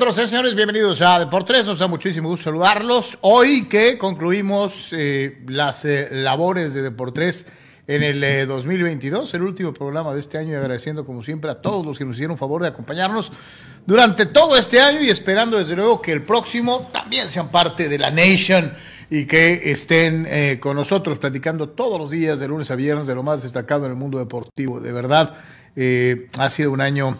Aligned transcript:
Nosotros, 0.00 0.24
eh, 0.24 0.28
señores. 0.28 0.54
Bienvenidos 0.54 1.02
a 1.02 1.18
Deportes. 1.18 1.66
Nos 1.66 1.78
da 1.78 1.86
muchísimo 1.86 2.30
gusto 2.30 2.44
saludarlos. 2.44 3.18
Hoy 3.20 3.68
que 3.68 3.98
concluimos 3.98 4.88
eh, 4.92 5.42
las 5.46 5.84
eh, 5.84 6.08
labores 6.10 6.72
de 6.72 6.80
Deportes 6.80 7.44
en 7.86 8.02
el 8.02 8.48
2022, 8.48 9.34
el 9.34 9.42
último 9.42 9.74
programa 9.74 10.14
de 10.14 10.20
este 10.20 10.38
año, 10.38 10.52
y 10.52 10.54
agradeciendo 10.54 11.04
como 11.04 11.22
siempre 11.22 11.50
a 11.50 11.56
todos 11.56 11.84
los 11.84 11.98
que 11.98 12.06
nos 12.06 12.16
hicieron 12.16 12.38
favor 12.38 12.62
de 12.62 12.68
acompañarnos 12.68 13.30
durante 13.84 14.24
todo 14.24 14.56
este 14.56 14.80
año 14.80 15.02
y 15.02 15.10
esperando 15.10 15.58
desde 15.58 15.76
luego 15.76 16.00
que 16.00 16.12
el 16.12 16.22
próximo 16.22 16.88
también 16.94 17.28
sean 17.28 17.50
parte 17.50 17.90
de 17.90 17.98
la 17.98 18.10
Nation 18.10 18.72
y 19.10 19.26
que 19.26 19.70
estén 19.70 20.58
con 20.60 20.76
nosotros 20.76 21.18
platicando 21.18 21.68
todos 21.68 21.98
los 21.98 22.10
días, 22.10 22.40
de 22.40 22.48
lunes 22.48 22.70
a 22.70 22.74
viernes, 22.74 23.06
de 23.06 23.14
lo 23.14 23.22
más 23.22 23.42
destacado 23.42 23.84
en 23.84 23.90
el 23.90 23.98
mundo 23.98 24.18
deportivo. 24.18 24.80
De 24.80 24.92
verdad, 24.92 25.34
ha 26.38 26.48
sido 26.48 26.70
un 26.70 26.80
año 26.80 27.18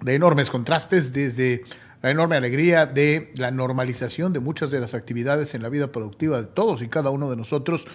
de 0.00 0.16
enormes 0.16 0.50
contrastes, 0.50 1.12
desde 1.12 1.62
la 2.02 2.10
enorme 2.10 2.36
alegría 2.36 2.86
de 2.86 3.32
la 3.36 3.50
normalización 3.50 4.32
de 4.32 4.40
muchas 4.40 4.70
de 4.70 4.80
las 4.80 4.92
actividades 4.94 5.54
en 5.54 5.62
la 5.62 5.68
vida 5.68 5.92
productiva 5.92 6.40
de 6.40 6.48
todos 6.48 6.82
y 6.82 6.88
cada 6.88 7.10
uno 7.10 7.30
de 7.30 7.36
nosotros, 7.36 7.86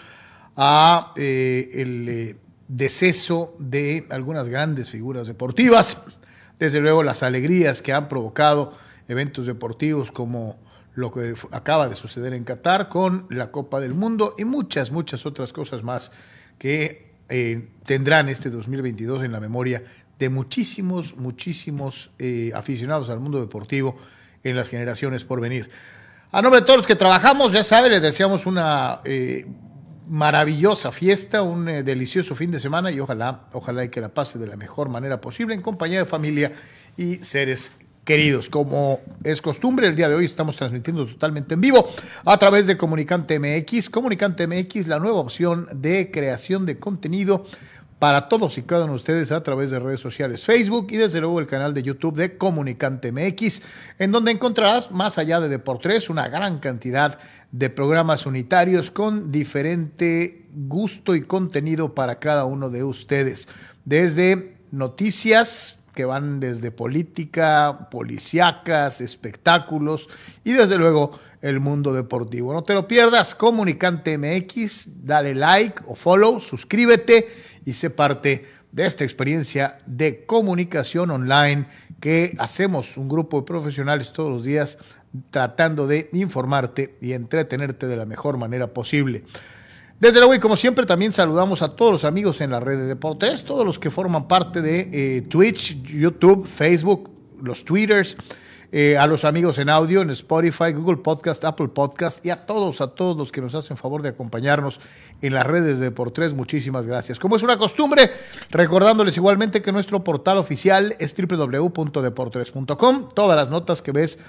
a 0.55 1.13
eh, 1.17 1.69
el 1.73 2.09
eh, 2.09 2.35
deceso 2.67 3.55
de 3.59 4.07
algunas 4.09 4.49
grandes 4.49 4.89
figuras 4.89 5.27
deportivas, 5.27 6.03
desde 6.57 6.79
luego 6.79 7.03
las 7.03 7.21
alegrías 7.21 7.81
que 7.81 7.93
han 7.93 8.07
provocado 8.07 8.73
eventos 9.07 9.45
deportivos 9.45 10.11
como 10.11 10.57
lo 10.95 11.11
que 11.11 11.35
acaba 11.51 11.87
de 11.87 11.93
suceder 11.93 12.33
en 12.33 12.43
Qatar 12.43 12.89
con 12.89 13.27
la 13.29 13.51
Copa 13.51 13.79
del 13.79 13.93
Mundo 13.93 14.33
y 14.37 14.45
muchas, 14.45 14.91
muchas 14.91 15.25
otras 15.25 15.53
cosas 15.53 15.83
más 15.83 16.11
que 16.57 17.11
eh, 17.29 17.67
tendrán 17.85 18.29
este 18.29 18.49
2022 18.49 19.23
en 19.23 19.33
la 19.33 19.39
memoria 19.39 19.83
de 20.19 20.29
muchísimos, 20.29 21.15
muchísimos 21.15 22.11
eh, 22.19 22.51
aficionados 22.55 23.09
al 23.09 23.19
mundo 23.19 23.39
deportivo 23.39 23.97
en 24.43 24.55
las 24.55 24.69
generaciones 24.69 25.23
por 25.23 25.39
venir. 25.41 25.69
A 26.31 26.41
nombre 26.41 26.61
de 26.61 26.65
todos 26.65 26.77
los 26.77 26.87
que 26.87 26.95
trabajamos, 26.95 27.53
ya 27.53 27.63
saben, 27.63 27.91
les 27.91 28.01
deseamos 28.01 28.45
una 28.45 28.99
eh, 29.05 29.45
maravillosa 30.09 30.91
fiesta, 30.91 31.41
un 31.41 31.69
eh, 31.69 31.83
delicioso 31.83 32.35
fin 32.35 32.51
de 32.51 32.59
semana 32.59 32.91
y 32.91 32.99
ojalá, 32.99 33.43
ojalá 33.53 33.83
y 33.83 33.89
que 33.89 34.01
la 34.01 34.09
pase 34.09 34.39
de 34.39 34.47
la 34.47 34.57
mejor 34.57 34.89
manera 34.89 35.21
posible 35.21 35.53
en 35.53 35.61
compañía 35.61 35.99
de 35.99 36.05
familia 36.05 36.51
y 36.97 37.15
seres 37.17 37.71
queridos. 38.03 38.49
Como 38.49 39.01
es 39.23 39.41
costumbre, 39.41 39.87
el 39.87 39.95
día 39.95 40.07
de 40.07 40.15
hoy 40.15 40.25
estamos 40.25 40.55
transmitiendo 40.55 41.05
totalmente 41.05 41.53
en 41.53 41.61
vivo 41.61 41.87
a 42.25 42.37
través 42.37 42.65
de 42.65 42.77
Comunicante 42.77 43.37
MX. 43.37 43.89
Comunicante 43.89 44.47
MX, 44.47 44.87
la 44.87 44.97
nueva 44.97 45.19
opción 45.19 45.67
de 45.73 46.09
creación 46.09 46.65
de 46.65 46.79
contenido 46.79 47.45
para 47.99 48.29
todos 48.29 48.57
y 48.57 48.63
cada 48.63 48.83
uno 48.83 48.93
de 48.93 48.97
ustedes 48.97 49.31
a 49.31 49.41
través 49.41 49.71
de 49.71 49.79
redes 49.79 49.99
sociales, 49.99 50.43
Facebook 50.43 50.87
y 50.91 50.97
desde 50.97 51.19
luego 51.19 51.39
el 51.39 51.47
canal 51.47 51.73
de 51.73 51.83
YouTube 51.83 52.15
de 52.15 52.37
Comunicante 52.37 53.11
MX, 53.11 53.61
en 53.97 54.11
donde 54.11 54.31
encontrarás, 54.31 54.91
más 54.91 55.17
allá 55.17 55.39
de 55.39 55.49
Deportes, 55.49 56.09
una 56.09 56.27
gran 56.27 56.59
cantidad 56.59 57.17
de 57.51 57.69
programas 57.69 58.25
unitarios 58.25 58.91
con 58.91 59.31
diferente 59.31 60.45
gusto 60.53 61.15
y 61.15 61.23
contenido 61.23 61.95
para 61.95 62.19
cada 62.19 62.45
uno 62.45 62.69
de 62.69 62.83
ustedes. 62.83 63.47
Desde 63.83 64.57
noticias 64.71 65.79
que 65.95 66.05
van 66.05 66.39
desde 66.39 66.69
política, 66.69 67.87
policíacas, 67.89 69.01
espectáculos 69.01 70.07
y 70.43 70.51
desde 70.51 70.77
luego 70.77 71.19
el 71.41 71.59
mundo 71.59 71.93
deportivo. 71.93 72.53
No 72.53 72.61
te 72.61 72.75
lo 72.75 72.87
pierdas, 72.87 73.33
Comunicante 73.33 74.17
MX, 74.17 75.05
dale 75.05 75.33
like 75.33 75.81
o 75.87 75.95
follow, 75.95 76.39
suscríbete 76.39 77.46
y 77.67 77.73
sé 77.73 77.89
parte 77.89 78.45
de 78.71 78.85
esta 78.85 79.03
experiencia 79.03 79.79
de 79.85 80.23
comunicación 80.25 81.11
online 81.11 81.65
que 81.99 82.33
hacemos 82.39 82.95
un 82.95 83.09
grupo 83.09 83.41
de 83.41 83.45
profesionales 83.45 84.13
todos 84.13 84.31
los 84.31 84.45
días 84.45 84.77
tratando 85.31 85.85
de 85.85 86.09
informarte 86.13 86.95
y 87.01 87.11
entretenerte 87.11 87.85
de 87.87 87.97
la 87.97 88.05
mejor 88.05 88.37
manera 88.37 88.67
posible. 88.67 89.25
Desde 89.99 90.19
luego 90.19 90.33
y 90.33 90.39
como 90.39 90.55
siempre 90.55 90.85
también 90.85 91.11
saludamos 91.11 91.61
a 91.61 91.75
todos 91.75 91.91
los 91.91 92.05
amigos 92.05 92.39
en 92.39 92.51
la 92.51 92.61
red 92.61 92.77
de 92.77 92.85
deportes, 92.85 93.43
todos 93.43 93.65
los 93.65 93.77
que 93.77 93.91
forman 93.91 94.29
parte 94.29 94.61
de 94.61 95.17
eh, 95.17 95.21
Twitch, 95.23 95.83
YouTube, 95.83 96.47
Facebook, 96.47 97.09
los 97.43 97.65
Twitters, 97.65 98.15
eh, 98.69 98.97
a 98.97 99.07
los 99.07 99.23
amigos 99.23 99.59
en 99.59 99.69
audio, 99.69 100.01
en 100.01 100.09
Spotify, 100.09 100.73
Google 100.73 100.97
Podcast, 100.97 101.45
Apple 101.45 101.69
Podcast 101.69 102.25
y 102.25 102.31
a 102.31 102.45
todos, 102.45 102.81
a 102.81 102.87
todos 102.87 103.15
los 103.15 103.31
que 103.31 103.39
nos 103.39 103.55
hacen 103.55 103.77
favor 103.77 104.01
de 104.01 104.09
acompañarnos 104.09 104.81
en 105.21 105.33
las 105.33 105.45
redes 105.45 105.79
de 105.79 105.95
Por3. 105.95 106.33
Muchísimas 106.35 106.85
gracias. 106.85 107.17
Como 107.17 107.37
es 107.37 107.43
una 107.43 107.57
costumbre, 107.57 108.11
recordándoles 108.49 109.15
igualmente 109.15 109.61
que 109.61 109.71
nuestro 109.71 110.03
portal 110.03 110.37
oficial 110.37 110.95
es 110.99 111.15
www.deportres.com. 111.15 113.09
Todas 113.13 113.37
las 113.37 113.49
notas 113.49 113.81
que 113.81 113.93
ves 113.93 114.19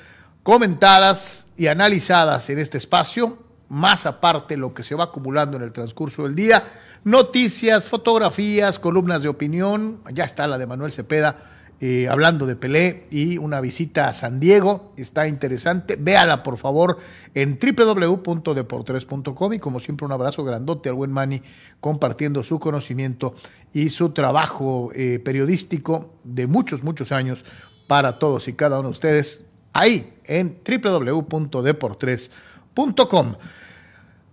comentadas 0.45 1.49
y 1.57 1.67
analizadas 1.67 2.49
en 2.49 2.61
este 2.61 2.79
espacio, 2.79 3.39
más 3.69 4.07
aparte 4.07 4.57
lo 4.57 4.73
que 4.73 4.85
se 4.85 4.95
va 4.95 5.05
acumulando 5.05 5.57
en 5.57 5.65
el 5.65 5.73
transcurso 5.73 6.23
del 6.23 6.37
día, 6.37 6.63
noticias, 7.03 7.89
fotografías, 7.89 8.79
columnas 8.79 9.23
de 9.23 9.29
opinión, 9.29 10.01
ya 10.13 10.25
está 10.25 10.47
la 10.47 10.59
de 10.59 10.67
Manuel 10.67 10.93
Cepeda 10.93 11.58
eh, 11.81 12.09
hablando 12.11 12.45
de 12.45 12.57
Pelé 12.57 13.07
y 13.11 13.39
una 13.39 13.61
visita 13.61 14.09
a 14.09 14.13
San 14.13 14.41
Diego. 14.41 14.93
Está 14.97 15.29
interesante. 15.29 15.95
Véala, 15.97 16.43
por 16.43 16.59
favor, 16.59 16.99
en 17.35 17.57
www.deportres.com 17.59 19.53
y 19.53 19.61
como 19.61 19.79
siempre 19.79 20.05
un 20.05 20.11
abrazo 20.13 20.43
grandote 20.43 20.89
al 20.89 20.97
buen 20.97 21.13
Manny 21.13 21.41
compartiendo 21.81 22.43
su 22.43 22.59
conocimiento 22.59 23.37
y 23.73 23.91
su 23.91 24.11
trabajo 24.11 24.91
eh, 24.95 25.21
periodístico 25.25 26.17
de 26.25 26.49
muchos, 26.49 26.83
muchos 26.83 27.13
años 27.13 27.45
para 27.87 28.19
todos 28.19 28.49
y 28.49 28.55
cada 28.55 28.81
uno 28.81 28.89
de 28.89 28.93
ustedes 28.93 29.45
ahí 29.73 30.15
en 30.25 30.59
www.deportres.com. 30.67 33.35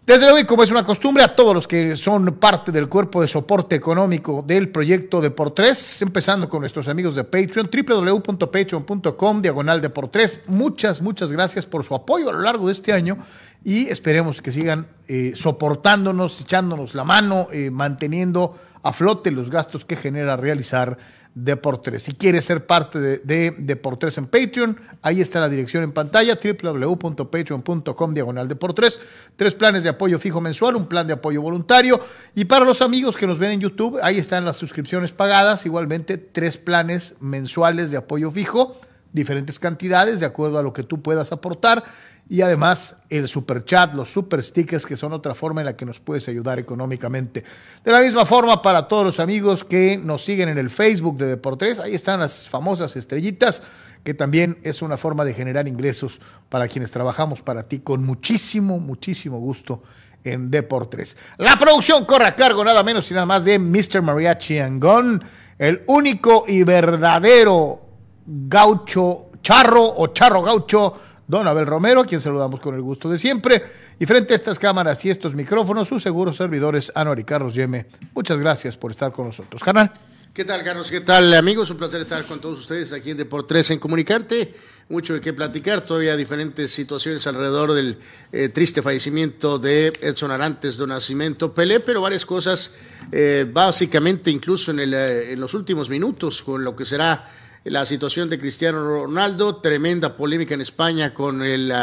Desde 0.06 0.30
luego, 0.30 0.48
como 0.48 0.62
es 0.62 0.69
una 0.69 0.86
costumbre, 0.86 1.24
a 1.24 1.36
todos 1.36 1.56
los 1.56 1.68
que 1.68 1.98
son 1.98 2.36
parte 2.36 2.72
del 2.72 2.88
cuerpo 2.88 3.22
de 3.22 3.28
soporte 3.28 3.75
económico 3.75 4.44
del 4.46 4.69
proyecto 4.69 5.19
de 5.19 5.31
por 5.31 5.56
tres, 5.56 6.00
empezando 6.00 6.48
con 6.48 6.60
nuestros 6.60 6.88
amigos 6.88 7.16
de 7.16 7.24
Patreon, 7.24 7.72
www.patreon.com, 7.74 9.42
diagonal 9.42 9.81
de 9.81 9.90
por 9.90 10.10
tres. 10.10 10.42
Muchas, 10.46 11.02
muchas 11.02 11.31
gracias 11.31 11.66
por 11.66 11.84
su 11.84 11.96
apoyo 11.96 12.30
a 12.30 12.34
lo 12.34 12.42
largo 12.42 12.68
de 12.68 12.74
este 12.74 12.94
año 12.94 13.18
y 13.63 13.88
esperemos 13.88 14.44
que 14.44 14.52
sigan 14.52 14.86
eh, 15.07 15.31
soportándonos, 15.34 16.40
echándonos 16.40 16.94
la 16.94 17.04
mano, 17.04 17.48
eh, 17.51 17.72
manteniendo 17.72 18.56
a 18.84 18.94
flote 18.94 19.31
los 19.31 19.50
gastos 19.50 19.86
que 19.86 19.96
genera 19.96 20.38
realizar 20.38 21.00
Deportes. 21.36 22.04
Si 22.04 22.14
quieres 22.14 22.46
ser 22.46 22.66
parte 22.66 22.98
de, 22.98 23.18
de 23.18 23.54
Deportes 23.58 24.18
en 24.18 24.26
Patreon, 24.28 24.80
ahí 25.02 25.20
está 25.20 25.42
la 25.42 25.50
dirección 25.50 25.84
en 25.84 25.92
pantalla, 25.92 26.40
www.patreon.com 26.42 28.14
diagonal 28.14 28.48
Deportes. 28.48 29.02
Tres 29.36 29.54
planes 29.54 29.84
de 29.84 29.90
apoyo 29.90 30.18
fijo 30.18 30.40
mensual, 30.40 30.78
un 30.78 30.88
plan 30.88 31.06
de 31.06 31.12
apoyo 31.12 31.42
voluntario. 31.42 32.00
Y 32.36 32.46
para 32.46 32.64
los 32.64 32.82
amigos 32.82 33.18
que 33.18 33.28
nos 33.28 33.38
ven 33.38 33.52
en 33.52 33.60
YouTube, 33.60 34.00
ahí 34.02 34.18
están 34.18 34.46
las 34.46 34.56
suscripciones 34.56 35.12
pagadas, 35.12 35.66
igualmente 35.66 36.18
tres 36.18 36.58
planes 36.58 37.16
mensuales 37.20 37.92
de 37.92 37.98
apoyo 37.98 38.32
fijo, 38.32 38.80
diferentes 39.12 39.60
cantidades 39.60 40.22
de 40.22 40.26
acuerdo 40.26 40.58
a 40.58 40.64
lo 40.64 40.72
que 40.72 40.84
tú 40.84 41.02
puedas 41.02 41.34
aportar 41.34 41.84
y 42.27 42.42
además 42.42 42.98
el 43.10 43.27
super 43.27 43.66
chat, 43.66 43.94
los 43.94 44.12
super 44.12 44.44
stickers, 44.44 44.86
que 44.86 44.98
son 44.98 45.13
otra 45.13 45.36
forma 45.36 45.62
en 45.62 45.66
la 45.66 45.75
que 45.75 45.86
nos 45.86 46.00
puedes 46.00 46.27
ayudar 46.27 46.57
económicamente. 46.57 47.44
De 47.83 47.92
la 47.92 48.01
misma 48.01 48.25
forma, 48.25 48.62
para 48.62 48.88
todos 48.88 49.06
los 49.06 49.19
amigos 49.19 49.63
que 49.63 49.98
nos 49.98 50.24
siguen 50.24 50.50
en 50.50 50.57
el 50.57 50.69
Facebook 50.69 51.18
de 51.18 51.27
Deportes, 51.27 51.80
ahí 51.80 51.94
están 51.94 52.19
las 52.19 52.50
famosas 52.50 52.95
estrellitas, 52.95 53.62
que 54.04 54.13
también 54.13 54.57
es 54.63 54.81
una 54.81 54.98
forma 54.98 55.24
de 55.24 55.33
generar 55.33 55.68
ingresos 55.68 56.19
para 56.50 56.68
quienes 56.68 56.92
trabajamos 56.92 57.42
para 57.42 57.63
ti 57.63 57.80
con 57.80 58.04
muchísimo, 58.04 58.80
muchísimo 58.80 59.39
gusto 59.39 59.83
en 60.24 60.50
Deportes. 60.50 61.18
La 61.38 61.57
producción 61.57 62.06
corre 62.06 62.25
a 62.25 62.36
cargo 62.36 62.63
nada 62.63 62.81
menos 62.81 63.10
y 63.12 63.13
nada 63.13 63.27
más 63.27 63.45
de 63.45 63.60
Mr. 63.60 64.01
Mariachi 64.01 64.60
Angón, 64.60 65.24
el 65.60 65.83
único 65.88 66.45
y 66.48 66.63
verdadero 66.63 67.81
gaucho 68.25 69.27
charro 69.42 69.83
o 69.86 70.07
charro 70.07 70.42
gaucho 70.42 71.00
don 71.27 71.48
Abel 71.48 71.66
Romero, 71.66 72.01
a 72.01 72.06
quien 72.06 72.19
saludamos 72.19 72.60
con 72.60 72.75
el 72.75 72.81
gusto 72.81 73.10
de 73.10 73.18
siempre. 73.18 73.63
Y 74.00 74.06
frente 74.06 74.33
a 74.33 74.36
estas 74.36 74.60
cámaras 74.60 75.04
y 75.06 75.10
estos 75.10 75.36
micrófonos, 75.36 75.88
sus 75.88 76.04
seguros 76.04 76.38
servidores, 76.38 76.92
Anuar 76.95 77.19
y 77.19 77.24
Carlos 77.24 77.56
Yeme. 77.56 77.88
Muchas 78.13 78.39
gracias 78.39 78.77
por 78.77 78.92
estar 78.92 79.12
con 79.12 79.27
nosotros. 79.27 79.63
Canal. 79.63 79.92
¿Qué 80.36 80.44
tal, 80.44 80.66
Carlos? 80.66 80.92
¿Qué 80.92 81.00
tal, 81.00 81.33
amigos? 81.33 81.69
Un 81.69 81.77
placer 81.77 82.01
estar 82.01 82.25
con 82.25 82.42
todos 82.42 82.60
ustedes 82.60 82.92
aquí 82.92 83.12
en 83.12 83.16
Deportes 83.16 83.72
en 83.72 83.80
Comunicante. 83.80 84.54
Mucho 84.89 85.13
de 85.13 85.22
qué 85.22 85.31
platicar, 85.31 85.86
todavía 85.86 86.18
diferentes 86.18 86.72
situaciones 86.72 87.25
alrededor 87.25 87.72
del 87.72 87.98
eh, 88.33 88.50
triste 88.50 88.81
fallecimiento 88.81 89.57
de 89.57 89.94
Edson 90.01 90.31
Arantes 90.31 90.77
de 90.77 90.86
Nacimiento 90.86 91.54
Pelé, 91.54 91.80
pero 91.80 92.01
varias 92.01 92.25
cosas, 92.25 92.74
eh, 93.13 93.50
básicamente 93.50 94.30
incluso 94.30 94.72
en, 94.72 94.81
el, 94.81 94.94
eh, 94.94 95.31
en 95.31 95.39
los 95.39 95.54
últimos 95.54 95.89
minutos, 95.89 96.42
con 96.42 96.66
lo 96.66 96.75
que 96.75 96.83
será 96.83 97.31
la 97.66 97.84
situación 97.86 98.30
de 98.30 98.38
Cristiano 98.38 98.84
Ronaldo, 98.84 99.56
tremenda 99.56 100.16
polémica 100.16 100.54
en 100.54 100.62
España 100.62 101.16
con 101.16 101.42
el 101.42 101.74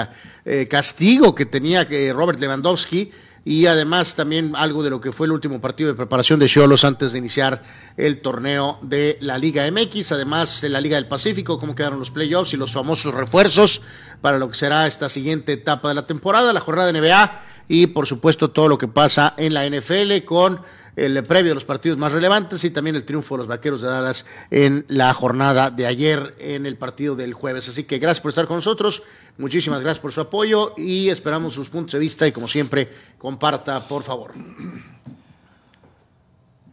eh, 0.44 0.68
castigo 0.68 1.34
que 1.34 1.44
tenía 1.44 1.88
que 1.88 2.12
Robert 2.12 2.38
Lewandowski 2.38 3.10
y 3.44 3.66
además 3.66 4.14
también 4.14 4.52
algo 4.54 4.84
de 4.84 4.90
lo 4.90 5.00
que 5.00 5.10
fue 5.10 5.26
el 5.26 5.32
último 5.32 5.60
partido 5.60 5.88
de 5.90 5.96
preparación 5.96 6.38
de 6.38 6.46
Cholos 6.46 6.84
antes 6.84 7.10
de 7.10 7.18
iniciar 7.18 7.64
el 7.96 8.20
torneo 8.20 8.78
de 8.82 9.18
la 9.20 9.38
Liga 9.38 9.68
MX, 9.68 10.12
además 10.12 10.60
de 10.60 10.68
la 10.68 10.80
Liga 10.80 10.94
del 10.94 11.08
Pacífico, 11.08 11.58
cómo 11.58 11.74
quedaron 11.74 11.98
los 11.98 12.12
playoffs 12.12 12.54
y 12.54 12.56
los 12.56 12.70
famosos 12.70 13.12
refuerzos 13.12 13.82
para 14.20 14.38
lo 14.38 14.48
que 14.48 14.54
será 14.54 14.86
esta 14.86 15.08
siguiente 15.08 15.52
etapa 15.52 15.88
de 15.88 15.96
la 15.96 16.06
temporada, 16.06 16.52
la 16.52 16.60
jornada 16.60 16.92
de 16.92 17.00
NBA 17.00 17.42
y 17.66 17.88
por 17.88 18.06
supuesto 18.06 18.52
todo 18.52 18.68
lo 18.68 18.78
que 18.78 18.86
pasa 18.86 19.34
en 19.36 19.52
la 19.52 19.68
NFL 19.68 20.24
con 20.24 20.60
el 20.96 21.24
previo 21.24 21.50
de 21.50 21.54
los 21.54 21.64
partidos 21.64 21.98
más 21.98 22.12
relevantes 22.12 22.64
y 22.64 22.70
también 22.70 22.96
el 22.96 23.04
triunfo 23.04 23.34
de 23.34 23.38
los 23.38 23.46
Vaqueros 23.46 23.80
de 23.80 23.88
Dallas 23.88 24.26
en 24.50 24.84
la 24.88 25.12
jornada 25.14 25.70
de 25.70 25.86
ayer 25.86 26.34
en 26.38 26.66
el 26.66 26.76
partido 26.76 27.16
del 27.16 27.34
jueves. 27.34 27.68
Así 27.68 27.84
que 27.84 27.98
gracias 27.98 28.20
por 28.20 28.30
estar 28.30 28.46
con 28.46 28.56
nosotros, 28.56 29.02
muchísimas 29.38 29.80
gracias 29.80 30.00
por 30.00 30.12
su 30.12 30.20
apoyo 30.20 30.74
y 30.76 31.08
esperamos 31.08 31.54
sus 31.54 31.68
puntos 31.68 31.92
de 31.92 31.98
vista 31.98 32.26
y 32.26 32.32
como 32.32 32.48
siempre, 32.48 32.88
comparta, 33.18 33.86
por 33.86 34.02
favor. 34.02 34.32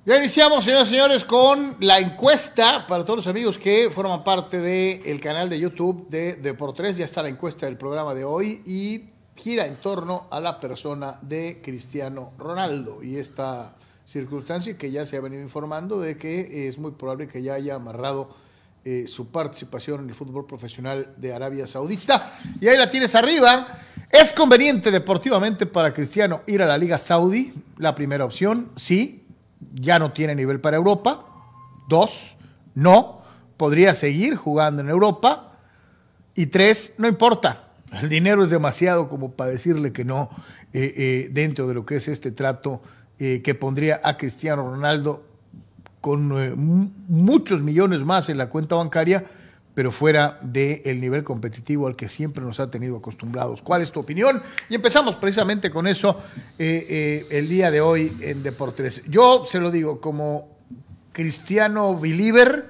Ya 0.05 0.17
iniciamos, 0.17 0.65
señoras 0.65 0.87
y 0.87 0.91
señores, 0.91 1.23
con 1.23 1.75
la 1.81 1.99
encuesta 1.99 2.87
para 2.87 3.03
todos 3.03 3.17
los 3.17 3.27
amigos 3.27 3.59
que 3.59 3.91
forman 3.93 4.23
parte 4.23 4.57
del 4.57 5.19
canal 5.21 5.49
de 5.49 5.59
YouTube 5.59 6.09
de 6.09 6.33
Deportes. 6.33 6.97
Ya 6.97 7.05
está 7.05 7.21
la 7.21 7.29
encuesta 7.29 7.67
del 7.67 7.77
programa 7.77 8.15
de 8.15 8.23
hoy 8.23 8.63
y 8.65 9.09
gira 9.35 9.67
en 9.67 9.75
torno 9.75 10.27
a 10.31 10.39
la 10.39 10.59
persona 10.59 11.19
de 11.21 11.61
Cristiano 11.63 12.31
Ronaldo. 12.39 13.03
Y 13.03 13.17
esta 13.17 13.75
circunstancia 14.09 14.75
que 14.75 14.89
ya 14.89 15.05
se 15.05 15.17
ha 15.17 15.21
venido 15.21 15.43
informando 15.43 16.01
de 16.01 16.17
que 16.17 16.67
es 16.67 16.79
muy 16.79 16.91
probable 16.91 17.27
que 17.27 17.43
ya 17.43 17.53
haya 17.53 17.75
amarrado 17.75 18.35
eh, 18.83 19.05
su 19.05 19.27
participación 19.27 20.01
en 20.03 20.09
el 20.09 20.15
fútbol 20.15 20.47
profesional 20.47 21.13
de 21.17 21.31
Arabia 21.31 21.67
Saudita. 21.67 22.33
Y 22.59 22.67
ahí 22.67 22.75
la 22.75 22.89
tienes 22.89 23.13
arriba. 23.13 23.67
¿Es 24.09 24.33
conveniente 24.33 24.89
deportivamente 24.89 25.67
para 25.67 25.93
Cristiano 25.93 26.41
ir 26.47 26.63
a 26.63 26.65
la 26.65 26.75
Liga 26.75 26.97
Saudí? 26.97 27.53
La 27.77 27.93
primera 27.93 28.25
opción, 28.25 28.71
sí. 28.75 29.27
Ya 29.75 29.99
no 29.99 30.11
tiene 30.11 30.33
nivel 30.33 30.59
para 30.59 30.77
Europa. 30.77 31.23
Dos, 31.87 32.35
no. 32.73 33.21
Podría 33.57 33.93
seguir 33.93 34.35
jugando 34.35 34.81
en 34.81 34.89
Europa. 34.89 35.51
Y 36.33 36.47
tres, 36.47 36.95
no 36.97 37.07
importa. 37.07 37.67
El 38.01 38.09
dinero 38.09 38.43
es 38.43 38.49
demasiado 38.49 39.07
como 39.07 39.33
para 39.33 39.51
decirle 39.51 39.93
que 39.93 40.03
no 40.03 40.31
eh, 40.73 40.93
eh, 40.97 41.29
dentro 41.31 41.67
de 41.67 41.75
lo 41.75 41.85
que 41.85 41.97
es 41.97 42.07
este 42.07 42.31
trato 42.31 42.81
eh, 43.21 43.41
que 43.43 43.53
pondría 43.53 43.99
a 44.01 44.15
Cristiano 44.15 44.63
Ronaldo 44.63 45.25
con 45.99 46.31
eh, 46.41 46.53
muchos 46.55 47.61
millones 47.61 48.01
más 48.05 48.29
en 48.29 48.37
la 48.37 48.47
cuenta 48.47 48.75
bancaria, 48.75 49.25
pero 49.73 49.91
fuera 49.91 50.39
del 50.41 51.01
nivel 51.01 51.25
competitivo 51.25 51.87
al 51.87 51.97
que 51.97 52.07
siempre 52.07 52.43
nos 52.45 52.61
ha 52.61 52.71
tenido 52.71 52.95
acostumbrados. 52.95 53.61
¿Cuál 53.61 53.81
es 53.81 53.91
tu 53.91 53.99
opinión? 53.99 54.41
Y 54.69 54.75
empezamos 54.75 55.15
precisamente 55.15 55.69
con 55.69 55.85
eso 55.87 56.17
eh, 56.57 57.27
el 57.29 57.49
día 57.49 57.71
de 57.71 57.81
hoy 57.81 58.15
en 58.21 58.41
Deportes. 58.41 59.03
Yo 59.09 59.43
se 59.45 59.59
lo 59.59 59.69
digo, 59.69 59.99
como 59.99 60.47
cristiano 61.11 61.99
believer, 61.99 62.69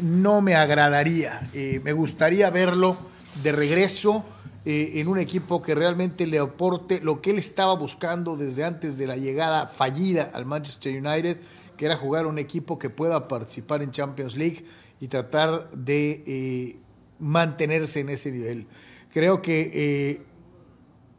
no 0.00 0.40
me 0.40 0.54
agradaría. 0.54 1.42
me 1.52 1.92
gustaría 1.92 2.48
verlo 2.48 2.96
de 3.42 3.52
regreso 3.52 4.24
eh, 4.66 5.00
en 5.00 5.08
un 5.08 5.18
equipo 5.18 5.62
que 5.62 5.74
realmente 5.74 6.26
le 6.26 6.38
aporte 6.38 7.00
lo 7.00 7.22
que 7.22 7.30
él 7.30 7.38
estaba 7.38 7.74
buscando 7.74 8.36
desde 8.36 8.64
antes 8.64 8.98
de 8.98 9.06
la 9.06 9.16
llegada 9.16 9.66
fallida 9.66 10.30
al 10.34 10.44
Manchester 10.44 10.94
United, 10.94 11.38
que 11.78 11.86
era 11.86 11.96
jugar 11.96 12.26
un 12.26 12.38
equipo 12.38 12.78
que 12.78 12.90
pueda 12.90 13.26
participar 13.26 13.82
en 13.82 13.90
Champions 13.90 14.36
League 14.36 14.66
y 15.00 15.08
tratar 15.08 15.70
de 15.70 16.22
eh, 16.26 16.76
mantenerse 17.18 18.00
en 18.00 18.10
ese 18.10 18.30
nivel. 18.30 18.66
Creo 19.14 19.40
que 19.40 19.70
eh, 19.72 20.22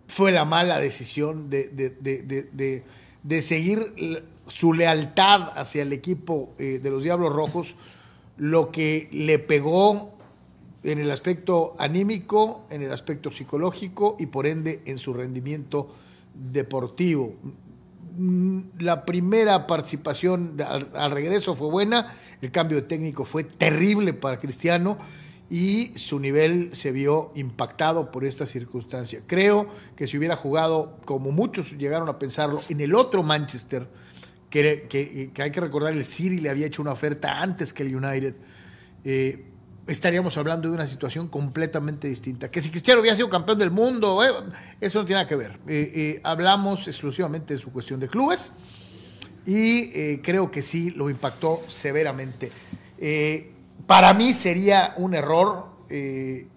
fue 0.07 0.31
la 0.31 0.45
mala 0.45 0.77
decisión 0.77 1.49
de, 1.49 1.69
de, 1.69 2.83
de, 3.23 3.41
seguir 3.41 4.23
su 4.45 4.73
lealtad 4.73 5.57
hacia 5.57 5.81
el 5.81 5.93
equipo 5.93 6.53
de 6.57 6.89
los 6.91 7.03
Diablos 7.03 7.33
Rojos, 7.33 7.75
lo 8.37 8.71
que 8.71 9.09
le 9.11 9.39
pegó 9.39 10.20
en 10.83 10.99
el 10.99 11.11
aspecto 11.11 11.75
anímico, 11.77 12.65
en 12.69 12.81
el 12.81 12.91
aspecto 12.91 13.31
psicológico 13.31 14.15
y 14.19 14.27
por 14.27 14.47
ende 14.47 14.81
en 14.85 14.97
su 14.97 15.13
rendimiento 15.13 15.89
deportivo. 16.33 17.35
Mm, 18.17 18.61
la 18.79 19.05
primera 19.05 19.67
participación 19.67 20.57
al, 20.93 21.11
regreso 21.11 21.55
fue 21.55 21.69
buena, 21.69 22.15
el 22.41 22.51
cambio 22.51 22.83
técnico 22.85 23.25
fue 23.25 23.43
terrible 23.43 24.13
para 24.13 24.37
Cristiano 24.37 24.97
y 25.49 25.91
su 25.97 26.19
nivel 26.19 26.75
se 26.75 26.91
vio 26.91 27.31
impactado 27.35 28.11
por 28.11 28.25
esta 28.25 28.45
circunstancia. 28.45 29.21
Creo 29.27 29.67
que 29.95 30.07
si 30.07 30.17
hubiera 30.17 30.35
jugado, 30.35 30.97
como 31.05 31.31
muchos 31.31 31.77
llegaron 31.77 32.09
a 32.09 32.17
pensarlo, 32.17 32.61
en 32.69 32.81
el 32.81 32.95
otro 32.95 33.21
Manchester, 33.21 33.87
que, 34.49 34.87
que, 34.89 35.41
hay 35.41 35.51
que 35.51 35.61
recordar, 35.61 35.93
el 35.93 36.03
City 36.03 36.39
le 36.39 36.49
había 36.49 36.67
hecho 36.67 36.81
una 36.81 36.91
oferta 36.91 37.41
antes 37.41 37.71
que 37.71 37.83
el 37.83 37.95
United, 37.95 38.35
eh, 39.03 39.50
estaríamos 39.91 40.37
hablando 40.37 40.67
de 40.69 40.75
una 40.75 40.87
situación 40.87 41.27
completamente 41.27 42.07
distinta. 42.07 42.49
Que 42.49 42.61
si 42.61 42.69
Cristiano 42.69 43.01
hubiera 43.01 43.15
sido 43.15 43.29
campeón 43.29 43.59
del 43.59 43.71
mundo, 43.71 44.23
eh, 44.23 44.31
eso 44.79 44.99
no 44.99 45.05
tiene 45.05 45.19
nada 45.19 45.27
que 45.27 45.35
ver. 45.35 45.59
Eh, 45.67 45.91
eh, 45.95 46.21
hablamos 46.23 46.87
exclusivamente 46.87 47.53
de 47.53 47.59
su 47.59 47.71
cuestión 47.71 47.99
de 47.99 48.07
clubes 48.07 48.53
y 49.45 50.17
creo 50.19 50.51
que 50.51 50.61
sí 50.61 50.91
lo 50.91 51.09
impactó 51.09 51.61
severamente. 51.67 52.51
para 53.87 54.13
mí 54.13 54.33
sería 54.33 54.93
un 54.97 55.15
error 55.15 55.65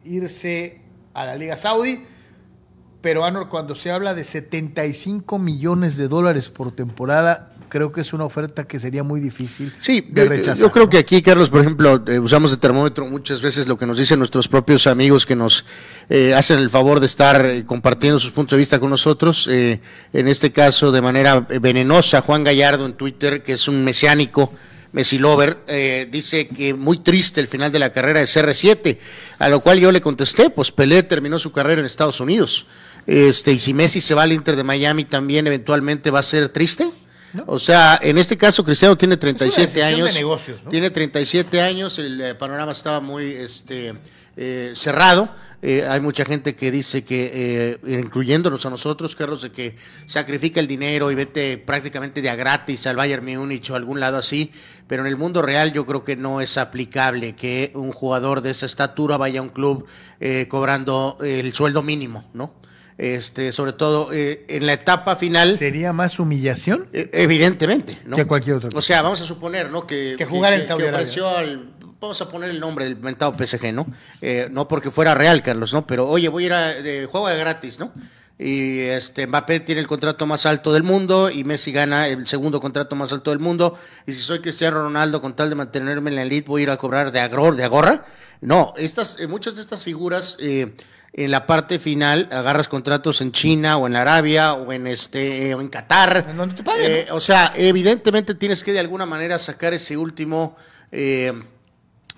irse 0.04 0.82
a 1.14 1.24
la 1.24 1.34
Liga 1.34 1.56
Saudí, 1.56 2.04
pero 3.00 3.24
Anor, 3.24 3.48
cuando 3.48 3.74
se 3.74 3.90
habla 3.90 4.14
de 4.14 4.22
75 4.22 5.38
millones 5.38 5.96
de 5.96 6.08
dólares 6.08 6.50
por 6.50 6.72
temporada, 6.72 7.53
creo 7.68 7.92
que 7.92 8.00
es 8.00 8.12
una 8.12 8.25
oferta 8.25 8.64
que 8.64 8.78
sería 8.78 9.02
muy 9.02 9.21
difícil 9.21 9.75
sí, 9.78 10.06
de 10.11 10.25
rechazar. 10.25 10.59
Yo, 10.59 10.71
creo 10.71 10.88
que 10.88 10.99
aquí, 10.99 11.23
Carlos, 11.23 11.50
por 11.50 11.61
ejemplo, 11.61 12.02
eh, 12.06 12.18
usamos 12.18 12.50
de 12.50 12.56
termómetro 12.56 13.06
muchas 13.06 13.40
veces 13.42 13.66
lo 13.68 13.76
que 13.76 13.87
nos 13.87 13.99
dicen 13.99 14.18
nuestros 14.18 14.49
propios 14.49 14.87
amigos 14.87 15.26
que 15.26 15.37
nos 15.37 15.64
eh, 16.09 16.35
hacen 16.35 16.59
el 16.59 16.71
favor 16.71 17.00
de 17.00 17.06
estar 17.06 17.44
eh, 17.47 17.64
compartiendo 17.64 18.18
sus 18.18 18.30
puntos 18.30 18.56
de 18.56 18.61
vista 18.61 18.78
con 18.78 18.90
nosotros. 18.90 19.49
en 19.49 19.80
este 20.28 20.52
caso, 20.52 20.92
de 20.92 21.00
manera 21.00 21.40
venenosa, 21.40 22.21
Juan 22.21 22.44
Gallardo 22.44 22.87
en 22.87 22.94
Twitter, 22.94 23.42
que 23.42 23.52
es 23.52 23.68
un 23.68 23.85
mesiánico. 23.85 24.52
Messi 24.92 25.18
Lover, 25.18 25.59
dice 26.12 26.47
que 26.47 26.73
muy 26.73 26.99
triste 26.99 27.40
el 27.40 27.49
final 27.49 27.73
de 27.73 27.80
la 27.80 27.90
carrera 27.90 28.21
de 28.21 28.26
CR7, 28.26 28.97
a 29.40 29.49
lo 29.49 29.59
cual 29.59 29.80
yo 29.80 29.90
le 29.90 30.00
contesté, 30.00 30.50
pues 30.50 30.71
Pelé 30.71 31.02
terminó 31.02 31.40
su 31.40 31.50
carrera 31.50 31.80
en 31.80 31.87
Estados 31.87 32.21
Unidos. 32.21 32.66
Este, 33.06 33.52
y 33.52 33.59
si 33.59 33.75
Messi 33.75 34.00
se 34.00 34.14
va 34.14 34.23
al 34.23 34.33
Inter 34.33 34.56
de 34.56 34.64
Miami 34.64 35.04
también 35.04 35.47
eventualmente 35.47 36.11
va 36.11 36.21
a 36.21 36.23
ser 36.23 36.49
triste. 36.49 36.90
O 37.46 37.58
sea, 37.58 37.98
en 38.02 38.18
este 38.18 38.36
caso 38.36 38.64
Cristiano 38.64 38.96
tiene 38.96 39.16
37 39.16 39.82
años. 39.82 40.08
De 40.08 40.14
negocios, 40.14 40.62
¿no? 40.64 40.70
Tiene 40.70 40.90
37 40.90 41.60
años, 41.60 41.98
el 41.98 42.20
eh, 42.20 42.34
panorama 42.34 42.72
estaba 42.72 43.00
muy 43.00 43.32
este, 43.32 43.94
eh, 44.36 44.72
cerrado. 44.74 45.30
Eh, 45.66 45.82
hay 45.88 45.98
mucha 45.98 46.26
gente 46.26 46.54
que 46.54 46.70
dice 46.70 47.04
que, 47.04 47.78
eh, 47.82 47.98
incluyéndonos 47.98 48.66
a 48.66 48.68
nosotros, 48.68 49.16
Carlos, 49.16 49.40
de 49.40 49.50
que 49.50 49.76
sacrifica 50.04 50.60
el 50.60 50.66
dinero 50.66 51.10
y 51.10 51.14
vete 51.14 51.56
prácticamente 51.56 52.20
de 52.20 52.28
a 52.28 52.36
gratis 52.36 52.86
al 52.86 52.96
Bayern 52.96 53.24
Múnich 53.24 53.70
o 53.70 53.72
a 53.72 53.78
algún 53.78 53.98
lado 53.98 54.18
así, 54.18 54.52
pero 54.86 55.00
en 55.00 55.08
el 55.08 55.16
mundo 55.16 55.40
real 55.40 55.72
yo 55.72 55.86
creo 55.86 56.04
que 56.04 56.16
no 56.16 56.42
es 56.42 56.58
aplicable 56.58 57.34
que 57.34 57.72
un 57.76 57.92
jugador 57.92 58.42
de 58.42 58.50
esa 58.50 58.66
estatura 58.66 59.16
vaya 59.16 59.40
a 59.40 59.42
un 59.42 59.48
club 59.48 59.86
eh, 60.20 60.48
cobrando 60.50 61.16
el 61.24 61.54
sueldo 61.54 61.82
mínimo, 61.82 62.28
¿no? 62.34 62.52
Este, 62.96 63.52
sobre 63.52 63.72
todo 63.72 64.12
eh, 64.12 64.44
en 64.48 64.66
la 64.66 64.74
etapa 64.74 65.16
final. 65.16 65.58
¿Sería 65.58 65.92
más 65.92 66.18
humillación? 66.18 66.88
Eh, 66.92 67.10
Evidentemente, 67.12 67.98
¿no? 68.04 68.16
Que 68.16 68.24
cualquier 68.24 68.56
otro. 68.56 68.70
O 68.74 68.82
sea, 68.82 69.02
vamos 69.02 69.20
a 69.20 69.24
suponer, 69.24 69.70
¿no? 69.70 69.86
Que, 69.86 70.14
Que 70.16 70.24
jugar 70.24 70.52
en 70.52 70.60
que 70.60 70.66
Saudi 70.66 70.84
Arabia, 70.86 71.58
vamos 72.00 72.20
a 72.20 72.28
poner 72.28 72.50
el 72.50 72.60
nombre 72.60 72.84
del 72.84 72.96
mentado 72.96 73.34
PSG, 73.36 73.72
¿no? 73.72 73.86
Eh, 74.20 74.48
no 74.50 74.68
porque 74.68 74.90
fuera 74.90 75.14
real, 75.14 75.42
Carlos, 75.42 75.72
¿no? 75.72 75.86
Pero, 75.86 76.06
oye, 76.08 76.28
voy 76.28 76.44
a 76.44 76.46
ir 76.46 76.52
a 76.52 76.68
de 76.74 77.06
juego 77.06 77.28
de 77.28 77.38
gratis, 77.38 77.78
¿no? 77.78 77.92
Y 78.38 78.80
este 78.80 79.26
Mbappé 79.28 79.60
tiene 79.60 79.80
el 79.80 79.86
contrato 79.86 80.26
más 80.26 80.44
alto 80.44 80.72
del 80.72 80.82
mundo 80.82 81.30
y 81.30 81.44
Messi 81.44 81.70
gana 81.70 82.08
el 82.08 82.26
segundo 82.26 82.60
contrato 82.60 82.96
más 82.96 83.12
alto 83.12 83.30
del 83.30 83.38
mundo. 83.38 83.78
Y 84.06 84.12
si 84.12 84.20
soy 84.20 84.40
Cristiano 84.40 84.82
Ronaldo, 84.82 85.20
con 85.20 85.36
tal 85.36 85.50
de 85.50 85.54
mantenerme 85.54 86.10
en 86.10 86.16
la 86.16 86.22
elite, 86.22 86.48
voy 86.48 86.62
a 86.62 86.64
ir 86.64 86.70
a 86.70 86.76
cobrar 86.76 87.12
de 87.12 87.20
agor, 87.20 87.54
de 87.56 87.64
agorra. 87.64 88.04
No, 88.40 88.74
estas, 88.76 89.18
eh, 89.20 89.28
muchas 89.28 89.54
de 89.54 89.62
estas 89.62 89.82
figuras 89.82 90.36
eh, 90.40 90.74
en 91.16 91.30
la 91.30 91.47
parte 91.47 91.78
final 91.78 92.28
agarras 92.33 92.66
contratos 92.66 93.21
en 93.21 93.30
China 93.30 93.76
o 93.76 93.87
en 93.87 93.94
Arabia 93.94 94.54
o 94.54 94.73
en 94.73 94.88
este 94.88 95.54
o 95.54 95.61
en 95.61 95.68
Qatar. 95.68 96.26
En 96.28 96.37
donde 96.37 96.56
te 96.56 96.64
paguen, 96.64 96.90
Eh, 96.90 97.06
o 97.12 97.21
sea, 97.21 97.52
evidentemente 97.54 98.35
tienes 98.35 98.64
que 98.64 98.73
de 98.73 98.80
alguna 98.80 99.06
manera 99.06 99.38
sacar 99.38 99.73
ese 99.73 99.97
último 99.97 100.56
eh, 100.90 101.33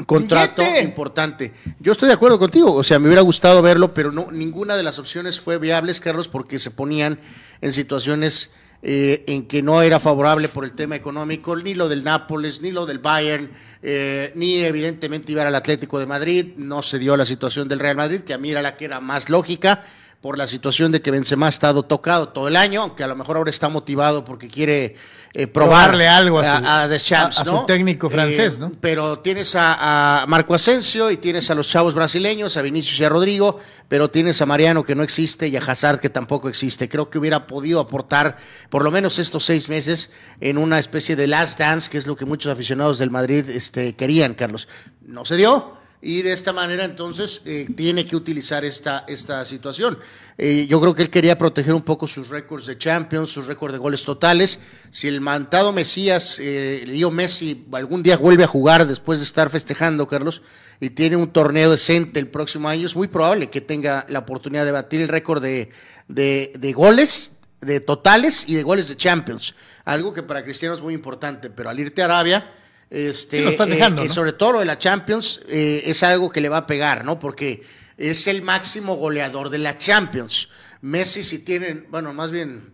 contrato 0.07 0.63
¡Billete! 0.63 0.83
importante. 0.83 1.53
Yo 1.79 1.93
estoy 1.93 2.09
de 2.09 2.15
acuerdo 2.15 2.39
contigo, 2.39 2.73
o 2.73 2.83
sea, 2.83 2.99
me 2.99 3.09
hubiera 3.09 3.21
gustado 3.23 3.61
verlo, 3.61 3.93
pero 3.93 4.13
no 4.13 4.31
ninguna 4.33 4.77
de 4.79 4.83
las 4.83 4.99
opciones 4.99 5.41
fue 5.41 5.59
viables, 5.59 6.01
Carlos, 6.01 6.29
porque 6.29 6.59
se 6.59 6.71
ponían 6.71 7.19
en 7.61 7.75
situaciones 7.75 8.55
eh, 8.83 9.25
en 9.27 9.47
que 9.47 9.63
no 9.63 9.83
era 9.83 9.99
favorable 9.99 10.49
por 10.49 10.65
el 10.65 10.73
tema 10.73 10.97
económico, 10.97 11.57
ni 11.57 11.75
lo 11.75 11.89
del 11.89 12.05
Nápoles, 12.05 12.61
ni 12.61 12.71
lo 12.71 12.87
del 12.87 12.99
Bayern, 12.99 13.51
eh, 13.83 14.33
ni 14.35 14.59
evidentemente 14.59 15.33
iba 15.33 15.47
al 15.47 15.55
Atlético 15.55 15.99
de 15.99 16.07
Madrid, 16.07 16.55
no 16.57 16.83
se 16.83 16.99
dio 16.99 17.17
la 17.17 17.25
situación 17.25 17.69
del 17.69 17.81
Real 17.81 17.97
Madrid, 17.97 18.21
que 18.21 18.35
a 18.35 18.39
mí 18.39 18.51
era 18.51 18.63
la 18.63 18.77
que 18.77 18.85
era 18.85 19.01
más 19.01 19.29
lógica 19.29 19.85
por 20.27 20.37
la 20.39 20.49
situación 20.49 20.91
de 20.91 21.01
que 21.01 21.13
Benzema 21.13 21.47
ha 21.47 21.51
estado 21.51 21.85
tocado 21.85 22.31
todo 22.31 22.49
el 22.49 22.57
año, 22.57 22.83
aunque 22.83 23.05
a 23.05 23.07
lo 23.07 23.15
mejor 23.15 23.37
ahora 23.37 23.49
está 23.51 23.69
motivado 23.69 24.25
porque 24.25 24.49
quiere 24.49 24.97
eh, 25.35 25.47
probar 25.47 25.85
Probarle 25.91 26.09
algo 26.09 26.41
a 26.41 26.59
su- 26.59 26.67
a, 26.67 26.89
Deschamps, 26.89 27.39
a- 27.39 27.43
a 27.43 27.45
su 27.45 27.65
técnico 27.65 28.11
francés, 28.11 28.59
¿no? 28.59 28.73
Pero 28.81 29.21
tienes 29.21 29.55
a, 29.55 30.23
a 30.23 30.27
Marco 30.27 30.53
Asensio 30.53 31.13
y 31.13 31.17
tienes 31.19 31.49
a 31.53 31.55
los 31.55 31.69
chavos 31.69 31.95
brasileños, 31.95 32.57
a 32.57 32.63
Vinicius 32.63 32.99
y 32.99 33.05
a 33.05 33.09
Rodrigo, 33.09 33.61
pero 33.87 34.11
tienes 34.11 34.43
a 34.43 34.47
Mariano 34.47 34.83
que 34.83 34.97
no 34.97 35.05
existe 35.05 35.47
y 35.47 35.57
a 35.57 35.61
Hazard 35.61 36.01
que 36.01 36.11
tampoco 36.11 36.49
existe. 36.49 36.89
Creo 36.89 37.09
que 37.09 37.19
hubiera 37.19 37.47
podido 37.47 37.79
aportar 37.79 38.37
por 38.69 38.83
lo 38.83 38.91
menos 38.91 39.21
estos 39.21 39.45
seis 39.45 39.69
meses 39.69 40.11
en 40.41 40.59
una 40.59 40.81
especie 40.81 41.15
de 41.15 41.29
last 41.29 41.57
dance, 41.61 41.89
que 41.89 41.99
es 41.99 42.07
lo 42.09 42.17
que 42.17 42.25
muchos 42.25 42.53
aficionados 42.53 42.99
del 42.99 43.13
Madrid 43.13 43.49
este, 43.51 43.95
querían, 43.95 44.35
Carlos. 44.35 44.67
No 45.03 45.25
se 45.25 45.37
dio. 45.37 45.76
Y 46.07 46.23
de 46.23 46.33
esta 46.33 46.53
manera 46.53 46.85
entonces 46.85 47.43
eh, 47.47 47.67
tiene 47.75 48.07
que 48.07 48.15
utilizar 48.15 48.65
esta, 48.65 49.05
esta 49.09 49.45
situación. 49.45 49.99
Eh, 50.39 50.69
yo 50.71 50.81
creo 50.81 50.95
que 50.95 51.03
él 51.03 51.11
quería 51.11 51.37
proteger 51.37 51.75
un 51.75 51.83
poco 51.83 52.07
sus 52.07 52.29
récords 52.29 52.67
de 52.67 52.79
Champions, 52.79 53.31
sus 53.31 53.49
récords 53.49 53.73
de 53.73 53.79
goles 53.79 54.05
totales. 54.05 54.61
Si 54.93 55.09
el 55.09 55.21
mantado 55.21 55.73
Mesías, 55.73 56.39
eh, 56.41 56.85
Leo 56.87 57.11
Messi, 57.11 57.67
algún 57.73 58.05
día 58.05 58.17
vuelve 58.19 58.45
a 58.45 58.47
jugar 58.47 58.87
después 58.87 59.19
de 59.19 59.25
estar 59.25 59.51
festejando, 59.51 60.07
Carlos, 60.07 60.43
y 60.79 60.91
tiene 60.91 61.17
un 61.17 61.33
torneo 61.33 61.73
decente 61.73 62.21
el 62.21 62.29
próximo 62.29 62.69
año, 62.69 62.87
es 62.87 62.95
muy 62.95 63.09
probable 63.09 63.51
que 63.51 63.61
tenga 63.61 64.07
la 64.09 64.21
oportunidad 64.21 64.65
de 64.65 64.71
batir 64.71 65.01
el 65.01 65.09
récord 65.09 65.43
de, 65.43 65.71
de, 66.07 66.53
de 66.57 66.73
goles, 66.73 67.41
de 67.61 67.81
totales 67.81 68.49
y 68.49 68.55
de 68.55 68.63
goles 68.63 68.89
de 68.89 68.97
Champions. 68.97 69.57
Algo 69.85 70.15
que 70.15 70.23
para 70.23 70.45
Cristiano 70.45 70.77
es 70.77 70.83
muy 70.83 70.95
importante, 70.95 71.51
pero 71.51 71.69
al 71.69 71.81
irte 71.81 72.03
a 72.03 72.05
Arabia, 72.05 72.49
este, 72.91 73.39
Sí, 73.39 73.45
lo 73.45 73.51
estás 73.51 73.69
eh, 73.69 73.73
dejando, 73.75 74.03
eh, 74.03 74.09
¿no? 74.09 74.15
sobre 74.15 74.33
todo 74.33 74.53
lo 74.53 74.59
de 74.61 74.65
la 74.67 74.79
Champions, 74.79 75.43
eh, 75.49 75.83
es 75.87 76.03
algo 76.03 76.31
que 76.31 76.41
le 76.41 76.49
va 76.49 76.59
a 76.59 76.67
pegar, 76.67 77.05
¿no? 77.05 77.19
Porque 77.19 77.63
es 77.97 78.27
el 78.27 78.43
máximo 78.43 78.97
goleador 78.97 79.51
de 79.51 79.59
la 79.59 79.77
Champions. 79.79 80.49
Messi 80.83 81.25
si 81.25 81.41
tienen, 81.41 81.87
bueno, 81.91 82.13
más 82.13 82.31
bien, 82.31 82.73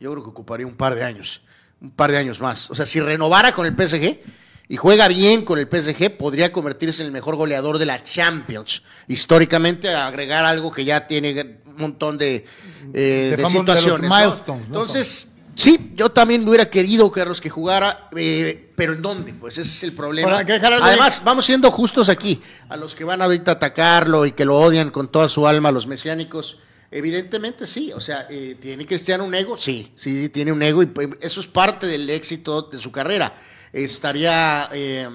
yo 0.00 0.12
creo 0.12 0.22
que 0.22 0.30
ocuparía 0.30 0.66
un 0.66 0.76
par 0.76 0.94
de 0.94 1.02
años, 1.04 1.42
un 1.80 1.90
par 1.90 2.10
de 2.12 2.18
años 2.18 2.40
más. 2.40 2.70
O 2.70 2.74
sea, 2.74 2.86
si 2.86 3.00
renovara 3.00 3.52
con 3.52 3.66
el 3.66 3.74
PSG 3.74 4.20
y 4.68 4.76
juega 4.76 5.08
bien 5.08 5.44
con 5.44 5.58
el 5.58 5.66
PSG, 5.66 6.16
podría 6.16 6.52
convertirse 6.52 7.02
en 7.02 7.06
el 7.06 7.12
mejor 7.12 7.34
goleador 7.36 7.78
de 7.78 7.86
la 7.86 8.02
Champions. 8.02 8.82
Históricamente, 9.08 9.88
agregar 9.92 10.44
algo 10.44 10.70
que 10.70 10.84
ya 10.84 11.06
tiene 11.08 11.58
un 11.66 11.76
montón 11.76 12.18
de, 12.18 12.44
eh, 12.92 13.28
De 13.30 13.36
de 13.36 13.42
famos- 13.42 13.64
de 13.64 13.72
los 13.72 13.80
situaciones. 13.80 14.10
¿no? 14.10 14.16
milestones, 14.16 14.68
¿no? 14.68 14.74
Entonces, 14.74 15.37
sí, 15.58 15.92
yo 15.96 16.10
también 16.10 16.42
me 16.42 16.50
hubiera 16.50 16.70
querido, 16.70 17.10
Carlos, 17.10 17.40
que 17.40 17.50
jugara, 17.50 18.08
eh, 18.16 18.70
pero 18.76 18.92
¿en 18.94 19.02
dónde? 19.02 19.34
Pues 19.34 19.58
ese 19.58 19.70
es 19.70 19.82
el 19.82 19.92
problema. 19.92 20.38
Además, 20.86 21.22
vamos 21.24 21.44
siendo 21.44 21.70
justos 21.70 22.08
aquí. 22.08 22.40
A 22.68 22.76
los 22.76 22.94
que 22.94 23.02
van 23.02 23.20
ahorita 23.20 23.50
a 23.50 23.54
atacarlo 23.54 24.24
y 24.24 24.32
que 24.32 24.44
lo 24.44 24.56
odian 24.56 24.90
con 24.90 25.08
toda 25.10 25.28
su 25.28 25.46
alma, 25.48 25.72
los 25.72 25.86
mesiánicos, 25.86 26.58
evidentemente 26.90 27.66
sí. 27.66 27.92
O 27.92 28.00
sea, 28.00 28.26
eh, 28.30 28.56
¿tiene 28.60 28.86
Cristiano 28.86 29.24
un 29.24 29.34
ego? 29.34 29.56
Sí, 29.56 29.92
sí, 29.96 30.28
tiene 30.28 30.52
un 30.52 30.62
ego 30.62 30.82
y 30.82 30.86
pues, 30.86 31.08
eso 31.20 31.40
es 31.40 31.48
parte 31.48 31.86
del 31.86 32.08
éxito 32.08 32.62
de 32.62 32.78
su 32.78 32.92
carrera. 32.92 33.34
Estaría 33.72 34.68
eh, 34.72 35.08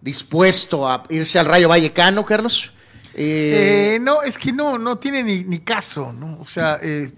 dispuesto 0.00 0.88
a 0.88 1.04
irse 1.10 1.38
al 1.38 1.46
Rayo 1.46 1.68
Vallecano, 1.68 2.24
Carlos. 2.24 2.72
Eh, 3.14 3.94
Eh, 3.94 3.98
no, 4.00 4.22
es 4.22 4.38
que 4.38 4.52
no, 4.52 4.78
no 4.78 4.98
tiene 4.98 5.22
ni, 5.22 5.44
ni 5.44 5.58
caso, 5.58 6.12
¿no? 6.12 6.38
O 6.40 6.46
sea, 6.46 6.78
eh, 6.82 7.12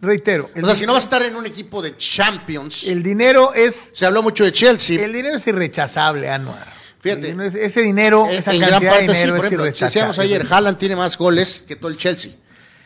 reitero. 0.00 0.50
El, 0.54 0.64
o 0.64 0.66
sea, 0.68 0.76
si 0.76 0.86
no 0.86 0.92
va 0.92 0.98
a 0.98 1.02
estar 1.02 1.22
en 1.22 1.34
un 1.36 1.44
equipo 1.46 1.82
de 1.82 1.96
Champions, 1.96 2.84
el 2.84 3.02
dinero 3.02 3.52
es 3.54 3.92
se 3.94 4.06
habló 4.06 4.22
mucho 4.22 4.44
de 4.44 4.52
Chelsea. 4.52 5.02
el 5.04 5.12
dinero 5.12 5.36
es 5.36 5.46
irrechazable, 5.46 6.30
Anuar. 6.30 6.72
Fíjate. 7.00 7.26
El 7.28 7.32
dinero 7.32 7.48
es- 7.48 7.54
ese 7.54 7.80
dinero, 7.82 8.26
En- 8.30 8.38
esa 8.38 8.52
en 8.52 8.60
cantidad 8.60 8.80
gran 8.80 8.92
parte 8.92 9.06
de 9.08 9.14
sí, 9.14 9.20
dinero 9.20 9.36
por 9.36 9.44
es 9.44 9.46
ejemplo, 9.48 9.66
irrechazable. 9.66 9.88
decíamos 9.94 10.18
ayer, 10.18 10.46
Haaland 10.50 10.78
tiene 10.78 10.96
más 10.96 11.16
goles 11.18 11.64
que 11.66 11.76
todo 11.76 11.90
el 11.90 11.96
Chelsea. 11.96 12.32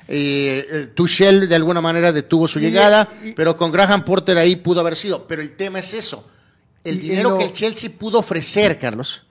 Eh, 0.09 0.89
Tuchel 0.95 1.49
de 1.49 1.55
alguna 1.55 1.81
manera 1.81 2.13
detuvo 2.13 2.47
su 2.49 2.59
Y- 2.59 2.63
llegada, 2.63 3.09
y- 3.25 3.33
pero 3.33 3.57
con 3.57 3.71
Graham 3.73 4.05
Porter 4.05 4.37
ahí 4.37 4.57
pudo 4.57 4.81
haber 4.81 4.97
sido. 4.97 5.27
Pero 5.27 5.41
el 5.43 5.55
tema 5.57 5.79
es 5.79 5.95
eso. 5.95 6.29
El 6.85 7.01
dinero 7.01 7.31
lo- 7.31 7.39
que 7.39 7.45
el 7.47 7.53
Chelsea 7.53 7.91
pudo 7.97 8.19
ofrecer, 8.19 8.79
Carlos, 8.79 9.23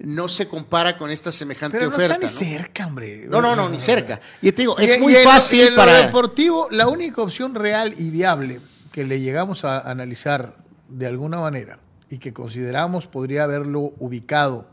no 0.00 0.28
se 0.28 0.46
compara 0.46 0.96
con 0.96 1.10
esta 1.10 1.32
semejante 1.32 1.76
Pero 1.78 1.90
no 1.90 1.96
oferta. 1.96 2.14
está 2.14 2.26
ni 2.26 2.32
¿no? 2.50 2.56
cerca, 2.56 2.86
hombre. 2.86 3.26
No, 3.28 3.40
no, 3.42 3.56
no, 3.56 3.68
ni 3.68 3.80
cerca. 3.80 4.20
Y 4.40 4.52
te 4.52 4.62
digo, 4.62 4.76
Y- 4.78 4.84
es 4.84 4.96
y 4.96 5.00
muy 5.00 5.16
en 5.16 5.24
lo- 5.24 5.30
fácil 5.30 5.60
en 5.66 5.70
lo 5.74 5.76
para. 5.76 5.92
deportivo, 6.06 6.68
la 6.70 6.86
única 6.88 7.20
opción 7.22 7.54
real 7.54 7.94
y 7.98 8.10
viable 8.10 8.60
que 8.92 9.04
le 9.04 9.20
llegamos 9.20 9.64
a 9.64 9.80
analizar 9.80 10.54
de 10.88 11.06
alguna 11.06 11.38
manera 11.38 11.78
y 12.10 12.18
que 12.18 12.32
consideramos 12.32 13.06
podría 13.06 13.44
haberlo 13.44 13.92
ubicado 13.98 14.66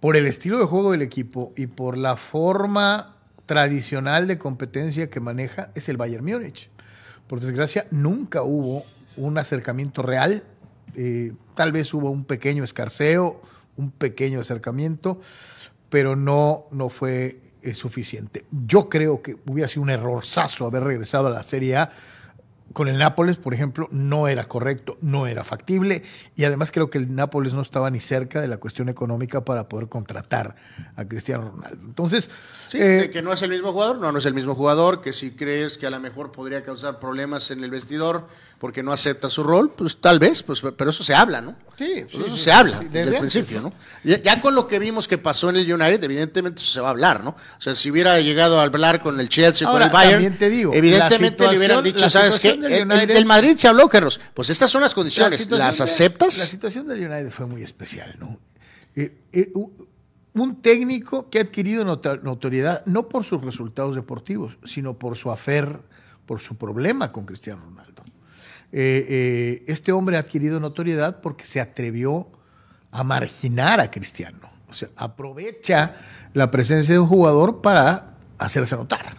por 0.00 0.16
el 0.16 0.26
estilo 0.26 0.58
de 0.58 0.64
juego 0.66 0.92
del 0.92 1.02
equipo 1.02 1.52
y 1.56 1.66
por 1.66 1.96
la 1.96 2.16
forma 2.16 3.16
tradicional 3.46 4.26
de 4.26 4.38
competencia 4.38 5.10
que 5.10 5.20
maneja 5.20 5.70
es 5.74 5.88
el 5.88 5.96
Bayern 5.96 6.24
Múnich. 6.24 6.68
Por 7.26 7.40
desgracia, 7.40 7.86
nunca 7.90 8.42
hubo 8.42 8.84
un 9.16 9.38
acercamiento 9.38 10.02
real. 10.02 10.42
eh, 10.96 11.32
tal 11.56 11.72
vez 11.72 11.92
hubo 11.92 12.10
un 12.10 12.24
pequeño 12.24 12.62
escarceo, 12.62 13.42
un 13.76 13.90
pequeño 13.90 14.40
acercamiento, 14.40 15.20
pero 15.88 16.16
no, 16.16 16.66
no 16.70 16.88
fue 16.88 17.40
eh, 17.62 17.74
suficiente. 17.74 18.44
Yo 18.50 18.88
creo 18.88 19.22
que 19.22 19.36
hubiera 19.46 19.68
sido 19.68 19.82
un 19.82 19.90
errorzazo 19.90 20.66
haber 20.66 20.84
regresado 20.84 21.28
a 21.28 21.30
la 21.30 21.42
Serie 21.42 21.76
A. 21.76 21.90
Con 22.72 22.88
el 22.88 22.98
Nápoles, 22.98 23.36
por 23.36 23.54
ejemplo, 23.54 23.88
no 23.90 24.26
era 24.26 24.44
correcto, 24.44 24.98
no 25.00 25.26
era 25.26 25.44
factible 25.44 26.02
y 26.34 26.44
además 26.44 26.72
creo 26.72 26.90
que 26.90 26.98
el 26.98 27.14
Nápoles 27.14 27.54
no 27.54 27.62
estaba 27.62 27.88
ni 27.90 28.00
cerca 28.00 28.40
de 28.40 28.48
la 28.48 28.56
cuestión 28.56 28.88
económica 28.88 29.44
para 29.44 29.68
poder 29.68 29.88
contratar 29.88 30.56
a 30.96 31.04
Cristiano 31.04 31.50
Ronaldo. 31.50 31.86
Entonces, 31.86 32.30
Sí, 32.68 32.78
eh, 32.80 33.10
que 33.12 33.22
no 33.22 33.32
es 33.32 33.40
el 33.42 33.50
mismo 33.50 33.72
jugador, 33.72 33.98
no, 33.98 34.10
no 34.10 34.18
es 34.18 34.26
el 34.26 34.34
mismo 34.34 34.54
jugador, 34.54 35.00
que 35.00 35.12
si 35.12 35.30
crees 35.30 35.78
que 35.78 35.86
a 35.86 35.90
lo 35.90 36.00
mejor 36.00 36.32
podría 36.32 36.62
causar 36.62 36.98
problemas 36.98 37.50
en 37.50 37.62
el 37.62 37.70
vestidor 37.70 38.26
porque 38.58 38.82
no 38.82 38.92
acepta 38.92 39.28
su 39.28 39.42
rol, 39.42 39.72
pues 39.76 39.98
tal 40.00 40.18
vez, 40.18 40.42
pues, 40.42 40.60
pero 40.76 40.90
eso 40.90 41.04
se 41.04 41.14
habla, 41.14 41.40
¿no? 41.40 41.56
Sí, 41.76 42.04
Pues 42.10 42.26
eso 42.26 42.36
sí, 42.36 42.42
se 42.44 42.52
habla 42.52 42.78
desde, 42.78 42.90
desde 43.00 43.14
el 43.14 43.20
principio, 43.20 43.60
¿no? 43.60 43.72
Ya, 44.04 44.22
ya 44.22 44.40
con 44.40 44.54
lo 44.54 44.66
que 44.68 44.78
vimos 44.78 45.08
que 45.08 45.18
pasó 45.18 45.50
en 45.50 45.56
el 45.56 45.70
United, 45.72 46.02
evidentemente 46.04 46.62
eso 46.62 46.72
se 46.72 46.80
va 46.80 46.88
a 46.88 46.90
hablar, 46.92 47.22
¿no? 47.24 47.30
O 47.30 47.60
sea, 47.60 47.74
si 47.74 47.90
hubiera 47.90 48.18
llegado 48.20 48.60
a 48.60 48.62
hablar 48.62 49.00
con 49.02 49.18
el 49.20 49.28
Chelsea 49.28 49.66
o 49.68 49.72
con 49.72 49.82
Ahora, 49.82 49.86
el 49.86 49.92
Bayern, 49.92 50.38
te 50.38 50.48
digo, 50.48 50.72
evidentemente 50.72 51.46
le 51.50 51.58
hubieran 51.58 51.82
dicho, 51.84 52.08
¿sabes 52.08 52.38
qué? 52.40 52.56
del 52.56 53.10
El, 53.10 53.26
Madrid 53.26 53.56
se 53.56 53.68
habló, 53.68 53.88
Carlos. 53.88 54.20
Pues 54.32 54.50
estas 54.50 54.70
son 54.70 54.82
las 54.82 54.92
La 54.92 54.94
condiciones, 54.94 55.50
¿las 55.50 55.78
de- 55.78 55.84
aceptas? 55.84 56.38
La 56.38 56.46
situación 56.46 56.86
del 56.86 57.00
United 57.00 57.30
fue 57.30 57.46
muy 57.46 57.62
especial, 57.62 58.16
¿no? 58.18 58.38
Eh, 58.96 59.18
eh, 59.32 59.52
un 60.34 60.60
técnico 60.62 61.30
que 61.30 61.38
ha 61.38 61.42
adquirido 61.42 61.84
notoriedad 61.84 62.84
no 62.86 63.08
por 63.08 63.24
sus 63.24 63.44
resultados 63.44 63.94
deportivos, 63.94 64.58
sino 64.64 64.98
por 64.98 65.16
su 65.16 65.30
afer, 65.30 65.80
por 66.26 66.40
su 66.40 66.56
problema 66.56 67.12
con 67.12 67.24
Cristiano 67.24 67.62
Ronaldo. 67.64 67.93
Eh, 68.76 69.06
eh, 69.08 69.64
este 69.68 69.92
hombre 69.92 70.16
ha 70.16 70.20
adquirido 70.20 70.58
notoriedad 70.58 71.20
porque 71.20 71.46
se 71.46 71.60
atrevió 71.60 72.26
a 72.90 73.04
marginar 73.04 73.78
a 73.78 73.88
Cristiano. 73.88 74.50
O 74.68 74.74
sea, 74.74 74.88
aprovecha 74.96 75.94
la 76.32 76.50
presencia 76.50 76.94
de 76.94 76.98
un 76.98 77.06
jugador 77.06 77.62
para 77.62 78.16
hacerse 78.36 78.74
notar. 78.74 79.16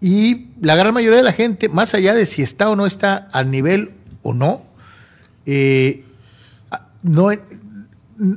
Y 0.00 0.50
la 0.60 0.76
gran 0.76 0.94
mayoría 0.94 1.16
de 1.16 1.24
la 1.24 1.32
gente, 1.32 1.68
más 1.68 1.92
allá 1.94 2.14
de 2.14 2.24
si 2.24 2.42
está 2.42 2.70
o 2.70 2.76
no 2.76 2.86
está 2.86 3.16
al 3.32 3.50
nivel 3.50 3.94
o 4.22 4.32
no, 4.32 4.62
eh, 5.44 6.04
no 7.02 7.30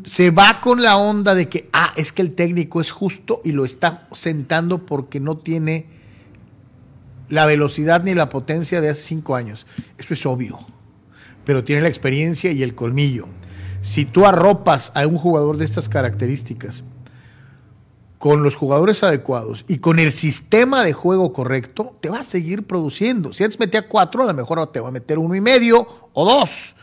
se 0.06 0.32
va 0.32 0.60
con 0.60 0.82
la 0.82 0.98
onda 0.98 1.36
de 1.36 1.50
que, 1.50 1.70
ah, 1.72 1.94
es 1.98 2.12
que 2.12 2.24
el 2.24 2.34
técnico 2.34 2.82
es 2.82 2.90
justo 2.90 3.42
y 3.44 3.52
lo 3.52 3.64
está 3.64 4.08
sentando 4.14 4.88
porque 4.88 5.20
no 5.20 5.38
tiene 5.38 5.95
la 7.30 7.46
velocidad 7.46 8.04
ni 8.04 8.14
la 8.14 8.30
potencia 8.30 8.82
de 8.82 8.90
hace 8.90 9.02
cinco 9.02 9.36
años. 9.36 9.66
Eso 9.98 10.14
es 10.14 10.26
obvio. 10.26 10.60
Pero 11.46 11.64
tiene 11.64 11.82
la 11.82 11.88
experiencia 11.88 12.52
y 12.52 12.64
el 12.64 12.76
colmillo. 12.76 13.28
Si 13.82 14.06
tú 14.06 14.26
arropas 14.26 14.92
a 14.96 15.06
un 15.06 15.18
jugador 15.18 15.58
de 15.58 15.66
estas 15.66 15.90
características 15.90 16.84
con 18.18 18.42
los 18.42 18.56
jugadores 18.56 19.04
adecuados 19.04 19.66
y 19.68 19.78
con 19.78 20.00
el 20.00 20.12
sistema 20.12 20.84
de 20.84 20.94
juego 20.94 21.32
correcto, 21.32 21.96
te 22.02 22.10
va 22.10 22.22
a 22.22 22.24
seguir 22.24 22.64
produciendo. 22.64 23.34
Si 23.34 23.44
antes 23.44 23.60
metía 23.60 23.88
cuatro, 23.88 24.24
a 24.24 24.26
lo 24.26 24.34
mejor 24.34 24.66
te 24.72 24.80
va 24.80 24.88
a 24.88 24.92
meter 24.92 25.20
uno 25.20 25.36
y 25.36 25.42
medio 25.42 25.88
o 26.14 26.26
dos. 26.26 26.76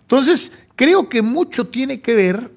Entonces, 0.00 0.52
creo 0.74 1.08
que 1.08 1.20
mucho 1.20 1.66
tiene 1.66 2.00
que 2.00 2.14
ver 2.14 2.50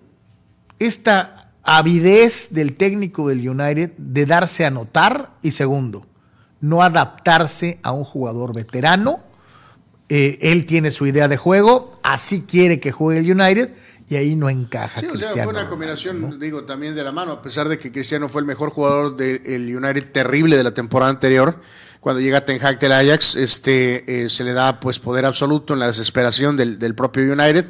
esta 0.80 1.52
avidez 1.64 2.50
del 2.52 2.76
técnico 2.76 3.28
del 3.28 3.48
United 3.48 3.92
de 3.98 4.26
darse 4.26 4.66
a 4.66 4.70
notar 4.70 5.32
y 5.42 5.52
segundo, 5.52 6.06
no 6.62 6.84
adaptarse 6.84 7.80
a 7.84 7.92
un 7.92 8.04
jugador 8.04 8.54
veterano. 8.54 9.22
Eh, 10.10 10.40
él 10.42 10.66
tiene 10.66 10.92
su 10.92 11.06
idea 11.06 11.28
de 11.28 11.38
juego, 11.38 12.00
así 12.04 12.42
quiere 12.42 12.80
que 12.80 12.92
juegue 12.92 13.20
el 13.20 13.32
United 13.32 13.72
y 14.10 14.16
ahí 14.16 14.36
no 14.36 14.50
encaja. 14.50 15.02
Sí, 15.02 15.08
Cristiano, 15.08 15.34
o 15.34 15.36
sea, 15.36 15.44
fue 15.44 15.54
una 15.54 15.70
combinación, 15.70 16.40
digo, 16.40 16.64
también 16.64 16.96
de 16.96 17.04
la 17.04 17.12
mano, 17.12 17.32
a 17.32 17.42
pesar 17.44 17.70
de 17.70 17.78
que 17.78 17.92
Cristiano 17.92 18.28
fue 18.28 18.42
el 18.42 18.48
mejor 18.48 18.72
jugador 18.72 19.16
del 19.16 19.76
United 19.76 20.12
terrible 20.12 20.58
de 20.58 20.64
la 20.64 20.74
temporada 20.74 21.12
anterior. 21.12 21.62
Cuando 22.00 22.22
llega 22.22 22.44
Ten 22.44 22.66
Hag 22.66 22.80
del 22.80 22.94
Ajax, 22.94 23.36
este, 23.36 24.24
eh, 24.24 24.30
se 24.30 24.44
le 24.44 24.54
da 24.54 24.80
pues 24.80 24.98
poder 24.98 25.26
absoluto 25.26 25.74
en 25.74 25.80
la 25.80 25.88
desesperación 25.88 26.58
del, 26.58 26.80
del 26.80 26.96
propio 26.96 27.32
United 27.32 27.68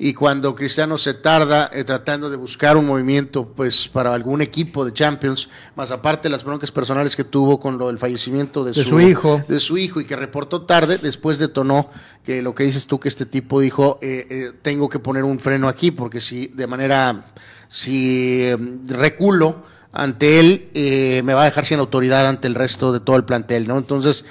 y 0.00 0.14
cuando 0.14 0.54
Cristiano 0.54 0.96
se 0.96 1.12
tarda 1.14 1.70
eh, 1.72 1.82
tratando 1.82 2.30
de 2.30 2.36
buscar 2.36 2.76
un 2.76 2.86
movimiento 2.86 3.48
pues 3.48 3.88
para 3.88 4.14
algún 4.14 4.40
equipo 4.40 4.84
de 4.84 4.92
Champions, 4.92 5.48
más 5.74 5.90
aparte 5.90 6.28
de 6.28 6.30
las 6.30 6.44
broncas 6.44 6.70
personales 6.70 7.16
que 7.16 7.24
tuvo 7.24 7.58
con 7.58 7.78
lo 7.78 7.88
del 7.88 7.98
fallecimiento 7.98 8.64
de, 8.64 8.74
su, 8.74 9.00
hijo, 9.00 9.42
de 9.48 9.58
su 9.58 9.76
hijo 9.76 10.00
y 10.00 10.04
que 10.04 10.14
reportó 10.14 10.62
tarde, 10.62 10.98
después 10.98 11.38
detonó 11.38 11.90
que 12.24 12.42
lo 12.42 12.54
que 12.54 12.62
dices 12.62 12.86
tú 12.86 13.00
que 13.00 13.08
este 13.08 13.26
tipo 13.26 13.58
dijo 13.58 13.98
eh, 14.00 14.26
eh, 14.30 14.52
tengo 14.62 14.88
que 14.88 15.00
poner 15.00 15.24
un 15.24 15.40
freno 15.40 15.66
aquí 15.66 15.90
porque 15.90 16.20
si 16.20 16.46
de 16.46 16.68
manera 16.68 17.32
si 17.66 18.44
em, 18.44 18.86
reculo 18.86 19.64
ante 19.90 20.38
él 20.38 21.22
me 21.24 21.34
va 21.34 21.42
a 21.42 21.46
dejar 21.46 21.64
sin 21.64 21.80
autoridad 21.80 22.28
ante 22.28 22.46
el 22.46 22.54
resto 22.54 22.92
de 22.92 23.00
todo 23.00 23.16
el 23.16 23.24
plantel, 23.24 23.66
¿no? 23.66 23.78
Entonces 23.78 24.26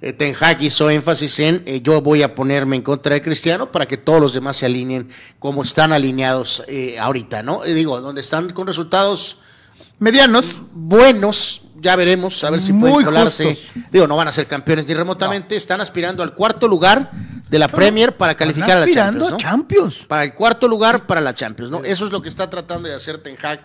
eh, 0.00 0.12
Ten 0.12 0.34
Hag 0.38 0.62
hizo 0.62 0.90
énfasis 0.90 1.38
en 1.40 1.62
eh, 1.66 1.80
yo 1.80 2.00
voy 2.00 2.22
a 2.22 2.34
ponerme 2.34 2.76
en 2.76 2.82
contra 2.82 3.14
de 3.14 3.22
Cristiano 3.22 3.72
para 3.72 3.86
que 3.86 3.96
todos 3.96 4.20
los 4.20 4.32
demás 4.32 4.56
se 4.56 4.66
alineen 4.66 5.10
como 5.38 5.62
están 5.62 5.92
alineados 5.92 6.62
eh, 6.68 6.98
ahorita, 6.98 7.42
¿no? 7.42 7.62
digo, 7.62 8.00
donde 8.00 8.20
están 8.20 8.50
con 8.50 8.66
resultados 8.66 9.40
medianos, 9.98 10.62
buenos, 10.72 11.62
ya 11.80 11.96
veremos, 11.96 12.42
a 12.44 12.50
ver 12.50 12.60
si 12.60 12.72
pueden 12.72 13.04
colarse. 13.04 13.56
Digo, 13.90 14.06
no 14.06 14.16
van 14.16 14.28
a 14.28 14.32
ser 14.32 14.46
campeones 14.46 14.86
ni 14.86 14.94
remotamente, 14.94 15.56
están 15.56 15.80
aspirando 15.80 16.22
al 16.22 16.34
cuarto 16.34 16.68
lugar 16.68 17.10
de 17.48 17.58
la 17.58 17.68
Premier 17.68 18.16
para 18.16 18.34
calificar 18.34 18.76
a 18.76 18.86
la 18.86 18.92
Champions, 18.92 19.36
Champions. 19.36 20.04
Para 20.06 20.24
el 20.24 20.34
cuarto 20.34 20.68
lugar 20.68 21.06
para 21.06 21.20
la 21.20 21.34
Champions, 21.34 21.70
¿no? 21.70 21.82
Eso 21.84 22.06
es 22.06 22.12
lo 22.12 22.22
que 22.22 22.28
está 22.28 22.48
tratando 22.50 22.88
de 22.88 22.94
hacer 22.94 23.18
Ten 23.18 23.36
Hag 23.42 23.60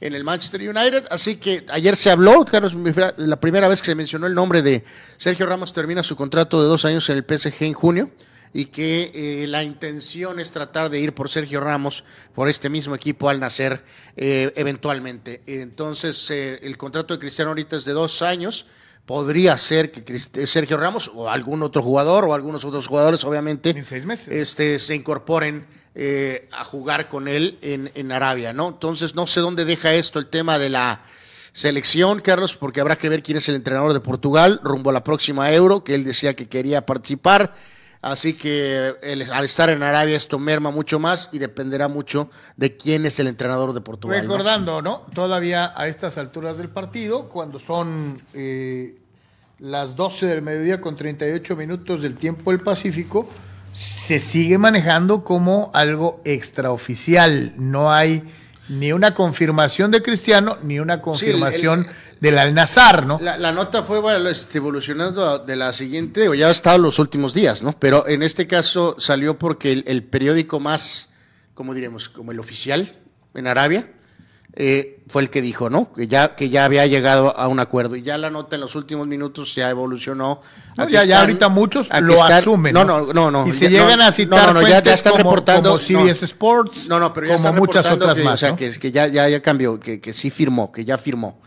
en 0.00 0.14
el 0.14 0.24
Manchester 0.24 0.60
United. 0.60 1.06
Así 1.10 1.36
que 1.36 1.64
ayer 1.70 1.96
se 1.96 2.10
habló, 2.10 2.44
Carlos, 2.44 2.74
la 3.16 3.40
primera 3.40 3.68
vez 3.68 3.80
que 3.80 3.86
se 3.86 3.94
mencionó 3.94 4.26
el 4.26 4.34
nombre 4.34 4.62
de 4.62 4.84
Sergio 5.16 5.46
Ramos 5.46 5.72
termina 5.72 6.02
su 6.02 6.16
contrato 6.16 6.62
de 6.62 6.68
dos 6.68 6.84
años 6.84 7.08
en 7.08 7.16
el 7.16 7.24
PSG 7.24 7.64
en 7.64 7.72
junio 7.72 8.10
y 8.52 8.66
que 8.66 9.10
eh, 9.14 9.46
la 9.46 9.62
intención 9.64 10.40
es 10.40 10.50
tratar 10.50 10.88
de 10.88 10.98
ir 10.98 11.12
por 11.12 11.28
Sergio 11.28 11.60
Ramos, 11.60 12.04
por 12.34 12.48
este 12.48 12.70
mismo 12.70 12.94
equipo 12.94 13.28
al 13.28 13.38
nacer 13.38 13.84
eh, 14.16 14.52
eventualmente. 14.56 15.42
Entonces, 15.46 16.30
eh, 16.30 16.58
el 16.62 16.78
contrato 16.78 17.12
de 17.12 17.20
Cristiano 17.20 17.50
ahorita 17.50 17.76
es 17.76 17.84
de 17.84 17.92
dos 17.92 18.22
años. 18.22 18.66
Podría 19.04 19.56
ser 19.56 19.92
que 19.92 20.46
Sergio 20.46 20.78
Ramos 20.78 21.12
o 21.14 21.28
algún 21.28 21.62
otro 21.62 21.82
jugador 21.82 22.24
o 22.24 22.34
algunos 22.34 22.64
otros 22.64 22.88
jugadores, 22.88 23.22
obviamente, 23.24 23.70
en 23.70 23.84
seis 23.84 24.04
meses. 24.04 24.28
Este, 24.28 24.78
se 24.78 24.94
incorporen 24.94 25.66
eh, 25.98 26.46
a 26.52 26.62
jugar 26.62 27.08
con 27.08 27.26
él 27.26 27.56
en, 27.62 27.90
en, 27.94 28.12
Arabia, 28.12 28.52
¿no? 28.52 28.68
Entonces 28.68 29.14
no 29.14 29.26
sé 29.26 29.40
dónde 29.40 29.64
deja 29.64 29.94
esto 29.94 30.18
el 30.18 30.26
tema 30.26 30.58
de 30.58 30.68
la 30.68 31.00
selección, 31.54 32.20
Carlos, 32.20 32.54
porque 32.54 32.82
habrá 32.82 32.96
que 32.96 33.08
ver 33.08 33.22
quién 33.22 33.38
es 33.38 33.48
el 33.48 33.54
entrenador 33.54 33.94
de 33.94 34.00
Portugal 34.00 34.60
rumbo 34.62 34.90
a 34.90 34.92
la 34.92 35.02
próxima 35.02 35.50
Euro, 35.54 35.84
que 35.84 35.94
él 35.94 36.04
decía 36.04 36.36
que 36.36 36.48
quería 36.50 36.84
participar. 36.84 37.54
Así 38.02 38.34
que 38.34 38.94
al 39.32 39.44
estar 39.46 39.70
en 39.70 39.82
Arabia 39.82 40.18
esto 40.18 40.38
merma 40.38 40.70
mucho 40.70 40.98
más 40.98 41.30
y 41.32 41.38
dependerá 41.38 41.88
mucho 41.88 42.28
de 42.58 42.76
quién 42.76 43.06
es 43.06 43.18
el 43.18 43.26
entrenador 43.26 43.72
de 43.72 43.80
Portugal. 43.80 44.20
Recordando, 44.20 44.82
¿no? 44.82 45.06
Todavía 45.14 45.72
a 45.74 45.88
estas 45.88 46.18
alturas 46.18 46.58
del 46.58 46.68
partido, 46.68 47.30
cuando 47.30 47.58
son 47.58 48.20
eh, 48.34 48.98
las 49.60 49.96
12 49.96 50.26
del 50.26 50.42
mediodía 50.42 50.82
con 50.82 50.94
38 50.94 51.56
minutos 51.56 52.02
del 52.02 52.16
tiempo 52.16 52.50
del 52.50 52.60
Pacífico, 52.60 53.30
se 53.76 54.20
sigue 54.20 54.56
manejando 54.56 55.22
como 55.22 55.70
algo 55.74 56.22
extraoficial. 56.24 57.52
No 57.58 57.92
hay 57.92 58.22
ni 58.70 58.92
una 58.92 59.14
confirmación 59.14 59.90
de 59.90 60.02
Cristiano 60.02 60.56
ni 60.62 60.80
una 60.80 61.02
confirmación 61.02 61.86
del 62.18 62.38
Al-Nazar, 62.38 63.04
¿no? 63.04 63.20
La, 63.20 63.52
nota 63.52 63.82
fue 63.82 64.00
bueno, 64.00 64.30
evolucionando 64.54 65.40
de 65.40 65.56
la 65.56 65.74
siguiente, 65.74 66.26
o 66.30 66.34
ya 66.34 66.48
ha 66.48 66.50
estado 66.50 66.78
los 66.78 66.98
últimos 66.98 67.34
días, 67.34 67.62
¿no? 67.62 67.78
Pero 67.78 68.08
en 68.08 68.22
este 68.22 68.46
caso 68.46 68.96
salió 68.98 69.38
porque 69.38 69.72
el, 69.72 69.84
el 69.86 70.02
periódico 70.02 70.58
más, 70.58 71.10
¿cómo 71.52 71.74
diremos? 71.74 72.08
Como 72.08 72.32
el 72.32 72.40
oficial 72.40 72.90
en 73.34 73.46
Arabia, 73.46 73.92
eh, 74.58 75.00
fue 75.08 75.22
el 75.22 75.30
que 75.30 75.42
dijo, 75.42 75.68
¿no? 75.68 75.92
Que 75.92 76.08
ya, 76.08 76.34
que 76.34 76.48
ya 76.48 76.64
había 76.64 76.86
llegado 76.86 77.38
a 77.38 77.46
un 77.46 77.60
acuerdo. 77.60 77.94
Y 77.94 78.02
ya 78.02 78.16
la 78.16 78.30
nota 78.30 78.56
en 78.56 78.62
los 78.62 78.74
últimos 78.74 79.06
minutos 79.06 79.54
ya 79.54 79.68
evolucionó. 79.68 80.40
ya, 80.90 81.04
ya 81.04 81.20
ahorita 81.20 81.48
muchos 81.48 81.90
lo 82.00 82.24
asumen. 82.24 82.72
No, 82.72 82.82
no, 82.82 83.12
no, 83.12 83.30
no. 83.30 83.46
Y 83.46 83.52
se 83.52 83.68
llegan 83.68 84.00
a 84.00 84.10
citar 84.10 84.54
no, 84.54 84.60
no, 84.60 84.66
ya, 84.66 84.78
están 84.78 85.12
como, 85.12 85.24
reportando. 85.24 85.70
Como 85.70 85.78
CBS 85.78 86.24
Sports, 86.24 86.88
no, 86.88 86.98
no, 86.98 87.12
pero 87.12 87.28
ya 87.28 87.36
como 87.36 87.52
muchas 87.52 87.88
otras 87.90 88.18
más. 88.18 88.34
O 88.34 88.36
sea, 88.38 88.56
que, 88.56 88.78
que 88.78 88.90
ya, 88.90 89.06
ya, 89.06 89.28
ya 89.28 89.42
cambió, 89.42 89.78
que, 89.78 90.00
que 90.00 90.12
sí 90.12 90.30
firmó, 90.30 90.72
que 90.72 90.84
ya 90.84 90.96
firmó. 90.96 91.38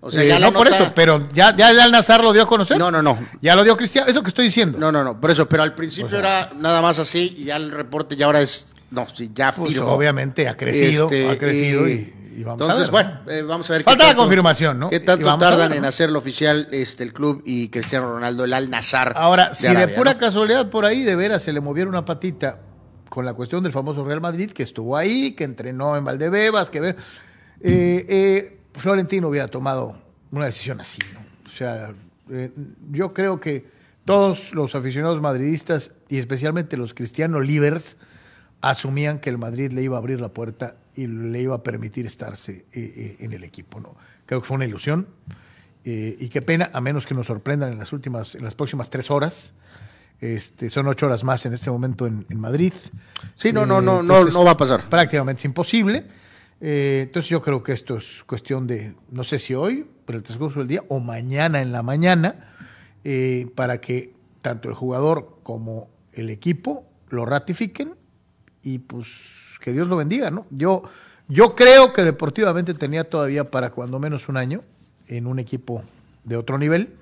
O 0.00 0.12
sea, 0.12 0.22
eh, 0.22 0.28
ya 0.28 0.38
no 0.38 0.52
por 0.52 0.68
eso, 0.68 0.92
pero 0.94 1.28
ya, 1.32 1.56
ya 1.56 1.70
el 1.70 1.90
Nazar 1.90 2.22
lo 2.22 2.32
dio 2.32 2.42
a 2.42 2.46
conocer. 2.46 2.78
No, 2.78 2.90
no, 2.90 3.02
no. 3.02 3.18
Ya 3.42 3.56
lo 3.56 3.64
dio 3.64 3.76
Cristiano, 3.76 4.08
eso 4.08 4.22
que 4.22 4.28
estoy 4.28 4.44
diciendo. 4.44 4.78
No, 4.78 4.92
no, 4.92 5.02
no, 5.02 5.20
por 5.20 5.30
eso, 5.30 5.48
pero 5.48 5.62
al 5.62 5.74
principio 5.74 6.18
era 6.18 6.52
nada 6.56 6.80
más 6.82 6.98
así 6.98 7.34
y 7.38 7.44
ya 7.44 7.56
el 7.56 7.72
reporte 7.72 8.14
ya 8.14 8.26
ahora 8.26 8.40
es, 8.40 8.68
no, 8.90 9.06
sí, 9.14 9.30
ya 9.34 9.52
pues, 9.52 9.72
firmó. 9.72 9.92
obviamente 9.92 10.48
ha 10.48 10.56
crecido, 10.56 11.06
este, 11.06 11.28
ha 11.28 11.36
crecido 11.36 11.88
y 11.88 12.12
entonces, 12.42 12.90
bueno, 12.90 13.20
eh, 13.26 13.42
vamos 13.42 13.68
a 13.70 13.74
ver. 13.74 13.82
Falta 13.82 14.06
la 14.06 14.14
confirmación, 14.14 14.78
¿no? 14.78 14.90
¿Qué 14.90 15.00
tanto 15.00 15.36
tardan 15.38 15.72
en 15.72 15.84
hacerlo 15.84 16.18
oficial 16.18 16.68
este, 16.72 17.04
el 17.04 17.12
club 17.12 17.42
y 17.44 17.68
Cristiano 17.68 18.12
Ronaldo, 18.12 18.44
el 18.44 18.52
Al 18.52 18.70
Nazar? 18.70 19.12
Ahora, 19.16 19.54
si 19.54 19.74
de 19.74 19.88
pura 19.88 20.18
casualidad 20.18 20.70
por 20.70 20.84
ahí 20.84 21.02
de 21.02 21.16
veras 21.16 21.42
se 21.42 21.52
le 21.52 21.60
moviera 21.60 21.88
una 21.88 22.04
patita 22.04 22.60
con 23.08 23.24
la 23.24 23.34
cuestión 23.34 23.62
del 23.62 23.72
famoso 23.72 24.04
Real 24.04 24.20
Madrid, 24.20 24.50
que 24.52 24.62
estuvo 24.62 24.96
ahí, 24.96 25.32
que 25.32 25.44
entrenó 25.44 25.96
en 25.96 26.04
Valdebebas, 26.04 26.70
que. 26.70 26.88
Eh, 26.88 26.94
eh, 27.60 28.60
Florentino 28.74 29.28
hubiera 29.28 29.48
tomado 29.48 29.96
una 30.30 30.46
decisión 30.46 30.80
así, 30.80 31.00
¿no? 31.12 31.20
O 31.50 31.54
sea, 31.54 31.92
yo 32.92 33.12
creo 33.12 33.40
que 33.40 33.66
todos 34.04 34.54
los 34.54 34.74
aficionados 34.74 35.20
madridistas 35.20 35.90
y 36.08 36.18
especialmente 36.18 36.76
los 36.76 36.94
cristianos 36.94 37.46
livers 37.46 37.96
asumían 38.60 39.18
que 39.18 39.30
el 39.30 39.38
Madrid 39.38 39.72
le 39.72 39.82
iba 39.82 39.96
a 39.96 39.98
abrir 39.98 40.20
la 40.20 40.30
puerta 40.30 40.76
y 40.98 41.06
le 41.06 41.40
iba 41.42 41.54
a 41.54 41.62
permitir 41.62 42.06
estarse 42.06 42.52
eh, 42.52 42.66
eh, 42.72 43.16
en 43.20 43.32
el 43.32 43.44
equipo. 43.44 43.78
¿no? 43.78 43.94
Creo 44.26 44.40
que 44.40 44.46
fue 44.48 44.56
una 44.56 44.66
ilusión 44.66 45.06
eh, 45.84 46.16
y 46.18 46.28
qué 46.28 46.42
pena, 46.42 46.70
a 46.72 46.80
menos 46.80 47.06
que 47.06 47.14
nos 47.14 47.28
sorprendan 47.28 47.70
en 47.70 47.78
las 47.78 47.92
últimas, 47.92 48.34
en 48.34 48.42
las 48.42 48.56
próximas 48.56 48.90
tres 48.90 49.08
horas. 49.08 49.54
Este, 50.20 50.68
son 50.70 50.88
ocho 50.88 51.06
horas 51.06 51.22
más 51.22 51.46
en 51.46 51.54
este 51.54 51.70
momento 51.70 52.04
en, 52.08 52.26
Madrid. 52.34 52.72
Sí, 53.36 53.52
no, 53.52 53.64
no, 53.64 53.80
no, 53.80 54.02
no, 54.02 54.24
no 54.24 54.44
va 54.44 54.50
a 54.50 54.56
pasar. 54.56 54.88
Prácticamente 54.88 55.38
es 55.38 55.44
imposible. 55.44 56.04
entonces 56.60 57.30
yo 57.30 57.40
creo 57.42 57.62
que 57.62 57.74
esto 57.74 57.98
es 57.98 58.24
cuestión 58.24 58.66
de, 58.66 58.96
no 59.12 59.22
sé 59.22 59.38
si 59.38 59.54
hoy, 59.54 59.86
pero 60.04 60.18
el 60.18 60.24
transcurso 60.24 60.58
del 60.58 60.66
día, 60.66 60.82
o 60.88 60.98
mañana 60.98 61.62
en 61.62 61.70
la 61.70 61.84
mañana, 61.84 62.54
para 63.54 63.80
que 63.80 64.14
tanto 64.42 64.68
el 64.68 64.74
jugador 64.74 65.38
como 65.44 65.88
el 66.12 66.28
equipo 66.28 66.88
lo 67.08 67.24
ratifiquen 67.24 67.94
y 68.62 68.80
pues 68.80 69.47
que 69.68 69.74
Dios 69.74 69.88
lo 69.88 69.96
bendiga, 69.96 70.30
¿no? 70.30 70.46
Yo, 70.50 70.82
yo 71.28 71.54
creo 71.54 71.92
que 71.92 72.02
deportivamente 72.02 72.72
tenía 72.72 73.04
todavía 73.04 73.50
para 73.50 73.70
cuando 73.70 73.98
menos 73.98 74.28
un 74.28 74.38
año 74.38 74.62
en 75.08 75.26
un 75.26 75.38
equipo 75.38 75.84
de 76.24 76.36
otro 76.36 76.58
nivel, 76.58 76.94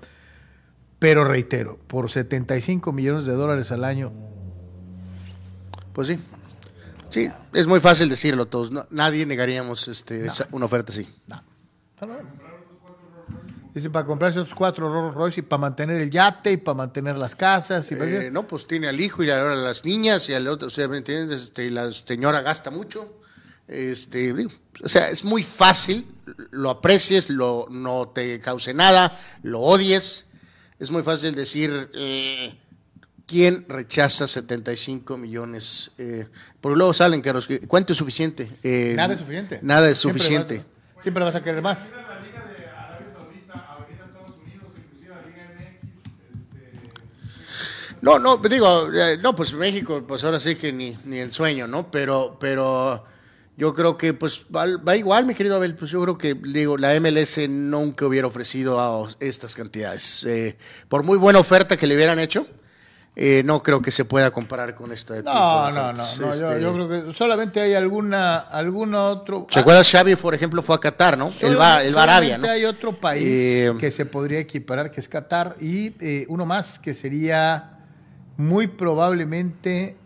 Pero 0.98 1.24
reitero, 1.24 1.78
por 1.86 2.10
75 2.10 2.90
millones 2.90 3.26
de 3.26 3.34
dólares 3.34 3.70
al 3.70 3.84
año. 3.84 4.12
Pues 5.92 6.08
sí. 6.08 6.18
Sí, 7.10 7.30
es 7.52 7.66
muy 7.66 7.80
fácil 7.80 8.08
decirlo 8.08 8.46
todos. 8.46 8.72
nadie 8.90 9.26
negaríamos 9.26 9.88
este, 9.88 10.26
una 10.50 10.66
oferta 10.66 10.92
así. 10.92 11.08
No. 11.28 11.42
Dice, 13.76 13.90
para 13.90 14.06
comprarse 14.06 14.38
otros 14.38 14.54
cuatro 14.54 14.90
Rolls 14.90 15.14
Royce 15.14 15.40
y 15.40 15.42
para 15.42 15.60
mantener 15.60 16.00
el 16.00 16.10
yate 16.10 16.52
y 16.52 16.56
para 16.56 16.76
mantener 16.76 17.18
las 17.18 17.34
casas. 17.34 17.92
Y 17.92 17.94
eh, 17.94 18.30
no, 18.32 18.48
pues 18.48 18.66
tiene 18.66 18.88
al 18.88 18.98
hijo 18.98 19.22
y 19.22 19.28
ahora 19.28 19.54
las 19.54 19.84
niñas 19.84 20.30
y 20.30 20.32
al 20.32 20.48
otro, 20.48 20.68
o 20.68 20.70
sea, 20.70 20.88
¿me 20.88 20.96
entiendes? 20.96 21.42
Este, 21.42 21.68
la 21.68 21.92
señora 21.92 22.40
gasta 22.40 22.70
mucho. 22.70 23.20
Este, 23.68 24.32
o 24.82 24.88
sea, 24.88 25.10
es 25.10 25.26
muy 25.26 25.42
fácil, 25.42 26.06
lo 26.52 26.70
aprecies, 26.70 27.28
lo, 27.28 27.66
no 27.68 28.08
te 28.14 28.40
cause 28.40 28.72
nada, 28.72 29.20
lo 29.42 29.60
odies. 29.60 30.24
Es 30.78 30.90
muy 30.90 31.02
fácil 31.02 31.34
decir, 31.34 31.90
eh, 31.92 32.56
¿quién 33.26 33.66
rechaza 33.68 34.26
75 34.26 35.18
millones? 35.18 35.90
Eh, 35.98 36.26
porque 36.62 36.78
luego 36.78 36.94
salen, 36.94 37.20
que 37.20 37.68
¿cuánto 37.68 37.92
es 37.92 37.98
suficiente? 37.98 38.50
Eh, 38.62 38.94
nada 38.96 39.12
es 39.12 39.18
suficiente. 39.18 39.60
Nada 39.60 39.90
es 39.90 39.98
suficiente. 39.98 40.64
siempre 40.98 41.22
vas 41.22 41.34
a 41.34 41.42
querer 41.42 41.60
más. 41.60 41.92
No, 48.02 48.18
no, 48.18 48.36
digo, 48.36 48.92
eh, 48.92 49.18
no, 49.20 49.34
pues 49.34 49.52
México, 49.52 50.02
pues 50.06 50.24
ahora 50.24 50.38
sí 50.38 50.56
que 50.56 50.72
ni, 50.72 50.96
ni 51.04 51.18
el 51.18 51.32
sueño, 51.32 51.66
¿no? 51.66 51.90
Pero, 51.90 52.36
pero 52.38 53.04
yo 53.56 53.72
creo 53.72 53.96
que 53.96 54.12
pues 54.12 54.44
va, 54.54 54.96
igual, 54.96 55.24
mi 55.24 55.34
querido 55.34 55.56
Abel, 55.56 55.74
pues 55.74 55.90
yo 55.90 56.02
creo 56.02 56.18
que, 56.18 56.34
digo, 56.34 56.76
la 56.76 56.98
MLS 57.00 57.48
nunca 57.48 58.06
hubiera 58.06 58.26
ofrecido 58.26 59.08
estas 59.18 59.54
cantidades. 59.54 60.24
Eh, 60.24 60.56
por 60.88 61.02
muy 61.04 61.16
buena 61.16 61.38
oferta 61.38 61.76
que 61.76 61.86
le 61.86 61.96
hubieran 61.96 62.18
hecho, 62.18 62.46
eh, 63.18 63.40
no 63.46 63.62
creo 63.62 63.80
que 63.80 63.90
se 63.90 64.04
pueda 64.04 64.30
comparar 64.30 64.74
con 64.74 64.92
esta. 64.92 65.22
No, 65.22 65.70
no, 65.70 65.92
no, 65.94 66.16
no 66.20 66.34
yo, 66.34 66.58
yo, 66.58 66.74
creo 66.74 66.88
que 67.06 67.12
solamente 67.14 67.62
hay 67.62 67.72
alguna, 67.72 68.36
algún 68.36 68.94
otro. 68.94 69.46
¿Se 69.50 69.60
acuerdas? 69.60 69.90
Xavi, 69.90 70.16
por 70.16 70.34
ejemplo, 70.34 70.62
fue 70.62 70.76
a 70.76 70.78
Qatar, 70.78 71.16
¿no? 71.16 71.32
el 71.40 71.58
va, 71.58 71.82
el 71.82 71.96
Arabia, 71.96 72.36
¿no? 72.36 72.46
hay 72.46 72.66
otro 72.66 72.92
país 72.92 73.72
que 73.80 73.90
se 73.90 74.04
podría 74.04 74.38
equiparar, 74.38 74.90
que 74.90 75.00
es 75.00 75.08
Qatar, 75.08 75.56
y 75.60 75.94
uno 76.28 76.44
más, 76.44 76.78
que 76.78 76.92
sería 76.92 77.75
muy 78.36 78.66
probablemente 78.66 79.96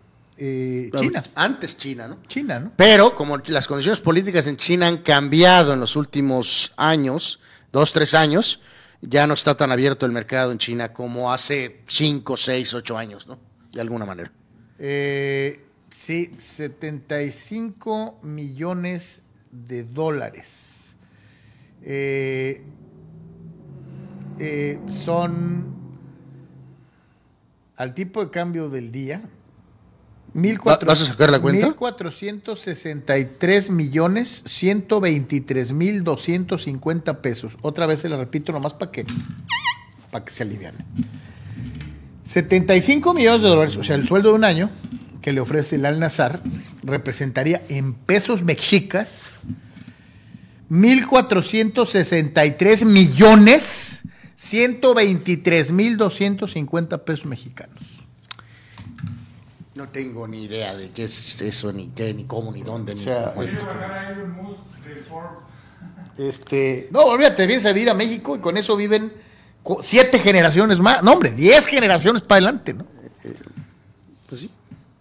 eh, 0.42 0.90
China. 0.96 1.22
Antes 1.34 1.76
China, 1.76 2.08
¿no? 2.08 2.18
China, 2.26 2.58
¿no? 2.58 2.72
Pero 2.76 3.14
como 3.14 3.36
las 3.38 3.66
condiciones 3.66 4.00
políticas 4.00 4.46
en 4.46 4.56
China 4.56 4.86
han 4.88 4.98
cambiado 4.98 5.74
en 5.74 5.80
los 5.80 5.96
últimos 5.96 6.72
años, 6.78 7.40
dos, 7.72 7.92
tres 7.92 8.14
años, 8.14 8.60
ya 9.02 9.26
no 9.26 9.34
está 9.34 9.54
tan 9.56 9.70
abierto 9.70 10.06
el 10.06 10.12
mercado 10.12 10.50
en 10.50 10.58
China 10.58 10.94
como 10.94 11.30
hace 11.30 11.82
cinco, 11.86 12.38
seis, 12.38 12.72
ocho 12.72 12.96
años, 12.96 13.26
¿no? 13.26 13.38
De 13.70 13.82
alguna 13.82 14.06
manera. 14.06 14.32
Eh, 14.78 15.62
sí, 15.90 16.34
75 16.38 18.20
millones 18.22 19.22
de 19.50 19.84
dólares. 19.84 20.96
Eh, 21.82 22.64
son 24.88 25.79
al 27.80 27.94
tipo 27.94 28.22
de 28.22 28.30
cambio 28.30 28.68
del 28.68 28.92
día, 28.92 29.22
1400, 30.34 30.86
¿Vas 30.86 31.00
a 31.00 31.06
sacar 31.06 31.30
la 31.30 31.40
cuenta? 31.40 31.68
1.463 31.68 33.70
millones 33.70 34.42
123 34.44 35.72
mil 35.72 36.04
250 36.04 37.22
pesos. 37.22 37.56
Otra 37.62 37.86
vez 37.86 38.00
se 38.00 38.10
la 38.10 38.18
repito 38.18 38.52
nomás 38.52 38.74
para 38.74 38.92
que, 38.92 39.06
para 40.10 40.26
que 40.26 40.30
se 40.30 40.42
aliviane. 40.42 40.84
75 42.22 43.14
millones 43.14 43.40
de 43.40 43.48
dólares, 43.48 43.78
o 43.78 43.82
sea, 43.82 43.96
el 43.96 44.06
sueldo 44.06 44.28
de 44.28 44.34
un 44.34 44.44
año 44.44 44.68
que 45.22 45.32
le 45.32 45.40
ofrece 45.40 45.76
el 45.76 45.86
Al-Nazar, 45.86 46.42
representaría 46.82 47.62
en 47.70 47.94
pesos 47.94 48.44
mexicas 48.44 49.30
1.463 50.68 52.84
millones 52.84 54.02
123.250 54.40 57.04
pesos 57.04 57.26
mexicanos. 57.26 58.00
No 59.74 59.90
tengo 59.90 60.26
ni 60.26 60.44
idea 60.44 60.74
de 60.74 60.88
qué 60.90 61.04
es 61.04 61.42
eso, 61.42 61.70
ni 61.72 61.88
qué, 61.88 62.14
ni 62.14 62.24
cómo, 62.24 62.50
ni 62.52 62.62
dónde, 62.62 62.94
ni 62.94 63.04
este, 66.18 66.88
no, 66.90 67.02
olvídate, 67.02 67.46
vienes 67.46 67.64
a 67.64 67.72
vivir 67.72 67.88
a 67.88 67.94
México 67.94 68.34
y 68.36 68.40
con 68.40 68.58
eso 68.58 68.76
viven 68.76 69.10
siete 69.80 70.18
generaciones 70.18 70.80
más. 70.80 71.02
No, 71.02 71.12
hombre, 71.12 71.30
diez 71.30 71.64
generaciones 71.66 72.20
para 72.22 72.36
adelante, 72.36 72.74
¿no? 72.74 72.84
pues 74.28 74.42
sí. 74.42 74.50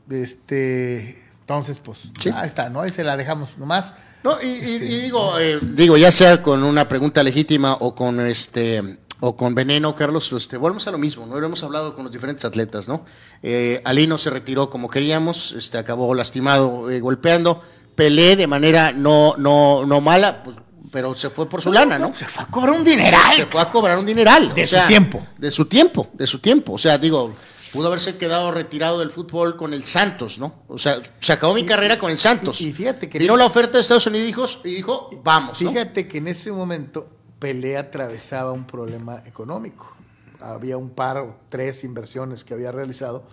Este, 0.09 1.21
entonces, 1.41 1.77
pues, 1.79 2.09
ahí 2.33 2.47
está, 2.47 2.69
¿no? 2.69 2.79
Ahí 2.81 2.91
se 2.91 3.03
la 3.03 3.17
dejamos 3.17 3.57
nomás. 3.57 3.93
No, 4.23 4.41
y, 4.41 4.47
este, 4.47 4.79
digo, 4.79 5.37
eh, 5.39 5.59
digo, 5.61 5.97
ya 5.97 6.11
sea 6.11 6.41
con 6.41 6.63
una 6.63 6.87
pregunta 6.87 7.21
legítima 7.23 7.73
o 7.73 7.93
con 7.95 8.21
este 8.21 8.99
o 9.21 9.35
con 9.35 9.53
veneno, 9.53 9.95
Carlos, 9.95 10.31
este, 10.31 10.57
volvemos 10.57 10.87
a 10.87 10.91
lo 10.91 10.97
mismo, 10.97 11.25
¿no? 11.25 11.37
Hemos 11.37 11.63
hablado 11.63 11.93
con 11.93 12.03
los 12.03 12.13
diferentes 12.13 12.45
atletas, 12.45 12.87
¿no? 12.87 13.05
Eh, 13.43 13.81
Alino 13.83 14.17
se 14.17 14.29
retiró 14.29 14.69
como 14.69 14.89
queríamos, 14.89 15.51
este, 15.53 15.77
acabó 15.77 16.13
lastimado, 16.13 16.89
eh, 16.89 16.99
golpeando, 16.99 17.61
Pelé 17.95 18.37
de 18.37 18.47
manera 18.47 18.93
no, 18.93 19.35
no, 19.37 19.85
no 19.85 19.99
mala, 19.99 20.41
pues, 20.41 20.55
pero 20.89 21.13
se 21.15 21.29
fue 21.29 21.49
por 21.49 21.61
su 21.61 21.69
lana, 21.71 21.99
¿no? 21.99 22.13
Se 22.15 22.25
fue 22.25 22.43
a 22.43 22.47
cobrar 22.47 22.75
un 22.75 22.83
dineral. 22.85 23.35
Se 23.35 23.45
fue 23.45 23.61
a 23.61 23.69
cobrar 23.69 23.97
un 23.97 24.05
dineral. 24.05 24.53
De 24.53 24.65
su 24.65 24.77
tiempo. 24.87 25.27
De 25.37 25.51
su 25.51 25.65
tiempo, 25.65 26.07
de 26.13 26.25
su 26.25 26.39
tiempo. 26.39 26.73
O 26.73 26.77
sea, 26.77 26.97
digo, 26.97 27.33
pudo 27.73 27.87
haberse 27.87 28.17
quedado 28.17 28.51
retirado 28.51 28.99
del 28.99 29.11
fútbol 29.11 29.57
con 29.57 29.73
el 29.73 29.83
Santos, 29.83 30.39
¿no? 30.39 30.63
O 30.69 30.77
sea, 30.77 31.01
se 31.19 31.33
acabó 31.33 31.53
mi 31.53 31.65
carrera 31.65 31.99
con 31.99 32.09
el 32.09 32.17
Santos. 32.17 32.61
Y, 32.61 32.71
fíjate 32.71 33.09
que... 33.09 33.19
Vino 33.19 33.35
la 33.35 33.45
oferta 33.45 33.73
de 33.73 33.81
Estados 33.81 34.07
Unidos 34.07 34.61
y 34.63 34.69
dijo, 34.69 35.09
vamos, 35.21 35.57
Fíjate 35.57 36.07
que 36.07 36.19
en 36.19 36.29
ese 36.29 36.51
momento 36.53 37.18
Pelé 37.39 37.77
atravesaba 37.77 38.51
un 38.51 38.65
problema 38.65 39.23
económico. 39.25 39.95
Había 40.41 40.77
un 40.77 40.89
par 40.89 41.17
o 41.17 41.37
tres 41.49 41.83
inversiones 41.83 42.43
que 42.43 42.53
había 42.53 42.71
realizado 42.71 43.25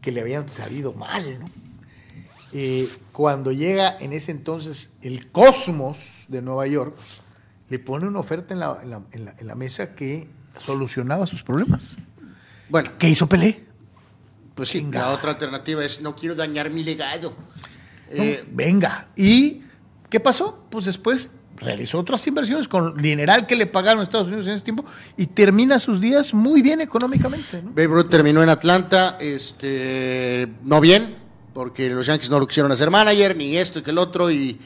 que 0.00 0.12
le 0.12 0.20
habían 0.20 0.48
salido 0.48 0.92
mal. 0.92 1.40
Eh, 2.52 2.88
cuando 3.12 3.50
llega 3.50 3.96
en 3.98 4.12
ese 4.12 4.30
entonces 4.30 4.92
el 5.02 5.30
Cosmos 5.32 6.26
de 6.28 6.42
Nueva 6.42 6.66
York, 6.66 6.96
le 7.70 7.78
pone 7.78 8.06
una 8.06 8.20
oferta 8.20 8.54
en 8.54 8.60
la, 8.60 9.54
mesa 9.54 9.94
que 9.94 10.28
solucionaba 10.58 11.26
sus 11.26 11.42
problemas. 11.42 11.96
Bueno, 12.68 12.92
¿qué 12.98 13.08
hizo 13.08 13.26
Pelé? 13.26 13.64
Pues 14.54 14.68
sí, 14.68 14.86
la 14.92 15.10
otra 15.10 15.30
alternativa 15.30 15.84
es 15.84 16.02
no 16.02 16.14
quiero 16.14 16.34
dañar 16.34 16.70
mi 16.70 16.84
legado. 16.84 17.34
Eh, 18.10 18.44
venga. 18.52 19.08
¿Y 19.16 19.62
qué 20.10 20.20
pasó? 20.20 20.64
Pues 20.70 20.84
después 20.84 21.30
realizó 21.56 21.98
otras 21.98 22.26
inversiones 22.26 22.68
con 22.68 22.96
dineral 23.00 23.46
que 23.46 23.56
le 23.56 23.66
pagaron 23.66 24.00
a 24.00 24.02
Estados 24.04 24.28
Unidos 24.28 24.46
en 24.46 24.54
ese 24.54 24.64
tiempo 24.64 24.84
y 25.16 25.26
termina 25.26 25.78
sus 25.78 26.00
días 26.00 26.34
muy 26.34 26.62
bien 26.62 26.80
económicamente. 26.80 27.62
¿no? 27.62 27.70
Babe 27.70 27.86
Ruth 27.86 28.08
terminó 28.08 28.42
en 28.42 28.48
Atlanta, 28.48 29.16
este, 29.20 30.48
no 30.62 30.80
bien, 30.80 31.14
porque 31.52 31.88
los 31.90 32.06
Yankees 32.06 32.30
no 32.30 32.38
lo 32.38 32.46
quisieron 32.46 32.72
hacer 32.72 32.90
manager, 32.90 33.36
ni 33.36 33.56
esto 33.56 33.78
y 33.78 33.82
que 33.82 33.90
el 33.90 33.98
otro, 33.98 34.30
y, 34.30 34.58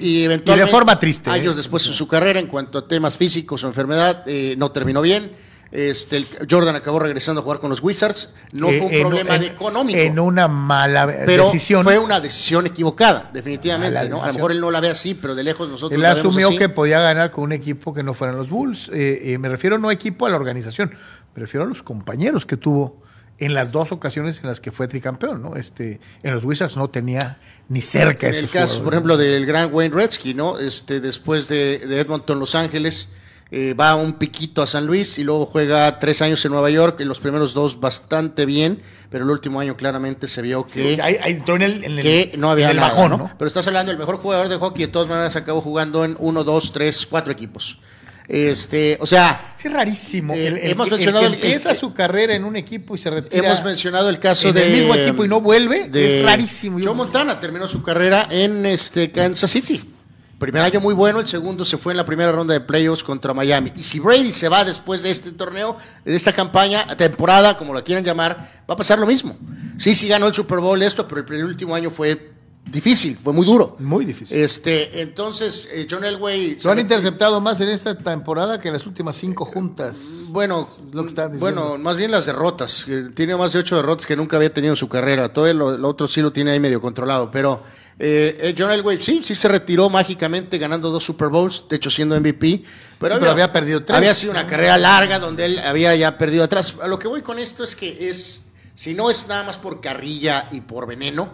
y, 0.00 0.22
eventualmente, 0.22 0.64
de 0.64 0.66
forma 0.66 0.98
triste. 0.98 1.30
Años 1.30 1.54
¿eh? 1.54 1.58
después 1.58 1.86
de 1.86 1.92
su 1.92 2.06
carrera, 2.06 2.38
en 2.38 2.46
cuanto 2.46 2.78
a 2.78 2.86
temas 2.86 3.16
físicos 3.16 3.64
o 3.64 3.66
enfermedad, 3.66 4.22
eh, 4.26 4.54
no 4.56 4.70
terminó 4.70 5.00
bien 5.00 5.47
este, 5.70 6.24
Jordan 6.50 6.76
acabó 6.76 6.98
regresando 6.98 7.40
a 7.40 7.44
jugar 7.44 7.60
con 7.60 7.68
los 7.68 7.82
Wizards. 7.82 8.32
No 8.52 8.70
eh, 8.70 8.78
fue 8.78 8.86
un 8.86 9.02
problema 9.02 9.36
económico. 9.36 9.98
En 9.98 10.18
una 10.18 10.48
mala 10.48 11.06
pero 11.26 11.44
decisión. 11.44 11.84
Fue 11.84 11.98
una 11.98 12.20
decisión 12.20 12.66
equivocada, 12.66 13.30
definitivamente. 13.32 13.98
A 13.98 14.04
lo 14.04 14.22
mejor 14.22 14.52
él 14.52 14.60
no 14.60 14.70
la 14.70 14.80
ve 14.80 14.88
así, 14.88 15.14
pero 15.14 15.34
de 15.34 15.44
lejos 15.44 15.68
nosotros. 15.68 15.98
Él 15.98 16.04
asumió 16.06 16.50
que 16.56 16.68
podía 16.68 17.00
ganar 17.00 17.30
con 17.30 17.44
un 17.44 17.52
equipo 17.52 17.92
que 17.92 18.02
no 18.02 18.14
fueran 18.14 18.36
los 18.36 18.48
Bulls. 18.48 18.90
Eh, 18.94 19.32
eh, 19.32 19.38
me 19.38 19.48
refiero 19.48 19.78
no 19.78 19.90
equipo 19.90 20.26
a 20.26 20.30
la 20.30 20.36
organización, 20.36 20.94
me 21.34 21.40
refiero 21.40 21.64
a 21.64 21.68
los 21.68 21.82
compañeros 21.82 22.46
que 22.46 22.56
tuvo 22.56 23.02
en 23.36 23.54
las 23.54 23.70
dos 23.70 23.92
ocasiones 23.92 24.40
en 24.42 24.48
las 24.48 24.60
que 24.60 24.72
fue 24.72 24.88
tricampeón. 24.88 25.42
¿no? 25.42 25.54
Este, 25.54 26.00
en 26.22 26.34
los 26.34 26.44
Wizards 26.44 26.78
no 26.78 26.88
tenía 26.88 27.38
ni 27.68 27.82
cerca 27.82 28.28
en 28.28 28.34
el 28.34 28.48
caso, 28.48 28.82
por 28.82 28.94
ejemplo, 28.94 29.18
del 29.18 29.44
gran 29.44 29.72
Wayne 29.72 29.94
Redsky, 29.94 30.32
¿no? 30.32 30.58
Este, 30.58 31.00
después 31.00 31.46
de, 31.48 31.78
de 31.78 32.00
Edmonton, 32.00 32.40
Los 32.40 32.54
Ángeles 32.54 33.10
eh, 33.50 33.72
va 33.72 33.94
un 33.94 34.14
piquito 34.14 34.60
a 34.60 34.66
San 34.66 34.86
Luis 34.86 35.18
y 35.18 35.24
luego 35.24 35.46
juega 35.46 35.98
tres 35.98 36.20
años 36.20 36.44
en 36.44 36.52
Nueva 36.52 36.68
York, 36.68 37.00
en 37.00 37.08
los 37.08 37.18
primeros 37.18 37.54
dos 37.54 37.80
bastante 37.80 38.44
bien, 38.44 38.82
pero 39.10 39.24
el 39.24 39.30
último 39.30 39.58
año 39.58 39.74
claramente 39.74 40.28
se 40.28 40.42
vio 40.42 40.66
que, 40.66 40.96
no 42.36 42.50
había 42.50 42.72
bajón, 42.74 43.10
¿no? 43.12 43.32
Pero 43.38 43.48
estás 43.48 43.66
hablando 43.66 43.90
del 43.90 43.98
mejor 43.98 44.18
jugador 44.18 44.50
de 44.50 44.56
hockey, 44.56 44.84
de 44.84 44.92
todas 44.92 45.08
maneras 45.08 45.34
acabó 45.36 45.62
jugando 45.62 46.04
en 46.04 46.14
uno, 46.18 46.44
dos, 46.44 46.72
tres, 46.72 47.06
cuatro 47.06 47.32
equipos. 47.32 47.78
Este, 48.28 48.98
o 49.00 49.06
sea, 49.06 49.54
es 49.58 49.72
rarísimo. 49.72 50.34
Eh, 50.34 50.70
hemos 50.70 50.90
mencionado 50.90 51.26
el, 51.28 51.32
empieza 51.32 51.74
su 51.74 51.94
carrera 51.94 52.34
en 52.34 52.44
un 52.44 52.56
equipo 52.56 52.94
y 52.94 52.98
se 52.98 53.08
retira. 53.08 53.46
Hemos 53.46 53.64
mencionado 53.64 54.10
el 54.10 54.18
caso 54.18 54.52
del 54.52 54.70
mismo 54.70 54.94
equipo 54.94 55.24
y 55.24 55.28
no 55.28 55.40
vuelve. 55.40 55.88
es 55.90 56.22
rarísimo. 56.22 56.78
Joe 56.78 56.92
Montana 56.92 57.40
terminó 57.40 57.66
su 57.66 57.82
carrera 57.82 58.28
en 58.30 58.66
este 58.66 59.10
Kansas 59.10 59.50
City 59.50 59.94
Primer 60.38 60.62
año 60.62 60.80
muy 60.80 60.94
bueno, 60.94 61.18
el 61.18 61.26
segundo 61.26 61.64
se 61.64 61.78
fue 61.78 61.92
en 61.92 61.96
la 61.96 62.06
primera 62.06 62.30
ronda 62.30 62.54
de 62.54 62.60
playoffs 62.60 63.02
contra 63.02 63.34
Miami. 63.34 63.72
Y 63.74 63.82
si 63.82 63.98
Brady 63.98 64.30
se 64.32 64.48
va 64.48 64.64
después 64.64 65.02
de 65.02 65.10
este 65.10 65.32
torneo, 65.32 65.76
de 66.04 66.14
esta 66.14 66.32
campaña, 66.32 66.86
temporada, 66.96 67.56
como 67.56 67.74
la 67.74 67.82
quieran 67.82 68.04
llamar, 68.04 68.62
va 68.68 68.74
a 68.74 68.76
pasar 68.76 69.00
lo 69.00 69.06
mismo. 69.06 69.36
Sí, 69.78 69.96
sí 69.96 70.06
ganó 70.06 70.28
el 70.28 70.34
Super 70.34 70.60
Bowl 70.60 70.80
esto, 70.80 71.08
pero 71.08 71.26
el 71.26 71.44
último 71.44 71.74
año 71.74 71.90
fue 71.90 72.30
difícil, 72.70 73.16
fue 73.16 73.32
muy 73.32 73.44
duro. 73.44 73.74
Muy 73.80 74.04
difícil. 74.04 74.38
Este, 74.38 75.02
entonces, 75.02 75.68
eh, 75.72 75.88
John 75.90 76.04
Elway... 76.04 76.58
Lo 76.62 76.70
han 76.70 76.78
interceptado 76.78 77.40
más 77.40 77.60
en 77.60 77.70
esta 77.70 77.98
temporada 77.98 78.60
que 78.60 78.68
en 78.68 78.74
las 78.74 78.86
últimas 78.86 79.16
cinco 79.16 79.44
juntas. 79.44 79.98
Bueno, 80.28 80.68
lo 80.92 81.04
que 81.04 81.26
bueno, 81.38 81.78
más 81.78 81.96
bien 81.96 82.12
las 82.12 82.26
derrotas. 82.26 82.86
Tiene 83.14 83.34
más 83.34 83.54
de 83.54 83.58
ocho 83.58 83.74
derrotas 83.74 84.06
que 84.06 84.14
nunca 84.14 84.36
había 84.36 84.54
tenido 84.54 84.74
en 84.74 84.76
su 84.76 84.88
carrera. 84.88 85.32
Todo 85.32 85.52
lo 85.52 85.88
otro 85.88 86.06
sí 86.06 86.22
lo 86.22 86.32
tiene 86.32 86.52
ahí 86.52 86.60
medio 86.60 86.80
controlado, 86.80 87.28
pero 87.28 87.60
eh, 88.00 88.38
eh, 88.40 88.54
John 88.56 88.70
Elway 88.70 89.02
sí, 89.02 89.22
sí 89.24 89.34
se 89.34 89.48
retiró 89.48 89.90
mágicamente 89.90 90.56
ganando 90.56 90.90
dos 90.90 91.02
Super 91.02 91.28
Bowls, 91.28 91.64
de 91.68 91.76
hecho 91.76 91.90
siendo 91.90 92.18
MVP. 92.18 92.62
Pero, 93.00 93.14
había, 93.30 93.52
perdido 93.52 93.82
tres. 93.84 93.96
Había 93.96 94.14
sido 94.14 94.32
una 94.32 94.46
carrera 94.46 94.78
larga 94.78 95.18
donde 95.18 95.46
él 95.46 95.58
había 95.58 95.94
ya 95.94 96.18
perdido 96.18 96.44
atrás. 96.44 96.76
A 96.82 96.86
lo 96.86 96.98
que 96.98 97.08
voy 97.08 97.22
con 97.22 97.38
esto 97.38 97.64
es 97.64 97.74
que 97.76 98.08
es, 98.08 98.52
si 98.74 98.94
no 98.94 99.10
es 99.10 99.26
nada 99.28 99.44
más 99.44 99.56
por 99.56 99.80
carrilla 99.80 100.48
y 100.50 100.60
por 100.60 100.86
veneno, 100.86 101.30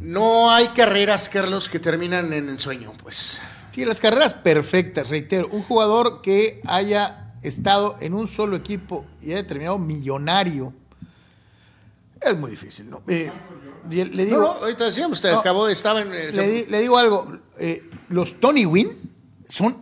no 0.00 0.50
hay 0.50 0.68
carreras, 0.68 1.28
Carlos, 1.28 1.68
que 1.68 1.78
terminan 1.78 2.32
en 2.32 2.48
el 2.48 2.58
sueño, 2.58 2.92
pues. 3.02 3.40
Sí, 3.70 3.84
las 3.84 4.00
carreras 4.00 4.34
perfectas, 4.34 5.08
reitero. 5.08 5.48
Un 5.50 5.62
jugador 5.62 6.22
que 6.22 6.60
haya 6.66 7.32
estado 7.42 7.96
en 8.00 8.14
un 8.14 8.28
solo 8.28 8.56
equipo 8.56 9.06
y 9.22 9.32
haya 9.32 9.46
terminado 9.46 9.78
millonario 9.78 10.72
es 12.20 12.36
muy 12.36 12.50
difícil, 12.50 12.90
¿no? 12.90 13.02
Eh, 13.06 13.30
le 13.90 14.24
digo, 14.24 14.38
no, 14.38 14.46
ahorita 14.46 14.84
decíamos, 14.84 15.18
usted 15.18 15.30
acabó, 15.30 15.68
estaba 15.68 16.02
en. 16.02 16.10
le, 16.10 16.80
digo 16.80 16.98
algo, 16.98 17.38
eh, 17.58 17.82
los 18.08 18.40
Tony 18.40 18.66
Win 18.66 18.90
son 19.48 19.80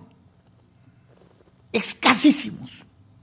escasísimos, 1.72 2.70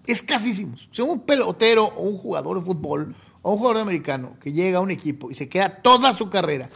escasísimos. 0.06 0.88
Si 0.92 1.02
un 1.02 1.22
pelotero 1.22 1.86
o 1.86 2.04
un 2.04 2.18
jugador 2.18 2.60
de 2.60 2.66
fútbol 2.66 3.16
o 3.42 3.54
un 3.54 3.58
jugador 3.58 3.82
americano 3.82 4.38
que 4.42 4.52
llega 4.52 4.78
a 4.78 4.82
un 4.82 4.92
equipo 4.92 5.32
y 5.32 5.36
se 5.36 5.50
queda 5.50 5.70
toda 5.82 6.14
su 6.14 6.30
carrera, 6.30 6.70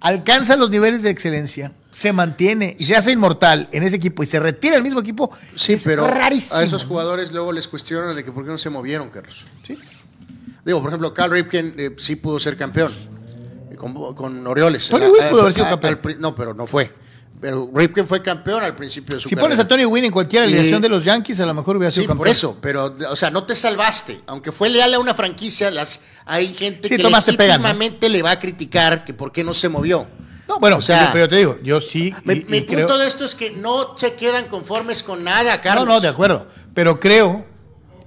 alcanza 0.00 0.56
los 0.56 0.70
niveles 0.70 1.02
de 1.02 1.10
excelencia, 1.10 1.72
se 1.90 2.12
mantiene 2.12 2.76
y 2.78 2.84
se 2.84 2.96
hace 2.96 3.12
inmortal 3.12 3.68
en 3.72 3.82
ese 3.82 3.96
equipo 3.96 4.22
y 4.22 4.26
se 4.26 4.38
retira 4.38 4.76
el 4.76 4.82
mismo 4.82 5.00
equipo, 5.00 5.30
sí, 5.56 5.76
pero 5.84 6.06
a 6.06 6.28
esos 6.62 6.84
jugadores 6.84 7.32
luego 7.32 7.52
les 7.52 7.66
cuestionan 7.66 8.14
de 8.14 8.24
que 8.24 8.30
por 8.30 8.44
qué 8.44 8.50
no 8.50 8.58
se 8.58 8.70
movieron, 8.70 9.10
Carlos. 9.10 9.44
Sí. 9.66 9.76
Digo, 10.64 10.80
por 10.80 10.90
ejemplo, 10.90 11.14
Carl 11.14 11.32
Ripken 11.32 11.74
eh, 11.78 11.96
sí 11.98 12.16
pudo 12.16 12.38
ser 12.38 12.56
campeón 12.56 12.92
con, 13.78 14.46
Orioles. 14.46 14.88
Tony 14.88 15.06
Wynn 15.06 15.30
pudo 15.30 15.42
haber 15.42 15.54
sido 15.54 15.66
campeón. 15.68 16.16
no, 16.18 16.34
pero 16.34 16.52
no 16.52 16.66
fue. 16.66 16.92
Pero 17.40 17.70
Ripken 17.72 18.08
fue 18.08 18.20
campeón 18.20 18.64
al 18.64 18.74
principio 18.74 19.14
de 19.14 19.22
su 19.22 19.28
Si 19.28 19.36
pones 19.36 19.58
a 19.60 19.68
Tony 19.68 19.84
Wynn 19.84 20.06
en 20.06 20.10
cualquier 20.10 20.42
alineación 20.42 20.82
de 20.82 20.88
los 20.88 21.04
Yankees, 21.04 21.38
a 21.38 21.46
lo 21.46 21.54
mejor 21.54 21.76
hubiera 21.76 21.92
sido 21.92 22.02
sí, 22.02 22.08
campeón. 22.08 22.18
por 22.18 22.28
eso, 22.28 22.58
pero, 22.60 22.96
o 23.08 23.16
sea, 23.16 23.30
no 23.30 23.44
te 23.44 23.54
salvaste. 23.54 24.20
Aunque 24.26 24.50
fue 24.50 24.68
leal 24.68 24.94
a 24.94 24.98
una 24.98 25.14
franquicia, 25.14 25.70
las, 25.70 26.00
hay 26.26 26.48
gente 26.52 26.88
que 26.88 26.98
legítimamente 26.98 28.08
le 28.08 28.22
va 28.22 28.32
a 28.32 28.40
criticar 28.40 29.04
que 29.04 29.14
por 29.14 29.30
qué 29.30 29.44
no 29.44 29.54
se 29.54 29.68
movió. 29.68 30.06
No, 30.48 30.58
bueno, 30.58 30.78
o 30.78 30.82
sea, 30.82 31.10
pero 31.12 31.26
yo 31.26 31.28
te 31.28 31.36
digo, 31.36 31.58
yo 31.62 31.80
sí. 31.80 32.12
mi, 32.24 32.36
punto 32.62 32.98
de 32.98 33.06
esto 33.06 33.24
es 33.24 33.34
que 33.34 33.50
no 33.50 33.96
se 33.98 34.14
quedan 34.14 34.46
conformes 34.46 35.02
con 35.02 35.22
nada, 35.22 35.60
Carlos. 35.60 35.86
No, 35.86 35.94
no, 35.94 36.00
de 36.00 36.08
acuerdo. 36.08 36.48
Pero 36.74 36.98
creo, 36.98 37.44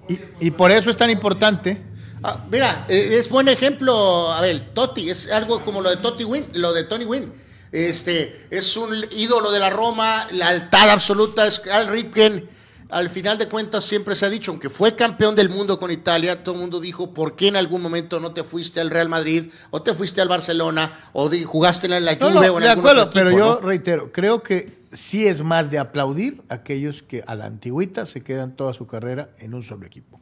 y, 0.10 0.19
y 0.39 0.51
por 0.51 0.71
eso 0.71 0.89
es 0.89 0.97
tan 0.97 1.10
importante 1.10 1.90
Ah, 2.23 2.45
mira, 2.51 2.86
eh, 2.88 3.15
es 3.17 3.29
buen 3.29 3.47
ejemplo, 3.47 4.31
a 4.31 4.41
ver, 4.41 4.73
Totti, 4.73 5.10
es 5.10 5.31
algo 5.31 5.65
como 5.65 5.81
lo 5.81 5.89
de 5.89 5.97
Totti 5.97 6.23
Win, 6.23 6.45
lo 6.53 6.71
de 6.71 6.84
Tony 6.84 7.05
Win. 7.05 7.34
Este, 7.71 8.45
es 8.51 8.77
un 8.77 8.93
ídolo 9.12 9.51
de 9.51 9.60
la 9.60 9.69
Roma, 9.69 10.27
la 10.31 10.49
altad 10.49 10.89
absoluta 10.91 11.47
es 11.47 11.60
Carl 11.60 11.88
Ripken. 11.88 12.47
Al 12.89 13.10
final 13.10 13.38
de 13.38 13.47
cuentas 13.47 13.86
siempre 13.86 14.15
se 14.15 14.25
ha 14.25 14.29
dicho, 14.29 14.51
aunque 14.51 14.69
fue 14.69 14.95
campeón 14.95 15.34
del 15.34 15.49
mundo 15.49 15.79
con 15.79 15.89
Italia, 15.89 16.43
todo 16.43 16.55
el 16.55 16.62
mundo 16.62 16.81
dijo, 16.81 17.13
¿por 17.13 17.38
qué 17.38 17.47
en 17.47 17.55
algún 17.55 17.81
momento 17.81 18.19
no 18.19 18.34
te 18.34 18.43
fuiste 18.43 18.81
al 18.81 18.89
Real 18.89 19.07
Madrid 19.07 19.45
o 19.71 19.81
te 19.81 19.95
fuiste 19.95 20.19
al 20.19 20.27
Barcelona 20.27 21.10
o 21.13 21.29
jugaste 21.45 21.88
en 21.88 22.03
la 22.03 22.17
Juve 22.17 22.49
o 22.49 22.57
en 22.57 22.65
de 22.65 22.69
acuerdo, 22.69 23.10
pero 23.10 23.31
yo 23.31 23.62
reitero, 23.62 24.12
creo 24.12 24.43
que 24.43 24.73
sí 24.91 25.25
es 25.25 25.41
más 25.41 25.71
de 25.71 25.79
aplaudir 25.79 26.41
aquellos 26.49 27.01
que 27.01 27.23
a 27.25 27.34
la 27.36 27.45
antigüita 27.45 28.05
se 28.05 28.21
quedan 28.21 28.57
toda 28.57 28.73
su 28.73 28.86
carrera 28.86 29.29
en 29.39 29.53
un 29.53 29.63
solo 29.63 29.88
equipo 29.88 30.19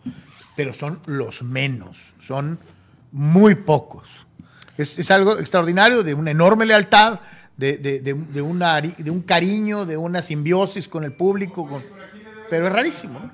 pero 0.60 0.74
son 0.74 1.00
los 1.06 1.42
menos, 1.42 2.14
son 2.20 2.60
muy 3.14 3.56
pocos. 3.56 4.28
Es, 4.78 5.10
algo 5.10 5.40
extraordinario, 5.40 6.04
de 6.04 6.14
una 6.14 6.32
enorme 6.32 6.66
lealtad, 6.66 7.22
de, 7.56 7.78
de, 7.78 8.02
de, 8.02 8.42
un 8.42 9.22
cariño, 9.22 9.86
de 9.86 9.96
una 9.96 10.22
simbiosis 10.22 10.90
con 10.90 11.06
el 11.06 11.14
público, 11.14 11.82
pero 12.50 12.68
es 12.68 12.74
rarísimo. 12.74 13.32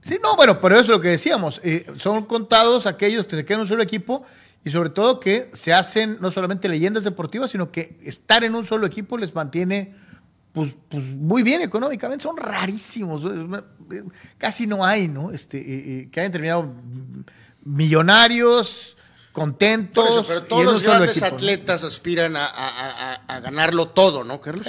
Sí, 0.00 0.18
no, 0.20 0.34
bueno, 0.34 0.60
pero 0.60 0.74
eso 0.74 0.82
es 0.82 0.88
lo 0.88 1.00
que 1.00 1.10
decíamos. 1.10 1.60
Eh, 1.62 1.86
son 1.94 2.24
contados 2.24 2.86
aquellos 2.86 3.24
que 3.26 3.36
se 3.36 3.44
quedan 3.44 3.60
en 3.60 3.62
un 3.62 3.68
solo 3.68 3.84
equipo 3.84 4.24
y 4.64 4.70
sobre 4.70 4.90
todo 4.90 5.20
que 5.20 5.48
se 5.52 5.72
hacen 5.72 6.16
no 6.20 6.32
solamente 6.32 6.68
leyendas 6.68 7.04
deportivas, 7.04 7.52
sino 7.52 7.70
que 7.70 8.00
estar 8.02 8.42
en 8.42 8.56
un 8.56 8.64
solo 8.64 8.84
equipo 8.84 9.16
les 9.16 9.32
mantiene 9.32 9.94
pues, 10.58 10.74
pues, 10.88 11.04
muy 11.04 11.44
bien 11.44 11.62
económicamente, 11.62 12.24
son 12.24 12.36
rarísimos, 12.36 13.22
casi 14.38 14.66
no 14.66 14.84
hay, 14.84 15.06
¿no? 15.06 15.30
Este, 15.30 15.56
eh, 15.56 15.62
eh, 16.00 16.08
que 16.10 16.18
hayan 16.18 16.32
terminado 16.32 16.74
millonarios, 17.64 18.96
contentos. 19.30 20.26
pero 20.26 20.42
todos 20.42 20.64
los 20.64 20.82
grandes 20.82 21.22
atletas 21.22 21.84
aspiran 21.84 22.34
a, 22.36 23.40
ganarlo 23.40 23.90
todo, 23.90 24.24
¿no, 24.24 24.40
Carlos? 24.40 24.66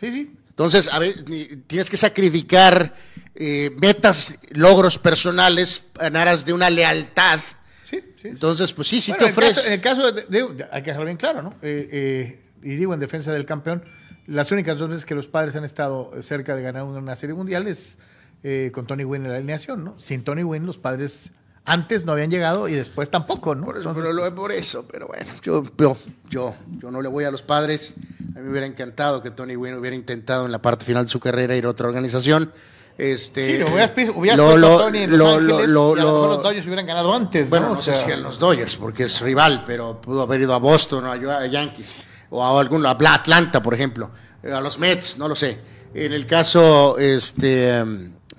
Sí, 0.00 0.10
sí. 0.10 0.34
Entonces, 0.48 0.88
a 0.90 0.98
ver, 0.98 1.22
tienes 1.66 1.90
que 1.90 1.98
sacrificar 1.98 2.94
eh, 3.34 3.70
metas, 3.76 4.38
logros 4.52 4.98
personales 4.98 5.84
en 6.00 6.16
aras 6.16 6.46
de 6.46 6.54
una 6.54 6.70
lealtad. 6.70 7.40
Sí, 7.84 8.00
sí. 8.16 8.28
Entonces, 8.28 8.72
pues 8.72 8.88
sí, 8.88 9.02
sí 9.02 9.12
te 9.18 9.26
ofrece. 9.26 9.66
En 9.66 9.74
el 9.74 9.80
caso, 9.82 10.12
de, 10.12 10.66
hay 10.72 10.80
que 10.80 10.90
dejarlo 10.92 11.04
bien 11.04 11.18
claro, 11.18 11.42
¿no? 11.42 11.54
y 11.60 12.74
digo 12.74 12.94
en 12.94 13.00
defensa 13.00 13.32
del 13.32 13.44
campeón, 13.44 13.84
las 14.28 14.52
únicas 14.52 14.78
dos 14.78 14.90
veces 14.90 15.06
que 15.06 15.14
los 15.14 15.26
padres 15.26 15.56
han 15.56 15.64
estado 15.64 16.10
cerca 16.20 16.54
de 16.54 16.62
ganar 16.62 16.84
una 16.84 17.16
serie 17.16 17.34
mundial 17.34 17.66
es 17.66 17.98
eh, 18.44 18.70
con 18.74 18.86
Tony 18.86 19.04
Wynn 19.04 19.24
en 19.24 19.32
la 19.32 19.38
alineación, 19.38 19.84
¿no? 19.84 19.98
Sin 19.98 20.22
Tony 20.22 20.44
Wynn 20.44 20.66
los 20.66 20.76
padres 20.76 21.32
antes 21.64 22.04
no 22.04 22.12
habían 22.12 22.30
llegado 22.30 22.68
y 22.68 22.74
después 22.74 23.10
tampoco, 23.10 23.54
¿no? 23.54 23.64
Por 23.64 23.78
eso, 23.78 23.92
pero, 23.94 24.34
por 24.34 24.52
eso, 24.52 24.86
pero 24.90 25.06
bueno, 25.06 25.26
yo, 25.42 25.64
yo, 25.78 25.96
yo, 26.28 26.54
yo 26.78 26.90
no 26.90 27.00
le 27.00 27.08
voy 27.08 27.24
a 27.24 27.30
los 27.30 27.42
padres. 27.42 27.94
A 28.34 28.38
mí 28.38 28.44
me 28.44 28.50
hubiera 28.50 28.66
encantado 28.66 29.22
que 29.22 29.30
Tony 29.30 29.56
Wynn 29.56 29.74
hubiera 29.74 29.96
intentado 29.96 30.44
en 30.44 30.52
la 30.52 30.60
parte 30.60 30.84
final 30.84 31.06
de 31.06 31.10
su 31.10 31.20
carrera 31.20 31.56
ir 31.56 31.64
a 31.64 31.70
otra 31.70 31.88
organización. 31.88 32.52
Este, 32.98 33.46
sí, 33.46 33.58
lo 33.58 33.68
hubieras, 33.68 33.92
hubieras 34.14 34.38
lo, 34.38 34.74
a 34.74 34.78
Tony 34.78 34.98
en 34.98 35.10
Los 35.10 35.18
lo, 35.20 35.28
Ángeles 35.28 35.70
lo, 35.70 35.96
y 35.96 36.00
a 36.00 36.02
lo 36.02 36.26
los 36.28 36.42
Dodgers 36.42 36.66
hubieran 36.66 36.86
ganado 36.86 37.14
antes, 37.14 37.48
Bueno, 37.48 37.70
no, 37.70 37.76
sé 37.76 37.94
si 37.94 38.10
en 38.10 38.22
los 38.22 38.38
Dodgers, 38.38 38.76
porque 38.76 39.04
es 39.04 39.20
rival, 39.20 39.64
pero 39.66 40.00
pudo 40.00 40.22
haber 40.22 40.40
ido 40.40 40.52
a 40.52 40.58
Boston 40.58 41.04
o 41.04 41.12
a 41.12 41.46
Yankees 41.46 41.94
o 42.30 42.44
a 42.44 42.60
algún 42.60 42.84
a 42.86 42.90
Atlanta, 42.90 43.62
por 43.62 43.74
ejemplo. 43.74 44.10
Eh, 44.42 44.52
a 44.52 44.60
los 44.60 44.78
Mets, 44.78 45.18
no 45.18 45.28
lo 45.28 45.34
sé. 45.34 45.58
En 45.94 46.12
el 46.12 46.26
caso 46.26 46.98
este 46.98 47.82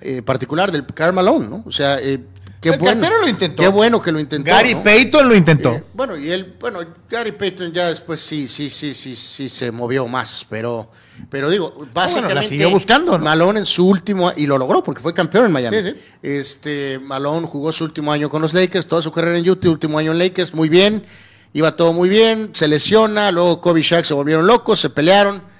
eh, 0.00 0.22
particular 0.22 0.72
del 0.72 0.86
Carmalone, 0.86 1.48
¿no? 1.48 1.62
O 1.66 1.72
sea, 1.72 1.98
eh, 1.98 2.20
qué 2.60 2.70
bueno. 2.76 3.08
lo 3.20 3.28
intentó. 3.28 3.62
Qué 3.62 3.68
bueno 3.68 4.00
que 4.00 4.12
lo 4.12 4.20
intentó. 4.20 4.50
Gary 4.50 4.76
Payton 4.76 5.28
lo 5.28 5.34
intentó. 5.34 5.82
bueno, 5.92 6.16
y 6.16 6.30
él, 6.30 6.54
bueno, 6.58 6.80
Gary 7.08 7.32
Payton 7.32 7.72
ya 7.72 7.88
después 7.88 8.20
sí, 8.20 8.48
sí, 8.48 8.70
sí, 8.70 8.94
sí, 8.94 9.16
sí 9.16 9.48
se 9.48 9.70
movió 9.70 10.06
más, 10.06 10.46
pero, 10.48 10.90
pero 11.28 11.50
digo, 11.50 11.86
básicamente. 11.92 12.34
la 12.34 12.42
siguió 12.42 12.70
buscando. 12.70 13.18
Malone 13.18 13.60
en 13.60 13.66
su 13.66 13.86
último 13.86 14.32
y 14.34 14.46
lo 14.46 14.56
logró 14.56 14.82
porque 14.82 15.02
fue 15.02 15.12
campeón 15.12 15.46
en 15.46 15.52
Miami. 15.52 15.82
Sí, 15.82 15.90
sí. 15.90 15.96
Este 16.22 16.98
Malone 16.98 17.46
jugó 17.46 17.72
su 17.72 17.84
último 17.84 18.12
año 18.12 18.30
con 18.30 18.40
los 18.40 18.54
Lakers, 18.54 18.86
toda 18.86 19.02
su 19.02 19.12
carrera 19.12 19.38
en 19.38 19.48
Utah, 19.48 19.68
último 19.68 19.98
año 19.98 20.12
en 20.12 20.18
Lakers, 20.18 20.54
muy 20.54 20.68
bien, 20.68 21.04
iba 21.52 21.76
todo 21.76 21.92
muy 21.92 22.08
bien, 22.08 22.50
se 22.54 22.68
lesiona, 22.68 23.30
luego 23.30 23.60
Kobe 23.60 23.80
y 23.80 23.82
Shaq 23.82 24.04
se 24.04 24.14
volvieron 24.14 24.46
locos, 24.46 24.80
se 24.80 24.90
pelearon 24.90 25.50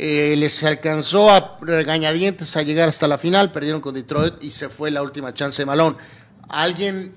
eh, 0.00 0.36
les 0.36 0.62
alcanzó 0.62 1.28
a 1.28 1.58
regañadientes 1.60 2.56
a 2.56 2.62
llegar 2.62 2.88
hasta 2.88 3.08
la 3.08 3.18
final, 3.18 3.50
perdieron 3.50 3.80
con 3.80 3.94
Detroit 3.94 4.34
y 4.40 4.52
se 4.52 4.68
fue 4.68 4.92
la 4.92 5.02
última 5.02 5.34
chance 5.34 5.60
de 5.60 5.66
Malone. 5.66 5.96
¿Alguien 6.48 7.16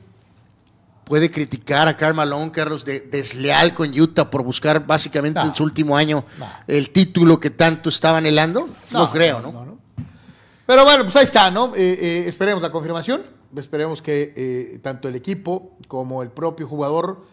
puede 1.04 1.30
criticar 1.30 1.88
a 1.88 1.96
Karl 1.96 2.16
Malone, 2.16 2.52
Carlos, 2.52 2.84
de 2.84 3.02
desleal 3.02 3.76
con 3.76 3.88
Utah 3.98 4.32
por 4.32 4.42
buscar 4.42 4.88
básicamente 4.88 5.40
en 5.42 5.54
su 5.54 5.64
último 5.64 5.96
año 5.96 6.26
el 6.68 6.90
título 6.90 7.40
que 7.40 7.52
tanto 7.52 7.90
estaba 7.90 8.18
anhelando? 8.18 8.68
No, 8.90 9.12
creo, 9.12 9.42
¿no? 9.42 9.78
Pero 10.66 10.84
bueno, 10.84 11.04
pues 11.04 11.16
ahí 11.18 11.26
está, 11.26 11.52
¿no? 11.52 11.76
Eh, 11.76 12.00
eh, 12.02 12.24
esperemos 12.26 12.64
la 12.64 12.72
confirmación, 12.72 13.22
esperemos 13.56 14.02
que 14.02 14.80
tanto 14.82 15.08
el 15.08 15.14
equipo 15.14 15.78
como 15.88 16.24
el 16.24 16.32
propio 16.32 16.68
jugador 16.68 17.24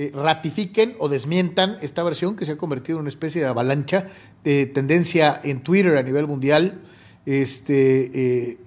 eh, 0.00 0.12
ratifiquen 0.14 0.94
o 1.00 1.08
desmientan 1.08 1.76
esta 1.82 2.04
versión 2.04 2.36
que 2.36 2.44
se 2.44 2.52
ha 2.52 2.56
convertido 2.56 2.98
en 2.98 3.00
una 3.00 3.08
especie 3.08 3.40
de 3.40 3.48
avalancha 3.48 4.06
de 4.44 4.66
tendencia 4.66 5.40
en 5.42 5.60
Twitter 5.60 5.96
a 5.96 6.04
nivel 6.04 6.28
mundial. 6.28 6.80
Este, 7.26 8.10
eh, 8.14 8.58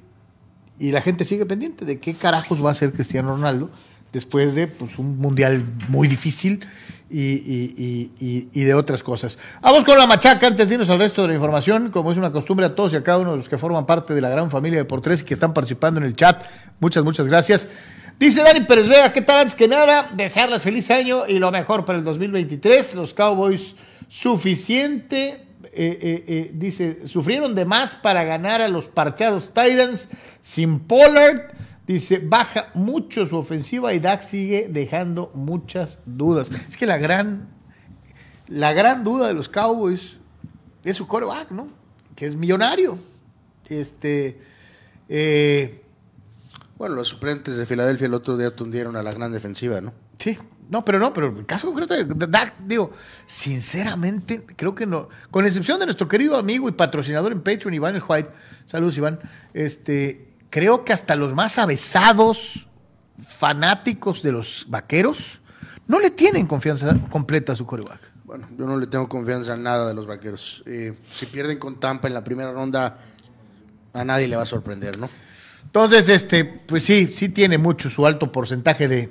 y 0.78 0.91
la 0.91 1.02
gente 1.02 1.24
sigue 1.24 1.46
pendiente 1.46 1.86
de 1.86 2.00
qué 2.00 2.15
carajos 2.15 2.62
va 2.62 2.67
a 2.67 2.72
hacer 2.72 2.91
Cristiano 2.91 3.32
Ronaldo, 3.32 3.70
después 4.12 4.56
de 4.56 4.67
pues, 4.67 5.00
un 5.00 5.20
mundial 5.20 5.65
muy 5.88 6.10
difícil 6.10 6.65
y, 7.10 8.63
de 8.65 8.74
otras 8.74 9.02
cosas. 9.02 9.39
Vamos 9.62 9.86
con 9.86 9.98
la 9.98 10.08
machaca 10.08 10.48
antes 10.48 10.67
de 10.67 10.76
irnos 10.76 10.89
al 10.89 11.00
resto 11.00 11.22
de 11.22 11.30
la 11.30 11.34
información. 11.36 11.91
Como 11.91 12.12
es 12.12 12.17
una 12.17 12.34
costumbre 12.34 12.65
a 12.65 12.76
todos 12.76 12.91
y 12.91 12.98
a 12.98 13.04
cada 13.04 13.20
uno 13.20 13.32
de 13.32 13.38
los 13.38 13.48
que 13.48 13.58
forman 13.58 13.86
parte 13.86 14.13
de 14.13 14.20
la 14.20 14.28
gran 14.28 14.52
familia 14.52 14.80
de 14.80 14.86
por 14.86 15.00
tres 15.00 15.22
y 15.22 15.24
que 15.24 15.34
están 15.34 15.54
participando 15.54 16.02
en 16.02 16.06
el 16.06 16.13
chat. 16.13 16.44
Muchas, 16.82 17.06
muchas 17.06 17.28
gracias. 17.28 17.70
Dice 18.22 18.44
Dani 18.44 18.62
Pérez 18.62 18.88
Vega, 18.88 19.12
¿qué 19.12 19.24
tal? 19.24 19.40
Antes 19.40 19.56
que 19.56 19.68
nada, 19.68 20.12
desearles 20.14 20.62
feliz 20.62 20.92
año 20.92 21.28
y 21.28 21.40
lo 21.40 21.50
mejor 21.50 21.86
para 21.86 21.98
el 21.98 22.06
2023. 22.06 22.94
Los 22.94 23.16
Cowboys 23.16 23.76
suficiente, 24.08 25.44
eh, 25.64 25.72
eh, 25.74 26.24
eh, 26.28 26.52
dice, 26.54 27.08
sufrieron 27.08 27.56
de 27.56 27.66
más 27.66 27.96
para 27.96 28.24
ganar 28.24 28.62
a 28.62 28.68
los 28.68 28.86
parchados 28.86 29.48
Titans 29.48 30.08
sin 30.40 30.82
Pollard 30.82 31.52
Dice, 31.88 32.20
baja 32.20 32.70
mucho 32.76 33.26
su 33.26 33.38
ofensiva 33.38 33.92
y 33.92 34.00
Dak 34.00 34.22
sigue 34.22 34.68
dejando 34.70 35.32
muchas 35.34 35.98
dudas. 36.06 36.52
Es 36.70 36.78
que 36.78 36.86
la 36.86 37.00
gran, 37.00 37.50
la 38.48 38.72
gran 38.72 39.04
duda 39.04 39.30
de 39.30 39.34
los 39.34 39.50
Cowboys 39.50 40.18
es 40.84 40.96
su 40.96 41.08
coreback, 41.08 41.50
¿no? 41.50 41.70
Que 42.16 42.28
es 42.28 42.36
millonario. 42.36 43.00
Este, 43.68 44.40
eh, 45.10 45.81
bueno, 46.82 46.96
los 46.96 47.10
suplentes 47.10 47.56
de 47.58 47.67
Filadelfia 47.67 48.08
el 48.08 48.15
otro 48.15 48.38
día 48.38 48.56
tundieron 48.56 48.96
a 48.96 49.04
la 49.04 49.13
gran 49.13 49.32
defensiva, 49.32 49.80
¿no? 49.82 49.94
Sí, 50.17 50.36
no, 50.67 50.84
pero 50.84 50.98
no, 50.98 51.13
pero 51.13 51.28
el 51.28 51.46
caso 51.46 51.67
concreto 51.67 51.94
de 51.94 52.28
Dak, 52.28 52.56
digo, 52.65 52.91
sinceramente, 53.28 54.44
creo 54.56 54.74
que 54.74 54.88
no. 54.88 55.08
Con 55.30 55.46
excepción 55.46 55.80
de 55.80 55.86
nuestro 55.86 56.08
querido 56.08 56.38
amigo 56.38 56.67
y 56.67 56.72
patrocinador 56.72 57.34
en 57.34 57.41
Patreon, 57.41 57.76
Iván 57.76 57.94
el 57.94 58.02
White. 58.02 58.32
Saludos, 58.65 58.98
Iván. 58.98 59.20
Este, 59.54 60.34
creo 60.50 60.84
que 60.84 60.91
hasta 60.91 61.15
los 61.15 61.36
más 61.36 61.60
avesados 61.60 62.67
fanáticos 63.28 64.24
de 64.24 64.32
los 64.32 64.65
vaqueros 64.67 65.39
no 65.86 66.00
le 66.00 66.10
tienen 66.10 66.48
confianza 66.48 66.98
completa 67.12 67.54
a 67.54 67.56
su 67.56 67.67
coreback. 67.67 68.12
Bueno, 68.24 68.48
yo 68.58 68.65
no 68.65 68.76
le 68.80 68.88
tengo 68.88 69.08
confianza 69.08 69.54
en 69.54 69.62
nada 69.62 69.88
de 69.88 69.94
los 69.94 70.08
vaqueros. 70.08 70.63
Eh, 70.65 70.96
si 71.13 71.28
pierden 71.28 71.60
con 71.60 71.80
Tampa 71.80 72.08
en 72.08 72.15
la 72.15 72.24
primera 72.24 72.52
ronda, 72.52 72.98
a 73.94 74.04
nadie 74.04 74.28
le 74.28 74.36
va 74.36 74.41
a 74.41 74.48
sorprender, 74.48 74.98
¿no? 74.98 75.08
Entonces, 75.72 76.10
este, 76.10 76.44
pues 76.44 76.84
sí, 76.84 77.08
sí 77.08 77.30
tiene 77.30 77.58
mucho 77.58 77.90
su 77.90 78.06
alto 78.06 78.30
porcentaje 78.30 78.90
de, 78.90 79.10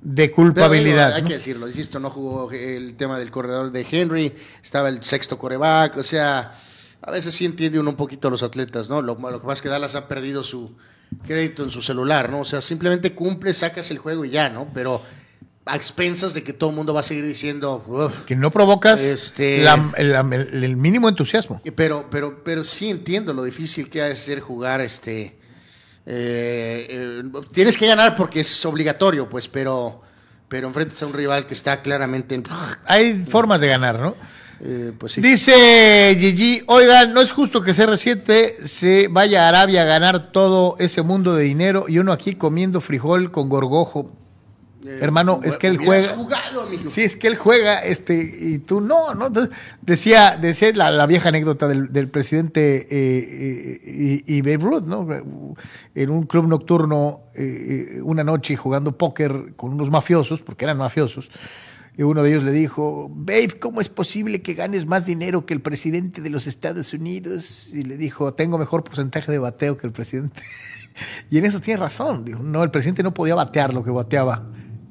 de 0.00 0.30
culpabilidad. 0.30 1.12
hay 1.12 1.24
que 1.24 1.34
decirlo, 1.34 1.66
insisto, 1.66 1.98
no 1.98 2.08
jugó 2.08 2.52
el 2.52 2.94
tema 2.94 3.18
del 3.18 3.32
corredor 3.32 3.72
de 3.72 3.84
Henry, 3.90 4.32
estaba 4.62 4.88
el 4.88 5.02
sexto 5.02 5.36
coreback, 5.36 5.96
o 5.96 6.04
sea, 6.04 6.52
a 7.00 7.10
veces 7.10 7.34
sí 7.34 7.46
entiende 7.46 7.80
uno 7.80 7.90
un 7.90 7.96
poquito 7.96 8.28
a 8.28 8.30
los 8.30 8.44
atletas, 8.44 8.88
¿no? 8.88 9.02
Lo, 9.02 9.16
lo 9.16 9.40
que 9.40 9.44
pasa 9.44 9.54
es 9.54 9.62
que 9.62 9.68
Dallas 9.68 9.96
ha 9.96 10.06
perdido 10.06 10.44
su 10.44 10.70
crédito 11.26 11.64
en 11.64 11.70
su 11.70 11.82
celular, 11.82 12.30
¿no? 12.30 12.42
O 12.42 12.44
sea, 12.44 12.60
simplemente 12.60 13.12
cumple, 13.12 13.52
sacas 13.52 13.90
el 13.90 13.98
juego 13.98 14.24
y 14.24 14.30
ya, 14.30 14.50
¿no? 14.50 14.68
Pero 14.72 15.02
a 15.64 15.74
expensas 15.74 16.32
de 16.32 16.44
que 16.44 16.52
todo 16.52 16.70
el 16.70 16.76
mundo 16.76 16.94
va 16.94 17.00
a 17.00 17.02
seguir 17.02 17.26
diciendo 17.26 18.12
que 18.24 18.36
no 18.36 18.52
provocas 18.52 19.02
este, 19.02 19.64
el, 19.96 20.76
mínimo 20.76 21.08
entusiasmo 21.08 21.62
pero 21.76 22.06
pero 22.10 22.42
pero 22.42 22.64
sí 22.64 22.90
entiendo 22.90 23.32
lo 23.32 23.44
difícil 23.44 23.88
que 23.88 24.02
ha 24.02 24.06
de 24.06 24.16
ser 24.16 24.40
jugar 24.40 24.80
este 24.80 25.36
eh, 26.06 26.86
eh, 26.88 27.22
tienes 27.52 27.76
que 27.76 27.86
ganar 27.86 28.16
porque 28.16 28.40
es 28.40 28.64
obligatorio 28.66 29.28
pues 29.28 29.48
pero 29.48 30.02
pero 30.48 30.66
enfrentes 30.68 31.02
a 31.02 31.06
un 31.06 31.12
rival 31.12 31.46
que 31.46 31.54
está 31.54 31.80
claramente 31.80 32.34
en... 32.34 32.44
hay 32.86 33.24
formas 33.24 33.60
de 33.60 33.68
ganar 33.68 33.98
no 34.00 34.14
eh, 34.64 34.92
pues 34.96 35.16
Dice 35.16 36.16
Gigi, 36.16 36.62
oigan, 36.68 37.12
no 37.12 37.20
es 37.20 37.32
justo 37.32 37.62
que 37.62 37.72
CR7 37.72 38.62
se 38.64 39.08
vaya 39.08 39.44
a 39.44 39.48
Arabia 39.48 39.82
a 39.82 39.86
ganar 39.86 40.30
todo 40.30 40.76
ese 40.78 41.02
mundo 41.02 41.34
de 41.34 41.42
dinero 41.42 41.86
y 41.88 41.98
uno 41.98 42.12
aquí 42.12 42.36
comiendo 42.36 42.80
frijol 42.80 43.32
con 43.32 43.48
gorgojo. 43.48 44.12
Eh, 44.84 44.98
Hermano, 45.00 45.40
es 45.44 45.56
que 45.56 45.68
él 45.68 45.78
juega. 45.78 46.16
sí, 46.88 47.02
es 47.02 47.16
que 47.16 47.28
él 47.28 47.36
juega, 47.36 47.78
este, 47.84 48.14
y 48.14 48.58
tú 48.58 48.80
no, 48.80 49.14
¿no? 49.14 49.30
Decía, 49.80 50.36
decía 50.40 50.72
la, 50.72 51.06
vieja 51.06 51.28
anécdota 51.28 51.68
del, 51.68 52.08
presidente 52.08 52.86
eh, 52.90 54.22
y, 54.26 54.40
Babe 54.42 54.56
Ruth, 54.56 54.84
¿no? 54.84 55.06
En 55.94 56.10
un 56.10 56.24
club 56.26 56.48
nocturno, 56.48 57.22
una 58.02 58.24
noche 58.24 58.56
jugando 58.56 58.96
póker 58.98 59.54
con 59.56 59.72
unos 59.72 59.90
mafiosos, 59.90 60.42
porque 60.42 60.64
eran 60.64 60.78
mafiosos. 60.78 61.30
Y 61.96 62.02
uno 62.02 62.22
de 62.22 62.30
ellos 62.30 62.42
le 62.42 62.52
dijo, 62.52 63.10
Babe, 63.14 63.58
¿cómo 63.60 63.82
es 63.82 63.90
posible 63.90 64.40
que 64.40 64.54
ganes 64.54 64.86
más 64.86 65.04
dinero 65.04 65.44
que 65.44 65.52
el 65.52 65.60
presidente 65.60 66.22
de 66.22 66.30
los 66.30 66.46
Estados 66.46 66.94
Unidos? 66.94 67.70
Y 67.74 67.82
le 67.82 67.98
dijo, 67.98 68.32
tengo 68.32 68.56
mejor 68.56 68.82
porcentaje 68.82 69.30
de 69.30 69.38
bateo 69.38 69.76
que 69.76 69.86
el 69.86 69.92
presidente. 69.92 70.40
y 71.30 71.36
en 71.36 71.44
eso 71.44 71.60
tiene 71.60 71.78
razón. 71.78 72.24
Dijo, 72.24 72.42
no, 72.42 72.64
el 72.64 72.70
presidente 72.70 73.02
no 73.02 73.12
podía 73.12 73.34
batear 73.34 73.74
lo 73.74 73.84
que 73.84 73.90
bateaba 73.90 74.42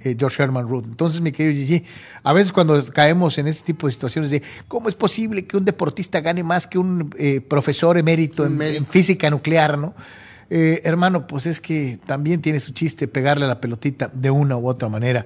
eh, 0.04 0.16
George 0.18 0.42
Herman 0.42 0.68
Ruth. 0.68 0.86
Entonces, 0.86 1.22
mi 1.22 1.32
querido 1.32 1.56
Gigi, 1.56 1.86
a 2.24 2.34
veces 2.34 2.52
cuando 2.52 2.84
caemos 2.92 3.38
en 3.38 3.48
ese 3.48 3.64
tipo 3.64 3.88
de 3.88 3.94
situaciones 3.94 4.32
de 4.32 4.42
cómo 4.68 4.90
es 4.90 4.96
posible 4.96 5.46
que 5.46 5.58
un 5.58 5.66
deportista 5.66 6.22
gane 6.22 6.44
más 6.44 6.68
que 6.68 6.78
un 6.78 7.14
eh, 7.18 7.42
profesor 7.42 7.98
emérito 7.98 8.46
en, 8.46 8.86
física 8.86 9.30
nuclear, 9.30 9.78
¿no? 9.78 9.94
Eh, 10.54 10.82
hermano, 10.84 11.28
pues 11.28 11.46
es 11.46 11.62
que 11.62 11.98
también 12.06 12.42
tiene 12.42 12.60
su 12.60 12.74
chiste 12.74 13.08
pegarle 13.08 13.46
a 13.46 13.48
la 13.48 13.62
pelotita 13.62 14.12
de 14.12 14.30
una 14.30 14.58
u 14.58 14.68
otra 14.68 14.90
manera. 14.90 15.26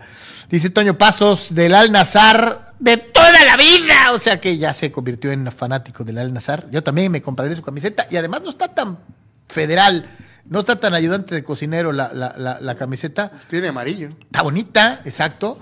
Dice 0.51 0.69
Toño 0.69 0.99
Pasos 0.99 1.55
del 1.55 1.73
Al 1.73 1.91
Nazar 1.91 2.73
de 2.79 2.97
toda 2.97 3.43
la 3.43 3.57
vida. 3.57 4.11
O 4.13 4.19
sea 4.19 4.39
que 4.39 4.59
ya 4.59 4.71
se 4.71 4.91
convirtió 4.91 5.31
en 5.31 5.51
fanático 5.51 6.03
del 6.03 6.19
Al 6.19 6.31
Nazar. 6.31 6.67
Yo 6.69 6.83
también 6.83 7.11
me 7.11 7.23
compraré 7.23 7.55
su 7.55 7.63
camiseta 7.63 8.05
y 8.11 8.17
además 8.17 8.43
no 8.43 8.51
está 8.51 8.67
tan 8.67 8.99
federal. 9.47 10.05
No 10.47 10.59
está 10.59 10.79
tan 10.79 10.93
ayudante 10.93 11.33
de 11.33 11.43
cocinero 11.43 11.91
la, 11.91 12.11
la 12.13 12.75
camiseta. 12.75 13.31
Tiene 13.49 13.69
amarillo. 13.69 14.09
Está 14.21 14.43
bonita, 14.43 15.01
exacto. 15.05 15.59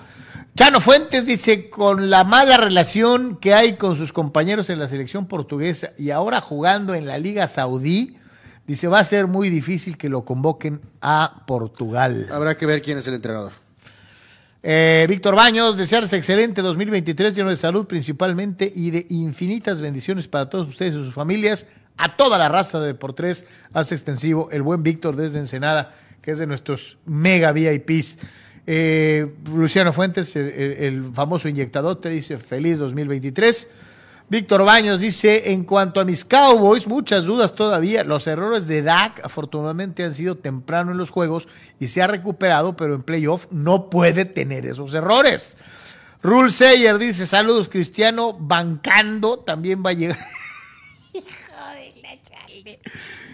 Chano 0.55 0.81
Fuentes 0.81 1.25
dice, 1.25 1.69
con 1.69 2.09
la 2.09 2.23
mala 2.23 2.57
relación 2.57 3.37
que 3.37 3.53
hay 3.53 3.75
con 3.75 3.95
sus 3.95 4.13
compañeros 4.13 4.69
en 4.69 4.79
la 4.79 4.87
selección 4.87 5.25
portuguesa 5.27 5.91
y 5.97 6.11
ahora 6.11 6.41
jugando 6.41 6.93
en 6.93 7.07
la 7.07 7.17
Liga 7.17 7.47
Saudí, 7.47 8.17
Dice, 8.65 8.87
va 8.87 8.99
a 8.99 9.03
ser 9.03 9.27
muy 9.27 9.49
difícil 9.49 9.97
que 9.97 10.07
lo 10.07 10.23
convoquen 10.23 10.79
a 11.01 11.43
Portugal. 11.45 12.27
Habrá 12.31 12.55
que 12.55 12.65
ver 12.65 12.81
quién 12.81 12.97
es 12.97 13.07
el 13.07 13.15
entrenador. 13.15 13.51
Eh, 14.65 15.05
Víctor 15.09 15.35
Baños, 15.35 15.75
desearles 15.75 16.13
excelente 16.13 16.61
2023, 16.61 17.35
lleno 17.35 17.49
de 17.49 17.57
salud 17.57 17.85
principalmente 17.85 18.71
y 18.73 18.91
de 18.91 19.05
infinitas 19.09 19.81
bendiciones 19.81 20.29
para 20.29 20.49
todos 20.49 20.69
ustedes 20.69 20.93
y 20.93 20.97
sus 20.97 21.13
familias. 21.13 21.67
A 21.97 22.15
toda 22.15 22.37
la 22.37 22.49
raza 22.49 22.79
de 22.79 22.95
por 22.95 23.13
tres 23.13 23.45
hace 23.73 23.95
extensivo 23.95 24.49
el 24.51 24.61
buen 24.61 24.83
Víctor 24.83 25.15
desde 25.15 25.39
Ensenada, 25.39 25.93
que 26.21 26.31
es 26.31 26.39
de 26.39 26.47
nuestros 26.47 26.97
mega 27.05 27.51
VIPs. 27.51 28.17
Eh, 28.65 29.35
Luciano 29.53 29.91
Fuentes, 29.93 30.35
el, 30.35 31.11
famoso 31.13 31.49
inyectador, 31.49 31.97
te 31.97 32.09
dice 32.09 32.37
feliz 32.37 32.79
2023. 32.79 33.67
Víctor 34.29 34.63
Baños 34.63 35.01
dice, 35.01 35.51
en 35.51 35.63
cuanto 35.63 35.99
a 35.99 36.05
mis 36.05 36.23
Cowboys, 36.23 36.87
muchas 36.87 37.25
dudas 37.25 37.53
todavía. 37.53 38.03
Los 38.03 38.25
errores 38.25 38.67
de 38.67 38.81
Dak 38.81 39.23
afortunadamente 39.23 40.03
han 40.03 40.13
sido 40.13 40.37
temprano 40.37 40.91
en 40.91 40.97
los 40.97 41.11
juegos 41.11 41.47
y 41.79 41.89
se 41.89 42.01
ha 42.01 42.07
recuperado, 42.07 42.75
pero 42.75 42.95
en 42.95 43.03
playoff 43.03 43.47
no 43.51 43.89
puede 43.89 44.25
tener 44.25 44.65
esos 44.65 44.93
errores. 44.93 45.57
Rule 46.23 46.51
Sayer 46.51 46.97
dice, 46.97 47.27
saludos 47.27 47.69
Cristiano, 47.69 48.33
bancando, 48.39 49.39
también 49.39 49.83
va 49.85 49.89
a 49.89 49.93
llegar. 49.93 50.17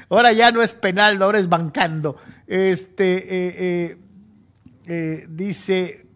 Ahora 0.10 0.32
ya 0.34 0.52
no 0.52 0.62
es 0.62 0.74
penal, 0.74 1.22
ahora 1.22 1.40
es 1.40 1.48
bancando. 1.48 2.16
Este 2.48 3.18
eh, 3.18 3.56
eh, 3.58 3.98
eh, 4.88 5.26
dice, 5.30 6.08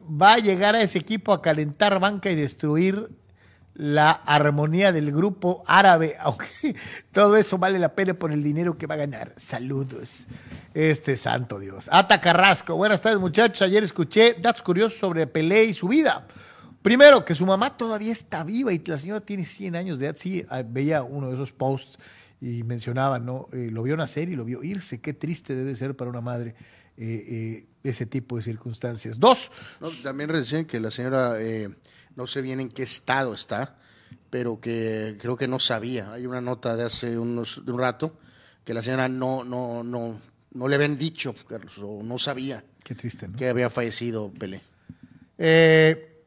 va 0.00 0.34
a 0.34 0.38
llegar 0.38 0.74
a 0.74 0.82
ese 0.82 0.98
equipo 0.98 1.32
a 1.32 1.40
calentar 1.40 1.98
banca 1.98 2.30
y 2.30 2.34
destruir 2.34 3.08
la 3.72 4.10
armonía 4.10 4.92
del 4.92 5.12
grupo 5.12 5.62
árabe, 5.66 6.16
aunque 6.20 6.76
todo 7.12 7.36
eso 7.36 7.58
vale 7.58 7.78
la 7.78 7.94
pena 7.94 8.12
por 8.12 8.32
el 8.32 8.42
dinero 8.42 8.76
que 8.76 8.86
va 8.86 8.96
a 8.96 8.98
ganar. 8.98 9.32
Saludos. 9.36 10.26
Este 10.74 11.16
santo 11.16 11.58
Dios. 11.58 11.88
Ata 11.90 12.20
Carrasco, 12.20 12.76
buenas 12.76 13.00
tardes 13.00 13.18
muchachos. 13.18 13.62
Ayer 13.62 13.82
escuché 13.82 14.34
datos 14.34 14.62
curiosos 14.62 14.98
sobre 14.98 15.26
Pelé 15.26 15.64
y 15.64 15.72
su 15.72 15.88
vida. 15.88 16.26
Primero, 16.82 17.24
que 17.24 17.34
su 17.34 17.46
mamá 17.46 17.76
todavía 17.76 18.12
está 18.12 18.44
viva 18.44 18.72
y 18.72 18.78
la 18.84 18.98
señora 18.98 19.20
tiene 19.20 19.44
100 19.44 19.76
años 19.76 19.98
de 19.98 20.06
edad. 20.06 20.16
Sí, 20.16 20.44
ah, 20.50 20.62
veía 20.64 21.02
uno 21.02 21.28
de 21.28 21.34
esos 21.34 21.52
posts 21.52 21.98
y 22.40 22.62
mencionaba, 22.62 23.18
¿no? 23.18 23.48
Eh, 23.52 23.68
lo 23.72 23.82
vio 23.82 23.96
nacer 23.96 24.28
y 24.28 24.36
lo 24.36 24.44
vio 24.44 24.62
irse. 24.62 25.00
Qué 25.00 25.12
triste 25.12 25.54
debe 25.54 25.74
ser 25.74 25.96
para 25.96 26.10
una 26.10 26.20
madre 26.20 26.54
eh, 26.96 27.24
eh, 27.28 27.66
ese 27.82 28.06
tipo 28.06 28.36
de 28.36 28.42
circunstancias. 28.42 29.18
Dos. 29.18 29.50
también 30.02 30.30
recién 30.30 30.66
que 30.66 30.80
la 30.80 30.90
señora 30.90 31.36
no 32.14 32.26
sé 32.26 32.42
bien 32.42 32.60
en 32.60 32.68
qué 32.68 32.82
estado 32.82 33.34
está, 33.34 33.76
pero 34.30 34.60
que 34.60 35.16
creo 35.20 35.36
que 35.36 35.48
no 35.48 35.58
sabía. 35.58 36.12
Hay 36.12 36.26
una 36.26 36.40
nota 36.40 36.76
de 36.76 36.84
hace 36.84 37.18
unos, 37.18 37.64
de 37.64 37.72
un 37.72 37.78
rato 37.78 38.18
que 38.64 38.74
la 38.74 38.82
señora 38.82 39.08
no, 39.08 39.44
no, 39.44 39.82
no, 39.82 40.20
no 40.52 40.68
le 40.68 40.74
habían 40.74 40.98
dicho, 40.98 41.34
o 41.82 42.02
no 42.02 42.18
sabía 42.18 42.64
qué 42.84 42.94
triste, 42.94 43.28
que 43.36 43.48
había 43.48 43.70
fallecido 43.70 44.30
Pelé. 44.30 44.60
Eh, 45.38 46.24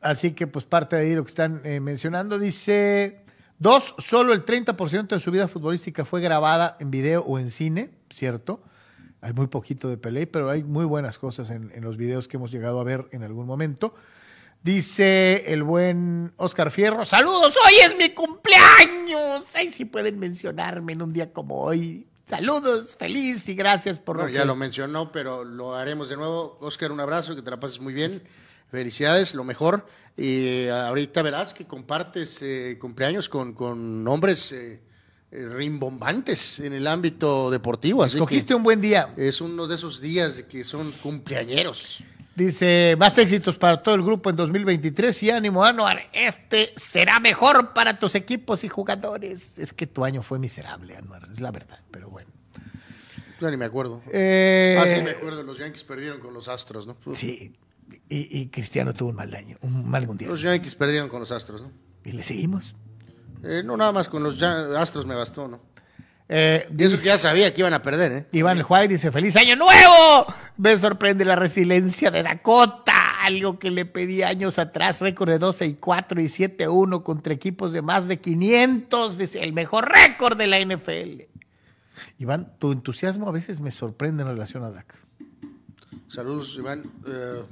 así 0.00 0.32
que 0.32 0.46
pues 0.46 0.64
parte 0.64 0.96
de 0.96 1.02
ahí 1.02 1.14
lo 1.14 1.24
que 1.24 1.28
están 1.28 1.62
mencionando 1.80 2.38
dice, 2.38 3.23
dos, 3.58 3.94
solo 3.98 4.32
el 4.32 4.44
30% 4.44 5.08
de 5.08 5.20
su 5.20 5.30
vida 5.30 5.48
futbolística 5.48 6.04
fue 6.04 6.20
grabada 6.20 6.76
en 6.80 6.90
video 6.90 7.22
o 7.22 7.38
en 7.38 7.50
cine, 7.50 7.90
¿cierto? 8.10 8.62
Hay 9.20 9.32
muy 9.32 9.46
poquito 9.46 9.88
de 9.88 9.96
Pelé, 9.96 10.26
pero 10.26 10.50
hay 10.50 10.62
muy 10.62 10.84
buenas 10.84 11.18
cosas 11.18 11.50
en, 11.50 11.72
en 11.74 11.82
los 11.82 11.96
videos 11.96 12.28
que 12.28 12.36
hemos 12.36 12.50
llegado 12.52 12.78
a 12.80 12.84
ver 12.84 13.06
en 13.12 13.22
algún 13.22 13.46
momento. 13.46 13.94
Dice 14.62 15.44
el 15.52 15.62
buen 15.62 16.32
Oscar 16.36 16.70
Fierro, 16.70 17.04
saludos, 17.04 17.54
hoy 17.66 17.74
es 17.84 17.96
mi 17.98 18.10
cumpleaños. 18.14 19.44
Ay, 19.54 19.68
si 19.70 19.84
pueden 19.84 20.18
mencionarme 20.18 20.92
en 20.94 21.02
un 21.02 21.12
día 21.12 21.32
como 21.32 21.60
hoy. 21.62 22.06
Saludos, 22.26 22.96
feliz 22.96 23.46
y 23.50 23.54
gracias 23.54 23.98
por 23.98 24.16
lo 24.16 24.26
ya 24.28 24.40
que- 24.40 24.46
lo 24.46 24.56
mencionó, 24.56 25.12
pero 25.12 25.44
lo 25.44 25.74
haremos 25.74 26.08
de 26.08 26.16
nuevo. 26.16 26.56
Oscar, 26.60 26.90
un 26.92 27.00
abrazo, 27.00 27.36
que 27.36 27.42
te 27.42 27.50
la 27.50 27.60
pases 27.60 27.78
muy 27.80 27.92
bien. 27.92 28.22
Felicidades, 28.74 29.36
lo 29.36 29.44
mejor. 29.44 29.86
Y 30.16 30.46
eh, 30.46 30.70
ahorita 30.72 31.22
verás 31.22 31.54
que 31.54 31.64
compartes 31.64 32.42
eh, 32.42 32.76
cumpleaños 32.80 33.28
con, 33.28 33.52
con 33.52 34.06
hombres 34.08 34.50
eh, 34.50 34.80
rimbombantes 35.30 36.58
en 36.58 36.72
el 36.72 36.88
ámbito 36.88 37.52
deportivo. 37.52 38.02
Así 38.02 38.16
Escogiste 38.16 38.52
un 38.52 38.64
buen 38.64 38.80
día. 38.80 39.14
es 39.16 39.40
uno 39.40 39.68
de 39.68 39.76
esos 39.76 40.00
días 40.00 40.42
que 40.48 40.64
son 40.64 40.90
cumpleañeros. 40.90 42.02
Dice, 42.34 42.96
más 42.98 43.16
éxitos 43.16 43.56
para 43.56 43.80
todo 43.80 43.94
el 43.94 44.02
grupo 44.02 44.28
en 44.28 44.34
2023 44.34 45.22
y 45.22 45.30
ánimo, 45.30 45.64
Anuar. 45.64 46.10
Este 46.12 46.74
será 46.76 47.20
mejor 47.20 47.74
para 47.74 48.00
tus 48.00 48.16
equipos 48.16 48.64
y 48.64 48.68
jugadores. 48.68 49.56
Es 49.56 49.72
que 49.72 49.86
tu 49.86 50.04
año 50.04 50.20
fue 50.24 50.40
miserable, 50.40 50.96
Anuar, 50.96 51.28
es 51.30 51.38
la 51.38 51.52
verdad, 51.52 51.78
pero 51.92 52.10
bueno. 52.10 52.28
Ya 53.40 53.52
ni 53.52 53.56
me 53.56 53.66
acuerdo. 53.66 54.02
Eh, 54.12 54.76
ah, 54.80 54.88
sí, 54.88 55.00
me 55.00 55.10
acuerdo. 55.10 55.44
Los 55.44 55.58
Yankees 55.58 55.84
perdieron 55.84 56.18
con 56.18 56.34
los 56.34 56.48
Astros, 56.48 56.88
¿no? 56.88 56.96
sí, 57.14 57.54
y, 58.08 58.40
y 58.40 58.48
Cristiano 58.48 58.92
tuvo 58.94 59.10
un 59.10 59.16
mal 59.16 59.34
año, 59.34 59.56
un 59.62 59.88
mal 59.88 60.06
mundial. 60.06 60.30
Los 60.30 60.40
Yankees 60.42 60.74
perdieron 60.74 61.08
con 61.08 61.20
los 61.20 61.30
Astros, 61.32 61.62
¿no? 61.62 61.72
Y 62.04 62.12
le 62.12 62.22
seguimos. 62.22 62.74
Eh, 63.42 63.62
no, 63.64 63.76
nada 63.76 63.92
más 63.92 64.08
con 64.08 64.22
los 64.22 64.40
Astros 64.42 65.06
me 65.06 65.14
bastó, 65.14 65.48
¿no? 65.48 65.60
Eh, 66.28 66.66
Y 66.70 66.82
eso 66.82 66.92
dice- 66.92 67.02
que 67.02 67.08
ya 67.08 67.18
sabía 67.18 67.52
que 67.52 67.60
iban 67.60 67.74
a 67.74 67.82
perder, 67.82 68.12
¿eh? 68.12 68.26
Iván 68.32 68.62
Juárez 68.62 68.88
dice, 68.88 69.12
feliz 69.12 69.36
año 69.36 69.56
nuevo. 69.56 70.26
Me 70.56 70.76
sorprende 70.78 71.24
la 71.26 71.36
resiliencia 71.36 72.10
de 72.10 72.22
Dakota, 72.22 73.22
algo 73.22 73.58
que 73.58 73.70
le 73.70 73.84
pedí 73.84 74.22
años 74.22 74.58
atrás, 74.58 75.00
récord 75.02 75.28
de 75.28 75.38
12 75.38 75.66
y 75.66 75.74
4 75.74 76.22
y 76.22 76.28
7 76.28 76.68
1 76.68 77.04
contra 77.04 77.34
equipos 77.34 77.72
de 77.74 77.82
más 77.82 78.08
de 78.08 78.20
500, 78.20 79.18
dice, 79.18 79.42
el 79.42 79.52
mejor 79.52 79.90
récord 79.90 80.38
de 80.38 80.46
la 80.46 80.58
NFL. 80.60 81.24
Iván, 82.18 82.54
tu 82.58 82.72
entusiasmo 82.72 83.28
a 83.28 83.32
veces 83.32 83.60
me 83.60 83.70
sorprende 83.70 84.22
en 84.22 84.28
relación 84.30 84.64
a 84.64 84.70
Dak, 84.70 84.94
Saludos, 86.08 86.54
Iván. 86.58 86.82
Eh, 87.06 87.42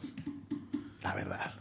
la 1.02 1.14
verdad. 1.14 1.52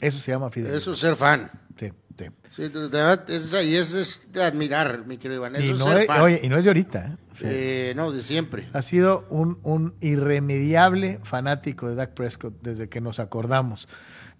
Eso 0.00 0.18
se 0.18 0.32
llama 0.32 0.50
fidelidad. 0.50 0.76
eso 0.78 0.92
es 0.92 0.98
ser 0.98 1.16
fan. 1.16 1.50
Sí, 1.78 1.90
sí. 2.18 2.26
Sí, 2.54 2.68
de 2.68 2.88
verdad, 2.88 3.28
es, 3.30 3.52
y 3.64 3.76
eso 3.76 3.98
es 3.98 4.20
de 4.32 4.42
admirar, 4.42 5.04
mi 5.06 5.18
querido 5.18 5.40
Iván. 5.46 5.56
Eso 5.56 5.64
Y 5.64 5.72
no, 5.78 5.92
es, 5.96 6.06
fan. 6.06 6.20
oye, 6.22 6.40
y 6.42 6.48
no 6.48 6.56
es 6.56 6.64
de 6.64 6.70
ahorita. 6.70 7.06
¿eh? 7.06 7.16
Sí. 7.34 7.44
Eh, 7.46 7.92
no, 7.96 8.10
de 8.12 8.22
siempre. 8.22 8.68
Ha 8.72 8.80
sido 8.82 9.26
un, 9.30 9.58
un 9.62 9.94
irremediable 10.00 11.20
fanático 11.22 11.88
de 11.88 11.94
Dak 11.94 12.12
Prescott 12.14 12.54
desde 12.62 12.88
que 12.88 13.00
nos 13.00 13.18
acordamos. 13.20 13.88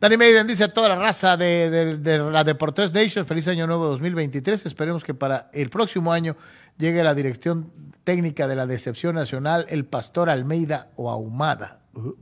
Danny 0.01 0.17
Maiden 0.19 0.47
dice 0.47 0.65
a 0.65 0.69
toda 0.69 0.91
la 0.91 0.97
raza 0.97 1.37
de, 1.39 1.71
de- 1.71 1.97
de 1.97 2.19
la 2.31 2.45
Deportes 2.45 2.93
Nation, 2.93 3.25
feliz 3.25 3.49
año 3.49 3.67
nuevo 3.67 3.87
2023. 3.87 4.67
Esperemos 4.67 5.05
que 5.05 5.15
para 5.15 5.51
el 5.55 5.71
próximo 5.71 6.13
año 6.13 6.37
llegue 6.77 7.03
la 7.03 7.15
dirección 7.15 7.73
técnica 8.05 8.47
de 8.47 8.57
la 8.57 8.67
decepción 8.67 9.15
nacional, 9.15 9.65
el 9.71 9.87
pastor 9.87 10.29
Almeida 10.29 10.89
o 10.97 11.11
Ahumada. 11.11 11.81
Uh, 11.95 12.13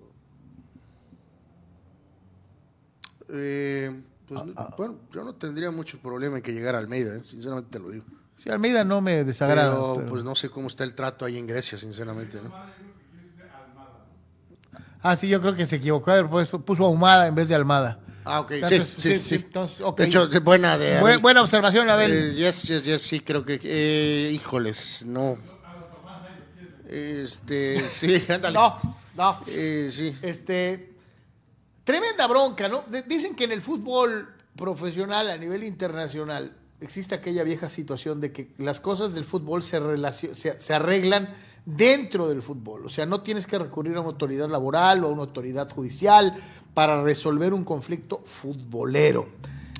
Eh, 3.31 4.01
pues, 4.27 4.41
Ah, 4.57 4.75
bueno, 4.77 4.99
yo 5.13 5.23
no 5.25 5.35
tendría 5.35 5.71
mucho 5.71 5.99
problema 5.99 6.37
en 6.37 6.43
que 6.43 6.53
llegara 6.53 6.79
Almeida, 6.79 7.17
¿eh? 7.17 7.23
sinceramente 7.25 7.71
te 7.71 7.79
lo 7.79 7.91
digo. 7.91 8.05
sí, 8.39 8.51
Almeida 8.51 8.85
no 8.85 9.01
me 9.01 9.25
desagrada. 9.25 9.71
pero, 9.71 9.95
pero- 9.97 10.09
pues 10.09 10.25
no 10.25 10.35
sé 10.35 10.49
cómo 10.49 10.69
está 10.69 10.85
el 10.85 10.95
trato 10.95 11.25
ahí 11.25 11.37
en 11.39 11.47
Grecia, 11.47 11.77
sinceramente. 11.79 12.41
¿no? 12.43 12.53
Ah, 15.03 15.17
sí, 15.17 15.29
yo 15.29 15.41
creo 15.41 15.55
que 15.55 15.67
se 15.67 15.77
equivocó, 15.77 16.13
pues, 16.31 16.49
puso 16.65 16.85
Ahumada 16.87 17.27
en 17.27 17.35
vez 17.35 17.49
de 17.49 17.55
Almada. 17.55 18.01
Ah, 18.25 18.41
ok, 18.41 18.53
sí, 18.53 18.55
Entonces, 18.63 18.95
sí, 18.97 19.19
sí. 19.19 19.35
entonces, 19.35 19.81
ok. 19.83 19.99
De 19.99 20.05
hecho, 20.07 20.29
buena 20.41 20.79
de... 20.79 20.99
Buen- 21.01 21.21
buena 21.21 21.43
observación, 21.43 21.91
Abel. 21.91 22.11
Eh, 22.31 22.35
yes, 22.35 22.63
yes, 22.63 22.83
yes, 22.85 23.03
sí, 23.03 23.21
creo 23.21 23.45
que... 23.45 23.61
eh, 23.63 24.31
híjoles, 24.33 25.05
no. 25.07 25.37
Este, 26.89 27.81
sí, 27.91 28.23
ándale. 28.31 28.55
no, 28.55 28.79
no. 29.15 29.39
Eh, 29.49 29.89
sí. 29.91 30.17
Este, 30.23 30.94
tremenda 31.85 32.27
bronca, 32.27 32.69
¿no? 32.69 32.85
De- 32.89 33.03
dicen 33.03 33.35
que 33.35 33.45
en 33.45 33.53
el 33.53 33.63
fútbol 33.63 34.29
profesional 34.57 35.31
a 35.31 35.37
nivel 35.37 35.63
internacional 35.65 36.53
existe 36.81 37.15
aquella 37.15 37.43
vieja 37.45 37.69
situación 37.69 38.21
de 38.21 38.33
que 38.33 38.51
las 38.59 38.81
cosas 38.81 39.15
del 39.15 39.25
fútbol 39.25 39.63
se, 39.63 39.81
se, 40.35 40.61
se 40.61 40.75
arreglan 40.75 41.33
dentro 41.65 42.29
del 42.29 42.43
fútbol. 42.43 42.85
O 42.87 42.89
sea, 42.89 43.07
no 43.07 43.23
tienes 43.23 43.47
que 43.47 43.59
recurrir 43.59 43.97
a 43.97 44.01
una 44.01 44.11
autoridad 44.11 44.49
laboral 44.51 45.03
o 45.05 45.09
a 45.09 45.11
una 45.11 45.23
autoridad 45.23 45.71
judicial 45.71 46.35
para 46.75 47.03
resolver 47.03 47.55
un 47.55 47.65
conflicto 47.65 48.19
futbolero. 48.25 49.29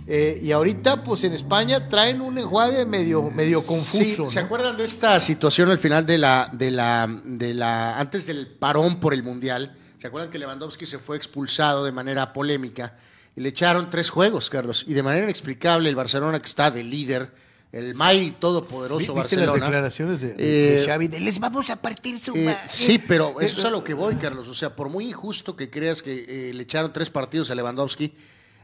Eh, 0.07 0.39
y 0.43 0.53
ahorita, 0.53 1.03
pues 1.03 1.25
en 1.25 1.33
España 1.33 1.89
traen 1.89 2.21
un 2.21 2.37
enjuague 2.39 2.85
medio, 2.85 3.23
medio 3.31 3.63
confuso. 3.63 4.27
Sí, 4.27 4.33
¿Se 4.35 4.39
acuerdan 4.41 4.77
de 4.77 4.85
esta 4.85 5.19
situación 5.21 5.71
al 5.71 5.79
final 5.79 6.05
de 6.05 6.19
la, 6.19 6.51
de 6.53 6.71
la, 6.71 7.21
de 7.25 7.55
la, 7.55 7.99
antes 7.99 8.27
del 8.27 8.47
parón 8.47 9.01
por 9.01 9.15
el 9.15 9.23
mundial? 9.23 9.77
¿Se 10.05 10.09
acuerdan 10.09 10.31
que 10.31 10.39
Lewandowski 10.39 10.85
se 10.85 10.99
fue 10.99 11.17
expulsado 11.17 11.83
de 11.83 11.91
manera 11.91 12.31
polémica 12.35 12.95
y 13.35 13.41
le 13.41 13.49
echaron 13.49 13.89
tres 13.89 14.11
juegos, 14.11 14.51
Carlos? 14.51 14.85
Y 14.87 14.93
de 14.93 15.03
manera 15.03 15.25
inexplicable 15.25 15.89
el 15.89 15.97
Barcelona 15.97 16.41
que 16.41 16.47
está 16.47 16.71
de 16.71 16.85
líder, 16.85 17.31
el 17.73 17.95
May 17.95 18.33
todopoderoso 18.39 18.99
¿Viste 18.99 19.15
las 19.15 19.47
Barcelona. 19.47 19.65
declaraciones 19.65 20.21
de, 20.21 20.35
de- 20.35 20.75
Eh, 20.77 20.81
de 20.81 20.85
Xavi? 20.87 21.09
de, 21.09 21.21
Les 21.21 21.39
vamos 21.41 21.71
a 21.71 21.77
partir 21.81 22.19
su 22.19 22.37
Eh, 22.37 22.45
madre"? 22.45 22.59
sí, 22.69 22.99
pero 22.99 23.41
eso 23.41 23.61
es 23.61 23.65
a 23.65 23.71
lo 23.71 23.83
que 23.83 23.95
voy, 23.95 24.17
Carlos. 24.17 24.47
O 24.49 24.53
sea, 24.55 24.77
por 24.77 24.91
muy 24.91 25.09
injusto 25.09 25.57
que 25.57 25.71
creas 25.71 26.03
que 26.03 26.51
eh, 26.51 26.53
le 26.53 26.65
echaron 26.65 26.93
tres 26.93 27.09
partidos 27.09 27.51
a 27.51 27.55
Lewandowski, 27.55 28.13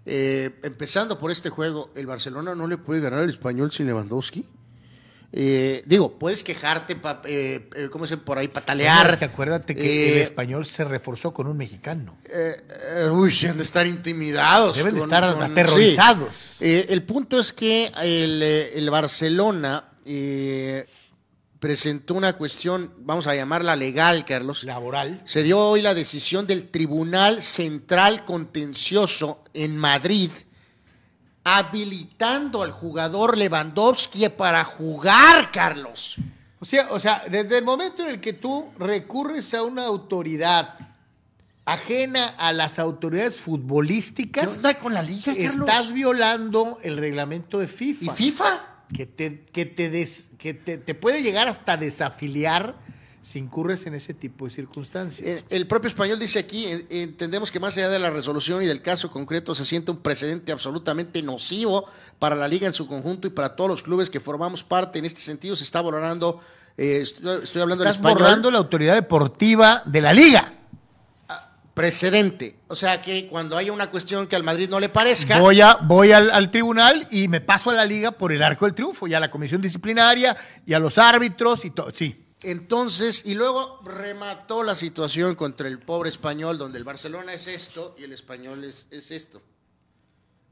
eh, 0.05 0.61
empezando 0.63 1.19
por 1.19 1.31
este 1.31 1.49
juego, 1.49 1.91
el 1.95 2.05
Barcelona 2.07 2.55
no 2.55 2.67
le 2.67 2.77
puede 2.77 3.01
ganar 3.01 3.21
al 3.23 3.31
español 3.31 3.73
sin 3.73 3.87
Lewandowski. 3.87 4.45
Eh, 5.33 5.83
digo, 5.87 6.19
puedes 6.19 6.43
quejarte, 6.43 6.97
pa- 6.97 7.23
eh, 7.25 7.69
eh, 7.77 7.89
¿cómo 7.93 8.05
se? 8.07 8.17
Por 8.17 8.39
ahí 8.39 8.49
patalear. 8.49 9.11
Es 9.13 9.17
que 9.19 9.25
acuérdate 9.27 9.77
que 9.77 10.13
el 10.13 10.19
Eh, 10.19 10.23
español 10.23 10.67
se 10.67 10.83
reforzó 10.85 11.33
con 11.33 11.47
un 11.47 11.57
mexicano. 11.57 12.17
eh, 12.29 12.61
eh, 12.97 13.09
uy, 13.13 13.33
han 13.49 13.57
de 13.57 13.63
estar 13.63 13.87
intimidados. 13.87 14.77
Deben 14.77 14.95
de 14.97 15.01
estar 15.03 15.33
con- 15.35 15.43
aterrorizados. 15.45 16.35
sí. 16.59 16.85
El 16.89 17.03
punto 17.05 17.39
es 17.39 17.53
que 17.53 17.93
el, 18.03 18.43
el 18.43 18.91
Barcelona 18.91 19.85
presentó 21.59 22.15
una 22.15 22.33
cuestión, 22.33 22.93
vamos 23.01 23.27
a 23.27 23.35
llamarla 23.35 23.77
legal, 23.77 24.25
Carlos. 24.25 24.65
Laboral. 24.65 25.21
Se 25.27 25.43
dio 25.43 25.59
hoy 25.59 25.83
la 25.83 25.95
decisión 25.95 26.47
del 26.47 26.69
Tribunal 26.71 27.43
Central 27.43 28.25
Contencioso 28.25 29.45
en 29.53 29.77
Madrid, 29.77 30.31
habilitando 31.45 32.63
al 32.63 32.71
jugador 32.73 33.37
Lewandowski 33.39 34.29
para 34.31 34.65
jugar, 34.65 35.51
Carlos. 35.51 36.17
O 36.59 36.65
sea, 36.65 36.89
o 36.91 37.01
sea, 37.01 37.23
desde 37.31 37.59
el 37.59 37.65
momento 37.65 38.03
en 38.03 38.11
el 38.11 38.21
que 38.21 38.33
tú 38.35 38.71
recurres 38.79 39.55
a 39.55 39.63
una 39.63 39.87
autoridad 39.87 40.75
ajena 41.65 42.35
a 42.39 42.53
las 42.53 42.79
autoridades 42.79 43.37
¿Qué 43.37 43.43
futbolísticas, 43.43 44.57
onda 44.57 44.75
con 44.79 44.93
la 44.93 45.03
liga, 45.03 45.33
Carlos? 45.35 45.69
estás 45.69 45.93
violando 45.93 46.79
el 46.83 46.97
reglamento 46.97 47.59
de 47.59 47.65
¿Y 47.67 47.69
FIFA. 47.69 48.15
FIFA? 48.15 48.67
Que, 48.95 49.07
te, 49.07 49.45
que, 49.47 49.67
te, 49.67 49.89
des- 49.89 50.31
que 50.39 50.53
te, 50.53 50.77
te 50.77 50.95
puede 50.95 51.23
llegar 51.23 51.47
hasta 51.49 51.77
desafiliar 51.77 52.75
si 53.23 53.39
incurres 53.39 53.85
en 53.87 53.95
ese 53.95 54.15
tipo 54.15 54.47
de 54.47 54.51
circunstancias. 54.51 55.29
Eh, 55.29 55.45
El 55.51 55.67
propio 55.67 55.89
español 55.89 56.19
dice 56.19 56.39
aquí, 56.39 56.65
eh, 56.67 56.87
entendemos 56.89 57.51
que 57.51 57.61
más 57.61 57.77
allá 57.77 57.91
de 57.91 57.99
la 57.99 58.09
resolución 58.09 58.63
y 58.63 58.67
del 58.67 58.81
caso 58.81 59.11
concreto 59.11 59.55
se 59.55 59.65
siente 59.67 59.91
un 59.91 59.99
precedente 59.99 60.53
absolutamente 60.53 61.23
nocivo 61.23 61.85
para 62.19 62.35
la 62.35 62.49
liga 62.49 62.67
en 62.67 62.73
su 62.73 62.87
conjunto 62.87 63.27
y 63.27 63.31
para 63.31 63.55
todos 63.57 63.69
los 63.69 63.83
clubes 63.83 64.09
que 64.09 64.21
formamos 64.21 64.63
parte. 64.63 64.99
En 64.99 65.05
este 65.05 65.21
sentido 65.21 65.55
se 65.55 65.65
está 65.65 65.83
valorando, 65.83 66.41
eh, 66.79 67.01
estoy, 67.03 67.45
estoy 67.45 67.61
hablando 67.61 67.85
estás 67.85 67.97
español, 67.97 68.19
borrando 68.23 68.51
la 68.51 68.59
autoridad 68.59 68.95
deportiva 68.95 69.83
de 69.85 70.01
la 70.01 70.15
liga. 70.15 70.55
precedente. 71.75 72.57
O 72.69 72.75
sea 72.75 73.01
que 73.03 73.27
cuando 73.27 73.57
haya 73.57 73.73
una 73.73 73.91
cuestión 73.91 74.27
que 74.27 74.37
al 74.37 74.45
Madrid 74.45 74.69
no 74.69 74.81
le 74.81 74.89
parezca, 74.89 75.39
Voy, 75.39 75.61
a, 75.61 75.77
voy 75.83 76.13
al, 76.13 76.31
al 76.31 76.51
tribunal 76.51 77.07
y 77.11 77.29
me 77.29 77.41
paso 77.41 77.71
a 77.71 77.75
la 77.75 77.85
liga 77.85 78.13
por 78.13 78.33
el 78.33 78.43
arco 78.43 78.65
del 78.65 78.75
triunfo, 78.75 79.07
y 79.07 79.15
a 79.15 79.21
la 79.21 79.31
comisión 79.31 79.61
disciplinaria, 79.61 80.37
y 80.67 80.73
a 80.75 80.79
los 80.79 80.99
árbitros, 80.99 81.65
y 81.65 81.71
todo. 81.71 81.91
Sí. 81.91 82.27
Entonces, 82.43 83.27
y 83.27 83.35
luego 83.35 83.81
remató 83.85 84.63
la 84.63 84.75
situación 84.75 85.35
contra 85.35 85.69
el 85.69 85.79
pobre 85.79 86.09
español, 86.09 86.57
donde 86.57 86.79
el 86.79 86.85
Barcelona 86.85 87.35
es 87.35 87.47
esto 87.47 87.95
y 87.99 88.05
el 88.05 88.13
español 88.13 88.65
es, 88.65 88.87
es 88.91 89.11
esto. 89.11 89.43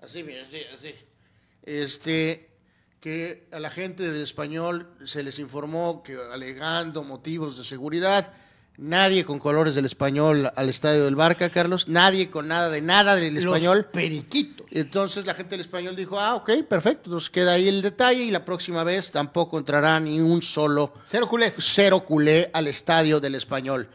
Así, 0.01 0.20
así, 0.20 0.62
así. 0.74 0.95
Este, 1.62 2.51
que 3.01 3.49
a 3.53 3.59
la 3.59 3.70
gente 3.70 4.11
del 4.11 4.22
español 4.22 4.95
se 5.05 5.22
les 5.22 5.39
informó 5.39 6.03
que 6.03 6.16
alegando 6.16 7.05
motivos 7.05 7.57
de 7.57 7.64
seguridad, 7.64 8.34
nadie 8.79 9.24
con 9.24 9.39
colores 9.39 9.74
del 9.74 9.85
español 9.85 10.51
al 10.55 10.68
estadio 10.68 11.05
del 11.05 11.16
Barca, 11.16 11.51
Carlos, 11.51 11.89
nadie 11.89 12.31
con 12.31 12.49
nada 12.49 12.70
de 12.70 12.81
nada 12.81 13.16
del 13.16 13.37
español. 13.37 13.89
periquitos. 13.93 14.66
Entonces 14.70 15.26
la 15.26 15.35
gente 15.35 15.51
del 15.51 15.61
español 15.61 15.97
dijo, 15.97 16.18
ah, 16.18 16.37
ok, 16.37 16.51
perfecto, 16.68 17.11
entonces 17.11 17.29
queda 17.29 17.53
ahí 17.53 17.68
el 17.68 17.83
detalle 17.83 18.22
y 18.22 18.31
la 18.31 18.45
próxima 18.45 18.85
vez 18.85 19.11
tampoco 19.11 19.59
entrará 19.59 19.99
ni 19.99 20.20
un 20.20 20.41
solo 20.43 20.95
Cero 21.05 21.26
culés. 21.26 21.55
cero 21.59 22.05
culé 22.05 22.51
al 22.53 22.68
estadio 22.68 23.20
del 23.20 23.35
español. 23.35 23.89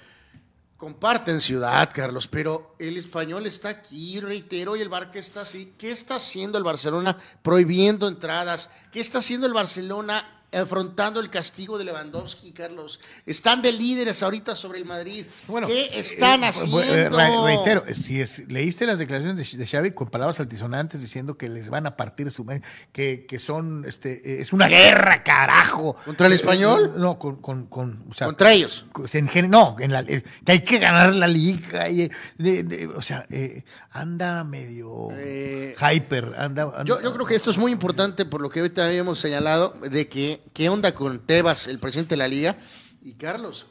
Comparten 0.76 1.40
ciudad, 1.40 1.90
Carlos, 1.94 2.28
pero 2.28 2.76
el 2.78 2.98
español 2.98 3.48
está 3.48 3.70
aquí, 3.70 4.20
reitero, 4.20 4.76
y 4.76 4.82
el 4.82 4.90
Barca 4.90 5.18
está 5.18 5.42
así. 5.42 5.76
¿Qué 5.78 5.92
está 5.92 6.16
haciendo 6.16 6.58
el 6.58 6.66
Barcelona 6.66 7.18
prohibiendo 7.42 8.06
entradas? 8.06 8.70
¿Qué 8.92 9.00
está 9.00 9.20
haciendo 9.20 9.48
el 9.48 9.54
Barcelona 9.54 10.43
afrontando 10.54 11.20
el 11.20 11.30
castigo 11.30 11.78
de 11.78 11.84
Lewandowski, 11.86 12.52
Carlos? 12.52 13.00
Están 13.26 13.62
de 13.62 13.72
líderes 13.72 14.22
ahorita 14.24 14.56
sobre 14.56 14.80
el 14.80 14.86
Madrid. 14.86 15.26
¿Qué 15.68 15.90
están 16.00 16.44
eh, 16.44 16.48
haciendo? 16.48 16.82
eh, 16.84 17.10
re- 17.10 17.44
reitero, 17.44 17.84
si 17.94 18.22
es- 18.22 18.48
leíste 18.50 18.86
las 18.86 19.00
declaraciones 19.00 19.52
de, 19.52 19.58
de 19.58 19.66
Xavi 19.68 19.92
con 19.92 20.08
palabras 20.10 20.40
altisonantes 20.40 21.02
diciendo 21.02 21.38
que 21.38 21.50
les 21.50 21.70
van 21.70 21.86
a 21.88 21.96
partir 21.98 22.32
su 22.32 22.44
que, 22.92 23.26
que 23.26 23.40
son, 23.40 23.86
este, 23.88 24.14
eh, 24.38 24.42
es 24.42 24.54
una 24.54 24.68
guerra, 24.68 25.24
carajo. 25.24 25.96
¿Contra 26.06 26.28
el 26.28 26.34
Eh, 26.34 26.36
español? 26.36 26.94
No, 26.98 27.18
con, 27.18 27.38
con, 27.38 27.66
con, 27.68 28.04
o 28.10 28.14
sea, 28.14 28.28
Contra 28.28 28.52
ellos. 28.54 28.86
en 28.94 29.50
no, 29.50 29.76
en 29.80 29.92
la, 29.92 30.02
eh, 30.02 30.24
que 30.46 30.52
hay 30.52 30.60
que 30.60 30.80
ganar 30.80 31.14
la 31.16 31.28
liga. 31.28 31.90
y, 31.90 32.02
eh, 32.04 32.12
de- 32.38 32.64
de- 32.64 32.88
o 32.88 33.02
sea, 33.02 33.26
eh, 33.30 33.64
anda 33.92 34.44
medio 34.44 35.08
Eh, 35.12 35.76
hyper. 35.80 36.34
Anda, 36.38 36.64
anda- 36.64 36.84
Yo, 36.86 37.02
yo 37.02 37.14
creo 37.14 37.26
que 37.26 37.36
esto 37.36 37.50
es 37.50 37.58
muy 37.58 37.72
importante 37.72 38.26
por 38.26 38.42
lo 38.42 38.50
que 38.50 38.60
ahorita 38.60 38.86
habíamos 38.86 39.20
señalado 39.20 39.74
de 39.90 40.08
que 40.08 40.42
qué 40.54 40.70
onda 40.70 40.94
con 40.94 41.20
Tebas, 41.26 41.68
el 41.68 41.80
presidente 41.80 42.14
de 42.14 42.18
la 42.18 42.28
liga. 42.28 42.58
Y 43.02 43.14
Carlos, 43.14 43.68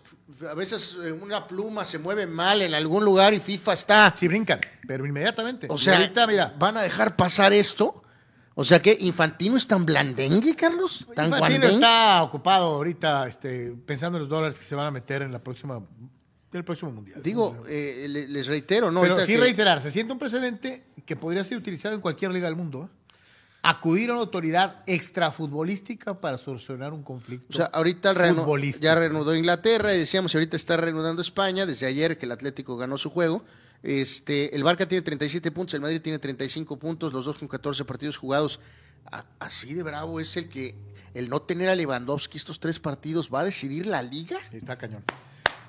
a 0.48 0.54
veces 0.54 0.96
eh, 1.04 1.12
una 1.12 1.46
pluma 1.46 1.84
se 1.84 1.98
mueve 1.98 2.26
mal 2.26 2.62
en 2.62 2.74
algún 2.74 3.04
lugar 3.04 3.34
y 3.34 3.40
FIFA 3.40 3.72
está. 3.72 4.14
Sí, 4.16 4.28
brincan, 4.28 4.60
pero 4.86 5.06
inmediatamente. 5.06 5.66
O 5.70 5.76
sea, 5.78 5.96
ahorita, 5.98 6.26
mira, 6.26 6.54
¿van 6.58 6.76
a 6.76 6.82
dejar 6.82 7.16
pasar 7.16 7.52
esto? 7.52 8.02
O 8.54 8.64
sea 8.64 8.82
que 8.82 8.94
Infantino 9.00 9.56
es 9.56 9.66
tan 9.66 9.86
blandengue, 9.86 10.54
Carlos. 10.54 11.06
Tan 11.14 11.26
Infantino 11.26 11.38
guandengue. 11.60 11.68
está 11.74 12.22
ocupado 12.22 12.66
ahorita 12.74 13.26
este, 13.26 13.74
pensando 13.86 14.18
en 14.18 14.22
los 14.24 14.28
dólares 14.28 14.56
que 14.58 14.64
se 14.64 14.74
van 14.74 14.86
a 14.86 14.90
meter 14.90 15.22
en 15.22 15.32
la 15.32 15.38
próxima 15.38 15.80
del 16.50 16.62
próximo 16.62 16.90
mundial. 16.92 17.22
Digo, 17.22 17.64
eh, 17.66 18.04
le- 18.10 18.28
les 18.28 18.46
reitero, 18.46 18.90
¿no? 18.90 19.00
pero 19.00 19.18
sí 19.24 19.32
que- 19.32 19.38
reiterar, 19.40 19.80
se 19.80 19.90
siente 19.90 20.12
un 20.12 20.18
precedente 20.18 20.84
que 21.06 21.16
podría 21.16 21.42
ser 21.44 21.56
utilizado 21.56 21.94
en 21.94 22.02
cualquier 22.02 22.30
liga 22.30 22.44
del 22.46 22.56
mundo. 22.56 22.90
¿eh? 22.92 22.96
Acudir 23.64 24.10
a 24.10 24.14
una 24.14 24.22
autoridad 24.22 24.82
extrafutbolística 24.86 26.20
para 26.20 26.36
solucionar 26.38 26.92
un 26.92 27.02
conflicto. 27.02 27.46
O 27.50 27.52
sea, 27.56 27.66
ahorita 27.66 28.12
ya 28.80 28.94
reanudó 28.94 29.34
Inglaterra 29.36 29.94
y 29.94 29.98
decíamos, 29.98 30.34
ahorita 30.34 30.56
está 30.56 30.76
reanudando 30.76 31.22
España, 31.22 31.64
desde 31.64 31.86
ayer 31.86 32.18
que 32.18 32.26
el 32.26 32.32
Atlético 32.32 32.76
ganó 32.76 32.98
su 32.98 33.10
juego. 33.10 33.44
Este, 33.82 34.54
el 34.54 34.62
Barca 34.64 34.86
tiene 34.86 35.02
37 35.02 35.50
puntos, 35.50 35.74
el 35.74 35.80
Madrid 35.80 36.00
tiene 36.00 36.18
35 36.18 36.76
puntos, 36.76 37.12
los 37.12 37.24
dos 37.24 37.36
con 37.38 37.48
14 37.48 37.84
partidos 37.84 38.16
jugados. 38.16 38.60
A- 39.10 39.24
así 39.40 39.74
de 39.74 39.82
bravo 39.82 40.20
es 40.20 40.36
el 40.36 40.48
que 40.48 40.74
el 41.14 41.28
no 41.28 41.42
tener 41.42 41.68
a 41.68 41.74
Lewandowski 41.74 42.38
estos 42.38 42.58
tres 42.60 42.78
partidos 42.78 43.30
va 43.32 43.40
a 43.40 43.44
decidir 43.44 43.86
la 43.86 44.02
liga. 44.02 44.38
Está 44.52 44.76
cañón. 44.76 45.02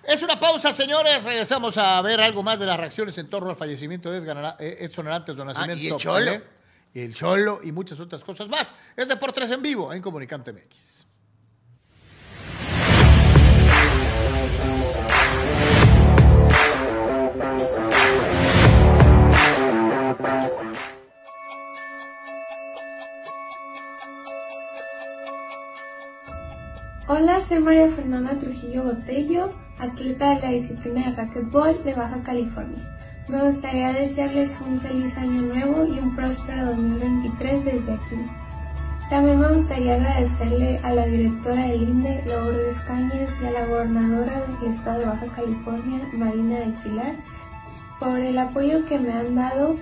Es 0.07 0.21
una 0.21 0.39
pausa, 0.39 0.73
señores. 0.73 1.23
Regresamos 1.23 1.77
a 1.77 2.01
ver 2.01 2.19
algo 2.21 2.43
más 2.43 2.59
de 2.59 2.65
las 2.65 2.77
reacciones 2.79 3.17
en 3.17 3.29
torno 3.29 3.49
al 3.49 3.55
fallecimiento 3.55 4.11
de 4.11 4.17
Edgar 4.19 4.57
eh, 4.59 4.77
Edson 4.81 5.07
Arantes 5.07 5.35
Nacimiento. 5.37 5.73
Ah, 5.73 5.75
¿y 5.75 5.87
el 5.87 5.97
Cholo? 5.97 6.31
El 6.93 7.13
Cholo 7.15 7.59
y 7.63 7.71
muchas 7.71 7.99
otras 7.99 8.23
cosas 8.23 8.49
más. 8.49 8.73
Es 8.95 9.07
de 9.07 9.15
por 9.15 9.33
tres 9.33 9.49
en 9.51 9.61
vivo 9.61 9.91
en 9.93 10.01
Comunicante 10.01 10.53
MX. 10.53 11.07
Hola, 27.07 27.41
soy 27.41 27.59
María 27.59 27.89
Fernanda 27.89 28.37
Trujillo 28.39 28.83
Botello, 28.83 29.49
atleta 29.77 30.35
de 30.35 30.41
la 30.41 30.49
disciplina 30.49 31.09
de 31.09 31.15
racquetball 31.15 31.83
de 31.83 31.93
Baja 31.93 32.23
California. 32.23 33.02
Me 33.29 33.41
gustaría 33.41 33.93
desearles 33.93 34.57
un 34.59 34.81
feliz 34.81 35.15
año 35.17 35.43
nuevo 35.43 35.85
y 35.85 35.97
un 35.97 36.13
próspero 36.13 36.65
2023 36.67 37.65
desde 37.65 37.93
aquí. 37.93 38.17
También 39.09 39.39
me 39.39 39.53
gustaría 39.53 39.95
agradecerle 39.95 40.79
a 40.83 40.93
la 40.93 41.05
directora 41.05 41.67
del 41.67 41.83
INDE, 41.83 42.23
Lourdes 42.25 42.81
Cáñez, 42.81 43.29
y 43.41 43.45
a 43.45 43.51
la 43.51 43.65
gobernadora 43.65 44.43
del 44.59 44.71
estado 44.71 44.99
de 44.99 45.05
Baja 45.05 45.25
California, 45.35 46.01
Marina 46.13 46.59
de 46.59 46.73
Pilar, 46.83 47.15
por 47.99 48.19
el 48.19 48.37
apoyo 48.37 48.85
que 48.85 48.99
me 48.99 49.13
han 49.13 49.35
dado 49.35 49.75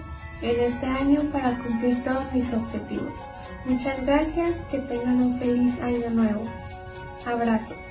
en 0.43 0.59
este 0.59 0.85
año 0.85 1.21
para 1.31 1.57
cumplir 1.57 2.03
todos 2.03 2.31
mis 2.33 2.53
objetivos. 2.53 3.25
Muchas 3.65 4.05
gracias, 4.05 4.61
que 4.69 4.79
tengan 4.79 5.19
un 5.19 5.39
feliz 5.39 5.79
año 5.81 6.09
nuevo. 6.11 6.43
Abrazos. 7.25 7.90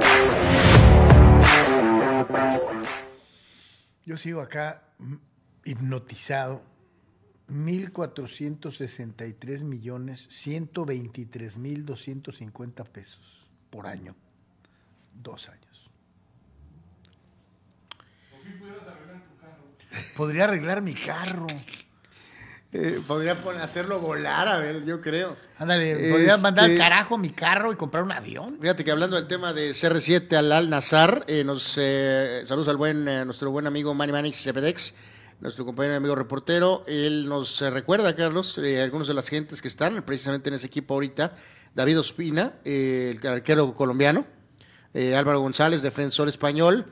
Yo 4.05 4.17
sigo 4.17 4.41
acá 4.41 4.83
mm, 4.99 5.15
hipnotizado. 5.65 6.69
1.463 7.47 9.63
millones 9.63 10.27
123 10.29 11.57
mil 11.57 11.83
250 11.85 12.83
pesos 12.85 13.47
por 13.69 13.87
año. 13.87 14.15
Dos 15.13 15.49
años. 15.49 15.89
Podría 20.15 20.45
arreglar 20.45 20.81
mi 20.81 20.93
carro. 20.93 21.47
Eh, 22.73 23.01
podría 23.05 23.37
hacerlo 23.61 23.99
volar, 23.99 24.47
a 24.47 24.57
ver, 24.59 24.85
yo 24.85 25.01
creo. 25.01 25.35
Ándale, 25.57 26.09
podría 26.09 26.35
Este- 26.35 26.41
mandar 26.41 26.65
al 26.71 26.77
carajo 26.77 27.17
mi 27.17 27.31
carro 27.31 27.73
y 27.73 27.75
comprar 27.75 28.01
un 28.03 28.13
avión. 28.13 28.57
Fíjate 28.61 28.85
que 28.85 28.91
hablando 28.91 29.17
del 29.17 29.27
tema 29.27 29.51
de 29.51 29.73
CR7 29.73 30.37
al 30.37 30.51
Al 30.53 30.69
Nazar, 30.69 31.25
eh, 31.27 31.43
nos 31.43 31.75
eh, 31.77 32.43
saludos 32.45 32.69
al 32.69 32.77
buen 32.77 33.05
eh, 33.09 33.25
nuestro 33.25 33.51
buen 33.51 33.67
amigo 33.67 33.93
Manny 33.93 34.13
Manix 34.13 34.41
Cepedex, 34.41 34.95
nuestro 35.41 35.65
compañero 35.65 35.95
y 35.95 35.97
amigo 35.97 36.15
reportero. 36.15 36.85
Él 36.87 37.27
nos 37.27 37.61
eh, 37.61 37.69
recuerda, 37.69 38.15
Carlos, 38.15 38.57
algunos 38.57 39.09
de 39.09 39.15
las 39.15 39.27
gentes 39.27 39.61
que 39.61 39.67
están 39.67 40.01
precisamente 40.03 40.47
en 40.47 40.55
ese 40.55 40.67
equipo 40.67 40.93
ahorita. 40.93 41.35
David 41.75 41.99
Ospina, 41.99 42.53
el 42.63 43.19
arquero 43.27 43.73
colombiano, 43.73 44.25
Álvaro 44.93 45.39
González, 45.39 45.81
defensor 45.81 46.27
español, 46.27 46.85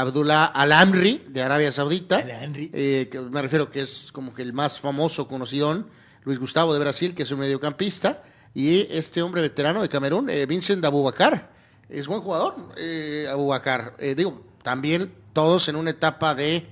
Abdullah 0.00 0.44
Alamri 0.46 1.24
de 1.28 1.42
Arabia 1.42 1.72
Saudita, 1.72 2.16
Al-Amri. 2.16 2.70
eh, 2.72 3.08
que 3.10 3.20
me 3.20 3.40
refiero 3.42 3.70
que 3.70 3.80
es 3.80 4.10
como 4.12 4.34
que 4.34 4.42
el 4.42 4.52
más 4.52 4.78
famoso 4.80 5.26
conocidón, 5.26 5.86
Luis 6.24 6.38
Gustavo 6.38 6.72
de 6.74 6.80
Brasil, 6.80 7.14
que 7.14 7.22
es 7.22 7.30
un 7.30 7.38
mediocampista, 7.40 8.22
y 8.54 8.86
este 8.90 9.22
hombre 9.22 9.42
veterano 9.42 9.82
de 9.82 9.88
Camerún, 9.88 10.28
eh, 10.30 10.44
Vincent 10.46 10.84
Abubakar, 10.84 11.50
es 11.88 12.06
buen 12.06 12.20
jugador, 12.20 12.54
eh, 12.76 13.26
Abubakar. 13.30 13.94
Eh, 13.98 14.14
digo, 14.14 14.44
también 14.62 15.12
todos 15.32 15.68
en 15.68 15.76
una 15.76 15.90
etapa 15.90 16.34
de, 16.34 16.66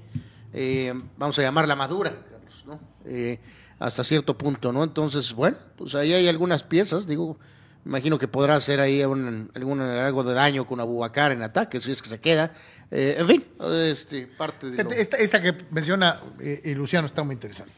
eh, 0.53 0.93
vamos 1.17 1.39
a 1.39 1.43
llamarla 1.43 1.77
madura, 1.77 2.11
Carlos, 2.31 2.65
¿no? 2.67 2.81
Eh, 3.05 3.39
hasta 3.79 4.03
cierto 4.05 4.37
punto, 4.37 4.73
¿no? 4.73 4.83
Entonces, 4.83 5.33
bueno, 5.33 5.57
pues 5.77 5.95
ahí 5.95 6.13
hay 6.13 6.27
algunas 6.29 6.63
piezas, 6.63 7.07
digo, 7.07 7.39
imagino 7.85 8.19
que 8.19 8.29
podrá 8.29 8.57
hacer 8.57 8.81
ahí 8.81 9.05
un- 9.05 9.51
algún, 9.55 9.81
algo 9.81 10.25
de 10.25 10.33
daño 10.35 10.67
con 10.67 10.81
Abubakar 10.81 11.33
en 11.33 11.43
ataque, 11.43 11.81
si 11.81 11.93
es 11.93 12.01
que 12.01 12.09
se 12.09 12.19
queda. 12.19 12.53
Eh, 12.91 13.17
en 13.19 13.27
fin, 13.27 13.45
este, 13.91 14.27
parte 14.27 14.71
de... 14.71 14.83
lo- 14.85 14.91
Esta, 14.93 15.17
esta 15.17 15.41
que 15.43 15.55
menciona 15.71 16.21
eh, 16.39 16.61
eh, 16.65 16.75
Luciano 16.75 17.07
está 17.07 17.23
muy 17.23 17.35
interesante. 17.35 17.73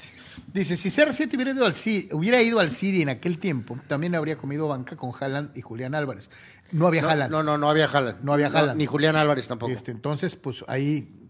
Dice, 0.53 0.77
si 0.77 0.89
CR7 0.91 1.35
hubiera 1.35 1.51
ido, 1.53 1.67
al 1.67 1.75
City, 1.75 2.09
hubiera 2.13 2.43
ido 2.43 2.61
al 2.61 2.71
City 2.71 3.03
en 3.03 3.09
aquel 3.11 3.39
tiempo, 3.39 3.79
también 3.87 4.15
habría 4.15 4.37
comido 4.37 4.69
banca 4.69 4.97
con 4.97 5.13
Haaland 5.19 5.57
y 5.57 5.63
Julián 5.63 5.95
Álvarez. 5.95 6.31
No 6.73 6.87
había 6.87 7.03
No, 7.03 7.09
Haaland. 7.09 7.31
no, 7.31 7.43
no, 7.43 7.59
no 7.59 7.69
había 7.71 7.87
Haaland. 7.87 8.23
No 8.23 8.33
había 8.33 8.49
Haaland. 8.49 8.79
ni 8.79 8.87
Julián 8.87 9.17
Álvarez 9.17 9.47
tampoco. 9.49 9.73
Este, 9.73 9.91
entonces, 9.91 10.35
pues 10.37 10.65
ahí. 10.69 11.29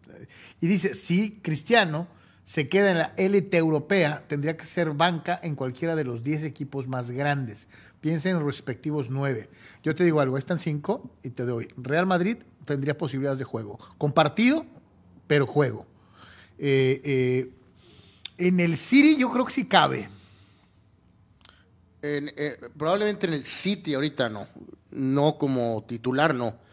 Y 0.61 0.67
dice, 0.67 0.95
si 0.95 1.41
Cristiano 1.43 2.09
se 2.45 2.69
queda 2.69 2.91
en 2.93 2.99
la 2.99 3.13
élite 3.17 3.57
europea, 3.59 4.25
tendría 4.29 4.57
que 4.57 4.67
ser 4.67 4.91
banca 4.93 5.39
en 5.43 5.55
cualquiera 5.57 5.97
de 5.97 6.05
los 6.05 6.23
10 6.23 6.45
equipos 6.45 6.87
más 6.89 7.11
grandes. 7.11 7.69
Piensa 8.01 8.29
en 8.31 8.37
los 8.37 8.45
respectivos 8.45 9.11
9. 9.11 9.49
Yo 9.83 9.95
te 9.95 10.05
digo 10.05 10.21
algo, 10.21 10.39
están 10.39 10.59
5 10.59 11.19
y 11.25 11.31
te 11.31 11.45
doy. 11.45 11.69
Real 11.77 12.07
Madrid 12.07 12.39
tendría 12.67 12.99
posibilidades 12.99 13.39
de 13.39 13.45
juego. 13.45 13.79
Compartido, 13.97 14.67
pero 15.27 15.47
juego. 15.47 15.87
Eh, 16.59 17.01
eh, 17.05 17.51
en 18.37 18.61
el 18.61 18.77
City 18.77 19.17
yo 19.19 19.33
creo 19.33 19.47
que 19.47 19.53
sí 19.53 19.67
cabe. 19.67 20.11
Eh, 22.03 22.59
probablemente 22.77 23.27
en 23.27 23.33
el 23.33 23.47
City 23.47 23.95
ahorita 23.95 24.29
no. 24.29 24.47
No 24.91 25.39
como 25.39 25.85
titular, 25.89 26.35
no. 26.35 26.66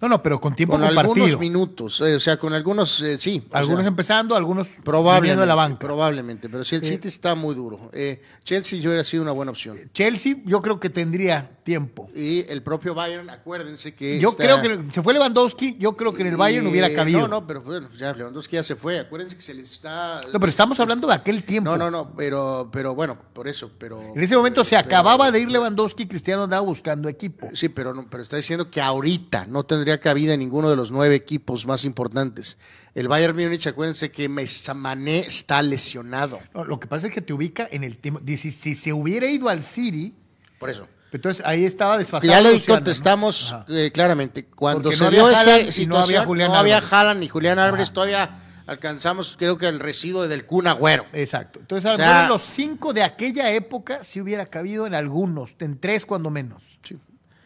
No, 0.00 0.08
no, 0.08 0.22
pero 0.22 0.40
con 0.40 0.54
tiempo 0.54 0.74
Con 0.76 0.86
compartido. 0.86 1.24
algunos 1.24 1.40
minutos, 1.40 2.00
eh, 2.02 2.14
o 2.14 2.20
sea, 2.20 2.36
con 2.38 2.52
algunos, 2.54 3.02
eh, 3.02 3.18
sí. 3.18 3.42
o 3.50 3.56
Algunos 3.56 3.80
sea, 3.80 3.88
empezando, 3.88 4.36
algunos 4.36 4.68
probablemente, 4.84 5.40
de 5.40 5.46
la 5.46 5.54
banca. 5.56 5.78
Probablemente, 5.80 6.48
pero 6.48 6.62
sí, 6.62 6.76
el 6.76 6.84
City 6.84 7.08
está 7.08 7.34
muy 7.34 7.54
duro. 7.56 7.90
Eh, 7.92 8.22
Chelsea 8.44 8.78
yo 8.78 8.90
hubiera 8.90 9.02
sido 9.02 9.24
una 9.24 9.32
buena 9.32 9.50
opción. 9.50 9.76
Chelsea 9.92 10.36
yo 10.44 10.62
creo 10.62 10.78
que 10.78 10.88
tendría 10.88 11.50
tiempo. 11.64 12.08
Y 12.14 12.44
el 12.48 12.62
propio 12.62 12.94
Bayern, 12.94 13.28
acuérdense 13.28 13.92
que. 13.94 14.20
Yo 14.20 14.30
está- 14.30 14.44
creo 14.44 14.62
que 14.62 14.92
se 14.92 15.02
fue 15.02 15.12
Lewandowski, 15.14 15.76
yo 15.78 15.96
creo 15.96 16.14
que 16.14 16.22
en 16.22 16.28
el 16.28 16.36
Bayern 16.36 16.66
hubiera 16.68 16.94
cabido. 16.94 17.22
No, 17.22 17.28
no, 17.28 17.46
pero 17.46 17.62
bueno, 17.62 17.88
ya 17.98 18.12
Lewandowski 18.14 18.54
ya 18.56 18.62
se 18.62 18.76
fue. 18.76 19.00
Acuérdense 19.00 19.34
que 19.34 19.42
se 19.42 19.52
le 19.52 19.62
está. 19.62 20.20
No, 20.32 20.38
pero 20.38 20.48
estamos 20.50 20.78
hablando 20.78 21.08
de 21.08 21.14
aquel 21.14 21.42
tiempo. 21.42 21.70
No, 21.70 21.76
no, 21.76 21.90
no, 21.90 22.14
pero, 22.16 22.68
pero 22.72 22.94
bueno, 22.94 23.18
por 23.32 23.48
eso, 23.48 23.70
pero. 23.78 24.00
En 24.14 24.22
ese 24.22 24.36
momento 24.36 24.62
se 24.62 24.76
pero- 24.76 24.86
acababa 24.86 25.32
de 25.32 25.40
ir 25.40 25.50
Lewandowski 25.50 26.04
y 26.04 26.06
Cristiano 26.06 26.44
andaba 26.44 26.62
buscando 26.62 27.08
equipo. 27.08 27.48
Sí, 27.52 27.68
pero, 27.68 27.92
no, 27.92 28.06
pero 28.08 28.22
está 28.22 28.36
diciendo 28.36 28.70
que 28.70 28.80
ahorita 28.80 29.46
no 29.46 29.64
tendría 29.64 29.87
cabida 29.96 30.34
en 30.34 30.40
ninguno 30.40 30.68
de 30.68 30.76
los 30.76 30.90
nueve 30.90 31.14
equipos 31.14 31.64
más 31.66 31.86
importantes. 31.86 32.58
El 32.94 33.08
Bayern 33.08 33.34
Múnich, 33.34 33.66
acuérdense 33.66 34.10
que 34.10 34.28
Mané 34.28 35.20
está 35.20 35.62
lesionado. 35.62 36.38
No, 36.52 36.64
lo 36.66 36.78
que 36.78 36.86
pasa 36.86 37.06
es 37.06 37.14
que 37.14 37.22
te 37.22 37.32
ubica 37.32 37.66
en 37.70 37.82
el 37.84 37.96
tiempo. 37.96 38.20
Dice, 38.22 38.50
si 38.50 38.74
se 38.74 38.92
hubiera 38.92 39.26
ido 39.26 39.48
al 39.48 39.62
City, 39.62 40.14
Por 40.58 40.68
eso. 40.68 40.86
entonces 41.10 41.44
ahí 41.46 41.64
estaba 41.64 41.96
desfasado. 41.96 42.30
Ya 42.30 42.40
le 42.42 42.60
contestamos 42.60 43.56
eh, 43.68 43.90
claramente. 43.94 44.44
Cuando 44.44 44.92
se 44.92 45.08
dio 45.08 45.30
esa 45.30 45.58
y 45.60 45.64
no 45.66 45.72
situación, 45.72 46.02
había 46.02 46.24
Julián 46.26 46.48
no 46.52 46.56
había. 46.58 46.78
Haaland 46.78 47.20
ni 47.20 47.28
Julián 47.28 47.58
Álvarez, 47.58 47.90
todavía 47.92 48.42
alcanzamos, 48.66 49.36
creo 49.38 49.56
que 49.56 49.66
el 49.66 49.80
residuo 49.80 50.28
del 50.28 50.44
Kun 50.44 50.66
Agüero. 50.66 51.06
Exacto. 51.14 51.58
Entonces, 51.60 51.88
a 51.90 51.94
O 51.94 51.96
sea- 51.96 52.14
mejor 52.14 52.28
los 52.28 52.42
cinco 52.42 52.92
de 52.92 53.02
aquella 53.02 53.50
época 53.52 54.04
sí 54.04 54.20
hubiera 54.20 54.44
cabido 54.46 54.86
en 54.86 54.94
algunos, 54.94 55.54
en 55.60 55.78
tres 55.80 56.04
cuando 56.04 56.28
menos. 56.28 56.62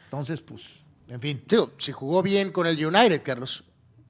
Entonces, 0.05 0.41
pues, 0.43 0.82
en 1.13 1.21
fin. 1.21 1.43
Digo, 1.47 1.73
si 1.79 1.93
jugó 1.93 2.23
bien 2.23 2.51
con 2.53 2.67
el 2.67 2.85
United, 2.85 3.23
Carlos. 3.23 3.65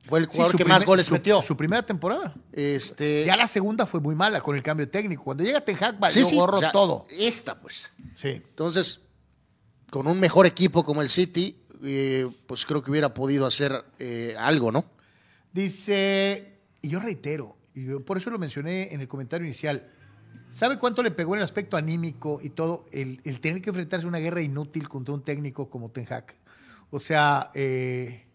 Fue 0.04 0.18
el 0.18 0.26
jugador 0.26 0.56
que 0.56 0.64
más 0.64 0.84
goles 0.84 1.06
su- 1.06 1.12
metió. 1.14 1.40
Su 1.42 1.56
primera 1.56 1.82
temporada. 1.84 2.34
Este, 2.52 3.24
Ya 3.24 3.36
la 3.36 3.46
segunda 3.46 3.86
fue 3.86 4.00
muy 4.00 4.14
mala 4.16 4.40
con 4.40 4.56
el 4.56 4.62
cambio 4.62 4.88
técnico. 4.88 5.22
Cuando 5.22 5.44
llega 5.44 5.60
Ten 5.60 5.76
Hag, 5.80 5.92
sí, 5.94 5.98
valió 6.00 6.24
sí, 6.26 6.36
gorro 6.36 6.56
o 6.56 6.60
sea, 6.60 6.72
todo. 6.72 7.06
Esta, 7.08 7.60
pues. 7.60 7.90
Sí. 8.16 8.28
Entonces, 8.30 9.00
con 9.90 10.08
un 10.08 10.18
mejor 10.18 10.46
equipo 10.46 10.84
como 10.84 11.02
el 11.02 11.08
City, 11.08 11.56
eh, 11.84 12.28
pues 12.48 12.66
creo 12.66 12.82
que 12.82 12.90
hubiera 12.90 13.14
podido 13.14 13.46
hacer 13.46 13.84
eh, 14.00 14.34
algo, 14.38 14.72
¿no? 14.72 14.84
Dice, 15.52 16.58
y 16.80 16.88
yo 16.88 16.98
reitero, 16.98 17.56
y 17.74 17.84
yo 17.84 18.04
por 18.04 18.16
eso 18.16 18.30
lo 18.30 18.38
mencioné 18.38 18.92
en 18.92 19.00
el 19.00 19.08
comentario 19.08 19.44
inicial, 19.46 19.86
¿sabe 20.50 20.78
cuánto 20.78 21.02
le 21.02 21.10
pegó 21.10 21.34
en 21.34 21.38
el 21.40 21.44
aspecto 21.44 21.76
anímico 21.76 22.40
y 22.42 22.50
todo 22.50 22.86
el, 22.90 23.20
el 23.24 23.40
tener 23.40 23.62
que 23.62 23.70
enfrentarse 23.70 24.06
a 24.06 24.08
una 24.08 24.18
guerra 24.18 24.40
inútil 24.42 24.88
contra 24.88 25.14
un 25.14 25.22
técnico 25.22 25.68
como 25.70 25.90
Ten 25.90 26.06
Hag? 26.10 26.34
O 26.94 27.00
sea, 27.00 27.50
eh, 27.54 28.26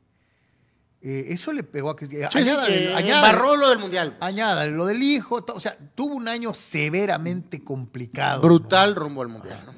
eh, 1.00 1.26
eso 1.30 1.54
le 1.54 1.62
pegó 1.62 1.92
a 1.92 1.96
Cristiano. 1.96 2.32
Sí, 2.34 2.44
sí, 2.44 2.50
que 2.50 3.12
embarró 3.12 3.56
lo 3.56 3.70
del 3.70 3.78
Mundial. 3.78 4.18
Añádale, 4.20 4.72
lo 4.72 4.88
del 4.88 5.02
hijo, 5.04 5.46
o 5.54 5.60
sea, 5.60 5.78
tuvo 5.94 6.16
un 6.16 6.28
año 6.28 6.56
severamente 6.56 7.64
complicado. 7.64 8.42
¿no? 8.42 8.48
Brutal 8.48 8.96
rumbo 8.96 9.22
al 9.22 9.28
Mundial, 9.28 9.62
¿no? 9.64 9.74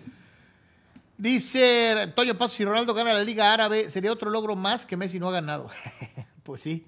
Dice 1.18 1.92
Antonio 2.04 2.38
Paso, 2.38 2.56
si 2.56 2.64
Ronaldo 2.64 2.94
gana 2.94 3.12
la 3.12 3.22
Liga 3.22 3.52
Árabe, 3.52 3.90
sería 3.90 4.14
otro 4.14 4.30
logro 4.30 4.56
más 4.56 4.86
que 4.86 4.96
Messi 4.96 5.20
no 5.20 5.28
ha 5.28 5.34
ganado. 5.34 5.70
pues 6.44 6.62
sí. 6.62 6.88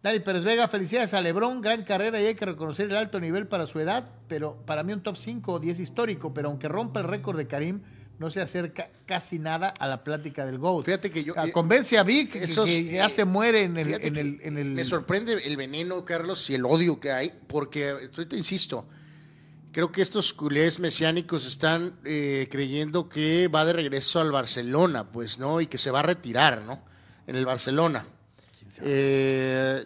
Dani 0.00 0.20
Pérez 0.20 0.44
Vega, 0.44 0.68
felicidades 0.68 1.12
a 1.12 1.20
Lebron, 1.20 1.60
gran 1.60 1.82
carrera 1.82 2.22
y 2.22 2.26
hay 2.26 2.36
que 2.36 2.46
reconocer 2.46 2.88
el 2.88 2.96
alto 2.96 3.18
nivel 3.18 3.48
para 3.48 3.66
su 3.66 3.80
edad, 3.80 4.08
pero 4.28 4.62
para 4.64 4.84
mí 4.84 4.92
un 4.92 5.02
top 5.02 5.16
5 5.16 5.54
o 5.54 5.58
10 5.58 5.80
histórico, 5.80 6.32
pero 6.32 6.48
aunque 6.50 6.68
rompa 6.68 7.00
el 7.00 7.08
récord 7.08 7.36
de 7.36 7.48
Karim, 7.48 7.82
no 8.18 8.30
se 8.30 8.40
acerca 8.40 8.90
casi 9.06 9.38
nada 9.38 9.68
a 9.68 9.86
la 9.86 10.02
plática 10.02 10.44
del 10.44 10.58
GOAT. 10.58 10.84
Fíjate 10.84 11.10
que 11.10 11.22
yo- 11.24 11.34
sea, 11.34 11.50
Convence 11.52 11.96
a 11.98 12.02
Vic 12.02 12.32
que- 12.32 12.44
Esos, 12.44 12.68
que 12.70 12.84
ya 12.84 13.06
eh, 13.06 13.10
se 13.10 13.24
muere 13.24 13.62
en 13.62 13.76
el... 13.76 13.86
Fíjate 13.86 14.06
En 14.08 14.14
que 14.14 14.20
el, 14.20 14.40
en 14.42 14.58
el- 14.58 14.68
Me 14.74 14.84
sorprende 14.84 15.34
el 15.34 15.56
veneno, 15.56 16.04
Carlos, 16.04 16.48
y 16.50 16.54
el 16.54 16.64
odio 16.64 16.98
que 16.98 17.12
hay, 17.12 17.32
porque, 17.46 18.10
te 18.28 18.36
insisto, 18.36 18.88
creo 19.70 19.92
que 19.92 20.02
estos 20.02 20.32
culés 20.32 20.80
mesiánicos 20.80 21.46
están 21.46 21.94
eh, 22.04 22.48
creyendo 22.50 23.08
que 23.08 23.46
va 23.48 23.64
de 23.64 23.72
regreso 23.72 24.20
al 24.20 24.32
Barcelona, 24.32 25.10
pues, 25.12 25.38
¿no? 25.38 25.60
Y 25.60 25.66
que 25.68 25.78
se 25.78 25.90
va 25.92 26.00
a 26.00 26.02
retirar, 26.04 26.62
¿no? 26.62 26.82
En 27.26 27.36
el 27.36 27.46
Barcelona. 27.46 28.04
Eh, 28.82 29.84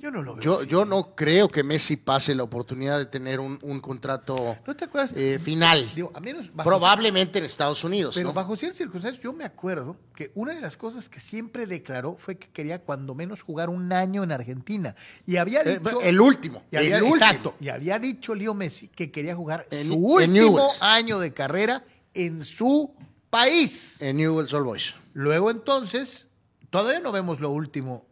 Yo 0.00 0.10
no 0.10 0.22
lo 0.22 0.34
veo. 0.34 0.42
Yo, 0.42 0.58
así. 0.60 0.66
yo 0.68 0.84
no 0.86 1.14
creo 1.14 1.48
que 1.50 1.62
Messi 1.62 1.96
pase 1.98 2.34
la 2.34 2.42
oportunidad 2.42 2.96
de 2.98 3.04
tener 3.06 3.38
un, 3.38 3.58
un 3.62 3.80
contrato 3.80 4.56
¿No 4.66 4.74
te 4.74 4.86
acuerdas? 4.86 5.12
eh, 5.16 5.38
final. 5.38 5.90
Digo, 5.94 6.10
a 6.14 6.20
menos 6.20 6.50
bajo- 6.54 6.68
Probablemente 6.70 7.38
en 7.38 7.44
Estados 7.44 7.84
Unidos. 7.84 8.14
Pero 8.14 8.28
¿no? 8.28 8.32
bajo 8.34 8.56
ciertas 8.56 8.78
circunstancias, 8.78 9.22
yo 9.22 9.32
me 9.34 9.44
acuerdo 9.44 9.96
que 10.16 10.32
una 10.34 10.54
de 10.54 10.60
las 10.62 10.76
cosas 10.78 11.08
que 11.10 11.20
siempre 11.20 11.66
declaró 11.66 12.16
fue 12.18 12.38
que 12.38 12.48
quería 12.48 12.80
cuando 12.82 13.14
menos 13.14 13.42
jugar 13.42 13.68
un 13.68 13.92
año 13.92 14.24
en 14.24 14.32
Argentina. 14.32 14.96
Y 15.26 15.36
había 15.36 15.60
Eh, 15.62 15.78
dicho. 15.78 16.00
el 16.00 16.18
último. 16.20 16.62
y 16.70 16.76
había- 16.76 16.96
el 16.96 17.02
último. 17.02 17.16
exacto. 17.16 17.54
Y 17.60 17.68
había 17.68 17.98
dicho 17.98 18.34
Leo 18.34 18.54
Messi 18.54 18.88
que 18.88 19.10
quería 19.10 19.34
jugar 19.36 19.66
En- 19.70 19.86
su 19.88 19.94
último 19.96 20.66
año 20.80 21.18
de 21.20 21.32
carrera 21.34 21.84
en 22.14 22.42
su 22.42 22.94
país. 23.28 24.00
En 24.00 24.16
Newell's 24.16 24.52
Old 24.52 24.64
Boys. 24.64 24.94
Luego 25.12 25.50
entonces, 25.50 26.28
todavía 26.70 27.00
no 27.00 27.12
vemos 27.12 27.40
lo 27.40 27.50
último 27.50 28.06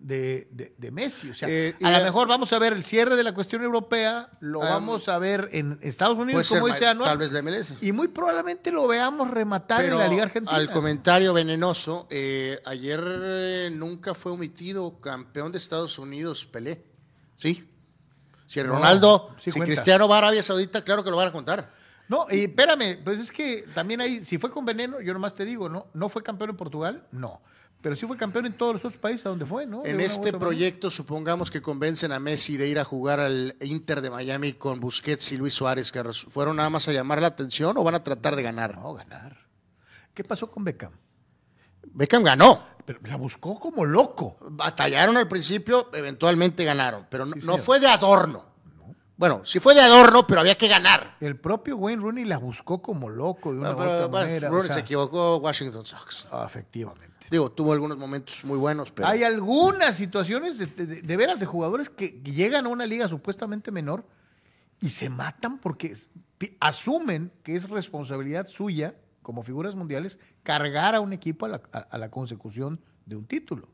de, 0.00 0.48
de- 0.52 0.74
de 0.78 0.90
Messi. 0.90 1.30
O 1.30 1.34
sea, 1.34 1.48
Eh, 1.50 1.74
a 1.82 1.90
lo 1.90 1.96
a- 1.98 2.02
mejor 2.04 2.28
vamos 2.28 2.52
a 2.52 2.58
ver 2.58 2.72
el 2.72 2.84
cierre 2.84 3.16
de 3.16 3.24
la 3.24 3.32
cuestión 3.34 3.62
europea, 3.62 4.30
lo 4.40 4.62
Ah, 4.62 4.70
vamos 4.70 5.08
a 5.08 5.18
ver 5.18 5.48
en 5.52 5.78
Estados 5.82 6.16
Unidos, 6.18 6.48
como 6.48 6.66
dice 6.68 6.84
ma- 6.84 6.90
Anuar, 6.90 7.08
tal 7.10 7.18
vez 7.18 7.32
la 7.32 7.40
MLS. 7.42 7.74
y 7.80 7.92
muy 7.92 8.08
probablemente 8.08 8.70
lo 8.72 8.86
veamos 8.86 9.30
rematar 9.30 9.80
Pero 9.82 9.96
en 9.96 10.00
la 10.02 10.08
Liga 10.08 10.22
Argentina. 10.24 10.56
al 10.56 10.70
comentario 10.70 11.32
venenoso, 11.34 12.06
eh, 12.10 12.60
ayer 12.64 13.00
eh, 13.04 13.70
nunca 13.72 14.14
fue 14.14 14.32
omitido 14.32 15.00
campeón 15.00 15.52
de 15.52 15.58
Estados 15.58 15.98
Unidos 15.98 16.44
Pelé. 16.46 16.84
¿Sí? 17.36 17.68
Si 18.46 18.60
No, 18.62 18.68
Ronaldo, 18.74 19.34
sí 19.38 19.52
si. 19.52 19.60
Cristiano 19.60 20.08
va 20.08 20.14
a 20.16 20.18
Arabia 20.18 20.42
Saudita, 20.42 20.82
claro 20.82 21.04
que 21.04 21.10
lo 21.10 21.16
van 21.16 21.28
a 21.28 21.32
contar. 21.32 21.70
No, 22.08 22.26
y 22.30 22.44
espérame, 22.44 22.98
pues 23.04 23.18
es 23.20 23.30
que 23.30 23.66
también 23.74 24.00
ahí, 24.00 24.24
si 24.24 24.38
fue 24.38 24.50
con 24.50 24.64
veneno, 24.64 24.98
yo 25.02 25.12
nomás 25.12 25.34
te 25.34 25.44
digo, 25.44 25.68
¿no? 25.68 25.88
¿No 25.92 26.08
fue 26.08 26.22
campeón 26.22 26.48
en 26.50 26.56
Portugal? 26.56 27.04
No. 27.12 27.42
Pero 27.80 27.94
sí 27.94 28.06
fue 28.06 28.16
campeón 28.16 28.46
en 28.46 28.54
todos 28.54 28.72
los 28.72 28.84
otros 28.84 28.98
países 28.98 29.24
a 29.26 29.28
donde 29.28 29.46
fue, 29.46 29.64
¿no? 29.64 29.82
De 29.82 29.90
En 29.90 30.00
este 30.00 30.18
manera. 30.20 30.38
proyecto, 30.40 30.90
supongamos 30.90 31.50
que 31.50 31.62
convencen 31.62 32.10
a 32.10 32.18
Messi 32.18 32.56
de 32.56 32.68
ir 32.68 32.78
a 32.80 32.84
jugar 32.84 33.20
al 33.20 33.54
Inter 33.60 34.00
de 34.00 34.10
Miami 34.10 34.54
con 34.54 34.80
Busquets 34.80 35.30
y 35.30 35.36
Luis 35.36 35.54
Suárez, 35.54 35.92
que 35.92 36.02
fueron 36.12 36.56
nada 36.56 36.70
más 36.70 36.88
a 36.88 36.92
llamar 36.92 37.20
la 37.20 37.28
atención 37.28 37.76
o 37.76 37.84
van 37.84 37.94
a 37.94 38.02
tratar 38.02 38.34
de 38.34 38.42
ganar. 38.42 38.76
No, 38.76 38.94
ganar. 38.94 39.46
¿Qué 40.12 40.24
pasó 40.24 40.50
con 40.50 40.64
Beckham? 40.64 40.92
Beckham 41.92 42.24
ganó. 42.24 42.66
Pero 42.84 42.98
la 43.04 43.16
buscó 43.16 43.60
como 43.60 43.84
loco. 43.84 44.38
Batallaron 44.40 45.16
al 45.16 45.28
principio, 45.28 45.90
eventualmente 45.92 46.64
ganaron, 46.64 47.06
pero 47.08 47.26
no, 47.26 47.34
Sí, 47.34 47.40
no 47.46 47.52
señor. 47.52 47.60
fue 47.60 47.80
de 47.80 47.86
adorno. 47.86 48.46
Bueno, 49.18 49.42
sí 49.44 49.58
fue 49.58 49.74
de 49.74 49.80
adorno, 49.80 50.26
pero 50.26 50.40
había 50.40 50.56
que 50.56 50.68
ganar. 50.68 51.16
El 51.20 51.36
propio 51.36 51.76
Wayne 51.76 52.00
Rooney 52.00 52.24
la 52.24 52.38
buscó 52.38 52.80
como 52.80 53.10
loco 53.10 53.52
de 53.52 53.58
una 53.58 53.70
No, 53.70 53.74
u 53.74 53.78
pero 53.78 53.90
otra 53.92 54.08
manera. 54.08 54.48
o 54.48 54.52
Rooney 54.52 54.66
sea, 54.68 54.74
se 54.74 54.80
equivocó 54.80 55.36
Washington 55.38 55.84
Sox. 55.84 56.26
ah, 56.30 56.44
efectivamente. 56.46 57.26
Digo, 57.30 57.50
tuvo 57.50 57.72
algunos 57.72 57.98
momentos 57.98 58.36
muy 58.44 58.56
buenos, 58.56 58.90
pero 58.92 59.08
Hay 59.08 59.24
algunas 59.24 59.96
situaciones 59.96 60.56
de, 60.58 60.66
de- 60.66 61.02
de 61.02 61.16
veras 61.16 61.40
de 61.40 61.46
jugadores 61.46 61.90
que 61.90 62.22
llegan 62.24 62.64
a 62.66 62.68
una 62.68 62.86
liga 62.86 63.08
supuestamente 63.08 63.70
menor 63.72 64.06
y 64.80 64.90
se 64.90 65.10
matan 65.10 65.58
porque 65.58 65.94
asumen 66.60 67.32
que 67.42 67.56
es 67.56 67.68
responsabilidad 67.68 68.46
suya, 68.46 68.94
como 69.22 69.42
figuras 69.42 69.74
mundiales, 69.74 70.18
cargar 70.44 70.94
a 70.94 71.00
un 71.00 71.12
equipo 71.12 71.44
a 71.46 71.48
la, 71.48 71.60
a- 71.72 71.78
a 71.78 71.98
la 71.98 72.10
consecución 72.10 72.80
de 73.04 73.16
un 73.16 73.26
título. 73.26 73.68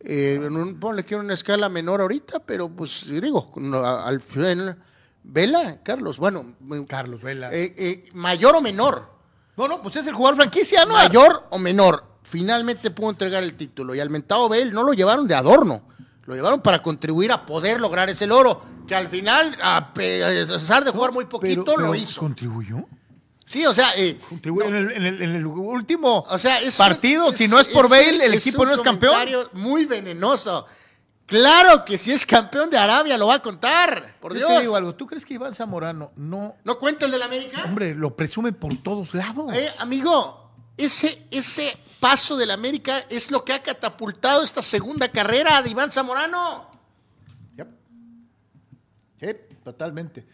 Eh, 0.00 0.40
en 0.42 0.56
un, 0.56 0.78
ponle 0.80 1.04
que 1.04 1.16
una 1.16 1.34
escala 1.34 1.68
menor 1.68 2.00
ahorita, 2.00 2.40
pero 2.40 2.68
pues 2.68 3.04
digo, 3.08 3.50
no, 3.56 3.84
al 3.84 4.20
final, 4.20 4.76
Vela, 5.24 5.80
Carlos, 5.82 6.18
bueno, 6.18 6.54
Carlos 6.88 7.22
Vela. 7.22 7.52
eh, 7.52 7.74
eh, 7.76 8.08
mayor 8.14 8.54
o 8.56 8.60
menor, 8.60 9.10
no, 9.56 9.66
no, 9.68 9.82
pues 9.82 9.96
es 9.96 10.06
el 10.06 10.14
jugador 10.14 10.36
franquicia, 10.36 10.84
¿no? 10.84 10.94
mayor 10.94 11.46
o 11.50 11.58
menor, 11.58 12.04
finalmente 12.22 12.90
pudo 12.90 13.10
entregar 13.10 13.42
el 13.42 13.54
título 13.54 13.94
y 13.94 14.00
al 14.00 14.10
mentado 14.10 14.48
Bell 14.48 14.72
no 14.72 14.82
lo 14.84 14.92
llevaron 14.92 15.26
de 15.26 15.34
adorno, 15.34 15.82
lo 16.26 16.34
llevaron 16.34 16.60
para 16.60 16.80
contribuir 16.82 17.32
a 17.32 17.44
poder 17.44 17.80
lograr 17.80 18.08
ese 18.08 18.26
loro, 18.26 18.62
que 18.86 18.94
al 18.94 19.08
final, 19.08 19.56
a 19.62 19.92
pe- 19.92 20.24
a 20.24 20.46
pesar 20.46 20.84
de 20.84 20.90
jugar 20.92 21.12
muy 21.12 21.24
poquito, 21.26 21.64
Pero- 21.64 21.76
lo 21.78 21.92
pero 21.92 21.94
hizo. 21.94 22.20
¿Contribuyó? 22.20 22.86
Sí, 23.48 23.64
o 23.64 23.72
sea, 23.72 23.94
eh, 23.96 24.20
en, 24.30 24.74
el, 24.74 24.90
en 24.92 25.06
el- 25.06 25.22
en 25.22 25.34
el 25.36 25.46
último 25.46 26.26
O 26.28 26.36
sea, 26.38 26.60
es 26.60 26.76
partido, 26.76 27.28
un- 27.28 27.34
si 27.36 27.48
no 27.48 27.58
es 27.58 27.66
por 27.66 27.88
Bale, 27.88 28.22
el 28.26 28.34
equipo 28.34 28.66
no 28.66 28.74
es 28.74 28.82
campeón. 28.82 29.16
Muy 29.54 29.86
venenoso. 29.86 30.66
Claro 31.24 31.82
que 31.84 31.96
si 31.96 32.12
es 32.12 32.26
campeón 32.26 32.68
de 32.68 32.76
Arabia 32.76 33.16
lo 33.16 33.26
va 33.28 33.36
a 33.36 33.42
contar. 33.42 34.16
Por 34.20 34.32
Yo 34.34 34.38
Dios. 34.40 34.50
te 34.50 34.60
digo 34.60 34.76
algo, 34.76 34.94
¿tú 34.94 35.06
crees 35.06 35.24
que 35.24 35.34
Iván 35.34 35.54
Zamorano 35.54 36.12
no, 36.16 36.56
¿No 36.62 36.78
cuenta 36.78 37.06
el 37.06 37.10
de 37.12 37.18
la 37.18 37.24
América? 37.24 37.64
hombre, 37.64 37.94
lo 37.94 38.14
presume 38.14 38.52
por 38.52 38.76
todos 38.82 39.14
lados? 39.14 39.52
Eh, 39.54 39.70
amigo, 39.78 40.50
ese, 40.76 41.22
ese 41.30 41.74
paso 42.00 42.36
del 42.36 42.50
América 42.50 43.04
es 43.08 43.30
lo 43.30 43.44
que 43.44 43.54
ha 43.54 43.62
catapultado 43.62 44.42
esta 44.42 44.62
segunda 44.62 45.08
carrera 45.10 45.62
de 45.62 45.70
Iván 45.70 45.90
Zamorano. 45.90 46.70
Yep. 47.56 47.68
Sí, 49.20 49.26
totalmente. 49.64 50.26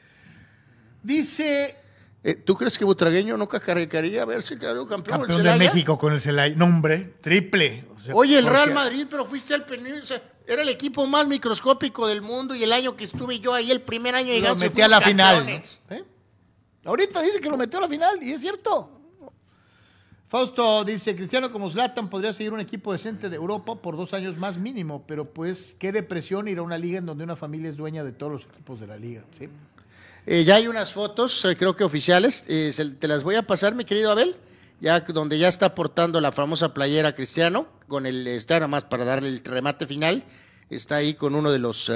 Dice 1.03 1.77
¿Tú 2.33 2.55
crees 2.55 2.79
que 2.79 2.87
Butragueño 2.87 3.37
no 3.37 3.47
cacarecaría 3.47 4.23
a 4.23 4.25
ver 4.25 4.43
si 4.43 4.57
quedó 4.59 4.87
campeón, 4.87 5.19
campeón 5.21 5.47
el 5.47 5.53
de? 5.53 5.59
México 5.59 5.99
con 5.99 6.15
el 6.15 6.23
Celaya. 6.23 6.57
No, 6.57 6.65
hombre, 6.65 7.15
triple. 7.21 7.85
O 7.95 8.01
sea, 8.01 8.15
Oye, 8.15 8.39
el 8.39 8.45
porque- 8.45 8.57
Real 8.57 8.73
Madrid, 8.75 9.07
pero 9.11 9.27
fuiste 9.27 9.55
al 9.55 9.67
sea, 10.05 10.23
era 10.47 10.63
el 10.63 10.69
equipo 10.71 11.07
más 11.07 11.27
microscópico 11.27 12.07
del 12.07 12.23
mundo 12.23 12.55
y 12.55 12.63
el 12.63 12.73
año 12.73 12.97
que 12.97 13.05
estuve 13.05 13.41
yo 13.41 13.53
ahí, 13.53 13.71
el 13.71 13.83
primer 13.83 14.15
año 14.15 14.29
Lo 14.29 14.35
llegando, 14.35 14.65
metí 14.65 14.81
a 14.81 14.89
la 14.89 15.01
final. 15.03 15.47
¿Eh? 15.91 16.05
Ahorita 16.85 17.21
dice 17.23 17.41
que 17.41 17.49
lo 17.51 17.59
metió 17.59 17.79
a 17.79 17.83
la 17.83 17.89
final 17.89 18.23
y 18.23 18.33
es 18.33 18.41
cierto. 18.41 18.91
Fausto 20.29 20.83
dice, 20.85 21.15
Cristiano 21.15 21.53
como 21.53 21.71
Zlatan 21.71 22.11
podría 22.11 22.33
seguir 22.33 22.53
un 22.53 22.61
equipo 22.61 22.93
decente 22.93 23.29
de 23.29 23.37
Europa 23.37 23.77
por 23.77 23.97
dos 23.97 24.15
años 24.15 24.37
más 24.37 24.57
mínimo, 24.59 25.05
pero 25.07 25.27
pues 25.27 25.77
qué 25.79 25.93
depresión 25.93 26.49
ir 26.49 26.59
a 26.59 26.63
una 26.63 26.77
liga 26.77 26.99
en 26.99 27.07
donde 27.07 27.23
una 27.23 27.37
familia 27.37 27.71
es 27.71 27.77
dueña 27.77 28.03
de 28.03 28.13
todos 28.13 28.33
los 28.33 28.45
equipos 28.47 28.81
de 28.81 28.87
la 28.87 28.97
liga. 28.97 29.25
¿sí? 29.31 29.49
Eh, 30.27 30.45
ya 30.45 30.57
hay 30.57 30.69
unas 30.69 30.93
fotos, 30.93 31.45
eh, 31.45 31.57
creo 31.57 31.77
que 31.77 31.85
oficiales, 31.85 32.45
eh, 32.49 32.73
se- 32.73 32.91
te 32.93 33.09
las 33.09 33.23
voy 33.23 33.35
a 33.35 33.43
pasar, 33.43 33.75
mi 33.75 33.85
querido 33.85 34.11
Abel, 34.11 34.37
ya 34.81 35.01
donde 35.01 35.39
ya 35.39 35.49
está 35.49 35.75
portando 35.75 36.21
la 36.21 36.33
famosa 36.33 36.73
playera 36.73 37.15
Cristiano, 37.15 37.67
con 37.89 38.07
el, 38.07 38.27
está 38.27 38.55
nada 38.55 38.69
más 38.69 38.85
para 38.85 39.05
darle 39.05 39.29
el 39.29 39.45
remate 39.45 39.87
final, 39.87 40.25
está 40.71 40.97
ahí 40.97 41.15
con 41.15 41.35
uno 41.35 41.53
de 41.53 41.59
los, 41.59 41.93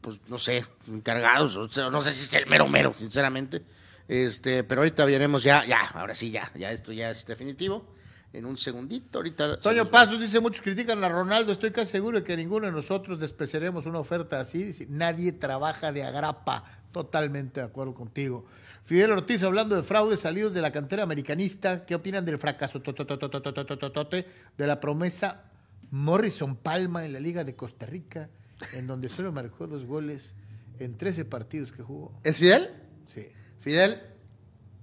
pues 0.00 0.18
no 0.28 0.38
sé, 0.38 0.64
encargados, 0.88 1.56
o 1.56 1.68
sea, 1.68 1.90
no 1.90 2.00
sé 2.00 2.12
si 2.12 2.24
es 2.24 2.32
el 2.32 2.46
mero 2.46 2.66
mero, 2.68 2.94
sinceramente, 2.96 3.62
este, 4.08 4.64
pero 4.64 4.80
ahorita 4.80 5.04
veremos 5.04 5.42
ya, 5.42 5.64
ya, 5.66 5.80
ahora 5.92 6.14
sí, 6.14 6.30
ya, 6.30 6.50
ya 6.54 6.70
esto 6.72 6.92
ya 6.92 7.10
es 7.10 7.26
definitivo, 7.26 7.84
en 8.32 8.44
un 8.46 8.56
segundito, 8.58 9.18
ahorita... 9.18 9.58
Toño 9.58 9.90
Pasos 9.90 10.20
dice, 10.20 10.40
muchos 10.40 10.62
critican 10.62 11.02
a 11.02 11.08
Ronaldo, 11.08 11.52
estoy 11.52 11.70
casi 11.70 11.92
seguro 11.92 12.18
de 12.18 12.24
que 12.24 12.36
ninguno 12.36 12.66
de 12.66 12.72
nosotros 12.72 13.20
despreciaremos 13.20 13.86
una 13.86 14.00
oferta 14.00 14.38
así. 14.38 14.64
Dice, 14.64 14.86
nadie 14.90 15.32
trabaja 15.32 15.92
de 15.92 16.02
agrapa. 16.04 16.77
Totalmente 16.92 17.60
de 17.60 17.66
acuerdo 17.66 17.94
contigo. 17.94 18.46
Fidel 18.84 19.12
Ortiz, 19.12 19.42
hablando 19.42 19.76
de 19.76 19.82
fraudes 19.82 20.20
salidos 20.20 20.54
de 20.54 20.62
la 20.62 20.72
cantera 20.72 21.02
americanista, 21.02 21.84
¿qué 21.84 21.94
opinan 21.94 22.24
del 22.24 22.38
fracaso 22.38 22.80
de 22.80 24.66
la 24.66 24.80
promesa 24.80 25.44
Morrison 25.90 26.56
Palma 26.56 27.04
en 27.04 27.12
la 27.12 27.20
Liga 27.20 27.44
de 27.44 27.54
Costa 27.54 27.84
Rica, 27.84 28.30
en 28.72 28.86
donde 28.86 29.10
solo 29.10 29.30
marcó 29.30 29.66
dos 29.66 29.84
goles 29.84 30.34
en 30.78 30.96
13 30.96 31.26
partidos 31.26 31.70
que 31.70 31.82
jugó? 31.82 32.18
¿Es 32.24 32.38
Fidel? 32.38 32.70
Sí. 33.04 33.28
Fidel, 33.60 34.00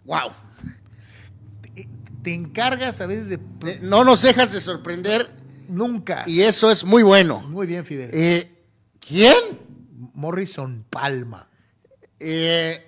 wow. 0.06 0.30
Te, 2.22 2.34
encargas 2.34 3.02
a 3.02 3.08
veces 3.08 3.30
de... 3.30 3.40
No 3.82 4.04
nos 4.04 4.22
dejas 4.22 4.52
de 4.52 4.62
sorprender. 4.62 5.28
Nunca. 5.68 6.26
Y 6.28 6.42
eso 6.42 6.70
es 6.70 6.84
muy 6.84 7.02
bueno. 7.02 7.40
Muy 7.42 7.66
bien, 7.66 7.84
Fidel. 7.84 8.12
¿Quién? 9.00 9.36
Morrison 10.14 10.86
Palma. 10.90 11.50
Eh, 12.20 12.82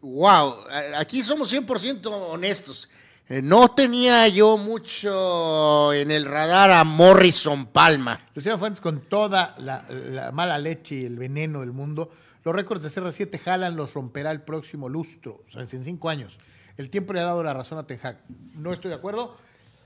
wow, 0.00 0.56
aquí 0.96 1.22
somos 1.22 1.52
100% 1.52 2.06
honestos. 2.06 2.88
Eh, 3.28 3.40
no 3.40 3.68
tenía 3.70 4.28
yo 4.28 4.58
mucho 4.58 5.92
en 5.94 6.10
el 6.10 6.26
radar 6.26 6.70
a 6.72 6.84
Morrison 6.84 7.66
Palma. 7.66 8.20
Luciano 8.34 8.58
Fuentes 8.58 8.80
con 8.80 9.00
toda 9.00 9.54
la, 9.58 9.86
la 9.88 10.30
mala 10.30 10.58
leche 10.58 10.96
y 10.96 11.04
el 11.06 11.18
veneno 11.18 11.60
del 11.60 11.72
mundo. 11.72 12.10
Los 12.44 12.54
récords 12.54 12.82
de 12.82 12.90
CR7 12.90 13.40
jalan 13.40 13.76
los 13.76 13.94
romperá 13.94 14.30
el 14.30 14.42
próximo 14.42 14.90
lustro, 14.90 15.42
o 15.46 15.50
sea, 15.50 15.62
en 15.62 15.84
cinco 15.84 16.10
años. 16.10 16.38
El 16.76 16.90
tiempo 16.90 17.14
le 17.14 17.20
ha 17.20 17.24
dado 17.24 17.42
la 17.42 17.54
razón 17.54 17.78
a 17.78 17.86
Ten 17.86 17.98
Hag. 18.02 18.18
No 18.54 18.72
estoy 18.72 18.90
de 18.90 18.96
acuerdo. 18.96 19.36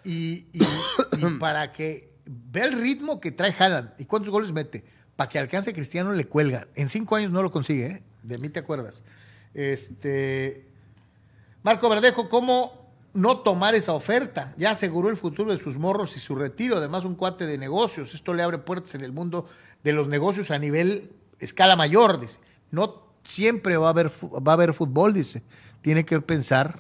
Y, 0.05 0.47
y- 0.53 0.63
y 1.19 1.25
para 1.39 1.73
que 1.73 2.13
vea 2.25 2.65
el 2.65 2.81
ritmo 2.81 3.21
que 3.21 3.31
trae 3.31 3.55
Haaland 3.57 3.93
y 3.99 4.05
cuántos 4.07 4.31
goles 4.31 4.51
mete, 4.53 4.85
para 5.15 5.29
que 5.29 5.39
alcance 5.39 5.71
a 5.71 5.73
Cristiano 5.75 6.13
le 6.13 6.25
cuelga. 6.25 6.67
En 6.75 6.89
cinco 6.89 7.15
años 7.15 7.31
no 7.31 7.43
lo 7.43 7.53
consigue, 7.53 7.87
¿eh? 7.87 8.03
De 8.29 8.39
mí 8.39 8.49
te 8.49 8.61
acuerdas. 8.61 9.03
Este. 9.55 10.67
Marco 11.63 11.89
Verdejo, 11.89 12.29
¿cómo 12.29 12.89
no 13.15 13.39
tomar 13.39 13.75
esa 13.75 13.93
oferta? 13.95 14.55
Ya 14.57 14.71
aseguró 14.73 15.09
el 15.09 15.17
futuro 15.17 15.51
de 15.51 15.59
sus 15.59 15.77
morros 15.79 16.17
y 16.17 16.21
su 16.21 16.35
retiro. 16.37 16.77
Además, 16.77 17.05
un 17.05 17.15
cuate 17.15 17.47
de 17.47 17.59
negocios. 17.59 18.15
Esto 18.15 18.35
le 18.35 18.43
abre 18.43 18.59
puertas 18.59 18.95
en 18.95 19.03
el 19.03 19.13
mundo 19.13 19.49
de 19.83 19.93
los 19.93 20.09
negocios 20.09 20.51
a 20.51 20.59
nivel 20.59 21.11
escala 21.41 21.75
mayor, 21.77 22.21
dice. 22.21 22.39
No 22.71 23.03
siempre 23.25 23.77
va 23.77 23.89
a 23.89 23.91
haber, 23.91 24.11
va 24.11 24.53
a 24.53 24.55
haber 24.55 24.75
fútbol, 24.75 25.15
dice. 25.15 25.43
Tiene 25.81 26.05
que 26.05 26.21
pensar 26.21 26.79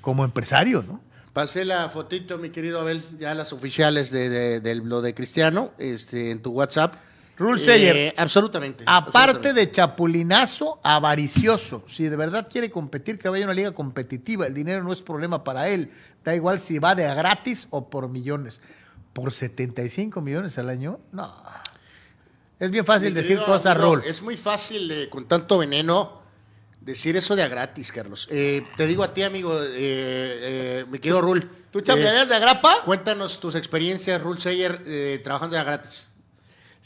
como 0.00 0.24
empresario, 0.24 0.82
¿no? 0.82 1.00
Pasé 1.32 1.64
la 1.66 1.90
fotito, 1.90 2.38
mi 2.38 2.48
querido 2.50 2.80
Abel, 2.80 3.02
ya 3.18 3.34
las 3.34 3.52
oficiales 3.52 4.10
de, 4.10 4.30
de- 4.30 4.60
de 4.60 4.74
lo 4.76 5.02
de 5.02 5.12
Cristiano, 5.14 5.72
este, 5.78 6.30
en 6.30 6.40
tu 6.40 6.50
WhatsApp. 6.52 6.94
Rule 7.38 7.60
Eh, 7.60 7.64
Sayer. 7.64 8.14
absolutamente. 8.16 8.84
Aparte 8.86 9.18
absolutamente. 9.18 9.60
de 9.66 9.70
chapulinazo, 9.70 10.80
avaricioso. 10.82 11.84
Si 11.86 12.04
de 12.08 12.16
verdad 12.16 12.48
quiere 12.50 12.70
competir, 12.70 13.18
que 13.18 13.28
vaya 13.28 13.44
a 13.44 13.48
una 13.48 13.54
liga 13.54 13.72
competitiva. 13.72 14.46
El 14.46 14.54
dinero 14.54 14.82
no 14.82 14.92
es 14.92 15.02
problema 15.02 15.44
para 15.44 15.68
él. 15.68 15.90
Da 16.24 16.34
igual 16.34 16.60
si 16.60 16.78
va 16.78 16.94
de 16.94 17.06
a 17.06 17.14
gratis 17.14 17.66
o 17.70 17.88
por 17.90 18.08
millones. 18.08 18.60
¿Por 19.12 19.32
75 19.32 20.20
millones 20.20 20.58
al 20.58 20.68
año? 20.68 20.98
No. 21.12 21.34
Es 22.58 22.70
bien 22.70 22.84
fácil 22.86 23.12
decir 23.12 23.38
cosas, 23.40 23.76
amigo, 23.76 23.96
Rul. 23.96 24.04
Es 24.06 24.22
muy 24.22 24.36
fácil 24.36 24.90
eh, 24.90 25.08
con 25.10 25.26
tanto 25.28 25.58
veneno 25.58 26.22
decir 26.80 27.16
eso 27.16 27.36
de 27.36 27.42
a 27.42 27.48
gratis, 27.48 27.92
Carlos. 27.92 28.28
Eh, 28.30 28.66
te 28.78 28.86
digo 28.86 29.02
a 29.04 29.12
ti, 29.12 29.22
amigo, 29.22 29.60
eh, 29.62 29.68
eh, 29.74 30.84
mi 30.88 30.98
querido 30.98 31.20
Rul. 31.20 31.50
¿Tú 31.70 31.82
chambearías 31.82 32.28
de 32.30 32.34
agrapa? 32.36 32.82
Cuéntanos 32.86 33.40
tus 33.40 33.54
experiencias, 33.56 34.22
Rul 34.22 34.38
Sayer, 34.38 34.82
eh, 34.86 35.20
trabajando 35.22 35.54
de 35.56 35.60
a 35.60 35.64
gratis. 35.64 36.05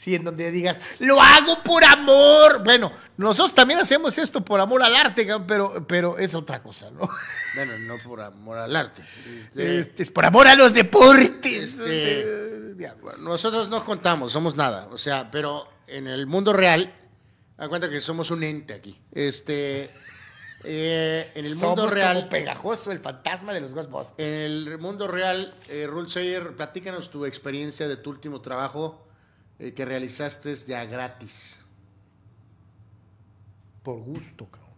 Sí, 0.01 0.15
en 0.15 0.23
donde 0.23 0.49
digas, 0.49 0.81
lo 0.97 1.21
hago 1.21 1.61
por 1.63 1.83
amor. 1.83 2.63
Bueno, 2.63 2.91
nosotros 3.17 3.53
también 3.53 3.79
hacemos 3.79 4.17
esto 4.17 4.43
por 4.43 4.59
amor 4.59 4.81
al 4.81 4.95
arte, 4.95 5.27
pero, 5.47 5.85
pero 5.87 6.17
es 6.17 6.33
otra 6.33 6.59
cosa, 6.63 6.89
¿no? 6.89 7.01
Bueno, 7.55 7.77
no 7.81 7.97
por 8.03 8.19
amor 8.19 8.57
al 8.57 8.75
arte. 8.75 9.03
Este, 9.03 9.77
Este, 9.77 10.01
es 10.01 10.09
por 10.09 10.25
amor 10.25 10.47
a 10.47 10.55
los 10.55 10.73
deportes. 10.73 11.77
Este, 11.77 12.73
bueno, 12.99 13.19
nosotros 13.19 13.69
no 13.69 13.85
contamos, 13.85 14.31
somos 14.31 14.55
nada. 14.55 14.87
O 14.89 14.97
sea, 14.97 15.29
pero 15.29 15.67
en 15.85 16.07
el 16.07 16.25
mundo 16.25 16.51
real, 16.51 16.91
da 17.55 17.69
cuenta 17.69 17.87
que 17.87 18.01
somos 18.01 18.31
un 18.31 18.41
ente 18.41 18.73
aquí. 18.73 18.99
Este, 19.11 19.91
eh, 20.63 21.31
en 21.35 21.45
el 21.45 21.55
mundo 21.57 21.87
real. 21.91 22.17
como 22.17 22.29
pegajoso, 22.29 22.91
el 22.91 23.01
fantasma 23.01 23.53
de 23.53 23.61
los 23.61 23.75
Ghostbusters. 23.75 24.17
En 24.17 24.33
el 24.33 24.79
mundo 24.79 25.07
real, 25.07 25.53
eh, 25.69 25.85
Rul 25.85 26.09
Sayer, 26.09 26.55
platícanos 26.55 27.11
tu 27.11 27.23
experiencia 27.23 27.87
de 27.87 27.97
tu 27.97 28.09
último 28.09 28.41
trabajo 28.41 29.10
eh, 29.61 29.73
que 29.73 29.85
realizaste 29.85 30.55
de 30.55 30.75
a 30.75 30.85
gratis. 30.85 31.59
Por 33.83 33.99
gusto, 33.99 34.45
cabrón. 34.49 34.69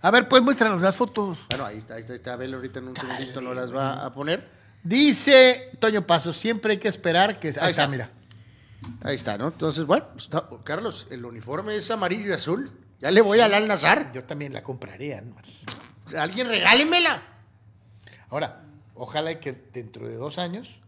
A 0.00 0.10
ver, 0.10 0.28
pues 0.28 0.42
muéstranos 0.42 0.80
las 0.80 0.96
fotos. 0.96 1.46
Bueno, 1.50 1.66
ahí 1.66 1.78
está, 1.78 1.94
ahí 1.94 2.00
está, 2.00 2.12
ahí 2.12 2.16
está. 2.16 2.32
Abel 2.34 2.54
ahorita 2.54 2.78
en 2.78 2.88
un 2.88 2.96
segundito 2.96 3.40
no 3.40 3.52
las 3.52 3.74
va 3.74 4.04
a 4.04 4.12
poner. 4.12 4.48
Dice 4.82 5.72
Toño 5.78 6.06
Paso, 6.06 6.32
siempre 6.32 6.72
hay 6.72 6.78
que 6.78 6.88
esperar 6.88 7.38
que... 7.40 7.48
Ahí, 7.48 7.54
Ahí 7.60 7.70
está, 7.70 7.82
está. 7.82 7.88
mira. 7.88 8.10
Ahí 9.02 9.16
está, 9.16 9.36
¿no? 9.36 9.48
Entonces, 9.48 9.84
bueno, 9.84 10.06
está- 10.16 10.48
Carlos, 10.64 11.06
el 11.10 11.24
uniforme 11.24 11.76
es 11.76 11.90
amarillo 11.90 12.28
y 12.30 12.32
azul. 12.32 12.70
Ya 13.00 13.10
le 13.10 13.20
voy 13.20 13.40
al 13.40 13.52
Al 13.54 13.66
Nazar. 13.68 14.12
Yo 14.12 14.24
también 14.24 14.52
la 14.52 14.62
compraría, 14.62 15.20
¿no? 15.20 15.36
Alguien 16.18 16.48
regálemela. 16.48 17.22
Ahora, 18.30 18.62
ojalá 18.94 19.38
que 19.40 19.52
dentro 19.52 20.08
de 20.08 20.14
dos 20.14 20.38
años 20.38 20.80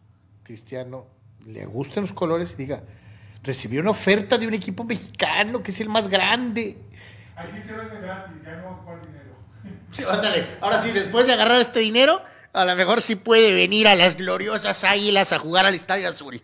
Cristiano 0.44 1.06
le 1.46 1.64
gusten 1.66 2.02
los 2.02 2.12
colores 2.12 2.52
y 2.54 2.56
diga, 2.56 2.82
recibió 3.42 3.80
una 3.80 3.90
oferta 3.90 4.38
de 4.38 4.46
un 4.46 4.54
equipo 4.54 4.84
mexicano 4.84 5.62
que 5.62 5.70
es 5.70 5.80
el 5.80 5.88
más 5.88 6.08
grande. 6.08 6.76
Aquí 7.36 7.60
se 7.66 7.72
vende 7.74 8.00
gratis, 8.00 8.36
ya 8.44 8.56
no 8.56 8.82
cuál 8.84 9.00
dinero. 9.00 9.20
Sí, 9.92 10.02
ándale. 10.08 10.46
Ahora 10.60 10.82
sí, 10.82 10.90
después 10.92 11.26
de 11.26 11.32
agarrar 11.32 11.60
este 11.60 11.80
dinero, 11.80 12.22
a 12.52 12.64
lo 12.64 12.76
mejor 12.76 13.02
sí 13.02 13.16
puede 13.16 13.52
venir 13.52 13.88
a 13.88 13.94
las 13.96 14.16
gloriosas 14.16 14.84
águilas 14.84 15.32
a 15.32 15.38
jugar 15.38 15.66
al 15.66 15.74
Estadio 15.74 16.08
Azul. 16.08 16.42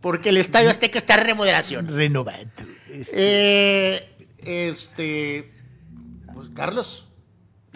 Porque 0.00 0.28
el 0.28 0.36
Estadio 0.36 0.70
Azteca 0.70 0.98
está 0.98 1.14
en 1.14 1.24
remodelación. 1.24 1.88
Renovado. 1.88 2.44
Este, 2.90 3.12
Eh, 3.14 4.16
este. 4.44 5.52
Pues 6.32 6.50
Carlos, 6.54 7.08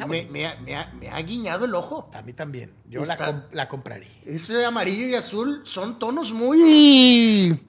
me, 0.07 0.27
me 0.31 0.47
ha, 0.47 0.57
me 0.61 0.77
ha- 0.77 0.93
me 0.99 1.09
ha 1.11 1.21
guiñado 1.23 1.65
el 1.65 1.75
ojo. 1.75 2.11
a 2.15 2.23
mí 2.23 2.33
también. 2.33 2.73
Yo 2.89 3.05
la, 3.05 3.15
Está- 3.15 3.27
com- 3.27 3.43
la 3.53 3.69
compraré. 3.69 4.07
Ese 4.25 4.65
amarillo 4.65 5.07
y 5.07 5.15
azul 5.15 5.63
son 5.65 5.99
tonos 5.99 6.33
muy. 6.33 7.61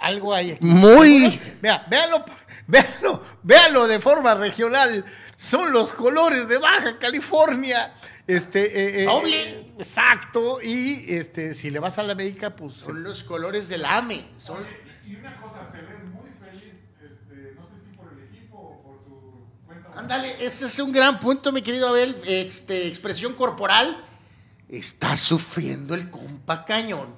Algo 0.00 0.34
hay 0.34 0.52
aquí. 0.52 0.64
Muy. 0.64 1.40
Vea, 1.60 1.86
véanlo, 1.88 2.24
véanlo, 2.66 3.22
véanlo 3.42 3.86
de 3.86 4.00
forma 4.00 4.34
regional. 4.34 5.04
Son 5.36 5.72
los 5.72 5.92
colores 5.92 6.48
de 6.48 6.58
Baja 6.58 6.98
California. 6.98 7.94
Este, 8.26 8.62
eh, 8.62 9.04
eh, 9.04 9.08
eh, 9.26 9.72
exacto. 9.78 10.58
Y 10.62 11.12
este, 11.14 11.54
si 11.54 11.70
le 11.70 11.78
vas 11.80 11.98
a 11.98 12.02
la 12.02 12.12
América, 12.12 12.54
pues. 12.54 12.74
Son 12.74 13.02
los 13.02 13.22
colores 13.24 13.68
del 13.68 13.84
AME. 13.84 14.24
Son, 14.36 14.58
Y 15.06 15.16
una 15.16 15.40
cosa, 15.40 15.68
se 15.72 15.78
ve 15.78 15.98
muy 16.04 16.30
feliz, 16.38 16.74
este, 17.02 17.54
no 17.56 17.66
sé 17.66 17.74
si 17.84 17.96
por 17.96 18.12
el 18.12 18.22
equipo 18.24 18.56
o 18.56 18.82
por 18.82 18.98
su 19.04 19.46
cuenta. 19.66 19.81
Ándale, 19.96 20.44
ese 20.44 20.66
es 20.66 20.78
un 20.78 20.92
gran 20.92 21.20
punto, 21.20 21.52
mi 21.52 21.62
querido 21.62 21.88
Abel. 21.88 22.16
Este, 22.24 22.88
expresión 22.88 23.34
corporal. 23.34 23.96
Está 24.68 25.16
sufriendo 25.16 25.94
el 25.94 26.10
compa 26.10 26.64
cañón. 26.64 27.14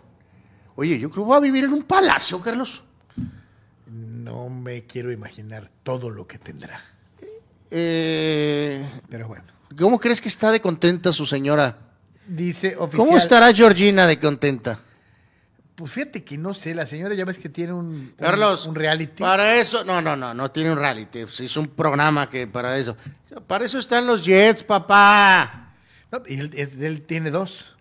Oye, 0.77 0.99
yo 0.99 1.11
creo 1.11 1.25
que 1.25 1.31
va 1.31 1.37
a 1.37 1.41
vivir 1.41 1.65
en 1.65 1.73
un 1.73 1.85
palacio, 1.85 2.41
Carlos. 2.41 2.83
No 3.87 4.49
me 4.49 4.85
quiero 4.85 5.13
imaginar 5.13 5.71
todo 5.83 6.11
lo 6.11 6.27
que 6.27 6.39
tendrá. 6.39 6.83
Eh, 7.71 8.85
Pero 9.09 9.29
bueno. 9.29 9.45
¿Cómo 9.79 9.99
crees 9.99 10.21
que 10.21 10.29
está 10.29 10.51
de 10.51 10.61
contenta 10.61 11.13
su 11.13 11.27
señora? 11.27 11.79
Dice 12.27 12.77
oficial. 12.79 13.07
¿Cómo 13.07 13.17
estará 13.17 13.53
Georgina 13.53 14.07
de 14.07 14.19
contenta? 14.19 14.81
Pues 15.75 15.91
fíjate 15.91 16.23
que 16.23 16.39
no 16.39 16.55
sé, 16.55 16.73
la 16.75 16.87
señora 16.87 17.15
ya 17.17 17.25
ves 17.25 17.37
que 17.39 17.49
tiene 17.49 17.73
un, 17.73 17.87
un- 17.87 18.15
Carlos, 18.17 18.65
un 18.67 18.77
reality. 18.77 19.21
Para 19.23 19.57
eso, 19.57 19.83
no, 19.85 20.01
no, 20.01 20.15
no, 20.15 20.33
no 20.33 20.51
tiene 20.51 20.71
un 20.71 20.79
reality. 20.79 21.23
pues, 21.25 21.41
Es 21.41 21.57
un 21.57 21.67
programa 21.67 22.31
que 22.31 22.47
para 22.47 22.79
eso. 22.79 22.97
Para 23.49 23.65
eso 23.65 23.79
están 23.79 24.07
los 24.07 24.25
Jets, 24.25 24.63
papá. 24.63 25.73
No, 26.13 26.23
y 26.29 26.39
él, 26.39 27.03
tiene 27.07 27.31
dos. 27.33 27.77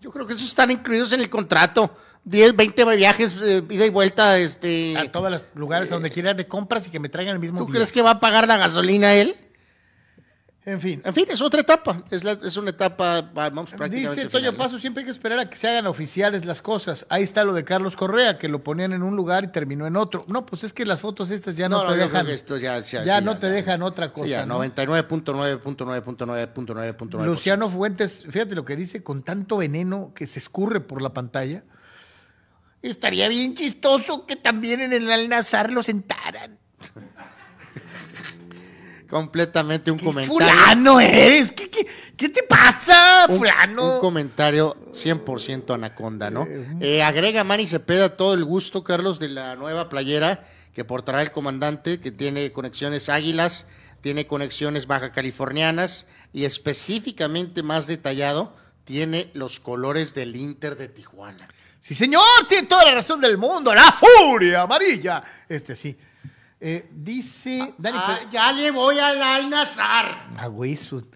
Yo 0.00 0.10
creo 0.10 0.26
que 0.26 0.34
esos 0.34 0.48
están 0.48 0.70
incluidos 0.70 1.12
en 1.12 1.20
el 1.20 1.30
contrato. 1.30 1.96
10, 2.24 2.54
20 2.54 2.84
viajes, 2.96 3.34
eh, 3.40 3.62
ida 3.70 3.86
y 3.86 3.90
vuelta. 3.90 4.38
Este, 4.38 4.96
A 4.98 5.10
todos 5.10 5.30
los 5.30 5.44
lugares 5.54 5.90
a 5.90 5.94
donde 5.94 6.10
quiera 6.10 6.30
ir 6.32 6.36
de 6.36 6.46
compras 6.46 6.86
y 6.86 6.90
que 6.90 7.00
me 7.00 7.08
traigan 7.08 7.34
el 7.34 7.40
mismo 7.40 7.60
¿Tú 7.60 7.66
día. 7.66 7.76
crees 7.76 7.90
que 7.92 8.02
va 8.02 8.10
a 8.12 8.20
pagar 8.20 8.46
la 8.46 8.58
gasolina 8.58 9.14
él? 9.14 9.34
En 10.68 10.82
fin. 10.82 11.00
En 11.02 11.14
fin, 11.14 11.24
es 11.30 11.40
otra 11.40 11.62
etapa. 11.62 12.02
Es, 12.10 12.22
la- 12.24 12.32
es 12.42 12.58
una 12.58 12.68
etapa, 12.70 13.22
vamos, 13.32 13.70
prácticamente. 13.70 14.24
Dice 14.24 14.30
Toño. 14.30 14.54
Paso, 14.54 14.78
siempre 14.78 15.00
hay 15.00 15.06
que 15.06 15.12
esperar 15.12 15.38
a 15.38 15.48
que 15.48 15.56
se 15.56 15.66
hagan 15.66 15.86
oficiales 15.86 16.44
las 16.44 16.60
cosas. 16.60 17.06
Ahí 17.08 17.22
está 17.22 17.42
lo 17.44 17.54
de 17.54 17.64
Carlos 17.64 17.96
Correa, 17.96 18.36
que 18.36 18.48
lo 18.48 18.60
ponían 18.62 18.92
en 18.92 19.02
un 19.02 19.16
lugar 19.16 19.44
y 19.44 19.48
terminó 19.48 19.86
en 19.86 19.96
otro. 19.96 20.26
No, 20.28 20.44
pues 20.44 20.64
es 20.64 20.74
que 20.74 20.84
las 20.84 21.00
fotos 21.00 21.30
estas 21.30 21.56
ya 21.56 21.70
no, 21.70 21.86
te 21.86 21.96
dejan. 21.96 22.28
esto 22.28 22.58
ya- 22.58 22.80
ya- 22.80 23.02
ya 23.02 23.18
sí, 23.20 23.24
no 23.24 23.32
ya, 23.32 23.38
te 23.38 23.48
dejan 23.48 23.82
otra 23.82 24.12
cosa. 24.12 24.26
Sí, 24.26 24.30
ya, 24.32 24.44
¿no? 24.44 24.58
99.9.9.9.9.9. 24.62 27.24
Luciano 27.24 27.70
Fuentes, 27.70 28.24
fíjate 28.28 28.54
lo 28.54 28.64
que 28.64 28.76
dice, 28.76 29.02
con 29.02 29.22
tanto 29.22 29.56
veneno 29.56 30.12
que 30.14 30.26
se 30.26 30.38
escurre 30.38 30.80
por 30.80 31.00
la 31.02 31.12
pantalla. 31.14 31.64
Estaría 32.82 33.28
bien 33.28 33.54
chistoso 33.54 34.26
que 34.26 34.36
también 34.36 34.80
en 34.80 34.92
el 34.92 35.10
Al-Nazar 35.10 35.72
lo 35.72 35.82
sentaran. 35.82 36.58
Completamente 39.08 39.90
un 39.90 39.98
¿Qué 39.98 40.04
comentario. 40.04 40.38
fulano 40.38 41.00
eres? 41.00 41.52
¿Qué, 41.52 41.70
qué, 41.70 41.86
qué 42.16 42.28
te 42.28 42.42
pasa, 42.42 43.26
un, 43.28 43.38
fulano? 43.38 43.94
un 43.94 44.00
comentario 44.00 44.76
100% 44.92 45.74
anaconda, 45.74 46.30
¿no? 46.30 46.46
Eh, 46.80 47.02
agrega 47.02 47.42
Manny 47.42 47.66
Cepeda 47.66 48.16
todo 48.16 48.34
el 48.34 48.44
gusto, 48.44 48.84
Carlos, 48.84 49.18
de 49.18 49.28
la 49.30 49.56
nueva 49.56 49.88
playera 49.88 50.46
que 50.74 50.84
portará 50.84 51.22
el 51.22 51.32
comandante, 51.32 52.00
que 52.00 52.12
tiene 52.12 52.52
conexiones 52.52 53.08
águilas, 53.08 53.66
tiene 54.00 54.26
conexiones 54.26 54.86
baja 54.86 55.10
californianas 55.10 56.06
y 56.32 56.44
específicamente 56.44 57.62
más 57.62 57.86
detallado, 57.86 58.54
tiene 58.84 59.30
los 59.34 59.58
colores 59.58 60.14
del 60.14 60.36
Inter 60.36 60.76
de 60.76 60.88
Tijuana. 60.88 61.48
Sí, 61.80 61.94
señor, 61.94 62.22
tiene 62.48 62.66
toda 62.68 62.84
la 62.84 62.92
razón 62.92 63.20
del 63.20 63.38
mundo. 63.38 63.74
La 63.74 63.92
furia 63.92 64.62
amarilla. 64.62 65.22
Este 65.48 65.74
sí. 65.74 65.96
Eh, 66.60 66.88
dice 66.92 67.74
Dani 67.78 67.98
Ah, 68.00 68.18
Pérez- 68.20 68.30
ya 68.32 68.52
le 68.52 68.70
voy 68.70 68.98
al 68.98 69.20
Al 69.22 69.48
Nazar. 69.50 70.28
Ah, 70.36 70.48
su- 70.76 71.06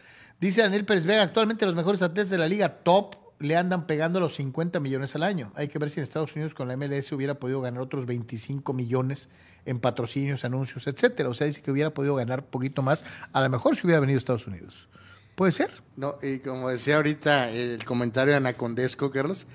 Dice 0.40 0.62
Daniel 0.62 0.84
Pérez 0.84 1.04
Vega, 1.06 1.22
actualmente 1.22 1.66
los 1.66 1.74
mejores 1.74 2.02
atletas 2.02 2.30
de 2.30 2.38
la 2.38 2.48
liga 2.48 2.68
top 2.82 3.16
le 3.38 3.56
andan 3.56 3.86
pegando 3.86 4.20
los 4.20 4.34
50 4.36 4.78
millones 4.80 5.14
al 5.16 5.22
año. 5.24 5.52
Hay 5.56 5.68
que 5.68 5.78
ver 5.78 5.90
si 5.90 5.98
en 6.00 6.04
Estados 6.04 6.34
Unidos 6.34 6.54
con 6.54 6.68
la 6.68 6.74
MLS 6.76 7.12
hubiera 7.12 7.34
podido 7.34 7.60
ganar 7.60 7.80
otros 7.82 8.06
25 8.06 8.72
millones 8.72 9.28
en 9.66 9.78
patrocinios, 9.78 10.44
anuncios, 10.44 10.86
etcétera. 10.86 11.28
O 11.28 11.34
sea, 11.34 11.46
dice 11.48 11.60
que 11.62 11.70
hubiera 11.70 11.90
podido 11.90 12.14
ganar 12.14 12.44
poquito 12.46 12.82
más, 12.82 13.04
a 13.32 13.40
lo 13.40 13.48
mejor 13.48 13.76
si 13.76 13.84
hubiera 13.86 14.00
venido 14.00 14.16
a 14.16 14.18
Estados 14.18 14.46
Unidos. 14.46 14.88
¿Puede 15.34 15.50
ser? 15.52 15.70
No, 15.96 16.16
y 16.22 16.38
como 16.40 16.68
decía 16.70 16.96
ahorita 16.96 17.48
el 17.50 17.84
comentario 17.84 18.36
anacondesco, 18.36 19.10
Carlos, 19.10 19.46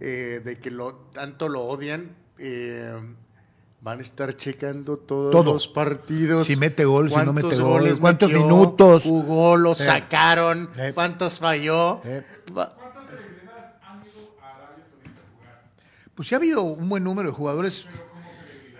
eh, 0.00 0.40
de 0.44 0.58
que 0.58 0.70
lo 0.70 0.94
tanto 1.12 1.48
lo 1.48 1.62
odian, 1.64 2.16
eh, 2.38 2.92
van 3.80 4.00
a 4.00 4.02
estar 4.02 4.36
checando 4.36 4.96
todos 4.98 5.30
Todo. 5.30 5.54
los 5.54 5.68
partidos. 5.68 6.46
Si 6.46 6.56
mete 6.56 6.84
gol, 6.84 7.10
si 7.10 7.16
no 7.16 7.32
mete 7.32 7.56
gol, 7.56 7.80
goles 7.82 7.98
cuántos 7.98 8.30
metió, 8.32 8.46
minutos. 8.46 9.02
Jugó, 9.04 9.56
lo 9.56 9.74
Sí. 9.74 9.84
sacaron, 9.84 10.68
Sí. 10.74 10.82
cuántos 10.94 11.38
falló. 11.38 12.00
Sí. 12.04 12.52
Va- 12.52 12.74
Pues 16.14 16.26
sí 16.28 16.34
ha 16.34 16.38
habido 16.38 16.62
un 16.62 16.88
buen 16.88 17.04
número 17.04 17.28
de 17.30 17.34
jugadores 17.36 17.86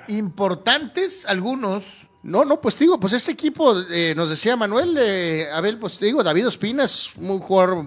importantes, 0.08 1.24
algunos. 1.26 2.08
No, 2.24 2.44
no, 2.44 2.60
pues 2.60 2.74
te 2.74 2.82
digo, 2.84 2.98
pues 2.98 3.12
este 3.12 3.30
equipo, 3.30 3.78
eh, 3.90 4.12
nos 4.16 4.28
decía 4.30 4.56
Manuel, 4.56 4.96
eh, 4.98 5.46
Abel, 5.52 5.78
pues 5.78 5.98
te 5.98 6.06
digo, 6.06 6.22
David 6.24 6.48
Ospina 6.48 6.82
es 6.84 7.14
un 7.16 7.38
jugador 7.38 7.86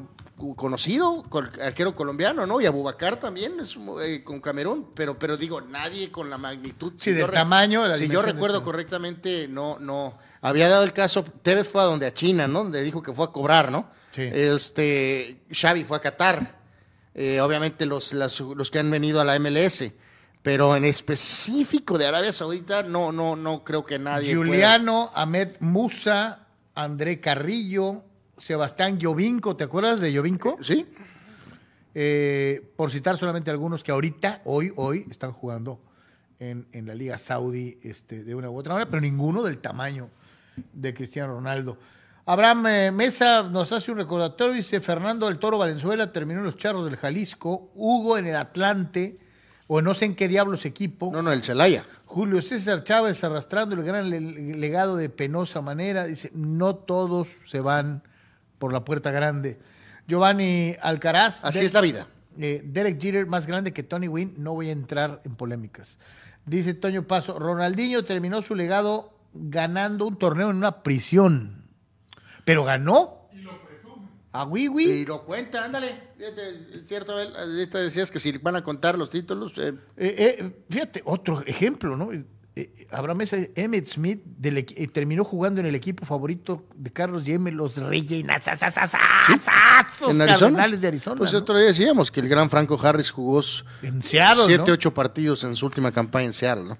conocido, 0.55 1.23
arquero 1.63 1.95
colombiano, 1.95 2.45
¿no? 2.45 2.59
Y 2.61 2.65
Abubacar 2.65 3.19
también 3.19 3.59
es 3.59 3.77
eh, 4.03 4.23
con 4.23 4.39
Camerún, 4.41 4.91
pero, 4.93 5.17
pero 5.17 5.37
digo, 5.37 5.61
nadie 5.61 6.11
con 6.11 6.29
la 6.29 6.37
magnitud. 6.37 6.93
Sí, 6.97 7.11
Si 7.11 7.11
del 7.11 7.29
tamaño, 7.31 7.83
Si 7.95 8.07
yo 8.07 8.21
recuerdo 8.21 8.59
¿no? 8.59 8.65
correctamente, 8.65 9.47
no, 9.47 9.77
no. 9.79 10.17
Había 10.41 10.69
dado 10.69 10.83
el 10.83 10.93
caso, 10.93 11.23
Tevez 11.23 11.69
fue 11.69 11.81
a 11.81 11.85
donde 11.85 12.07
a 12.07 12.13
China, 12.13 12.47
¿no? 12.47 12.63
Donde 12.63 12.81
dijo 12.81 13.01
que 13.01 13.13
fue 13.13 13.25
a 13.25 13.29
cobrar, 13.29 13.71
¿no? 13.71 13.89
Sí. 14.11 14.23
Este, 14.23 15.41
Xavi 15.51 15.83
fue 15.83 15.97
a 15.97 16.01
Qatar. 16.01 16.59
Eh, 17.13 17.39
obviamente 17.41 17.85
los, 17.85 18.13
las- 18.13 18.39
los 18.39 18.71
que 18.71 18.79
han 18.79 18.89
venido 18.89 19.21
a 19.21 19.25
la 19.25 19.35
MLS. 19.39 19.91
Pero 20.41 20.75
en 20.75 20.85
específico 20.85 21.97
de 21.99 22.07
Arabia 22.07 22.33
Saudita, 22.33 22.81
no, 22.83 23.11
no, 23.11 23.35
no 23.35 23.63
creo 23.63 23.85
que 23.85 23.99
nadie. 23.99 24.35
pueda- 24.35 24.47
Juliano, 24.49 25.11
Ahmed 25.13 25.57
Musa, 25.59 26.47
André 26.73 27.19
Carrillo, 27.19 28.03
Sebastián 28.41 28.97
Llovinco, 28.97 29.55
¿te 29.55 29.63
acuerdas 29.65 29.99
de 30.01 30.11
Llovinco? 30.11 30.57
Sí. 30.63 30.87
Eh, 31.93 32.73
por 32.75 32.89
citar 32.89 33.15
solamente 33.15 33.51
algunos 33.51 33.83
que 33.83 33.91
ahorita, 33.91 34.41
hoy, 34.45 34.73
hoy, 34.77 35.05
están 35.11 35.31
jugando 35.31 35.79
en, 36.39 36.65
en 36.71 36.87
la 36.87 36.95
Liga 36.95 37.17
Saudí 37.19 37.77
este, 37.83 38.23
de 38.23 38.33
una 38.33 38.49
u 38.49 38.57
otra 38.57 38.73
manera, 38.73 38.89
pero 38.89 38.99
ninguno 39.01 39.43
del 39.43 39.59
tamaño 39.59 40.09
de 40.73 40.93
Cristiano 40.93 41.33
Ronaldo. 41.35 41.77
Abraham 42.25 42.65
eh, 42.67 42.91
Mesa 42.91 43.43
nos 43.43 43.71
hace 43.73 43.91
un 43.91 43.97
recordatorio, 43.97 44.55
dice 44.55 44.79
Fernando 44.79 45.27
del 45.27 45.37
Toro 45.37 45.59
Valenzuela 45.59 46.11
terminó 46.11 46.39
en 46.39 46.45
los 46.45 46.57
Charros 46.57 46.85
del 46.85 46.97
Jalisco, 46.97 47.71
Hugo 47.75 48.17
en 48.17 48.25
el 48.25 48.35
Atlante, 48.37 49.19
o 49.67 49.81
no 49.81 49.93
sé 49.93 50.05
en 50.05 50.15
qué 50.15 50.27
diablos 50.27 50.65
equipo. 50.65 51.11
No, 51.13 51.21
no, 51.21 51.31
el 51.31 51.43
Celaya. 51.43 51.85
Julio 52.05 52.41
César 52.41 52.83
Chávez 52.83 53.23
arrastrando 53.23 53.75
el 53.75 53.83
gran 53.83 54.09
le- 54.09 54.19
legado 54.57 54.97
de 54.97 55.09
penosa 55.09 55.61
manera. 55.61 56.05
Dice, 56.05 56.31
no 56.33 56.75
todos 56.75 57.37
se 57.45 57.59
van 57.61 58.03
por 58.61 58.71
la 58.71 58.85
puerta 58.85 59.09
grande. 59.11 59.57
Giovanni 60.07 60.75
Alcaraz. 60.81 61.43
Así 61.43 61.65
es 61.65 61.73
la 61.73 61.81
vida. 61.81 62.07
eh, 62.39 62.61
Derek 62.63 63.01
Jeter 63.01 63.25
más 63.25 63.47
grande 63.47 63.73
que 63.73 63.81
Tony 63.83 64.07
Wynn. 64.07 64.35
No 64.37 64.53
voy 64.53 64.69
a 64.69 64.71
entrar 64.71 65.21
en 65.25 65.33
polémicas. 65.35 65.97
Dice 66.45 66.73
Toño 66.75 67.07
Paso, 67.07 67.37
Ronaldinho 67.39 68.03
terminó 68.03 68.41
su 68.41 68.53
legado 68.55 69.17
ganando 69.33 70.05
un 70.07 70.17
torneo 70.17 70.49
en 70.51 70.57
una 70.57 70.83
prisión. 70.83 71.65
Pero 72.45 72.63
ganó. 72.63 73.27
Y 73.33 73.37
lo 73.41 73.61
presume. 73.63 74.07
A 74.31 74.45
Wiwi. 74.45 74.83
Y 74.83 75.05
lo 75.05 75.23
cuenta, 75.25 75.65
ándale. 75.65 75.95
Fíjate, 76.17 76.77
es 76.81 76.87
cierto, 76.87 77.13
Abel, 77.13 77.35
ahorita 77.35 77.79
decías 77.79 78.11
que 78.11 78.19
si 78.19 78.37
van 78.37 78.55
a 78.55 78.63
contar 78.63 78.97
los 78.97 79.09
títulos. 79.09 79.53
eh, 79.57 79.73
Eh, 79.97 80.15
eh, 80.39 80.63
fíjate, 80.69 81.01
otro 81.05 81.41
ejemplo, 81.47 81.95
¿no? 81.97 82.09
Eh, 82.61 82.73
eh, 82.77 82.87
Abraham 82.91 83.17
Mesa, 83.19 83.37
Emmett 83.55 83.87
Smith 83.87 84.21
del 84.25 84.57
eh, 84.59 84.87
terminó 84.91 85.23
jugando 85.23 85.59
en 85.59 85.65
el 85.65 85.75
equipo 85.75 86.05
favorito 86.05 86.65
de 86.75 86.91
Carlos 86.91 87.25
Yeme, 87.25 87.51
los 87.51 87.77
Reyes. 87.77 88.23
Cardenales 90.39 90.81
de 90.81 90.87
Arizona. 90.87 91.17
Pues 91.17 91.33
¿no? 91.33 91.39
otro 91.39 91.57
día 91.57 91.67
decíamos 91.67 92.11
que 92.11 92.19
el 92.19 92.29
gran 92.29 92.49
Franco 92.49 92.79
Harris 92.81 93.09
jugó 93.11 93.39
s- 93.39 93.63
En 93.81 94.03
Seattle, 94.03 94.43
siete, 94.45 94.63
¿no? 94.67 94.73
ocho 94.73 94.93
partidos 94.93 95.43
en 95.43 95.55
su 95.55 95.65
última 95.65 95.91
campaña 95.91 96.25
en 96.27 96.33
Seattle, 96.33 96.65
¿no? 96.65 96.77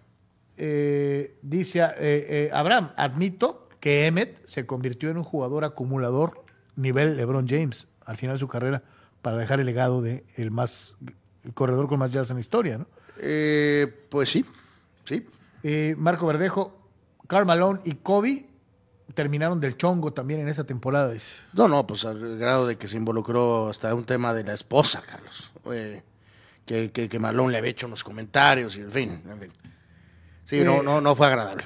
Eh, 0.58 1.38
dice 1.42 1.80
eh, 1.82 1.92
eh, 1.98 2.50
Abraham, 2.54 2.92
admito 2.96 3.68
que 3.80 4.06
Emmett 4.06 4.46
se 4.46 4.66
convirtió 4.68 5.10
en 5.10 5.18
un 5.18 5.24
jugador 5.24 5.64
acumulador 5.64 6.44
nivel 6.76 7.18
LeBron 7.18 7.48
James 7.48 7.88
al 8.06 8.18
final 8.18 8.36
de 8.36 8.40
su 8.40 8.48
carrera 8.48 8.84
para 9.22 9.38
dejar 9.38 9.60
el 9.60 9.66
legado 9.66 10.02
de 10.02 10.24
el 10.36 10.52
más 10.52 10.96
el 11.44 11.54
corredor 11.54 11.88
con 11.88 11.98
más 11.98 12.12
yardas 12.12 12.30
en 12.30 12.38
la 12.38 12.42
historia, 12.42 12.78
¿no? 12.78 12.88
Eh, 13.18 13.92
pues 14.10 14.30
sí, 14.30 14.46
sí. 15.06 15.26
Eh, 15.64 15.96
Marco 15.98 16.26
Verdejo, 16.28 16.78
Karl 17.28 17.46
Malone 17.46 17.80
y 17.84 17.96
Kobe 17.96 18.48
terminaron 19.14 19.60
del 19.60 19.78
chongo 19.78 20.14
también 20.14 20.40
en 20.42 20.48
esa 20.48 20.64
temporada. 20.64 21.12
dice. 21.12 21.42
No, 21.54 21.68
no, 21.68 21.86
pues 21.86 22.06
al 22.06 22.38
grado 22.38 22.68
de 22.68 22.78
que 22.78 22.88
se 22.88 22.98
involucró 22.98 23.70
hasta 23.70 23.94
un 23.94 24.06
tema 24.06 24.34
de 24.34 24.44
la 24.44 24.54
esposa, 24.54 25.02
Carlos. 25.06 25.52
Eh, 25.72 26.02
que, 26.66 26.92
que, 26.92 27.10
que 27.10 27.20
Malón 27.20 27.52
le 27.52 27.58
había 27.58 27.72
hecho 27.72 27.88
unos 27.88 28.04
comentarios 28.04 28.78
y 28.78 28.82
en 28.82 28.92
fin, 28.92 29.22
en 29.30 29.40
fin. 29.40 29.52
Sí, 30.46 30.60
Eh, 30.60 30.64
no, 30.64 30.82
no, 30.82 31.02
no 31.02 31.16
fue 31.16 31.28
agradable. 31.28 31.64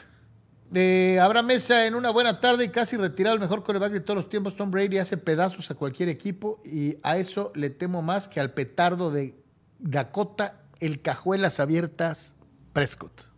De 0.70 1.20
Abraham 1.22 1.46
Mesa, 1.46 1.86
en 1.86 1.94
una 1.96 2.10
buena 2.10 2.40
tarde 2.40 2.66
y 2.66 2.70
casi 2.70 2.98
retirado 2.98 3.36
el 3.36 3.40
mejor 3.40 3.64
coreback 3.64 3.94
de 3.94 4.00
todos 4.00 4.18
los 4.18 4.30
tiempos, 4.30 4.56
Tom 4.56 4.72
Brady 4.72 4.98
hace 4.98 5.16
pedazos 5.16 5.70
a 5.70 5.76
cualquier 5.76 6.10
equipo 6.10 6.60
y 6.66 6.98
a 7.04 7.18
eso 7.18 7.52
le 7.56 7.70
temo 7.70 8.02
más 8.02 8.28
que 8.28 8.40
al 8.40 8.52
petardo 8.52 9.12
de 9.12 9.36
Dakota, 9.80 10.62
el 10.80 11.02
cajuelas 11.02 11.60
abiertas 11.60 12.36
Prescott. 12.74 13.35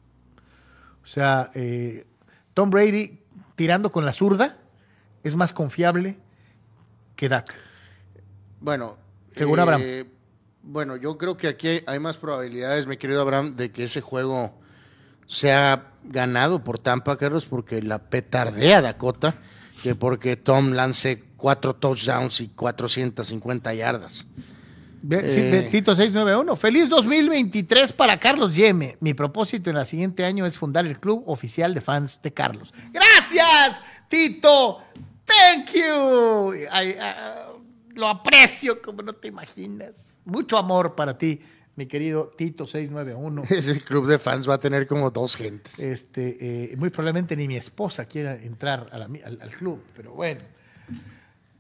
O 1.08 1.10
sea, 1.10 1.52
eh, 1.56 2.06
Tom 2.54 2.70
Brady 2.70 3.18
tirando 3.56 3.94
con 3.94 4.06
la 4.06 4.12
zurda 4.12 4.58
es 5.24 5.38
más 5.38 5.54
confiable 5.54 6.18
que 7.16 7.30
Dak. 7.30 7.56
Bueno. 8.60 8.98
Según 9.34 9.58
Abraham. 9.62 9.82
Bueno, 10.64 10.98
yo 10.98 11.18
creo 11.18 11.38
que 11.38 11.48
aquí 11.48 11.68
hay, 11.70 11.84
hay 11.88 12.00
más 12.00 12.18
probabilidades, 12.18 12.88
mi 12.88 12.98
querido 12.98 13.22
Abraham, 13.22 13.56
de 13.56 13.72
que 13.72 13.86
ese 13.86 14.02
juego 14.02 14.60
sea 15.28 15.94
ganado 16.04 16.62
por 16.62 16.78
Tampa, 16.78 17.18
Carlos, 17.18 17.46
porque 17.46 17.82
la 17.82 18.00
petardea 18.00 18.82
Dakota, 18.82 19.36
que 19.82 19.96
porque 19.96 20.36
Tom 20.36 20.74
lance 20.74 21.24
cuatro 21.38 21.74
touchdowns 21.74 22.42
y 22.42 22.50
450 22.50 23.74
yardas. 23.76 24.28
Sí, 25.02 25.40
Eh. 25.40 25.68
Tito 25.72 25.96
691. 25.96 26.56
Feliz 26.56 26.90
2023 26.90 27.92
para 27.94 28.20
Carlos 28.20 28.56
Yeme. 28.56 28.98
Mi 29.00 29.14
propósito 29.14 29.70
en 29.70 29.78
el 29.78 29.86
siguiente 29.86 30.26
año 30.26 30.46
es 30.46 30.58
fundar 30.58 30.86
el 30.86 31.00
club 31.00 31.24
oficial 31.28 31.74
de 31.74 31.82
fans 31.82 32.20
de 32.22 32.34
Carlos. 32.34 32.74
Gracias, 32.92 33.80
Tito. 34.10 34.80
Thank 35.26 35.70
you. 35.76 36.54
Ah, 36.72 37.48
lo 37.96 38.08
aprecio 38.08 38.82
como 38.82 39.02
no 39.02 39.14
te 39.14 39.28
imaginas. 39.28 40.16
Mucho 40.26 40.58
amor 40.58 40.96
para 40.96 41.18
ti, 41.18 41.42
mi 41.76 41.86
querido 41.86 42.32
Tito 42.36 42.66
691. 42.68 43.44
Ese 43.50 43.82
club 43.84 44.08
de 44.08 44.20
fans 44.20 44.48
va 44.50 44.56
a 44.56 44.60
tener 44.60 44.88
como 44.88 45.10
dos 45.12 45.36
gentes. 45.36 45.78
Este, 45.80 46.38
eh, 46.72 46.78
muy 46.78 46.90
probablemente 46.90 47.36
ni 47.36 47.48
mi 47.48 47.56
esposa 47.56 48.06
quiera 48.06 48.36
entrar 48.36 48.88
a 48.92 48.98
la 48.98 49.08
mi- 49.08 49.22
al, 49.22 49.38
al 49.42 49.50
club, 49.52 49.82
pero 49.96 50.14
bueno. 50.14 50.42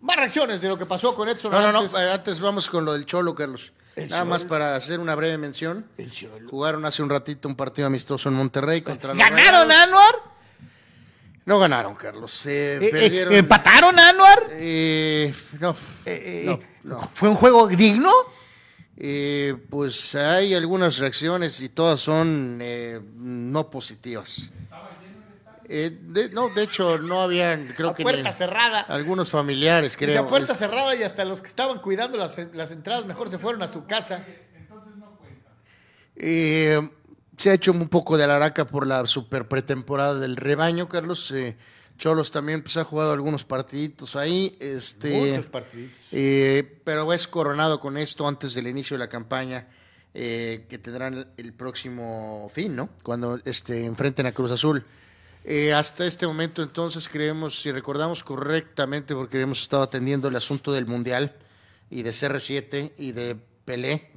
Más 0.02 0.16
reacciones 0.16 0.62
de 0.62 0.68
lo 0.68 0.78
que 0.78 0.86
pasó 0.86 1.16
con 1.16 1.28
Edson. 1.28 1.52
No, 1.52 1.58
no, 1.60 1.72
no, 1.72 1.80
Arantes. 1.80 2.00
eh, 2.00 2.12
antes 2.12 2.40
vamos 2.40 2.70
con 2.70 2.86
lo 2.86 2.94
del 2.94 3.06
Cholo, 3.06 3.34
Carlos. 3.34 3.72
Nada 4.10 4.26
más 4.26 4.44
para 4.44 4.76
hacer 4.76 5.00
una 5.00 5.16
breve 5.16 5.38
mención. 5.40 5.88
Jugaron 6.50 6.86
hace 6.86 7.02
un 7.02 7.10
ratito 7.10 7.48
un 7.48 7.56
partido 7.56 7.88
amistoso 7.88 8.30
en 8.30 8.36
Monterrey 8.36 8.82
contra 8.84 9.14
los 9.14 9.18
¿Ganaron 9.18 9.68
Rayados. 9.68 9.88
Anuar? 9.88 10.16
No 11.46 11.60
ganaron, 11.60 11.96
Carlos. 11.96 12.46
Eh, 12.46 12.78
Eh, 12.80 12.86
eh, 12.86 12.90
perdieron. 12.92 13.34
¿Empataron 13.34 13.98
Anuar? 13.98 14.44
Eh, 14.52 15.34
no, 15.60 15.76
Eh, 16.06 16.44
no, 16.46 16.54
eh, 16.54 16.60
no. 16.84 17.10
¿Fue 17.14 17.28
un 17.30 17.36
juego 17.36 17.68
digno? 17.68 18.12
Eh, 18.98 19.56
pues 19.70 20.14
hay 20.16 20.54
algunas 20.54 20.98
reacciones 20.98 21.60
y 21.62 21.70
todas 21.70 22.00
son 22.00 22.60
eh, 22.62 23.00
no 23.16 23.70
positivas. 23.70 24.52
Eh, 25.70 25.98
de- 26.02 26.30
no, 26.30 26.50
de 26.50 26.64
hecho, 26.64 26.98
no 26.98 27.22
habían, 27.22 27.68
creo 27.76 27.90
a 27.90 27.94
que 27.96 28.04
puerta 28.04 28.32
cerrada. 28.32 28.80
algunos 28.82 29.30
familiares, 29.30 29.94
Dice, 29.98 30.06
creo. 30.06 30.24
a 30.24 30.28
puerta 30.28 30.54
Es- 30.54 30.60
cerrada 30.60 30.96
y 30.96 31.04
hasta 31.04 31.26
los 31.26 31.42
que 31.42 31.48
estaban 31.48 31.80
cuidando 31.80 32.18
las, 32.18 32.38
las 32.54 32.72
entradas 32.72 33.06
mejor 33.06 33.30
se 33.30 33.38
fueron 33.38 33.62
a 33.64 33.68
su 33.68 33.86
casa. 33.86 34.24
Eh, 36.16 36.90
se 37.38 37.50
ha 37.50 37.54
hecho 37.54 37.72
un 37.72 37.88
poco 37.90 38.18
de 38.18 38.24
alaraca 38.24 38.66
por 38.66 38.88
la 38.88 39.06
super 39.06 39.48
pretemporada 39.48 40.16
del 40.20 40.36
rebaño, 40.36 40.90
Carlos. 40.90 41.32
Eh, 41.32 41.56
Cholos 41.98 42.32
también 42.32 42.62
pues, 42.64 42.78
ha 42.78 42.84
jugado 42.84 43.12
algunos 43.12 43.44
partiditos 43.44 44.16
ahí. 44.16 44.56
Este, 44.60 45.12
Muchos 45.30 45.48
partiditos. 45.48 46.00
eh, 46.12 46.80
pero 46.84 47.12
es 47.14 47.28
coronado 47.28 47.80
con 47.80 47.98
esto 47.98 48.28
antes 48.28 48.54
del 48.54 48.68
inicio 48.68 48.96
de 48.96 49.00
la 49.00 49.10
campaña 49.10 49.68
eh, 50.14 50.66
que 50.70 50.78
tendrán 50.80 51.14
el, 51.16 51.28
el 51.38 51.54
próximo 51.54 52.50
fin, 52.54 52.76
¿no? 52.76 52.90
Cuando 53.04 53.40
este, 53.46 53.86
enfrenten 53.86 54.26
a 54.26 54.32
Cruz 54.32 54.52
Azul. 54.52 54.84
Eh, 55.50 55.72
hasta 55.72 56.06
este 56.06 56.28
momento, 56.28 56.62
entonces, 56.62 57.08
creemos, 57.08 57.62
si 57.62 57.72
recordamos 57.72 58.22
correctamente, 58.22 59.16
porque 59.16 59.40
hemos 59.40 59.62
estado 59.62 59.82
atendiendo 59.82 60.28
el 60.28 60.36
asunto 60.36 60.74
del 60.74 60.86
Mundial 60.86 61.34
y 61.90 62.04
de 62.04 62.10
CR7 62.10 62.92
y 62.98 63.14
de 63.14 63.38
Pelé. 63.64 64.12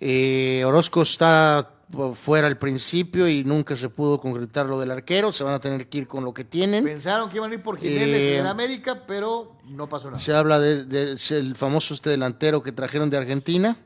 Eh, 0.00 0.62
Orozco 0.64 1.02
está 1.02 1.74
uh, 1.92 2.14
fuera 2.14 2.46
al 2.46 2.56
principio 2.56 3.28
y 3.28 3.44
nunca 3.44 3.76
se 3.76 3.90
pudo 3.90 4.18
concretar 4.18 4.64
lo 4.64 4.80
del 4.80 4.90
arquero. 4.90 5.32
Se 5.32 5.44
van 5.44 5.52
a 5.52 5.60
tener 5.60 5.86
que 5.90 5.98
ir 5.98 6.06
con 6.08 6.24
lo 6.24 6.32
que 6.32 6.44
tienen. 6.44 6.82
Pensaron 6.82 7.28
que 7.28 7.36
iban 7.36 7.50
a 7.50 7.54
ir 7.54 7.62
por 7.62 7.78
Jiménez 7.78 8.08
Eh, 8.08 8.38
en 8.38 8.46
América, 8.46 9.02
pero 9.06 9.58
no 9.68 9.86
pasó 9.86 10.10
nada. 10.10 10.18
Se 10.18 10.32
habla 10.32 10.58
del 10.58 10.88
de, 10.88 11.54
famoso 11.54 11.92
este 11.92 12.08
delantero 12.08 12.62
que 12.62 12.72
trajeron 12.72 13.10
de 13.10 13.18
Argentina. 13.18 13.76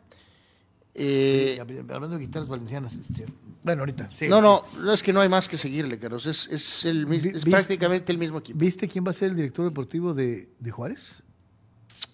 Eh, 0.98 1.58
Hablando 1.60 2.16
de 2.16 2.24
guitarras 2.24 2.48
valencianas. 2.48 2.94
este, 2.94 3.26
bueno, 3.62 3.82
ahorita. 3.82 4.08
no, 4.28 4.40
no, 4.40 4.62
no 4.82 4.92
es 4.92 5.02
que 5.02 5.12
no 5.12 5.20
hay 5.20 5.28
más 5.28 5.46
que 5.48 5.56
seguirle, 5.58 5.98
Carlos. 5.98 6.24
Es, 6.26 6.48
es, 6.48 6.84
el, 6.86 7.02
es 7.12 7.22
viste- 7.34 7.50
prácticamente 7.50 8.12
el 8.12 8.18
mismo 8.18 8.38
equipo. 8.38 8.58
¿Viste 8.58 8.88
quién 8.88 9.04
va 9.04 9.10
a 9.10 9.14
ser 9.14 9.30
el 9.30 9.36
director 9.36 9.64
deportivo 9.66 10.14
de, 10.14 10.48
de 10.58 10.70
Juárez? 10.70 11.22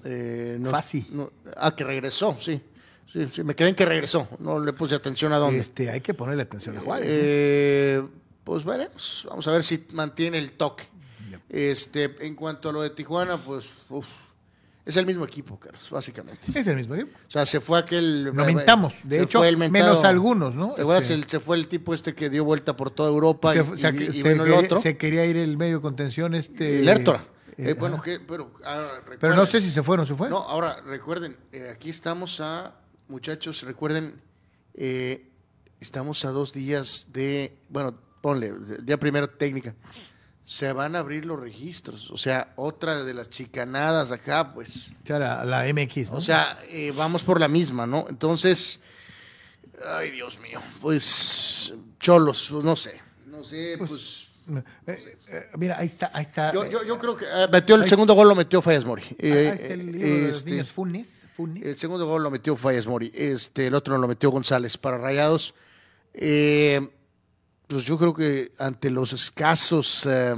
Eh, 0.05 0.57
no- 0.61 0.71
no- 1.13 1.31
ah, 1.57 1.75
que 1.77 1.85
regresó, 1.85 2.37
sí. 2.41 2.61
sí. 3.13 3.29
sí, 3.33 3.43
Me 3.45 3.55
quedé 3.55 3.69
en 3.69 3.75
que 3.75 3.85
regresó. 3.87 4.27
No 4.41 4.59
le 4.59 4.73
puse 4.73 4.95
atención 4.97 5.33
a 5.33 5.37
dónde. 5.39 5.61
Este, 5.61 5.91
hay 5.91 6.01
que 6.01 6.15
ponerle 6.15 6.43
atención 6.43 6.77
a 6.77 6.81
Juárez. 6.81 7.09
¿eh? 7.09 7.19
Eh, 7.23 8.03
pues 8.43 8.65
veremos. 8.65 9.27
Vamos 9.29 9.47
a 9.47 9.53
ver 9.53 9.63
si 9.63 9.87
mantiene 9.93 10.39
el 10.39 10.53
toque. 10.53 10.85
Este, 11.49 12.17
en 12.27 12.35
cuanto 12.35 12.71
a 12.71 12.73
lo 12.73 12.81
de 12.83 12.91
Tijuana, 12.91 13.37
pues 13.37 13.69
uf, 13.91 14.07
Es 14.85 14.97
el 14.97 15.07
mismo 15.07 15.25
equipo, 15.25 15.61
Carlos, 15.61 15.89
básicamente. 15.91 16.41
Es 16.59 16.67
el 16.67 16.77
mismo 16.77 16.95
equipo. 16.97 17.17
O 17.29 17.31
sea, 17.31 17.47
se 17.47 17.61
fue 17.61 17.79
aquel. 17.79 18.25
Lo 18.25 18.33
mentamos, 18.45 18.95
de 19.05 19.19
se 19.19 19.23
hecho, 19.23 19.39
fue 19.39 19.49
el 19.49 19.57
mentado- 19.57 19.91
menos 19.91 20.05
algunos, 20.05 20.57
¿no? 20.57 20.73
¿Te 20.73 20.83
acuerdas? 20.83 21.09
Este- 21.09 21.29
se 21.31 21.41
fue 21.41 21.57
el 21.57 21.69
tipo 21.69 21.95
este 21.95 22.15
que 22.15 22.29
dio 22.29 22.45
vuelta 22.45 22.77
por 22.77 22.91
toda 22.91 23.09
Europa 23.09 23.53
Se, 23.53 23.61
y, 23.61 23.77
se- 23.77 23.91
y- 23.97 24.03
y 24.09 24.13
se 24.23 24.33
el 24.33 24.39
quería, 24.39 24.59
otro. 24.59 24.79
se 24.79 24.97
quería 24.97 25.25
ir 25.27 25.37
el 25.37 25.57
medio 25.57 25.77
de 25.77 25.83
contención 25.83 26.35
este. 26.35 26.81
el 26.81 26.87
Lertora. 26.87 27.25
eh, 27.57 27.71
Eh, 27.71 27.75
bueno, 27.75 28.03
que, 28.03 28.19
pero, 28.19 28.53
ahora, 28.65 29.03
Pero 29.21 29.37
no 29.37 29.47
sé 29.47 29.61
si 29.61 29.71
se 29.71 29.83
fue 29.85 29.95
o 29.95 29.99
no 29.99 30.07
se 30.07 30.15
fue. 30.17 30.29
No, 30.29 30.39
ahora 30.39 30.81
recuerden, 30.85 31.37
eh, 31.53 31.71
aquí 31.73 31.91
estamos 31.91 32.41
a, 32.41 32.75
muchachos, 33.09 33.63
recuerden, 33.63 34.21
eh, 34.75 35.29
estamos 35.79 36.25
a 36.25 36.31
dos 36.31 36.53
días 36.53 37.09
de, 37.13 37.57
bueno, 37.69 37.95
ponle, 38.21 38.53
día 38.83 38.99
primero 38.99 39.29
técnica, 39.29 39.75
se 40.45 40.73
van 40.73 40.97
a 40.97 41.01
abrir 41.01 41.25
los 41.25 41.39
registros, 41.39 42.11
o 42.11 42.17
sea, 42.17 42.53
otra 42.57 43.05
de 43.05 43.15
las 43.15 43.31
chicanadas 43.31 44.11
acá, 44.11 44.53
pues, 44.53 44.93
O 45.03 45.07
sea, 45.07 45.19
la, 45.19 45.45
la 45.45 45.73
MX, 45.73 46.13
¿no? 46.13 46.19
o 46.19 46.21
sea, 46.21 46.59
eh, 46.69 46.93
vamos 46.95 47.23
por 47.23 47.39
la 47.39 47.49
misma, 47.49 47.87
¿no? 47.87 48.07
Entonces, 48.09 48.83
ay 49.87 50.11
Dios 50.11 50.41
mío, 50.41 50.61
pues, 50.81 51.73
cholos, 52.01 52.51
no 52.51 52.75
sé, 52.77 53.01
no 53.27 53.45
sé, 53.45 53.77
pues... 53.79 54.29
Eh, 54.87 55.19
eh, 55.29 55.47
mira, 55.57 55.79
ahí 55.79 55.87
está, 55.87 56.11
ahí 56.13 56.25
está. 56.25 56.53
Yo, 56.53 56.65
eh, 56.65 56.71
yo, 56.71 56.85
yo 56.85 56.99
creo 56.99 57.17
que 57.17 57.25
eh, 57.25 57.47
metió 57.51 57.77
el 57.77 57.87
segundo 57.89 58.15
gol, 58.15 58.29
lo 58.29 58.35
metió 58.35 58.61
Fallas 58.61 58.85
Mori. 58.85 59.03
ahí 59.03 59.17
Eh, 59.19 59.53
está 59.55 59.67
el 59.67 59.81
eh, 59.81 59.85
libro 59.85 60.09
de 60.09 60.23
los 60.23 60.37
este, 60.39 60.51
niños 60.51 60.71
Funes. 60.73 61.09
Funes. 61.37 61.65
El 61.65 61.77
segundo 61.77 62.07
gol 62.07 62.25
lo 62.25 62.31
metió 62.31 62.57
Fallas 62.57 62.87
Mori. 62.87 63.13
Este, 63.15 63.69
el 63.69 63.75
otro 63.77 63.97
lo 63.99 64.09
metió 64.09 64.31
González 64.31 64.77
para 64.77 64.99
Rayados. 64.99 65.55
Eh, 66.13 66.89
pues 67.67 67.85
yo 67.85 67.99
creo 67.99 68.15
que 68.15 68.53
ante 68.59 68.91
los 68.91 69.13
escasos 69.13 70.07
eh, 70.07 70.35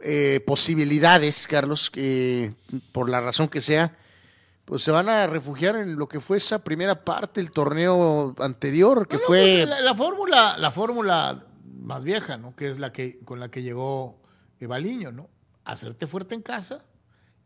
eh, 0.00 0.40
posibilidades, 0.46 1.46
Carlos, 1.46 1.90
que 1.90 2.54
por 2.92 3.08
la 3.08 3.20
razón 3.20 3.48
que 3.48 3.60
sea, 3.60 3.96
pues 4.64 4.82
se 4.82 4.90
van 4.90 5.08
a 5.08 5.26
refugiar 5.26 5.76
en 5.76 5.96
lo 5.96 6.08
que 6.08 6.20
fue 6.20 6.38
esa 6.38 6.64
primera 6.64 7.04
parte 7.04 7.40
del 7.40 7.50
torneo 7.50 8.34
anterior, 8.38 9.06
que 9.06 9.16
No, 9.16 9.22
no, 9.22 9.26
fue 9.26 9.64
pues, 9.64 9.68
la, 9.68 9.80
la 9.80 9.94
fórmula, 9.94 10.56
la 10.58 10.70
fórmula 10.70 11.46
más 11.64 12.04
vieja, 12.04 12.36
¿no? 12.36 12.54
Que 12.56 12.70
es 12.70 12.78
la 12.78 12.92
que 12.92 13.20
con 13.20 13.40
la 13.40 13.50
que 13.50 13.62
llegó 13.62 14.20
Evaliño, 14.60 15.12
¿no? 15.12 15.28
Hacerte 15.64 16.06
fuerte 16.06 16.34
en 16.34 16.42
casa 16.42 16.84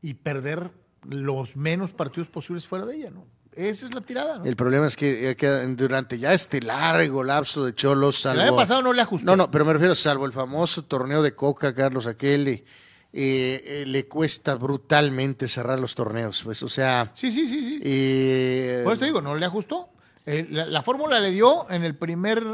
y 0.01 0.14
perder 0.14 0.70
los 1.09 1.57
menos 1.57 1.92
partidos 1.92 2.28
posibles 2.28 2.66
fuera 2.66 2.84
de 2.86 2.97
ella, 2.97 3.11
¿no? 3.11 3.26
Esa 3.57 3.86
es 3.86 3.94
la 3.94 4.02
tirada, 4.02 4.38
¿no? 4.38 4.44
El 4.44 4.54
problema 4.54 4.86
es 4.86 4.96
que, 4.96 5.30
eh, 5.30 5.36
que 5.36 5.48
durante 5.48 6.18
ya 6.18 6.34
este 6.34 6.61
largo 6.61 7.24
lapso 7.24 7.64
de 7.64 7.74
Cholos, 7.74 8.16
el 8.16 8.22
salvo... 8.22 8.42
año 8.42 8.57
pasado 8.57 8.82
no 8.82 8.92
le 8.92 9.00
ajustó. 9.02 9.24
No, 9.26 9.34
no, 9.36 9.50
pero 9.50 9.64
me 9.64 9.72
refiero, 9.72 9.94
salvo 9.94 10.26
el 10.26 10.32
famoso 10.32 10.84
torneo 10.84 11.22
de 11.22 11.34
Coca, 11.34 11.74
Carlos, 11.74 12.07
aquel, 12.07 12.46
eh, 12.48 12.64
eh, 13.12 13.84
le 13.86 14.07
cuesta 14.07 14.54
brutalmente 14.57 15.48
cerrar 15.48 15.80
los 15.80 15.94
torneos, 15.94 16.42
pues, 16.44 16.62
o 16.62 16.68
sea... 16.68 17.11
Sí, 17.14 17.32
sí, 17.32 17.48
sí, 17.48 17.61
sí. 17.61 17.80
eh, 17.82 18.82
Por 18.84 18.92
eso 18.92 19.00
te 19.00 19.07
digo, 19.07 19.22
no 19.22 19.34
le 19.34 19.46
ajustó. 19.46 19.88
La, 20.26 20.66
la 20.66 20.82
fórmula 20.82 21.18
le 21.20 21.30
dio 21.30 21.70
en 21.70 21.84
el 21.84 21.94
primer, 21.94 22.44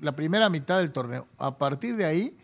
la 0.00 0.12
primera 0.16 0.48
mitad 0.48 0.78
del 0.78 0.92
torneo. 0.92 1.26
A 1.38 1.58
partir 1.58 1.96
de 1.96 2.04
ahí, 2.04 2.36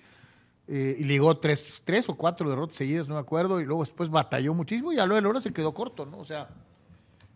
eh, 0.68 0.96
y 0.98 1.04
ligó 1.04 1.38
tres, 1.38 1.82
tres 1.84 2.08
o 2.08 2.16
cuatro 2.16 2.50
derrotas 2.50 2.76
seguidas, 2.76 3.08
no 3.08 3.14
me 3.14 3.20
acuerdo, 3.20 3.60
y 3.60 3.64
luego 3.64 3.84
después 3.84 4.10
batalló 4.10 4.54
muchísimo 4.54 4.92
y 4.92 4.98
a 4.98 5.06
lo 5.06 5.14
de 5.14 5.22
la 5.22 5.28
hora 5.28 5.40
se 5.40 5.52
quedó 5.52 5.72
corto, 5.72 6.04
¿no? 6.04 6.18
O 6.18 6.24
sea, 6.24 6.48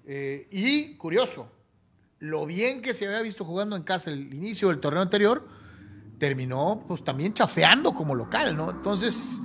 eh, 0.06 0.46
y 0.50 0.94
curioso, 0.96 1.50
lo 2.20 2.46
bien 2.46 2.80
que 2.80 2.94
se 2.94 3.06
había 3.06 3.20
visto 3.22 3.44
jugando 3.44 3.76
en 3.76 3.82
casa 3.82 4.10
el 4.10 4.32
inicio 4.32 4.68
del 4.68 4.80
torneo 4.80 5.02
anterior, 5.02 5.46
terminó 6.18 6.84
pues 6.86 7.04
también 7.04 7.34
chafeando 7.34 7.92
como 7.92 8.14
local, 8.14 8.56
¿no? 8.56 8.70
Entonces, 8.70 9.38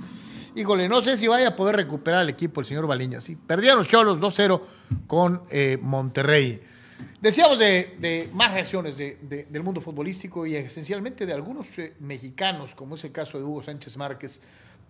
híjole, 0.54 0.88
no 0.88 1.02
sé 1.02 1.18
si 1.18 1.26
vaya 1.28 1.48
a 1.48 1.56
poder 1.56 1.76
recuperar 1.76 2.22
el 2.22 2.30
equipo 2.30 2.60
el 2.60 2.66
señor 2.66 2.86
Baliño. 2.86 3.20
Sí, 3.20 3.36
perdieron 3.36 3.78
los 3.78 3.88
Cholos 3.88 4.18
2-0 4.20 4.62
con 5.06 5.42
eh, 5.50 5.78
Monterrey. 5.82 6.62
Decíamos 7.20 7.58
de, 7.58 8.28
más 8.32 8.54
reacciones 8.54 8.96
de- 8.96 9.18
del 9.48 9.62
mundo 9.62 9.80
futbolístico 9.80 10.46
y 10.46 10.56
esencialmente 10.56 11.26
de 11.26 11.32
algunos 11.32 11.78
eh, 11.78 11.94
mexicanos, 12.00 12.74
como 12.74 12.94
es 12.94 13.04
el 13.04 13.12
caso 13.12 13.38
de 13.38 13.44
Hugo 13.44 13.62
Sánchez 13.62 13.96
Márquez, 13.96 14.40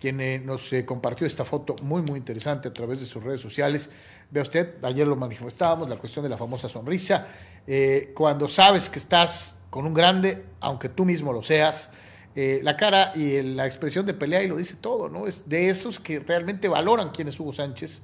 quien 0.03 0.20
eh, 0.20 0.42
nos 0.44 0.72
eh, 0.72 0.84
compartió 0.84 1.28
esta 1.28 1.44
foto 1.44 1.76
muy, 1.80 2.03
muy 2.03 2.18
interesante 2.18 2.66
a 2.66 2.74
través 2.74 2.98
de 2.98 3.07
sus 3.07 3.22
redes 3.22 3.40
sociales. 3.40 3.88
Vea 4.32 4.42
usted, 4.42 4.84
ayer 4.84 5.07
lo 5.07 5.14
manifestábamos, 5.14 5.88
la 5.88 5.94
cuestión 5.94 6.24
de 6.24 6.28
la 6.28 6.36
famosa 6.36 6.68
sonrisa. 6.68 7.28
Eh, 7.68 8.11
cuando 8.12 8.48
sabes 8.48 8.88
que 8.88 8.98
estás 8.98 9.61
con 9.70 9.86
un 9.86 9.94
grande, 9.94 10.44
aunque 10.59 10.88
tú 10.88 11.05
mismo 11.05 11.32
lo 11.32 11.40
seas, 11.40 11.92
la 12.34 12.76
cara 12.76 13.12
y 13.14 13.42
la 13.42 13.64
expresión 13.66 14.05
de 14.05 14.14
pelea 14.14 14.42
y 14.42 14.48
lo 14.48 14.57
dice 14.57 14.76
todo, 14.80 15.09
¿no? 15.09 15.28
Es 15.28 15.48
de 15.48 15.68
esos 15.68 16.00
que 16.00 16.18
realmente 16.18 16.66
valoran 16.66 17.11
quién 17.11 17.28
es 17.28 17.38
Hugo 17.38 17.53
Sánchez 17.53 18.00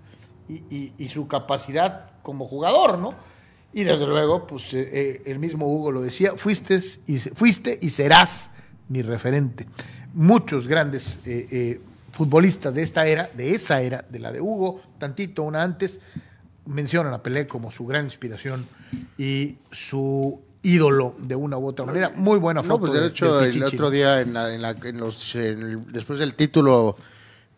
y, 0.49 1.09
su 1.09 1.26
capacidad 1.26 2.11
como 2.22 2.46
jugador, 2.46 2.99
¿no? 2.99 3.14
Y 3.72 3.84
desde 3.84 4.07
luego, 4.07 4.46
pues 4.46 4.72
el 4.72 5.38
mismo 5.38 5.66
Hugo 5.66 5.90
lo 5.90 6.03
decía, 6.03 6.34
fuiste 6.36 6.78
y, 7.07 7.18
fuiste 7.18 7.78
y 7.80 7.90
serás 7.90 8.51
mi 8.88 9.03
referente. 9.03 9.66
Muchos 10.12 10.68
grandes 10.68 11.20
eh, 11.24 11.80
futbolistas 12.19 12.75
de 12.75 12.83
esta 12.83 13.07
era, 13.07 13.31
de 13.35 13.55
esa 13.55 13.81
era, 13.81 14.05
de 14.11 14.19
la 14.19 14.33
de 14.33 14.41
Hugo, 14.41 14.83
tantito 14.99 15.45
una 15.45 15.62
antes, 15.62 16.01
mencionan 16.66 17.14
a 17.14 17.23
Pelé 17.23 17.47
como 17.47 17.71
su 17.71 17.87
gran 17.87 18.05
inspiración 18.05 18.66
y 19.16 19.57
su 19.71 20.41
ídolo 20.62 21.14
de 21.19 21.37
una 21.37 21.57
u 21.57 21.66
otra 21.69 21.85
manera. 21.87 22.11
Muy 22.14 22.39
buena 22.41 22.62
foto. 22.62 22.75
No, 22.75 22.81
pues 22.81 22.93
de 23.01 23.07
hecho, 23.07 23.41
el 23.45 23.62
otro 23.62 23.91
día, 23.91 24.21
en 24.21 24.35
la- 24.35 24.53
en 24.53 24.61
la- 24.61 24.71
en 24.83 24.99
los, 24.99 25.35
en 25.37 25.87
después 25.87 26.19
del 26.19 26.35
título 26.35 26.97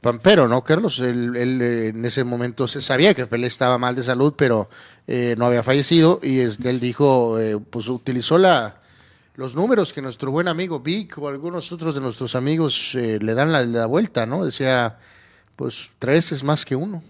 Pampero, 0.02 0.46
¿no, 0.46 0.62
Carlos? 0.62 1.00
Él, 1.00 1.34
él, 1.36 1.60
eh, 1.62 1.88
en 1.88 2.04
ese 2.04 2.22
momento 2.24 2.68
se 2.68 2.80
sabía 2.82 3.14
que 3.14 3.26
Pelé 3.26 3.46
estaba 3.46 3.78
mal 3.78 3.96
de 3.96 4.02
salud, 4.02 4.34
pero 4.36 4.68
eh, 5.06 5.34
no 5.38 5.46
había 5.46 5.62
fallecido 5.62 6.20
y 6.22 6.40
este, 6.40 6.68
él 6.70 6.80
dijo, 6.80 7.38
eh, 7.40 7.58
pues 7.58 7.88
utilizó 7.88 8.38
la, 8.38 8.79
los 9.40 9.54
números 9.54 9.94
que 9.94 10.02
nuestro 10.02 10.30
buen 10.30 10.48
amigo 10.48 10.80
Vic 10.80 11.16
o 11.16 11.26
algunos 11.26 11.72
otros 11.72 11.94
de 11.94 12.02
nuestros 12.02 12.34
amigos 12.34 12.94
eh, 12.94 13.18
le 13.22 13.32
dan 13.32 13.50
la, 13.50 13.64
la 13.64 13.86
vuelta, 13.86 14.26
¿no? 14.26 14.44
Decía, 14.44 14.98
pues 15.56 15.88
tres 15.98 16.32
es 16.32 16.44
más 16.44 16.66
que 16.66 16.76
uno. 16.76 17.02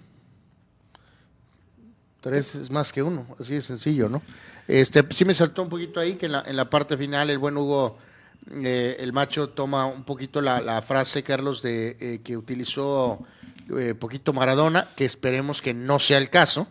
Tres 2.21 2.55
es 2.55 2.71
más 2.71 2.93
que 2.93 3.03
uno, 3.03 3.27
así 3.41 3.55
de 3.55 3.63
sencillo, 3.63 4.09
¿no? 4.09 4.23
Este, 4.69 5.05
sí 5.11 5.25
me 5.25 5.35
saltó 5.35 5.65
un 5.65 5.69
poquito 5.69 5.99
ahí 5.99 6.15
que 6.15 6.27
en 6.27 6.33
la, 6.33 6.45
en 6.47 6.55
la 6.55 6.71
parte 6.71 6.97
final 6.97 7.31
el 7.31 7.39
buen 7.39 7.57
Hugo, 7.57 7.99
eh, 8.63 8.97
el 9.01 9.13
macho 9.13 9.49
toma 9.49 9.87
un 9.87 10.05
poquito 10.05 10.41
la, 10.41 10.83
frase, 10.83 11.25
Carlos, 11.25 11.63
de 11.63 11.97
eh, 11.99 12.21
que 12.23 12.37
utilizó 12.37 13.27
poquito 13.99 14.33
Maradona, 14.33 14.87
que 14.95 15.05
esperemos 15.05 15.61
que 15.61 15.75
no 15.75 15.99
sea 15.99 16.19
el 16.19 16.31
caso, 16.31 16.69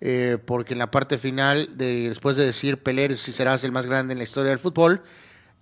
eh, 0.00 0.38
porque 0.44 0.74
en 0.74 0.78
la 0.78 0.90
parte 0.90 1.18
final, 1.18 1.76
de, 1.76 2.08
después 2.08 2.36
de 2.36 2.44
decir 2.46 2.82
Pelé, 2.82 3.14
si 3.14 3.32
serás 3.32 3.64
el 3.64 3.72
más 3.72 3.86
grande 3.86 4.12
en 4.12 4.18
la 4.18 4.24
historia 4.24 4.50
del 4.50 4.58
fútbol, 4.58 5.02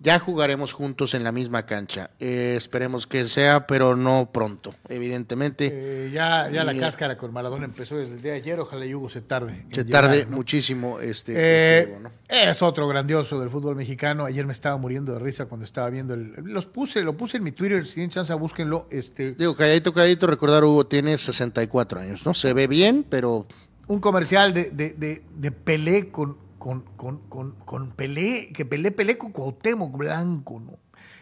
ya 0.01 0.19
jugaremos 0.19 0.73
juntos 0.73 1.13
en 1.13 1.23
la 1.23 1.31
misma 1.31 1.65
cancha. 1.65 2.09
Eh, 2.19 2.55
esperemos 2.57 3.07
que 3.07 3.29
sea, 3.29 3.65
pero 3.65 3.95
no 3.95 4.29
pronto, 4.33 4.75
evidentemente. 4.89 5.69
Eh, 5.71 6.11
ya, 6.13 6.49
ya 6.51 6.65
la 6.65 6.73
Y- 6.73 6.79
cáscara 6.79 7.17
con 7.17 7.31
Maradona 7.31 7.63
empezó 7.63 7.95
desde 7.95 8.15
el 8.15 8.21
día 8.21 8.33
de 8.33 8.37
ayer. 8.39 8.59
Ojalá 8.59 8.85
y 8.85 8.93
Hugo 8.93 9.07
se 9.07 9.21
tarde. 9.21 9.65
Se 9.71 9.85
llegar, 9.85 10.03
tarde 10.03 10.25
¿no? 10.29 10.35
muchísimo 10.35 10.99
este, 10.99 11.31
Eh, 11.37 11.79
este 11.83 11.99
¿no? 12.01 12.11
Es 12.27 12.61
otro 12.61 12.89
grandioso 12.89 13.39
del 13.39 13.49
fútbol 13.49 13.77
mexicano. 13.77 14.25
Ayer 14.25 14.45
me 14.45 14.51
estaba 14.51 14.75
muriendo 14.75 15.13
de 15.13 15.19
risa 15.19 15.45
cuando 15.45 15.63
estaba 15.63 15.89
viendo 15.89 16.13
el. 16.13 16.33
Los 16.43 16.65
puse, 16.65 17.01
lo 17.01 17.15
puse 17.15 17.37
en 17.37 17.45
mi 17.45 17.53
Twitter. 17.53 17.85
Si 17.85 17.93
tienen 17.93 18.09
chance, 18.09 18.33
búsquenlo. 18.33 18.87
Este, 18.91 19.31
Digo, 19.31 19.55
calladito, 19.55 19.93
calladito, 19.93 20.27
recordar, 20.27 20.65
Hugo 20.65 20.85
tiene 20.87 21.17
64 21.17 22.01
años, 22.01 22.25
¿no? 22.25 22.33
Se 22.33 22.51
ve 22.51 22.67
bien, 22.67 23.05
pero 23.09 23.47
un 23.87 23.99
comercial 23.99 24.53
de, 24.53 24.71
de, 24.71 24.91
de, 24.93 25.23
de 25.35 25.51
Pelé 25.51 26.09
con, 26.11 26.37
con, 26.57 26.81
con, 26.97 27.19
con, 27.29 27.51
con 27.65 27.91
Pelé, 27.91 28.51
que 28.53 28.65
Pelé 28.65 28.91
Pelé 28.91 29.17
con 29.17 29.31
Cuauhtémoc 29.31 29.95
Blanco, 29.97 30.59
¿no? 30.59 30.77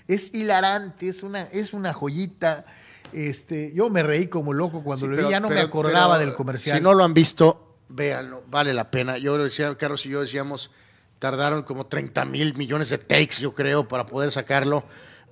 Es 0.07 0.34
hilarante, 0.34 1.07
es 1.07 1.24
una, 1.24 1.43
es 1.43 1.74
una 1.74 1.93
joyita. 1.93 2.66
Este, 3.14 3.72
yo 3.74 3.89
me 3.89 4.01
reí 4.03 4.28
como 4.28 4.53
loco 4.53 4.84
cuando 4.84 5.05
Sí, 5.05 5.09
lo 5.09 5.16
pero- 5.16 5.28
vi, 5.28 5.32
ya 5.34 5.39
no 5.39 5.49
me 5.49 5.59
acordaba 5.59 6.16
pero, 6.18 6.26
del 6.28 6.36
comercial. 6.36 6.78
Si 6.78 6.84
no 6.84 6.93
lo 6.93 7.03
han 7.03 7.14
visto, 7.14 7.78
véanlo, 7.89 8.44
vale 8.49 8.73
la 8.73 8.90
pena. 8.91 9.18
Yo 9.18 9.38
decía, 9.38 9.76
Carlos 9.77 10.06
y 10.06 10.10
yo 10.10 10.22
decíamos, 10.22 10.72
tardaron 11.19 11.64
como 11.64 11.85
30 11.85 12.26
mil 12.26 12.56
millones 12.56 12.90
de 12.90 12.98
takes, 12.98 13.35
yo 13.40 13.53
creo, 13.53 13.88
para 13.88 14.06
poder 14.06 14.31
sacarlo. 14.31 14.84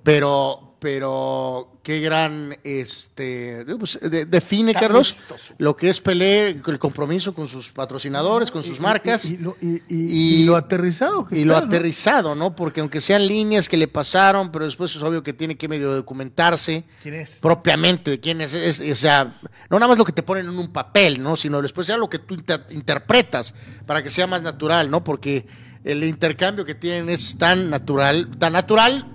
Pero, 0.02 0.71
pero 0.82 1.78
qué 1.84 2.00
gran, 2.00 2.56
este, 2.64 3.64
pues, 3.78 4.00
de- 4.02 4.24
define, 4.24 4.74
Carlos, 4.74 5.22
lo 5.58 5.76
que 5.76 5.88
es 5.88 6.00
Pelé, 6.00 6.48
el 6.66 6.78
compromiso 6.80 7.32
con 7.32 7.46
sus 7.46 7.70
patrocinadores, 7.70 8.50
con 8.50 8.64
sus 8.64 8.78
Y- 8.78 8.80
marcas. 8.80 9.24
Y, 9.26 9.34
y 9.34 9.36
lo, 9.36 9.56
y- 9.60 9.76
y- 9.88 10.40
y 10.40 10.44
lo 10.44 10.56
aterrizado 10.56 11.24
que 11.24 11.36
y 11.36 11.42
está, 11.42 11.52
lo 11.54 11.60
¿no? 11.60 11.66
aterrizado, 11.66 12.34
¿no? 12.34 12.56
Porque 12.56 12.80
aunque 12.80 13.00
sean 13.00 13.24
líneas 13.28 13.68
que 13.68 13.76
le 13.76 13.86
pasaron, 13.86 14.50
pero 14.50 14.64
después 14.64 14.94
es 14.96 15.00
obvio 15.02 15.22
que 15.22 15.32
tiene 15.32 15.56
que 15.56 15.68
medio 15.68 15.94
documentarse 15.94 16.82
¿Quién 17.00 17.14
es? 17.14 17.38
propiamente 17.40 18.10
de 18.10 18.18
quién 18.20 18.40
es, 18.40 18.52
es- 18.52 18.80
o 18.80 18.96
sea, 18.96 19.38
no 19.70 19.78
nada 19.78 19.86
más 19.86 19.98
lo 19.98 20.04
que 20.04 20.12
te 20.12 20.24
ponen 20.24 20.46
en 20.46 20.58
un 20.58 20.72
papel, 20.72 21.22
¿no? 21.22 21.36
Sino 21.36 21.62
después 21.62 21.86
ya 21.86 21.96
lo 21.96 22.08
que 22.10 22.18
tú 22.18 22.34
inter- 22.34 22.66
interpretas 22.70 23.54
para 23.86 24.02
que 24.02 24.10
sea 24.10 24.26
más 24.26 24.42
natural, 24.42 24.90
¿no? 24.90 25.04
Porque 25.04 25.46
el 25.84 26.02
intercambio 26.02 26.64
que 26.64 26.74
tienen 26.74 27.08
es 27.08 27.38
tan 27.38 27.70
natural, 27.70 28.28
tan 28.36 28.52
natural 28.54 29.06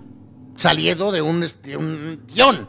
saliendo 0.57 1.11
de 1.11 1.21
un, 1.21 1.43
este, 1.43 1.77
un 1.77 2.21
guion. 2.27 2.67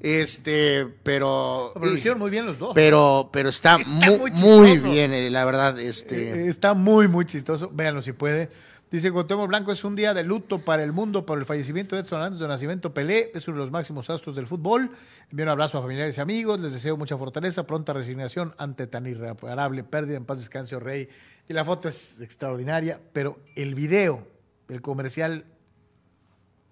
Este, 0.00 0.86
pero. 1.02 1.72
Pero 1.74 1.86
lo 1.86 1.96
hicieron 1.96 2.18
muy 2.18 2.30
bien 2.30 2.46
los 2.46 2.58
dos. 2.58 2.72
Pero, 2.74 3.28
pero 3.32 3.48
está, 3.50 3.76
mu- 3.78 4.28
muy 4.36 4.78
bien, 4.78 5.12
eh, 5.12 5.30
la 5.30 5.44
verdad. 5.44 5.78
Este. 5.78 6.30
Eh, 6.44 6.48
Está 6.48 6.74
muy, 6.74 7.06
muy 7.08 7.26
chistoso. 7.26 7.70
Véanlo 7.72 8.00
si 8.02 8.12
puede. 8.12 8.50
Dice 8.90 9.12
Cuauhtémoc 9.12 9.46
Blanco, 9.46 9.70
es 9.70 9.84
un 9.84 9.94
día 9.94 10.12
de 10.14 10.24
luto 10.24 10.64
para 10.64 10.82
el 10.82 10.92
mundo 10.92 11.24
por 11.24 11.38
el 11.38 11.44
fallecimiento 11.44 11.94
de 11.94 12.02
Edson 12.02 12.18
Hernández 12.18 12.40
de 12.40 12.48
Nacimiento 12.48 12.92
Pelé. 12.92 13.30
Es 13.34 13.46
uno 13.46 13.58
de 13.58 13.60
los 13.62 13.70
máximos 13.70 14.10
astros 14.10 14.34
del 14.34 14.48
fútbol. 14.48 14.90
Envío 15.30 15.44
un 15.44 15.50
abrazo 15.50 15.78
a 15.78 15.82
familiares 15.82 16.18
y 16.18 16.20
amigos. 16.20 16.58
Les 16.58 16.72
deseo 16.72 16.96
mucha 16.96 17.16
fortaleza, 17.16 17.66
pronta 17.68 17.92
resignación 17.92 18.52
ante 18.58 18.88
tan 18.88 19.06
irreparable 19.06 19.84
pérdida. 19.84 20.16
En 20.16 20.24
paz 20.24 20.38
descanse, 20.40 20.74
oh 20.74 20.80
rey. 20.80 21.08
Y 21.48 21.52
la 21.52 21.64
foto 21.64 21.88
es 21.88 22.20
extraordinaria, 22.20 23.00
pero 23.12 23.38
el 23.54 23.76
video, 23.76 24.26
el 24.68 24.80
comercial, 24.82 25.44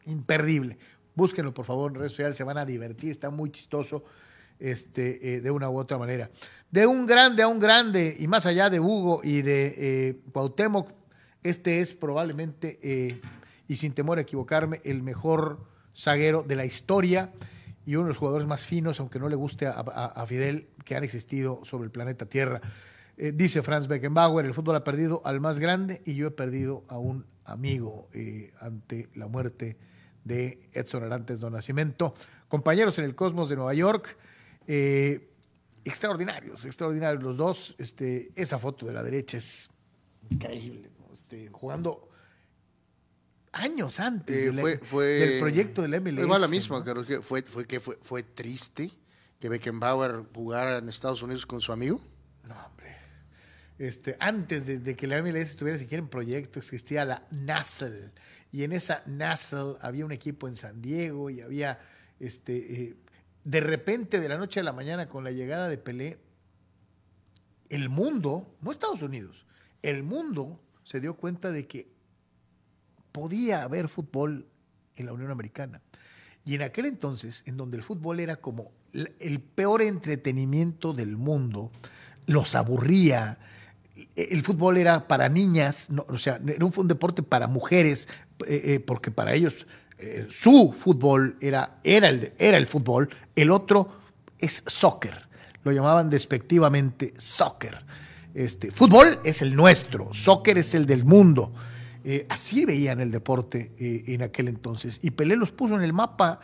imperdible. 0.08 0.78
Búsquenlo, 1.14 1.52
por 1.52 1.64
favor, 1.64 1.90
en 1.90 1.98
redes 1.98 2.12
sociales. 2.12 2.36
Se 2.36 2.44
van 2.44 2.58
a 2.58 2.64
divertir. 2.64 3.10
Está 3.10 3.30
muy 3.30 3.50
chistoso 3.50 4.04
este, 4.58 5.36
eh, 5.36 5.40
de 5.40 5.50
una 5.50 5.70
u 5.70 5.78
otra 5.78 5.98
manera. 5.98 6.30
De 6.70 6.86
un 6.86 7.06
grande 7.06 7.42
a 7.42 7.48
un 7.48 7.58
grande, 7.58 8.16
y 8.18 8.26
más 8.26 8.46
allá 8.46 8.70
de 8.70 8.80
Hugo 8.80 9.20
y 9.22 9.42
de 9.42 9.74
eh, 9.76 10.20
Cuauhtémoc, 10.32 10.92
este 11.42 11.80
es 11.80 11.92
probablemente, 11.92 12.78
eh, 12.82 13.20
y 13.66 13.76
sin 13.76 13.92
temor 13.92 14.18
a 14.18 14.22
equivocarme, 14.22 14.80
el 14.84 15.02
mejor 15.02 15.66
zaguero 15.96 16.42
de 16.42 16.56
la 16.56 16.64
historia 16.64 17.32
y 17.86 17.94
uno 17.94 18.04
de 18.04 18.08
los 18.08 18.18
jugadores 18.18 18.46
más 18.46 18.66
finos, 18.66 19.00
aunque 19.00 19.18
no 19.18 19.28
le 19.28 19.36
guste 19.36 19.66
a, 19.66 20.24
Fidel, 20.26 20.68
que 20.84 20.94
han 20.94 21.04
existido 21.04 21.60
sobre 21.64 21.86
el 21.86 21.90
planeta 21.90 22.26
Tierra. 22.26 22.60
Eh, 23.16 23.32
dice 23.34 23.62
Franz 23.62 23.88
Beckenbauer, 23.88 24.44
el 24.44 24.52
fútbol 24.52 24.76
ha 24.76 24.84
perdido 24.84 25.22
al 25.24 25.40
más 25.40 25.58
grande 25.58 26.02
y 26.04 26.14
yo 26.14 26.26
he 26.26 26.30
perdido 26.30 26.84
a 26.88 26.98
un 26.98 27.24
amigo 27.44 28.08
ante 28.60 29.08
la 29.14 29.26
muerte 29.26 29.78
de 30.24 30.58
Edson 30.72 31.02
Arantes 31.04 31.40
do 31.40 31.50
Nascimento. 31.50 32.14
Compañeros 32.48 32.98
en 32.98 33.04
el 33.04 33.14
Cosmos 33.14 33.48
de 33.48 33.56
Nueva 33.56 33.74
York, 33.74 34.16
eh, 34.66 35.30
extraordinarios, 35.84 36.64
extraordinarios 36.64 37.22
los 37.22 37.36
dos. 37.36 37.74
Este, 37.78 38.30
esa 38.34 38.58
foto 38.58 38.86
de 38.86 38.92
la 38.92 39.02
derecha 39.02 39.38
es 39.38 39.68
increíble, 40.30 40.90
¿no? 40.98 41.12
Este, 41.14 41.48
jugando 41.48 42.08
años 43.52 43.98
antes 44.00 44.36
Eh, 44.36 44.40
de 44.46 44.52
la- 44.52 44.60
fue, 44.62 44.78
fue, 44.78 45.04
del 45.06 45.40
proyecto 45.40 45.82
del 45.82 45.94
MLS. 46.00 46.26
Fue 46.26 46.38
la 46.38 46.48
misma, 46.48 46.78
¿no? 46.78 46.84
creo 46.84 47.04
que 47.04 47.22
fue, 47.22 47.42
fue, 47.42 47.66
que 47.66 47.80
fue, 47.80 47.98
fue 48.02 48.22
triste 48.22 48.90
que 49.40 49.48
Beckenbauer 49.48 50.24
jugara 50.34 50.78
en 50.78 50.88
Estados 50.88 51.22
Unidos 51.22 51.46
con 51.46 51.60
su 51.60 51.72
amigo. 51.72 52.00
No, 52.44 52.54
hombre. 52.66 52.96
Este, 53.78 54.16
antes 54.18 54.66
de, 54.66 54.78
de 54.80 54.96
que 54.96 55.06
la 55.06 55.22
MLS 55.22 55.50
estuviera 55.50 55.78
siquiera 55.78 56.02
en 56.02 56.08
proyecto, 56.08 56.58
existía 56.58 57.04
la 57.04 57.26
NASL. 57.30 58.10
Y 58.52 58.64
en 58.64 58.72
esa 58.72 59.02
NASL 59.06 59.76
había 59.80 60.04
un 60.04 60.12
equipo 60.12 60.48
en 60.48 60.56
San 60.56 60.80
Diego 60.80 61.30
y 61.30 61.40
había, 61.40 61.80
este, 62.18 62.82
eh, 62.82 62.96
de 63.44 63.60
repente, 63.60 64.20
de 64.20 64.28
la 64.28 64.38
noche 64.38 64.60
a 64.60 64.62
la 64.62 64.72
mañana, 64.72 65.08
con 65.08 65.24
la 65.24 65.30
llegada 65.30 65.68
de 65.68 65.78
Pelé, 65.78 66.18
el 67.68 67.88
mundo, 67.88 68.56
no 68.62 68.70
Estados 68.70 69.02
Unidos, 69.02 69.46
el 69.82 70.02
mundo 70.02 70.60
se 70.84 71.00
dio 71.00 71.14
cuenta 71.14 71.52
de 71.52 71.66
que 71.66 71.90
podía 73.12 73.62
haber 73.62 73.88
fútbol 73.88 74.46
en 74.96 75.06
la 75.06 75.12
Unión 75.12 75.30
Americana. 75.30 75.82
Y 76.44 76.54
en 76.54 76.62
aquel 76.62 76.86
entonces, 76.86 77.42
en 77.46 77.58
donde 77.58 77.76
el 77.76 77.82
fútbol 77.82 78.20
era 78.20 78.36
como 78.36 78.72
el 78.92 79.40
peor 79.40 79.82
entretenimiento 79.82 80.94
del 80.94 81.16
mundo, 81.16 81.70
los 82.26 82.54
aburría. 82.54 83.38
El 84.16 84.42
fútbol 84.42 84.76
era 84.76 85.06
para 85.08 85.28
niñas, 85.28 85.90
no, 85.90 86.04
o 86.08 86.18
sea, 86.18 86.40
era 86.46 86.64
un, 86.64 86.72
un 86.76 86.88
deporte 86.88 87.22
para 87.22 87.46
mujeres, 87.46 88.08
eh, 88.46 88.62
eh, 88.64 88.80
porque 88.80 89.10
para 89.10 89.34
ellos 89.34 89.66
eh, 89.98 90.26
su 90.30 90.72
fútbol 90.72 91.36
era, 91.40 91.78
era, 91.82 92.08
el, 92.08 92.32
era 92.38 92.56
el 92.56 92.66
fútbol, 92.66 93.08
el 93.34 93.50
otro 93.50 93.88
es 94.38 94.62
soccer. 94.66 95.28
Lo 95.64 95.72
llamaban 95.72 96.08
despectivamente 96.08 97.14
soccer. 97.18 97.84
Este, 98.34 98.70
fútbol 98.70 99.18
es 99.24 99.42
el 99.42 99.56
nuestro, 99.56 100.12
soccer 100.12 100.58
es 100.58 100.74
el 100.74 100.86
del 100.86 101.04
mundo. 101.04 101.52
Así 102.30 102.64
veían 102.64 103.02
el 103.02 103.10
deporte 103.10 103.74
en 103.78 104.22
aquel 104.22 104.48
entonces. 104.48 104.98
Y 105.02 105.10
Pelé 105.10 105.36
los 105.36 105.50
puso 105.50 105.74
en 105.74 105.82
el 105.82 105.92
mapa 105.92 106.40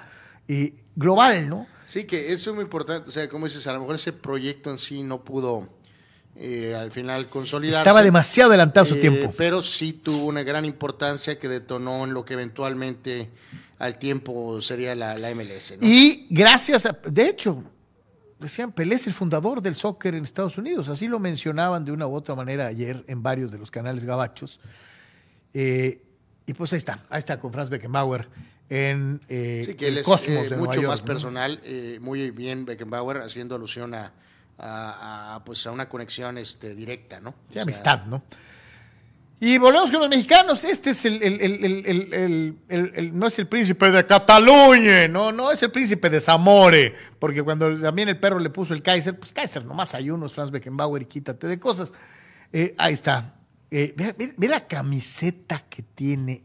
global, 0.94 1.48
¿no? 1.48 1.66
Sí, 1.86 2.05
que 2.05 2.32
eso 2.32 2.51
es 2.51 2.55
muy 2.56 2.64
importante. 2.64 3.09
O 3.09 3.12
sea, 3.12 3.28
como 3.28 3.47
dices, 3.47 3.66
a 3.66 3.72
lo 3.72 3.81
mejor 3.81 3.94
ese 3.94 4.12
proyecto 4.12 4.70
en 4.70 4.78
sí 4.78 5.02
no 5.02 5.24
pudo 5.24 5.68
eh, 6.36 6.74
al 6.74 6.90
final 6.90 7.28
consolidarse. 7.28 7.82
Estaba 7.82 8.02
demasiado 8.02 8.51
adelantado 8.51 8.86
su 8.86 8.97
Eh, 8.97 9.01
tiempo. 9.01 9.32
Pero 9.36 9.62
sí 9.62 9.93
tuvo 9.93 10.27
una 10.27 10.43
gran 10.43 10.65
importancia 10.65 11.39
que 11.39 11.48
detonó 11.48 12.05
en 12.05 12.12
lo 12.12 12.24
que 12.24 12.35
eventualmente 12.35 13.31
al 13.78 13.98
tiempo 13.98 14.61
sería 14.61 14.94
la, 14.94 15.16
la 15.16 15.32
MLS. 15.35 15.74
¿no? 15.81 15.86
Y 15.86 16.27
gracias 16.31 16.86
a, 16.86 16.93
de 16.93 17.28
hecho, 17.28 17.62
decían, 18.40 18.73
Pelé 18.73 18.97
es 18.97 19.06
el 19.06 19.15
fundador 19.15 19.62
del 19.62 19.77
soccer 19.77 20.15
en 20.15 20.24
Estados 20.24 20.59
Unidos. 20.59 20.89
Así 20.89 21.06
lo 21.06 21.20
mencionaban 21.20 21.85
de 21.85 21.93
una 21.93 22.06
u 22.09 22.15
otra 22.15 22.35
manera 22.35 22.66
ayer 22.66 23.05
en 23.06 23.23
varios 23.23 23.52
de 23.52 23.59
los 23.59 23.70
canales 23.70 24.05
gabachos. 24.05 24.59
Eh, 25.52 26.02
y 26.47 26.52
pues 26.55 26.73
ahí 26.73 26.78
está, 26.78 27.05
ahí 27.11 27.20
está 27.20 27.39
con 27.39 27.52
Franz 27.52 27.70
Beckenbauer 27.70 28.28
en 28.69 29.20
Sí, 29.28 29.74
que 29.74 29.86
él 29.86 29.94
el 29.94 29.98
es 29.98 30.05
Cosmos 30.05 30.51
de 30.51 30.56
Nueva 30.56 30.66
mucho 30.66 30.81
York, 30.81 30.89
más 30.89 31.01
¿no? 31.01 31.06
personal, 31.06 31.62
muy 32.01 32.31
bien 32.32 32.65
Beckenbauer, 32.65 33.19
haciendo 33.19 33.55
alusión 33.55 33.94
a, 33.94 34.12
a- 34.59 35.35
a, 35.36 35.44
pues 35.44 35.66
a 35.66 35.70
una 35.72 35.89
conexión 35.89 36.39
este, 36.39 36.74
directa, 36.74 37.20
¿no? 37.20 37.31
Sí, 37.31 37.36
O 37.51 37.52
sea, 37.55 37.62
amistad, 37.62 38.05
¿no? 38.06 38.22
Y 39.40 39.59
volvemos 39.59 39.90
con 39.90 40.01
los 40.01 40.09
mexicanos. 40.09 40.64
Este 40.64 40.90
es 40.90 41.05
el, 41.05 41.18
no 43.12 43.26
es 43.26 43.39
el 43.39 43.47
príncipe 43.48 43.90
de 43.90 44.06
Cataluña, 44.06 45.09
no, 45.09 45.32
no 45.32 45.51
es 45.51 45.62
el 45.62 45.70
príncipe 45.70 46.09
de 46.09 46.20
Zamore, 46.20 46.94
porque 47.18 47.43
cuando 47.43 47.78
también 47.81 48.09
el 48.09 48.18
perro 48.18 48.39
le 48.39 48.51
puso 48.51 48.74
el 48.74 48.82
Kaiser, 48.82 49.18
pues 49.18 49.32
Kaiser 49.32 49.64
nomás 49.64 49.94
hay 49.94 50.10
unos, 50.10 50.32
Franz 50.35 50.51
Beckenbauer, 50.51 51.02
y 51.02 51.06
quítate 51.06 51.47
de 51.47 51.59
cosas. 51.59 51.93
Eh, 52.52 52.74
ahí 52.78 52.94
está. 52.94 53.35
Eh, 53.70 53.93
ve, 53.97 54.14
ve- 54.16 54.35
ve 54.36 54.48
la 54.48 54.66
camiseta 54.66 55.64
que 55.68 55.82
tiene 55.82 56.43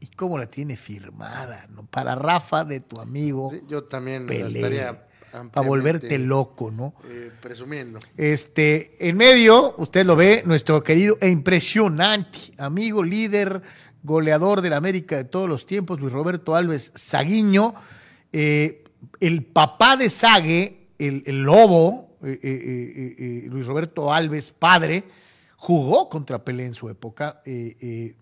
y 0.00 0.06
cómo 0.08 0.38
la 0.38 0.46
tiene 0.46 0.76
firmada, 0.76 1.66
¿no? 1.70 1.84
Para 1.86 2.14
Rafa 2.14 2.64
de 2.64 2.80
tu 2.80 3.00
amigo 3.00 3.50
sí, 3.52 3.62
yo 3.68 3.84
también 3.84 4.22
la 4.22 4.28
Pelé, 4.28 4.46
estaría 4.58 5.03
para 5.52 5.66
volverte 5.66 6.18
loco, 6.18 6.70
¿no? 6.70 6.94
eh, 7.08 7.30
presumiendo. 7.40 8.00
Este, 8.16 9.08
en 9.08 9.16
medio, 9.16 9.74
usted 9.78 10.06
lo 10.06 10.16
ve, 10.16 10.42
nuestro 10.44 10.82
querido 10.82 11.18
e 11.20 11.28
impresionante 11.28 12.38
amigo, 12.58 13.02
líder, 13.02 13.62
goleador 14.02 14.60
de 14.60 14.70
la 14.70 14.76
América 14.76 15.16
de 15.16 15.24
todos 15.24 15.48
los 15.48 15.66
tiempos, 15.66 16.00
Luis 16.00 16.12
Roberto 16.12 16.54
Alves 16.54 16.92
Saguiño, 16.94 17.74
eh, 18.32 18.84
el 19.20 19.44
papá 19.44 19.96
de 19.96 20.10
Sague, 20.10 20.88
el, 20.98 21.22
el 21.26 21.42
lobo, 21.42 22.16
eh, 22.22 23.46
Luis 23.48 23.66
Roberto 23.66 24.12
Alves, 24.12 24.50
padre, 24.50 25.04
jugó 25.56 26.08
contra 26.08 26.44
Pelé 26.44 26.66
en 26.66 26.74
su 26.74 26.88
época, 26.88 27.42
eh, 27.44 28.14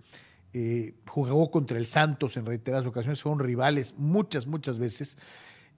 jugó 1.07 1.51
contra 1.51 1.79
el 1.79 1.87
Santos 1.87 2.37
en 2.37 2.47
reiteradas 2.47 2.87
ocasiones, 2.87 3.23
fueron 3.23 3.39
rivales 3.39 3.95
muchas, 3.97 4.47
muchas 4.47 4.79
veces. 4.79 5.19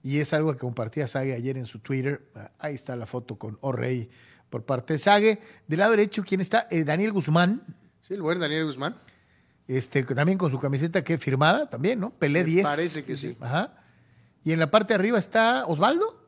Y 0.05 0.19
es 0.19 0.33
algo 0.33 0.53
que 0.53 0.59
compartía 0.59 1.07
Sague 1.07 1.33
ayer 1.33 1.57
en 1.57 1.65
su 1.65 1.79
Twitter. 1.79 2.29
Ah, 2.35 2.51
Ahí 2.59 2.75
está 2.75 2.95
la 2.95 3.07
foto 3.07 3.37
con 3.39 3.57
O'Reilly 3.61 4.07
por 4.51 4.63
parte 4.63 4.93
de 4.93 4.99
Sague. 4.99 5.41
Del 5.67 5.79
lado 5.79 5.91
derecho, 5.91 6.23
¿quién 6.23 6.41
está? 6.41 6.67
Eh, 6.69 6.83
Daniel 6.83 7.11
Guzmán, 7.11 7.63
Sí, 8.01 8.13
el 8.13 8.21
buen 8.21 8.39
Daniel 8.39 8.65
Guzmán. 8.65 8.95
este, 9.67 10.03
también 10.03 10.37
con 10.37 10.51
su 10.51 10.59
camiseta 10.59 11.03
que 11.03 11.17
firmada, 11.17 11.67
también, 11.71 11.99
¿no? 11.99 12.11
Pelé 12.11 12.43
Me 12.43 12.51
10. 12.51 12.63
parece 12.63 13.03
que 13.03 13.17
sí. 13.17 13.35
Ajá. 13.39 13.73
Y 14.43 14.51
en 14.51 14.59
la 14.59 14.69
parte 14.69 14.89
de 14.93 14.99
arriba 14.99 15.17
está 15.17 15.65
Osvaldo. 15.65 16.23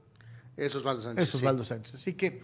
Es 0.57 0.73
Osvaldo 0.73 1.03
Sánchez. 1.03 1.29
Es 1.29 1.35
Osvaldo 1.35 1.63
Sánchez. 1.63 1.93
Así 1.93 2.13
que 2.15 2.39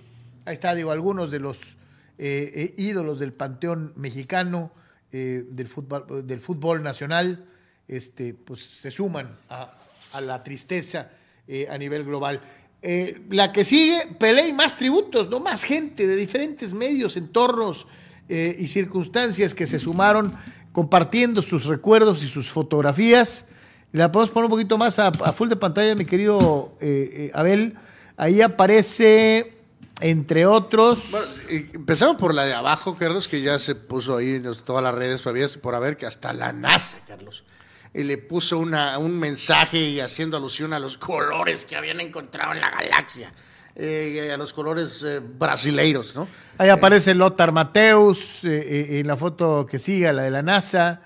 ahí 0.46 0.54
está, 0.54 0.76
digo, 0.76 0.92
algunos 0.92 1.32
de 1.32 1.40
los 1.40 1.78
eh, 2.20 2.52
eh, 2.54 2.76
ídolos 2.78 3.18
del 3.18 3.34
panteón 3.34 3.92
mexicano, 3.96 4.72
del, 5.12 5.68
fútbol, 5.68 6.28
del 6.28 6.42
fútbol 6.42 6.84
nacional, 6.84 7.46
este, 7.88 8.36
pues 8.36 8.64
se 8.64 8.92
suman 8.92 9.36
a, 9.50 9.74
a 10.14 10.22
la 10.22 10.44
tristeza 10.44 11.10
eh, 11.48 11.68
a 11.70 11.78
nivel 11.78 12.06
global. 12.06 12.42
Eh, 12.82 13.22
la 13.30 13.52
que 13.52 13.66
sigue, 13.66 14.08
Pelé 14.18 14.48
y 14.48 14.54
más 14.54 14.78
tributos, 14.78 15.30
¿no? 15.30 15.42
Más 15.42 15.64
gente 15.64 16.08
de 16.08 16.16
diferentes 16.16 16.74
medios, 16.74 17.18
entornos 17.18 17.86
eh, 18.30 18.56
y 18.58 18.70
circunstancias 18.70 19.54
que 19.54 19.68
se 19.68 19.78
sumaron 19.78 20.34
compartiendo 20.72 21.42
sus 21.42 21.66
recuerdos 21.66 22.24
y 22.24 22.30
sus 22.30 22.50
fotografías. 22.50 23.46
La 23.92 24.12
podemos 24.12 24.32
poner 24.32 24.46
un 24.46 24.52
poquito 24.52 24.78
más 24.78 25.00
a, 25.00 25.12
full 25.12 25.50
de 25.50 25.56
pantalla, 25.58 25.96
mi 25.96 26.06
querido 26.06 26.76
Abel. 27.34 27.76
Ahí 28.16 28.42
aparece, 28.42 29.58
entre 30.00 30.46
otros. 30.46 31.12
Bueno, 31.12 31.28
empezamos 31.74 32.16
por 32.16 32.34
la 32.34 32.46
de 32.46 32.54
abajo, 32.54 32.98
Carlos, 32.98 33.28
que 33.28 33.42
ya 33.42 33.60
se 33.60 33.76
puso 33.76 34.18
ahí 34.18 34.36
en 34.36 34.44
todas 34.66 34.82
las 34.82 34.96
redes 34.96 35.22
todavía 35.22 35.48
por 35.62 35.76
haber 35.76 35.98
que 35.98 36.06
hasta 36.06 36.34
la 36.34 36.54
NASA, 36.54 37.00
Carlos. 37.06 37.44
Y 37.94 38.04
le 38.04 38.18
puso 38.18 38.58
una, 38.58 38.98
un 38.98 39.18
mensaje 39.20 39.78
y 39.78 40.00
haciendo 40.00 40.38
alusión 40.38 40.74
a 40.74 40.80
los 40.80 40.98
colores 40.98 41.64
que 41.66 41.76
habían 41.76 42.00
encontrado 42.00 42.54
en 42.54 42.62
la 42.62 42.72
galaxia. 42.72 43.32
eh, 43.76 44.32
a 44.32 44.38
los 44.38 44.54
colores 44.54 45.02
eh, 45.04 45.20
brasileiros, 45.20 46.16
¿no? 46.16 46.28
Ahí 46.58 46.70
aparece 46.70 47.16
Lothar 47.16 47.52
Mateus, 47.52 48.44
eh, 48.44 49.00
en 49.00 49.08
la 49.08 49.18
foto 49.18 49.66
que 49.66 49.80
sigue, 49.80 50.12
la 50.14 50.24
de 50.24 50.32
la 50.32 50.44
NASA. 50.44 51.02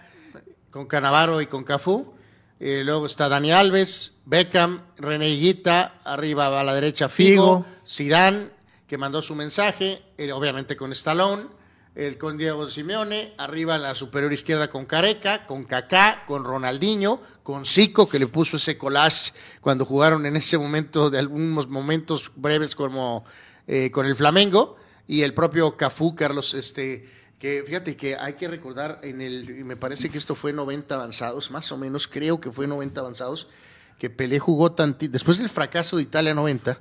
Con 0.70 0.86
Canavaro 0.86 1.42
y 1.42 1.48
con 1.48 1.64
Cafú. 1.64 2.14
Luego 2.60 3.06
está 3.06 3.30
Dani 3.30 3.52
Alves, 3.52 4.18
Beckham, 4.26 4.82
René 4.98 5.30
Higuita, 5.30 6.02
arriba 6.04 6.60
a 6.60 6.64
la 6.64 6.74
derecha 6.74 7.08
Figo. 7.08 7.66
Zidane, 7.88 8.48
que 8.88 8.98
mandó 8.98 9.22
su 9.22 9.36
mensaje, 9.36 10.02
obviamente 10.34 10.76
con 10.76 10.92
Stallone, 10.92 11.46
el 11.98 12.20
con 12.20 12.38
Diego 12.38 12.70
Simeone, 12.70 13.34
arriba 13.40 13.74
a 13.74 13.80
la 13.80 13.96
superior 13.96 14.32
izquierda 14.32 14.70
con 14.70 14.86
Careca, 14.86 15.48
con 15.48 15.64
Kaká, 15.64 16.26
con 16.28 16.44
Ronaldinho, 16.44 17.24
con 17.42 17.66
Zico, 17.66 18.08
que 18.08 18.20
le 18.20 18.28
puso 18.28 18.58
ese 18.58 18.78
collage 18.78 19.34
cuando 19.62 19.84
jugaron 19.84 20.28
en 20.28 20.36
ese 20.36 20.60
momento, 20.60 21.10
de 21.10 21.18
algunos 21.18 21.68
momentos 21.68 22.32
breves 22.36 22.76
como 22.76 23.26
eh, 23.66 23.90
con 23.90 24.06
el 24.06 24.16
Flamengo, 24.16 24.78
y 25.08 25.24
el 25.24 25.34
propio 25.34 25.76
Cafú, 25.76 26.14
Carlos, 26.14 26.54
este, 26.54 27.10
que 27.40 27.64
fíjate 27.66 27.98
que 27.98 28.16
hay 28.16 28.34
que 28.34 28.48
recordar 28.48 29.00
en 29.02 29.20
el, 29.20 29.66
me 29.66 29.76
parece 29.76 30.12
que 30.12 30.20
esto 30.20 30.36
fue 30.36 30.54
90 30.54 30.94
avanzados, 30.94 31.50
más 31.50 31.72
o 31.72 31.78
menos, 31.78 32.08
creo 32.08 32.40
que 32.40 32.52
fue 32.52 32.68
90 32.68 33.02
avanzados, 33.02 33.48
que 33.98 34.12
Pelé 34.12 34.38
jugó 34.38 34.72
tanti, 34.72 35.08
después 35.08 35.40
del 35.40 35.50
fracaso 35.50 35.98
de 35.98 36.04
Italia 36.04 36.36
90, 36.36 36.80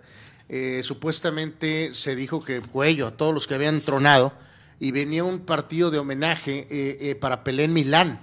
eh, 0.51 0.83
supuestamente 0.85 1.95
se 1.95 2.15
dijo 2.15 2.45
que 2.45 2.61
Cuello, 2.61 3.07
a 3.07 3.17
todos 3.17 3.33
los 3.33 3.47
que 3.47 3.55
habían 3.55 3.81
tronado, 3.81 4.35
y 4.78 4.90
venía 4.90 5.24
un 5.24 5.40
partido 5.40 5.90
de 5.90 5.98
homenaje 5.98 6.66
eh, 6.70 6.98
eh, 7.01 7.15
para 7.15 7.43
Pelé 7.44 7.65
en 7.65 7.73
Milán. 7.73 8.20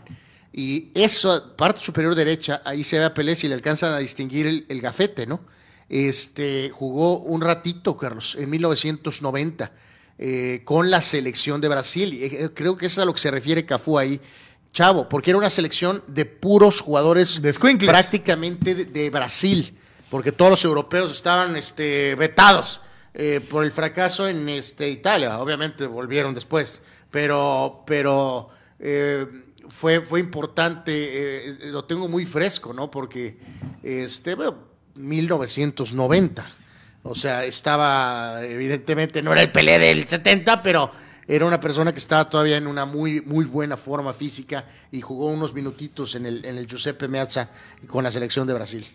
Y 0.51 0.91
eso, 0.93 1.55
parte 1.55 1.81
superior 1.81 2.13
derecha, 2.13 2.61
ahí 2.63 2.83
se 2.83 2.99
ve 2.99 3.05
a 3.05 3.13
Pelé 3.13 3.35
si 3.35 3.47
le 3.47 3.55
alcanzan 3.55 3.93
a 3.93 3.97
distinguir 3.97 4.45
el, 4.45 4.65
el 4.69 4.81
gafete, 4.81 5.25
¿no? 5.25 5.41
Este, 5.89 6.69
jugó 6.69 7.19
un 7.19 7.41
ratito, 7.41 7.97
Carlos, 7.97 8.35
en 8.39 8.49
1990, 8.49 9.71
eh, 10.17 10.61
con 10.63 10.89
la 10.89 11.01
selección 11.01 11.59
de 11.61 11.67
Brasil. 11.67 12.13
Y, 12.13 12.23
eh, 12.23 12.49
creo 12.53 12.77
que 12.77 12.87
es 12.87 12.97
a 12.97 13.05
lo 13.05 13.13
que 13.13 13.21
se 13.21 13.31
refiere 13.31 13.65
Cafú 13.65 13.97
ahí, 13.97 14.21
Chavo, 14.71 15.07
porque 15.07 15.31
era 15.31 15.37
una 15.37 15.49
selección 15.49 16.03
de 16.07 16.25
puros 16.25 16.81
jugadores 16.81 17.41
De 17.41 17.53
prácticamente 17.53 18.73
de, 18.73 18.85
de 18.85 19.09
Brasil, 19.09 19.77
porque 20.09 20.31
todos 20.31 20.51
los 20.51 20.65
europeos 20.65 21.11
estaban 21.11 21.55
este, 21.55 22.15
vetados 22.15 22.81
eh, 23.13 23.41
por 23.47 23.63
el 23.63 23.71
fracaso 23.71 24.27
en 24.27 24.49
este, 24.49 24.89
Italia. 24.89 25.39
Obviamente 25.39 25.85
volvieron 25.85 26.33
después, 26.33 26.81
pero, 27.11 27.83
pero 27.85 28.49
eh, 28.79 29.27
fue, 29.69 30.01
fue 30.01 30.19
importante, 30.19 30.91
eh, 31.47 31.57
lo 31.65 31.85
tengo 31.85 32.07
muy 32.07 32.25
fresco, 32.25 32.73
¿no? 32.73 32.89
Porque 32.89 33.37
este, 33.83 34.35
bueno, 34.35 34.55
1990. 34.95 36.43
O 37.03 37.15
sea, 37.15 37.43
estaba, 37.43 38.43
evidentemente, 38.43 39.21
no 39.21 39.33
era 39.33 39.41
el 39.41 39.51
Pelé 39.51 39.77
del 39.77 40.07
70, 40.07 40.63
pero 40.63 40.89
era 41.27 41.45
una 41.45 41.59
persona 41.59 41.91
que 41.91 41.99
estaba 41.99 42.29
todavía 42.29 42.57
en 42.57 42.65
una 42.65 42.85
muy, 42.85 43.21
muy 43.21 43.45
buena 43.45 43.77
forma 43.77 44.13
física 44.13 44.65
y 44.91 45.01
jugó 45.01 45.27
unos 45.27 45.53
minutitos 45.53 46.15
en 46.15 46.25
el, 46.25 46.45
en 46.45 46.57
el 46.57 46.65
Giuseppe 46.65 47.07
Meazza 47.07 47.49
con 47.87 48.03
la 48.03 48.11
selección 48.11 48.47
de 48.47 48.53
Brasil. 48.53 48.87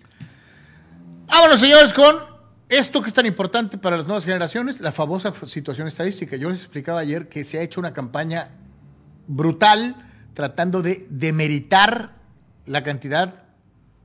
Vámonos, 1.27 1.61
señores, 1.61 1.93
con 1.93 2.38
esto 2.69 3.01
que 3.03 3.09
es 3.09 3.15
tan 3.15 3.27
importante 3.27 3.78
para 3.78 3.97
las 3.97 4.07
nuevas 4.07 4.24
generaciones, 4.24 4.81
la 4.81 4.93
famosa 4.93 5.32
situación 5.47 5.89
estadística. 5.89 6.36
Yo 6.36 6.51
les 6.51 6.61
explicaba 6.61 7.01
ayer 7.01 7.28
que 7.28 7.45
se 7.45 7.59
ha 7.59 7.62
hecho 7.62 7.81
una 7.81 7.93
campaña 7.93 8.51
brutal 9.27 9.97
tratando 10.35 10.82
de 10.82 11.07
demeritar 11.11 12.16
la 12.66 12.82
cantidad 12.82 13.45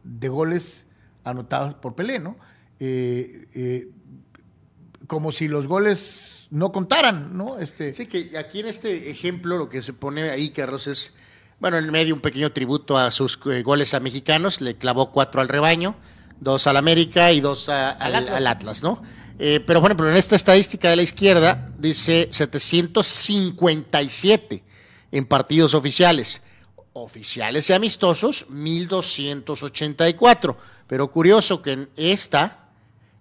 de 0.03 0.30
goles 0.30 0.85
anotados 1.23 1.76
por 1.76 1.95
Pelé, 1.95 2.19
¿no? 2.19 2.38
Eh, 2.80 3.48
eh, 3.53 3.90
como 5.07 5.31
si 5.31 5.48
los 5.48 5.68
goles 5.68 6.48
no 6.49 6.72
contaran, 6.72 7.38
¿no? 7.38 7.60
Este, 7.60 7.94
Sí, 7.94 8.07
que 8.07 8.38
aquí 8.38 8.60
en 8.60 8.68
este 8.68 9.10
ejemplo 9.10 9.57
lo 9.57 9.69
que 9.69 9.81
se 9.81 9.94
pone 9.94 10.30
ahí, 10.30 10.52
Carlos, 10.52 10.88
es, 10.88 11.15
bueno, 11.60 11.77
en 11.77 11.91
medio 11.91 12.15
un 12.15 12.22
pequeño 12.22 12.52
tributo 12.52 12.98
a 12.98 13.11
sus 13.11 13.40
eh, 13.52 13.61
goles 13.61 13.94
a 13.94 13.99
mexicanos, 13.99 14.61
le 14.61 14.76
clavó 14.76 15.11
cuatro 15.11 15.41
al 15.41 15.49
rebaño, 15.49 15.95
dos 16.44 16.68
al 16.68 16.78
América 16.78 17.32
y 17.32 17.40
dos 17.41 17.70
a- 17.70 17.90
al, 17.91 18.28
al 18.30 18.48
Atlas. 18.48 18.84
¿no? 18.84 19.02
Eh, 19.40 19.60
pero 19.65 19.80
bueno, 19.82 19.95
pero 19.98 20.10
en 20.11 20.18
esta 20.18 20.36
estadística 20.36 20.90
de 20.90 20.95
la 20.98 21.02
izquierda 21.03 21.70
dice 21.78 22.28
757 22.32 24.64
en 25.11 25.26
partidos 25.26 25.74
oficiales. 25.74 26.41
Oficiales 26.95 27.68
y 27.70 27.74
amistosos, 27.74 28.45
1284. 28.49 30.57
Pero 30.88 31.10
curioso 31.11 31.61
que 31.61 31.72
en 31.72 31.90
esta 31.95 32.60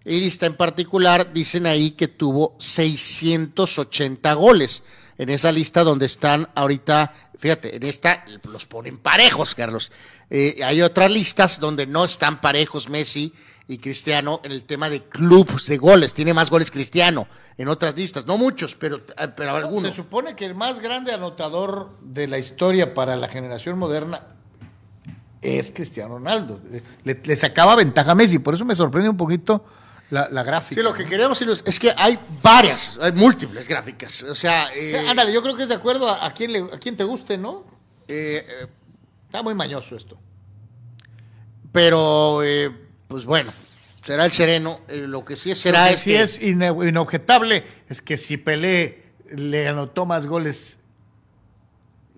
lista 0.05 0.47
en 0.47 0.57
particular 0.57 1.33
dicen 1.33 1.67
ahí 1.67 1.93
que 1.93 2.09
tuvo 2.09 2.57
680 2.59 4.33
goles. 4.35 4.83
En 5.19 5.29
esa 5.31 5.53
lista 5.53 5.85
donde 5.85 6.07
están 6.07 6.49
ahorita, 6.55 7.15
fíjate, 7.39 7.77
en 7.77 7.83
esta 7.85 8.25
los 8.45 8.67
ponen 8.67 8.99
parejos, 8.99 9.55
Carlos. 9.55 9.93
Eh, 10.35 10.65
hay 10.65 10.81
otras 10.81 11.11
listas 11.11 11.61
donde 11.61 11.87
no 11.87 12.07
están 12.07 12.41
parejos 12.41 12.89
Messi 12.89 13.35
y 13.69 13.77
Cristiano 13.77 14.41
en 14.43 14.53
el 14.53 14.63
tema 14.63 14.89
de 14.89 15.03
clubes 15.03 15.67
de 15.67 15.77
goles. 15.77 16.15
Tiene 16.15 16.33
más 16.33 16.49
goles 16.49 16.71
Cristiano 16.71 17.29
en 17.59 17.69
otras 17.69 17.95
listas, 17.95 18.25
no 18.25 18.39
muchos, 18.39 18.75
pero, 18.75 18.97
eh, 18.97 19.29
pero 19.37 19.55
algunos. 19.55 19.91
Se 19.91 19.97
supone 19.97 20.35
que 20.35 20.47
el 20.47 20.55
más 20.55 20.81
grande 20.81 21.13
anotador 21.13 21.91
de 22.01 22.29
la 22.29 22.39
historia 22.39 22.95
para 22.95 23.15
la 23.17 23.29
generación 23.29 23.79
moderna 23.79 24.23
es 25.43 25.71
Cristiano 25.71 26.15
Ronaldo. 26.15 26.61
Le, 27.05 27.21
le 27.23 27.37
sacaba 27.37 27.77
ventaja 27.77 28.13
a 28.13 28.15
Messi, 28.15 28.39
por 28.39 28.55
eso 28.55 28.65
me 28.65 28.75
sorprende 28.75 29.11
un 29.11 29.19
poquito 29.19 29.63
la, 30.09 30.31
la 30.31 30.43
gráfica. 30.45 30.81
Sí, 30.81 30.83
lo 30.83 30.95
que 30.95 31.05
queríamos 31.05 31.39
decir 31.39 31.63
es 31.67 31.79
que 31.79 31.93
hay 31.95 32.19
varias, 32.41 32.99
hay 32.99 33.13
múltiples 33.13 33.69
gráficas. 33.69 34.23
O 34.23 34.35
sea, 34.35 34.75
eh, 34.75 35.07
Ándale, 35.11 35.31
yo 35.31 35.43
creo 35.43 35.55
que 35.55 35.65
es 35.65 35.69
de 35.69 35.75
acuerdo 35.75 36.09
a, 36.09 36.25
a 36.25 36.33
quién, 36.33 36.55
le, 36.55 36.61
a 36.61 36.79
quién 36.79 36.97
te 36.97 37.05
guste, 37.05 37.37
¿no? 37.37 37.67
eh, 38.09 38.47
eh, 38.49 38.67
Está 39.33 39.43
muy 39.43 39.55
mañoso 39.55 39.97
esto. 39.97 40.19
pero 41.73 42.43
eh, 42.45 42.71
pues 43.09 43.25
bueno, 43.25 43.51
será 44.05 44.27
el 44.27 44.33
sereno. 44.33 44.81
Eh, 44.89 45.07
lo 45.09 45.25
que 45.25 45.37
sí 45.37 45.55
será 45.55 45.85
Lo 45.85 45.89
que 45.89 45.95
es 45.95 46.01
sí 46.03 46.11
que 46.11 46.21
es 46.21 46.43
inobjetable 46.43 47.65
es 47.89 48.03
que 48.03 48.19
si 48.19 48.37
Pelé 48.37 49.05
le 49.35 49.67
anotó 49.69 50.05
más 50.05 50.27
goles 50.27 50.81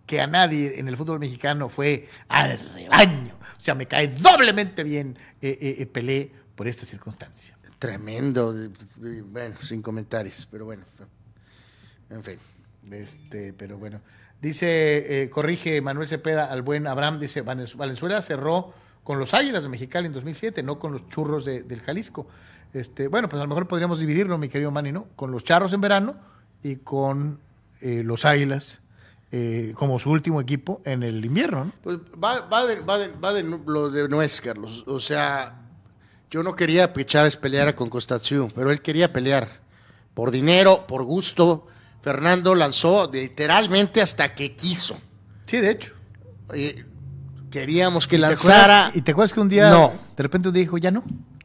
que 0.06 0.20
a 0.20 0.26
nadie 0.26 0.80
en 0.80 0.88
el 0.88 0.96
fútbol 0.96 1.20
mexicano 1.20 1.68
fue 1.68 2.08
al 2.26 2.58
rebaño. 2.74 3.34
O 3.56 3.60
sea, 3.60 3.76
me 3.76 3.86
cae 3.86 4.08
doblemente 4.08 4.82
bien 4.82 5.16
eh, 5.40 5.88
Pelé 5.92 6.32
por 6.56 6.66
esta 6.66 6.84
circunstancia. 6.84 7.56
tremendo. 7.78 8.52
Bueno, 9.26 9.54
sin 9.62 9.82
comentarios, 9.82 10.48
pero 10.50 10.64
bueno. 10.64 10.82
En 12.10 12.24
fin. 12.24 12.38
Este, 12.90 13.52
pero 13.52 13.78
bueno. 13.78 14.00
Dice, 14.44 15.22
eh, 15.22 15.30
corrige 15.30 15.80
Manuel 15.80 16.06
Cepeda 16.06 16.44
al 16.44 16.60
buen 16.60 16.86
Abraham, 16.86 17.18
dice, 17.18 17.42
"Valenz- 17.42 17.76
Valenzuela 17.76 18.20
cerró 18.20 18.74
con 19.02 19.18
los 19.18 19.32
Águilas 19.32 19.62
de 19.64 19.70
Mexicali 19.70 20.06
en 20.06 20.12
2007, 20.12 20.62
no 20.62 20.78
con 20.78 20.92
los 20.92 21.08
Churros 21.08 21.46
de- 21.46 21.62
del 21.62 21.80
Jalisco. 21.80 22.26
Este, 22.74 23.08
bueno, 23.08 23.28
pues 23.30 23.40
a 23.40 23.44
lo 23.44 23.48
mejor 23.48 23.66
podríamos 23.68 24.00
dividirlo, 24.00 24.36
mi 24.36 24.50
querido 24.50 24.70
Manny, 24.70 24.92
¿no? 24.92 25.06
Con 25.16 25.30
los 25.30 25.44
Charros 25.44 25.72
en 25.72 25.80
verano 25.80 26.14
y 26.62 26.76
con 26.76 27.40
eh, 27.80 28.02
los 28.04 28.24
Águilas 28.26 28.82
eh, 29.32 29.72
como 29.76 29.98
su 29.98 30.10
último 30.10 30.40
equipo 30.42 30.80
en 30.84 31.02
el 31.02 31.24
invierno, 31.24 31.64
¿no? 31.64 31.72
Pues 31.82 31.96
va, 32.22 32.40
va, 32.42 32.66
de, 32.66 32.80
va, 32.80 32.98
de, 32.98 33.08
va 33.12 33.32
lo 33.66 33.88
de 33.90 34.08
nuez, 34.08 34.40
Carlos. 34.42 34.84
O 34.86 35.00
sea, 35.00 35.58
yo 36.30 36.42
no 36.42 36.54
quería 36.54 36.92
que 36.92 37.04
Chávez 37.06 37.36
peleara 37.36 37.74
con 37.74 37.88
Costaziu, 37.88 38.48
pero 38.54 38.70
él 38.70 38.80
quería 38.82 39.10
pelear. 39.12 39.48
Por 40.14 40.30
dinero, 40.30 40.86
por 40.86 41.02
gusto. 41.04 41.66
Fernando 42.04 42.54
lanzó 42.54 43.10
literalmente 43.10 44.02
hasta 44.02 44.34
que 44.34 44.54
quiso. 44.54 44.98
Sí, 45.46 45.56
de 45.56 45.70
hecho. 45.70 45.94
Eh, 46.52 46.84
queríamos 47.50 48.06
que 48.06 48.16
¿Te 48.16 48.20
lanzara. 48.20 48.90
¿Y 48.94 49.00
te 49.00 49.12
acuerdas 49.12 49.32
que 49.32 49.40
un 49.40 49.48
día, 49.48 49.70
No. 49.70 49.90
de 50.14 50.22
repente 50.22 50.48
un 50.48 50.54
día 50.54 50.64
dijo, 50.64 50.76
ya 50.76 50.90
no? 50.90 51.02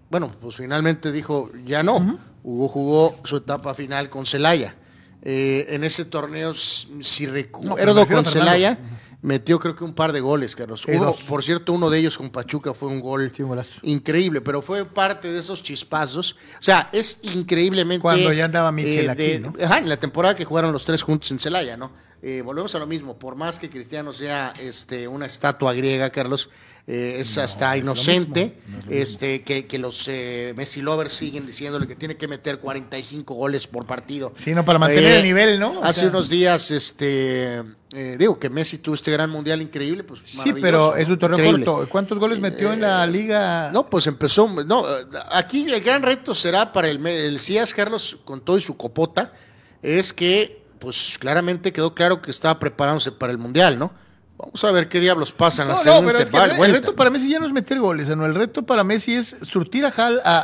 Bueno, 0.09 0.35
pues 0.41 0.57
finalmente 0.57 1.13
dijo, 1.13 1.49
ya 1.65 1.81
no. 1.81 2.19
Hugo 2.43 2.67
jugó 2.67 3.19
su 3.23 3.37
etapa 3.37 3.73
final 3.73 4.09
con 4.09 4.25
Celaya. 4.25 4.75
Eh, 5.21 5.65
en 5.69 5.85
ese 5.85 6.03
torneo, 6.03 6.53
si 6.53 7.25
recuerdo 7.25 8.05
con. 8.05 8.25
Celaya, 8.25 8.77
metió 9.21 9.59
creo 9.59 9.75
que 9.75 9.83
un 9.83 9.93
par 9.93 10.13
de 10.13 10.21
goles, 10.21 10.55
Carlos. 10.55 10.83
Uno- 10.87 11.13
por 11.27 11.43
cierto, 11.43 11.73
uno 11.73 11.89
de 11.89 11.99
ellos 11.99 12.17
con 12.17 12.29
Pachuca 12.29 12.73
fue 12.73 12.87
un 12.89 12.99
gol 13.01 13.31
Sí, 13.35 13.41
un 13.43 13.49
golazo. 13.49 13.79
increíble, 13.83 14.41
pero 14.41 14.61
fue 14.61 14.85
parte 14.85 15.31
de 15.31 15.39
esos 15.39 15.61
chispazos. 15.61 16.33
O 16.59 16.63
sea, 16.63 16.89
es 16.93 17.19
increíblemente... 17.23 18.01
Cuando 18.01 18.31
ya 18.33 18.45
andaba 18.45 18.71
Michel 18.71 19.09
aquí, 19.09 19.23
de- 19.23 19.39
¿no? 19.39 19.53
Ajá, 19.63 19.79
en 19.79 19.89
la 19.89 19.97
temporada 19.97 20.35
que 20.35 20.45
jugaron 20.45 20.71
los 20.71 20.85
tres 20.85 21.01
juntos 21.03 21.29
en 21.31 21.39
Celaya, 21.39 21.75
¿no? 21.75 21.91
Eh, 22.21 22.41
volvemos 22.43 22.73
a 22.75 22.79
lo 22.79 22.87
mismo, 22.87 23.17
por 23.17 23.35
más 23.35 23.59
que 23.59 23.69
Cristiano 23.69 24.11
sea 24.11 24.53
este, 24.59 25.07
una 25.07 25.25
estatua 25.25 25.73
griega, 25.73 26.09
Carlos, 26.09 26.49
eh, 26.85 27.17
es 27.19 27.37
hasta 27.37 27.77
es 27.77 27.83
inocente, 27.83 28.57
no 28.67 28.79
es 28.91 29.11
este, 29.11 29.41
que, 29.43 29.65
que 29.67 29.77
los 29.77 30.05
eh, 30.09 30.53
Messi 30.57 30.81
lovers 30.81 31.13
siguen 31.13 31.45
diciéndole 31.45 31.87
que 31.87 31.95
tiene 31.95 32.17
que 32.17 32.27
meter 32.27 32.59
45 32.59 33.33
goles 33.35 33.67
por 33.67 33.85
partido. 33.85 34.33
Sí, 34.35 34.53
no, 34.53 34.65
para 34.65 34.79
mantener 34.79 35.17
el 35.17 35.23
nivel, 35.23 35.59
¿no? 35.61 35.79
O 35.79 35.83
hace 35.83 36.01
sea- 36.01 36.09
unos 36.09 36.27
días, 36.29 36.71
este, 36.71 37.63
eh, 37.91 38.17
digo 38.19 38.37
que 38.37 38.49
Messi 38.49 38.77
tuvo 38.77 38.95
este 38.95 39.11
gran 39.11 39.29
mundial 39.29 39.61
increíble, 39.61 40.03
pues 40.03 40.21
Sí, 40.23 40.53
pero 40.61 40.95
es 40.95 41.07
¿no? 41.07 41.13
un 41.15 41.19
torneo 41.19 41.39
Increíble. 41.39 41.65
corto. 41.65 41.89
¿Cuántos 41.89 42.19
goles 42.19 42.39
metió 42.39 42.71
en 42.71 42.81
la 42.81 43.05
liga? 43.07 43.71
No, 43.73 43.89
pues 43.89 44.05
empezó. 44.07 44.47
No, 44.63 44.83
aquí 45.31 45.65
el 45.71 45.81
gran 45.81 46.03
reto 46.03 46.35
será 46.35 46.71
para 46.71 46.87
el, 46.89 47.05
el 47.05 47.39
CIAS, 47.39 47.73
Carlos, 47.73 48.17
con 48.25 48.41
todo 48.41 48.57
y 48.57 48.61
su 48.61 48.77
copota, 48.77 49.33
es 49.81 50.13
que, 50.13 50.61
pues 50.79 51.17
claramente 51.19 51.73
quedó 51.73 51.95
claro 51.95 52.21
que 52.21 52.29
estaba 52.31 52.59
preparándose 52.59 53.11
para 53.11 53.31
el 53.31 53.37
Mundial, 53.39 53.79
¿no? 53.79 53.91
Vamos 54.37 54.63
a 54.63 54.71
ver 54.71 54.87
qué 54.87 54.99
diablos 55.01 55.31
pasa 55.33 55.63
en 55.63 55.67
la 55.69 55.73
No, 55.73 55.79
no, 55.83 55.83
segunda 55.91 56.07
pero 56.13 56.19
es 56.23 56.29
que 56.29 56.37
val- 56.37 56.51
el, 56.63 56.71
reto 56.71 56.95
para 56.95 57.09
Messi 57.09 57.29
ya 57.29 57.39
no 57.39 57.45
es 57.47 57.51
meter 57.51 57.77
goles, 57.79 58.07
sino 58.07 58.25
el 58.25 58.35
reto 58.35 58.61
para 58.63 58.85
Messi 58.85 59.15
es 59.15 59.35
surtir 59.41 59.83
a, 59.85 59.89
Hal, 59.89 60.21
a, 60.23 60.37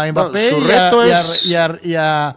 a, 0.00 0.02
a 0.04 0.12
Mbappé 0.12 0.50
su 0.50 0.58
y 0.60 0.70
a- 0.70 0.84
reto 0.90 1.04
y 1.06 1.10
a- 1.10 1.18
es- 1.18 1.46
y 1.46 1.54
a- 1.56 1.78
y 1.82 1.94
a- 1.96 2.36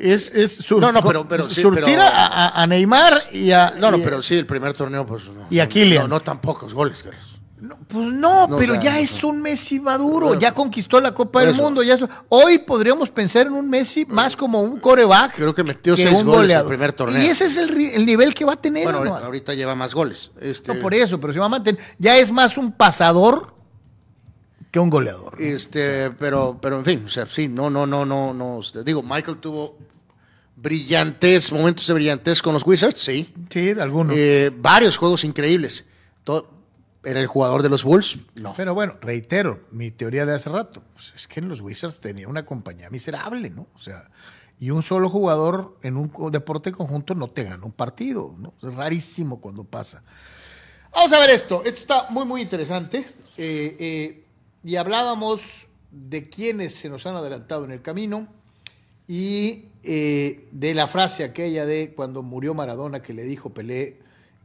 es, 0.00 0.32
es 0.32 0.56
sur- 0.56 0.80
No, 0.80 0.92
no, 0.92 1.02
pero- 1.02 1.26
pero 1.28 1.48
sí, 1.48 1.62
surtir 1.62 1.84
pero- 1.84 2.02
a, 2.02 2.66
Neymar 2.66 3.12
y 3.32 3.50
a... 3.52 3.74
No, 3.78 3.90
no, 3.90 3.98
y 3.98 4.00
pero 4.02 4.22
sí, 4.22 4.36
el 4.36 4.46
primer 4.46 4.72
torneo, 4.72 5.06
pues 5.06 5.24
no. 5.26 5.46
Y 5.50 5.58
a 5.58 5.64
no, 5.64 5.70
Kylian. 5.70 6.02
No, 6.02 6.08
no 6.08 6.20
tan 6.20 6.40
pocos 6.40 6.72
goles, 6.74 7.02
Carlos. 7.02 7.24
No, 7.60 7.76
pues 7.86 8.06
no, 8.06 8.46
No, 8.48 8.56
pero 8.56 8.72
o 8.72 8.76
sea, 8.76 8.84
ya 8.84 8.92
no, 8.94 8.98
es 9.00 9.22
un 9.22 9.42
Messi 9.42 9.80
maduro, 9.80 10.34
ya 10.38 10.54
conquistó 10.54 10.98
la 10.98 11.12
Copa 11.12 11.40
del 11.40 11.50
eso. 11.50 11.62
Mundo. 11.62 11.82
Ya 11.82 11.94
es- 11.94 12.04
hoy 12.30 12.58
podríamos 12.60 13.10
pensar 13.10 13.46
en 13.48 13.52
un 13.52 13.68
Messi 13.68 14.06
más 14.06 14.34
como 14.34 14.62
un 14.62 14.80
coreback 14.80 15.34
Creo 15.34 15.54
que 15.54 15.62
metió 15.62 15.94
que 15.94 16.02
seis 16.04 16.18
un 16.18 16.26
goles 16.26 16.56
el 16.56 16.64
primer 16.64 16.94
torneo. 16.94 17.22
Y 17.22 17.26
ese 17.26 17.44
es 17.46 17.58
el, 17.58 18.06
nivel 18.06 18.34
que 18.34 18.46
va 18.46 18.54
a 18.54 18.56
tener. 18.56 18.84
Bueno, 18.84 19.04
¿no? 19.04 19.10
ahorita, 19.10 19.26
ahorita 19.26 19.54
lleva 19.54 19.74
más 19.74 19.94
goles. 19.94 20.30
Este, 20.40 20.72
No 20.72 20.80
por 20.80 20.94
eso, 20.94 21.20
pero 21.20 21.34
se 21.34 21.38
va 21.38 21.46
a 21.46 21.50
mantener. 21.50 21.78
Ya 21.98 22.16
es 22.16 22.32
más 22.32 22.56
un 22.56 22.72
pasador 22.72 23.54
que 24.70 24.78
un 24.78 24.90
goleador. 24.90 25.38
¿no? 25.38 25.46
Este, 25.46 26.10
pero, 26.12 26.58
pero 26.60 26.78
en 26.78 26.84
fin, 26.84 27.04
o 27.06 27.10
sea, 27.10 27.26
sí, 27.26 27.48
no, 27.48 27.70
no, 27.70 27.86
no, 27.86 28.04
no, 28.04 28.32
no. 28.32 28.60
este, 28.60 28.84
digo, 28.84 29.02
Michael 29.02 29.38
tuvo 29.38 29.78
brillantes, 30.56 31.52
momentos 31.52 31.86
de 31.86 31.94
brillantez 31.94 32.42
con 32.42 32.54
los 32.54 32.66
Wizards, 32.66 33.00
sí. 33.00 33.32
Sí, 33.48 33.70
algunos. 33.80 34.16
Eh, 34.16 34.50
varios 34.54 34.96
juegos 34.96 35.24
increíbles. 35.24 35.86
¿Era 37.02 37.20
el 37.20 37.26
jugador 37.26 37.62
de 37.62 37.70
los 37.70 37.82
Bulls? 37.82 38.18
No. 38.34 38.52
Pero 38.54 38.74
bueno, 38.74 38.94
reitero, 39.00 39.60
mi 39.70 39.90
teoría 39.90 40.26
de 40.26 40.34
hace 40.34 40.50
rato, 40.50 40.82
pues 40.92 41.12
es 41.16 41.26
que 41.26 41.40
en 41.40 41.48
los 41.48 41.62
Wizards 41.62 42.00
tenía 42.00 42.28
una 42.28 42.44
compañía 42.44 42.90
miserable, 42.90 43.48
¿no? 43.48 43.68
O 43.74 43.78
sea, 43.78 44.10
y 44.58 44.70
un 44.70 44.82
solo 44.82 45.08
jugador 45.08 45.78
en 45.82 45.96
un 45.96 46.12
deporte 46.30 46.72
conjunto 46.72 47.14
no 47.14 47.28
te 47.28 47.44
gana 47.44 47.64
un 47.64 47.72
partido, 47.72 48.34
¿no? 48.38 48.52
Es 48.62 48.74
rarísimo 48.74 49.40
cuando 49.40 49.64
pasa. 49.64 50.02
Vamos 50.92 51.12
a 51.14 51.20
ver 51.20 51.30
esto, 51.30 51.62
esto 51.64 51.80
está 51.80 52.06
muy, 52.10 52.26
muy 52.26 52.42
interesante. 52.42 52.98
Eh, 53.38 53.76
eh, 53.78 54.19
y 54.62 54.76
hablábamos 54.76 55.68
de 55.90 56.28
quienes 56.28 56.74
se 56.74 56.88
nos 56.88 57.06
han 57.06 57.16
adelantado 57.16 57.64
en 57.64 57.72
el 57.72 57.82
camino 57.82 58.28
y 59.08 59.64
eh, 59.82 60.48
de 60.52 60.74
la 60.74 60.86
frase 60.86 61.24
aquella 61.24 61.66
de 61.66 61.94
cuando 61.96 62.22
murió 62.22 62.54
Maradona 62.54 63.02
que 63.02 63.14
le 63.14 63.24
dijo 63.24 63.50
Pelé, 63.50 63.98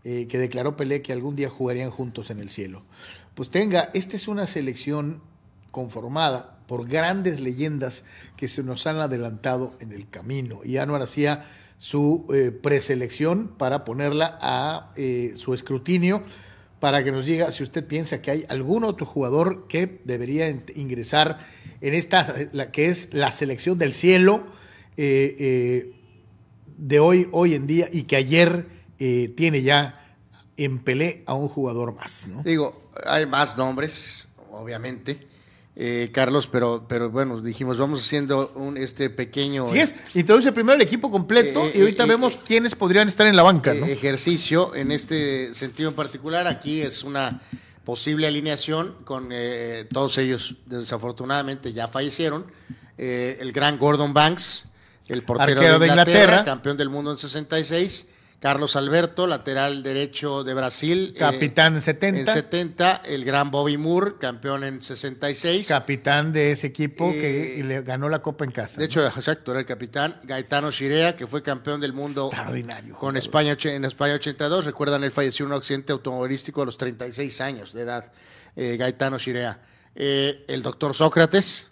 eh, 0.04 0.28
que 0.28 0.40
declaró 0.40 0.76
Pelé 0.76 1.02
que 1.02 1.14
algún 1.14 1.36
día 1.36 1.50
jugarían 1.50 1.92
juntos 1.92 2.30
en 2.32 2.40
el 2.40 2.50
cielo. 2.50 2.84
Pues 3.36 3.50
tenga, 3.50 3.92
esta 3.94 4.16
es 4.16 4.28
una 4.28 4.48
selección 4.48 5.22
conformada 5.72 6.58
por 6.68 6.88
grandes 6.88 7.42
leyendas 7.42 8.06
que 8.38 8.48
se 8.48 8.64
nos 8.64 8.88
han 8.88 8.98
adelantado 8.98 9.74
en 9.82 9.92
el 9.92 10.10
camino. 10.10 10.62
Y 10.64 10.78
Anuar 10.78 11.02
hacía 11.02 11.46
su 11.78 12.26
eh, 12.34 12.52
preselección 12.52 13.50
para 13.50 13.84
ponerla 13.84 14.40
a 14.42 14.94
su 15.36 15.54
escrutinio 15.54 16.24
para 16.80 17.04
que 17.04 17.12
nos 17.12 17.26
diga 17.26 17.52
si 17.52 17.64
usted 17.64 17.86
piensa 17.86 18.22
que 18.22 18.32
hay 18.32 18.46
algún 18.50 18.84
otro 18.84 19.06
jugador 19.06 19.68
que 19.68 20.02
debería 20.04 20.50
ingresar 20.76 21.40
en 21.82 21.94
esta, 21.94 22.36
la 22.52 22.72
que 22.72 22.88
es 22.88 23.14
la 23.14 23.32
selección 23.32 23.78
del 23.78 23.94
cielo 23.94 24.46
eh, 24.98 25.36
eh, 25.40 25.94
de 26.78 27.00
hoy, 27.00 27.28
hoy 27.32 27.56
en 27.56 27.68
día 27.68 27.88
y 27.92 28.04
que 28.04 28.16
ayer 28.16 28.68
eh, 29.00 29.34
tiene 29.36 29.62
ya 29.62 30.02
en 30.58 30.80
Pelé 30.80 31.24
a 31.26 31.34
un 31.34 31.48
jugador 31.48 31.96
más. 31.96 32.28
¿no? 32.28 32.44
Digo, 32.44 32.90
hay 33.06 33.26
más 33.26 33.58
nombres, 33.58 34.28
obviamente, 34.52 35.28
eh, 35.76 36.10
Carlos, 36.14 36.48
pero, 36.48 36.86
pero 36.88 37.10
bueno, 37.10 37.42
dijimos, 37.42 37.78
vamos 37.78 38.02
haciendo 38.06 38.52
un 38.56 38.78
este 38.78 39.10
pequeño 39.10 39.68
Si 39.68 39.80
es, 39.80 39.94
introduce 40.16 40.52
primero 40.52 40.76
el 40.76 40.82
equipo 40.82 41.12
completo 41.12 41.66
Eh, 41.66 41.74
y 41.76 41.80
ahorita 41.82 42.06
eh, 42.06 42.08
vemos 42.08 42.36
eh, 42.36 42.40
quién 42.46 42.66
podrían 42.78 43.08
estar 43.08 43.28
en 43.28 43.36
la 43.36 43.44
banca. 43.44 43.74
¿no? 43.74 43.86
ejercicio 43.86 44.74
en 44.76 44.92
este 44.92 45.54
sentido 45.54 45.90
en 45.90 45.96
particular. 45.96 46.48
Aquí 46.48 46.82
es 46.82 47.04
una 47.04 47.42
posible 47.86 48.28
alineación 48.28 48.96
con 49.04 49.30
eh, 49.32 49.86
todos 49.92 50.18
ellos, 50.18 50.56
desafortunadamente, 50.66 51.72
ya 51.72 51.88
fallecieron. 51.88 52.46
Eh, 52.98 53.38
el 53.40 53.52
gran 53.52 53.78
Gordon 53.78 54.14
Banks, 54.14 54.68
el 55.08 55.24
portero 55.24 55.60
Arquero 55.60 55.74
de 55.74 55.80
de 55.80 55.88
Inglaterra, 55.88 56.20
Inglaterra. 56.20 56.46
campeón 56.46 56.78
del 56.78 56.90
mundo 56.90 57.12
en 57.12 57.18
66. 57.18 58.08
Carlos 58.40 58.76
Alberto, 58.76 59.26
lateral 59.26 59.82
derecho 59.82 60.44
de 60.44 60.54
Brasil. 60.54 61.14
eh, 61.16 61.20
Capitán 61.20 61.82
70. 61.82 62.20
En 62.20 62.28
70, 62.28 63.02
el 63.06 63.26
gran 63.26 63.50
Bobby 63.50 63.78
Moore, 63.78 64.16
campeón 64.20 64.64
en 64.64 64.82
66. 64.84 65.68
Capitán 65.68 66.32
de 66.32 66.52
ese 66.52 66.68
equipo 66.68 67.12
que 67.12 67.60
Eh, 67.60 67.64
le 67.64 67.82
ganó 67.82 68.08
la 68.08 68.20
copa 68.20 68.46
en 68.46 68.52
casa. 68.52 68.80
De 68.80 68.86
hecho, 68.86 69.04
exacto, 69.04 69.52
era 69.52 69.62
el 69.62 69.66
capitán. 69.66 70.20
Gaetano 70.24 70.70
Shirea, 70.70 71.16
que 71.16 71.26
fue 71.26 71.42
campeón 71.42 71.82
del 71.82 71.94
mundo 71.94 72.28
Extraordinario 72.28 72.96
con. 72.96 73.18
España 73.18 73.58
en 73.64 73.86
España 73.86 74.14
82. 74.16 74.66
Recuerdan, 74.66 75.04
él 75.04 75.12
falleció 75.12 75.46
en 75.46 75.52
un 75.54 75.58
accidente 75.58 75.92
automovilístico 75.94 76.62
a 76.62 76.66
los 76.66 76.78
36 76.78 77.42
años 77.42 77.74
de 77.74 77.82
edad. 77.82 78.12
eh, 78.56 78.76
Gaetano 78.78 79.18
Shirea. 79.18 79.60
El 79.96 80.62
doctor 80.62 80.94
Sócrates. 80.94 81.68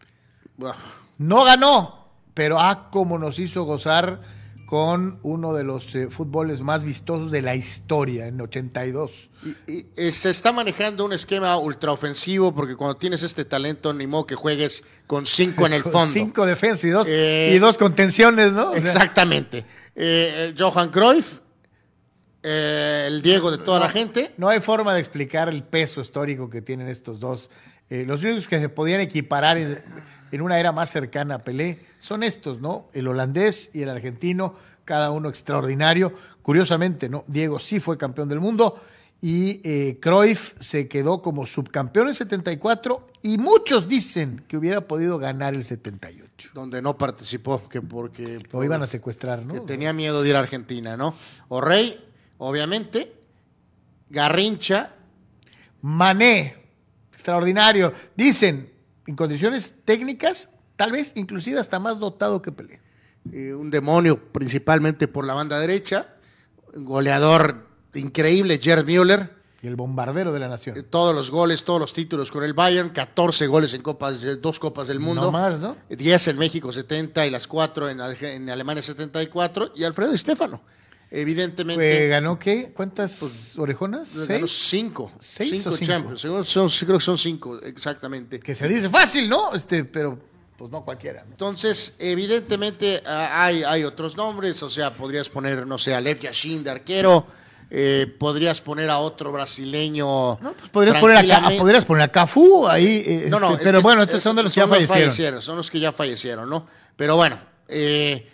No 1.18 1.44
ganó, 1.44 2.08
pero 2.34 2.60
ah, 2.60 2.90
como 2.92 3.18
nos 3.20 3.38
hizo 3.40 3.64
gozar 3.64 4.22
con 4.66 5.20
uno 5.24 5.54
de 5.54 5.64
los 5.64 5.94
eh, 5.96 6.08
fútboles 6.10 6.62
más 6.62 6.84
vistosos 6.84 7.32
de 7.32 7.42
la 7.42 7.56
historia 7.56 8.28
en 8.28 8.40
82. 8.40 9.30
Y, 9.68 9.72
y, 9.72 9.88
eh, 9.96 10.12
se 10.12 10.30
está 10.30 10.52
manejando 10.52 11.06
un 11.06 11.14
esquema 11.14 11.58
ultraofensivo 11.58 12.54
porque 12.56 12.76
cuando 12.76 12.96
tienes 12.98 13.24
este 13.24 13.46
talento, 13.46 13.94
ni 13.94 14.08
modo 14.08 14.26
que 14.26 14.36
juegues 14.36 14.84
con 15.06 15.26
cinco 15.26 15.66
en 15.66 15.74
el 15.74 15.84
fondo. 15.84 16.08
Cinco 16.08 16.46
defensas 16.46 16.86
y 16.86 16.90
dos, 16.90 17.08
Eh, 17.10 17.54
y 17.56 17.60
dos 17.60 17.78
contenciones, 17.78 18.54
¿no? 18.54 18.72
O 18.72 18.76
Exactamente. 18.76 19.66
Eh, 19.96 20.56
Johan 20.58 20.90
Cruyff, 20.90 21.40
el 22.42 23.22
Diego 23.22 23.52
de 23.52 23.58
toda 23.58 23.80
la 23.80 23.90
gente. 23.90 24.34
No 24.38 24.50
hay 24.50 24.60
forma 24.60 24.94
de 24.94 25.00
explicar 25.00 25.50
el 25.50 25.64
peso 25.64 26.02
histórico 26.02 26.50
que 26.50 26.62
tienen 26.62 26.88
estos 26.88 27.20
dos. 27.20 27.50
Los 27.90 28.24
únicos 28.24 28.48
que 28.48 28.60
se 28.60 28.70
podían 28.70 29.02
equiparar 29.02 29.58
en, 29.58 29.78
en 30.34 30.42
una 30.42 30.60
era 30.60 30.72
más 30.72 30.90
cercana 30.90 31.36
a 31.36 31.44
Pelé 31.44 31.86
son 32.00 32.24
estos, 32.24 32.60
¿no? 32.60 32.90
El 32.92 33.08
holandés 33.08 33.70
y 33.72 33.84
el 33.84 33.90
argentino, 33.90 34.56
cada 34.84 35.12
uno 35.12 35.30
extraordinario. 35.30 36.12
Curiosamente, 36.42 37.08
¿no? 37.08 37.24
Diego 37.28 37.60
sí 37.60 37.80
fue 37.80 38.00
campeón 38.00 38.30
del 38.30 38.40
mundo 38.40 38.82
y 39.22 39.62
eh, 39.64 40.00
Cruyff 40.02 40.56
se 40.60 40.88
quedó 40.88 41.22
como 41.22 41.46
subcampeón 41.46 42.08
en 42.08 42.16
74 42.16 43.10
y 43.22 43.38
muchos 43.38 43.88
dicen 43.88 44.44
que 44.48 44.58
hubiera 44.58 44.88
podido 44.88 45.20
ganar 45.20 45.54
el 45.54 45.64
78. 45.64 46.50
donde 46.56 46.82
no 46.82 46.98
participó, 46.98 47.70
que 47.70 47.84
porque 47.84 48.40
Lo 48.52 48.64
iban 48.64 48.82
a 48.82 48.88
secuestrar, 48.88 49.46
¿no? 49.46 49.54
que 49.54 49.60
tenía 49.60 49.94
miedo 49.94 50.24
de 50.24 50.30
ir 50.30 50.36
a 50.36 50.40
Argentina, 50.40 50.98
¿no? 50.98 51.14
O 51.50 51.62
Rey, 51.62 52.04
obviamente, 52.40 53.14
Garrincha, 54.10 54.96
Mané, 55.84 56.58
extraordinario. 57.12 57.94
Dicen, 58.16 58.73
en 59.08 59.16
condiciones 59.16 59.76
técnicas, 59.86 60.50
tal 60.76 60.92
vez 60.92 61.14
inclusive 61.16 61.60
hasta 61.60 61.80
más 61.80 62.00
dotado 62.00 62.42
que 62.42 62.52
Pelé. 62.52 62.80
eh, 63.32 63.54
un 63.54 63.70
demonio 63.72 64.32
principalmente 64.32 65.08
por 65.08 65.26
la 65.26 65.34
banda 65.34 65.60
derecha, 65.60 66.16
goleador 66.76 67.68
increíble, 67.94 68.60
Gerd 68.62 68.86
Müller, 68.86 69.32
Y 69.62 69.68
el 69.68 69.76
bombardero 69.76 70.34
de 70.34 70.40
la 70.40 70.48
eh, 70.48 70.50
nación. 70.50 70.86
todos 70.90 71.16
los 71.16 71.30
goles, 71.32 71.64
todos 71.64 71.80
los 71.80 71.94
títulos 71.94 72.32
con 72.32 72.44
el 72.44 72.54
Bayern, 72.54 72.90
14 72.90 73.48
goles 73.48 73.74
en 73.74 73.82
copas, 73.82 74.22
eh, 74.24 74.36
dos 74.36 74.60
copas 74.60 74.88
del 74.88 75.00
mundo. 75.00 75.22
No 75.24 75.32
más, 75.32 75.60
¿no? 75.60 75.78
10 75.90 76.28
en 76.30 76.38
México 76.38 76.72
70 76.72 77.26
y 77.28 77.30
las 77.30 77.48
4 77.48 77.90
en, 77.90 78.00
en 78.02 78.50
Alemania 78.50 78.82
74 78.82 79.72
y 79.76 79.84
Alfredo 79.84 80.12
Di 80.12 80.18
Stefano. 80.18 80.62
Evidentemente 81.16 82.06
Eh, 82.06 82.10
¿Ganó 82.10 82.40
qué? 82.40 82.72
¿Cuántas 82.76 83.56
orejonas? 83.60 84.12
Pues, 84.16 84.28
ganó 84.28 84.48
cinco. 84.48 85.12
¿Seis 85.20 85.52
cinco 85.52 85.70
o 85.70 85.78
cinco? 85.78 85.92
Champions. 85.92 86.50
Son- 86.50 86.70
creo 86.70 86.98
que 86.98 87.04
son 87.06 87.18
cinco, 87.20 87.60
exactamente. 87.62 88.40
Que 88.40 88.56
se 88.56 88.68
dice 88.68 88.90
fácil, 88.90 89.30
¿no? 89.30 89.54
Este, 89.54 89.84
pero 89.84 90.18
pues 90.58 90.72
no 90.72 90.84
cualquiera. 90.84 91.24
¿no? 91.24 91.32
Entonces, 91.32 91.96
evidentemente 92.00 93.04
hay, 93.06 93.64
hay 93.64 93.84
otros 93.84 94.18
nombres, 94.18 94.64
o 94.64 94.70
sea, 94.72 94.92
podrías 94.96 95.30
poner, 95.30 95.68
no 95.68 95.78
sé, 95.78 95.94
a 95.94 96.02
Lev 96.02 96.20
Yashin 96.20 96.64
de 96.64 96.72
arquero, 96.72 97.28
eh, 97.70 98.08
podrías 98.20 98.60
poner 98.62 98.90
a 98.90 98.98
otro 99.00 99.32
brasileño. 99.32 100.40
No, 100.42 100.54
pues 100.54 100.70
podrías 100.72 101.00
poner, 101.00 101.32
a, 101.32 101.50
podrías 101.60 101.86
poner 101.86 102.04
a 102.04 102.08
Cafú 102.08 102.68
ahí. 102.68 103.04
eh, 103.06 103.26
No, 103.30 103.40
no, 103.40 103.52
este, 103.52 103.64
es 103.64 103.68
pero 103.68 103.82
bueno, 103.82 104.02
es- 104.02 104.08
estos 104.10 104.24
son 104.24 104.36
de 104.36 104.44
los 104.44 104.52
que 104.54 104.62
ya 104.62 104.68
fallecieron. 104.68 105.42
Son 105.44 105.58
los 105.58 105.70
que 105.70 105.80
ya 105.80 105.92
fallecieron, 105.92 106.50
¿no? 106.50 106.68
Pero 106.96 107.16
bueno, 107.18 107.40
eh, 107.68 108.30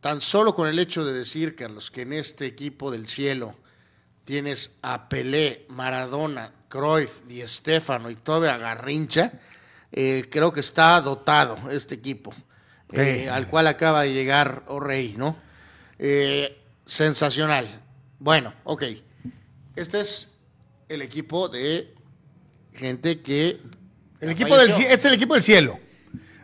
tan 0.00 0.20
solo 0.20 0.54
con 0.54 0.68
el 0.68 0.78
hecho 0.78 1.04
de 1.04 1.12
decir, 1.12 1.56
Carlos, 1.56 1.90
que 1.90 2.02
en 2.02 2.12
este 2.12 2.46
equipo 2.46 2.90
del 2.90 3.06
cielo 3.08 3.54
tienes 4.24 4.78
a 4.82 5.08
Pelé, 5.08 5.66
Maradona, 5.68 6.52
Cruyff, 6.68 7.22
Di 7.26 7.46
Stéfano 7.46 8.10
y 8.10 8.16
todavía 8.16 8.54
a 8.54 8.58
Garrincha, 8.58 9.32
eh, 9.90 10.26
creo 10.30 10.52
que 10.52 10.60
está 10.60 11.00
dotado 11.00 11.70
este 11.70 11.94
equipo, 11.94 12.34
eh, 12.92 13.28
al 13.30 13.48
cual 13.48 13.66
acaba 13.66 14.02
de 14.02 14.12
llegar 14.12 14.64
O'Reilly, 14.66 15.16
¿no? 15.16 15.36
Eh, 15.98 16.62
sensacional. 16.84 17.82
Bueno, 18.18 18.52
ok. 18.64 18.84
Este 19.76 20.00
es 20.00 20.40
el 20.88 21.02
equipo 21.02 21.48
de 21.48 21.94
gente 22.74 23.20
que... 23.20 23.60
El 24.20 24.30
equipo 24.30 24.50
falleció. 24.50 24.84
este 24.84 24.94
es 24.94 25.04
el 25.06 25.14
equipo 25.14 25.34
del 25.34 25.42
cielo. 25.42 25.78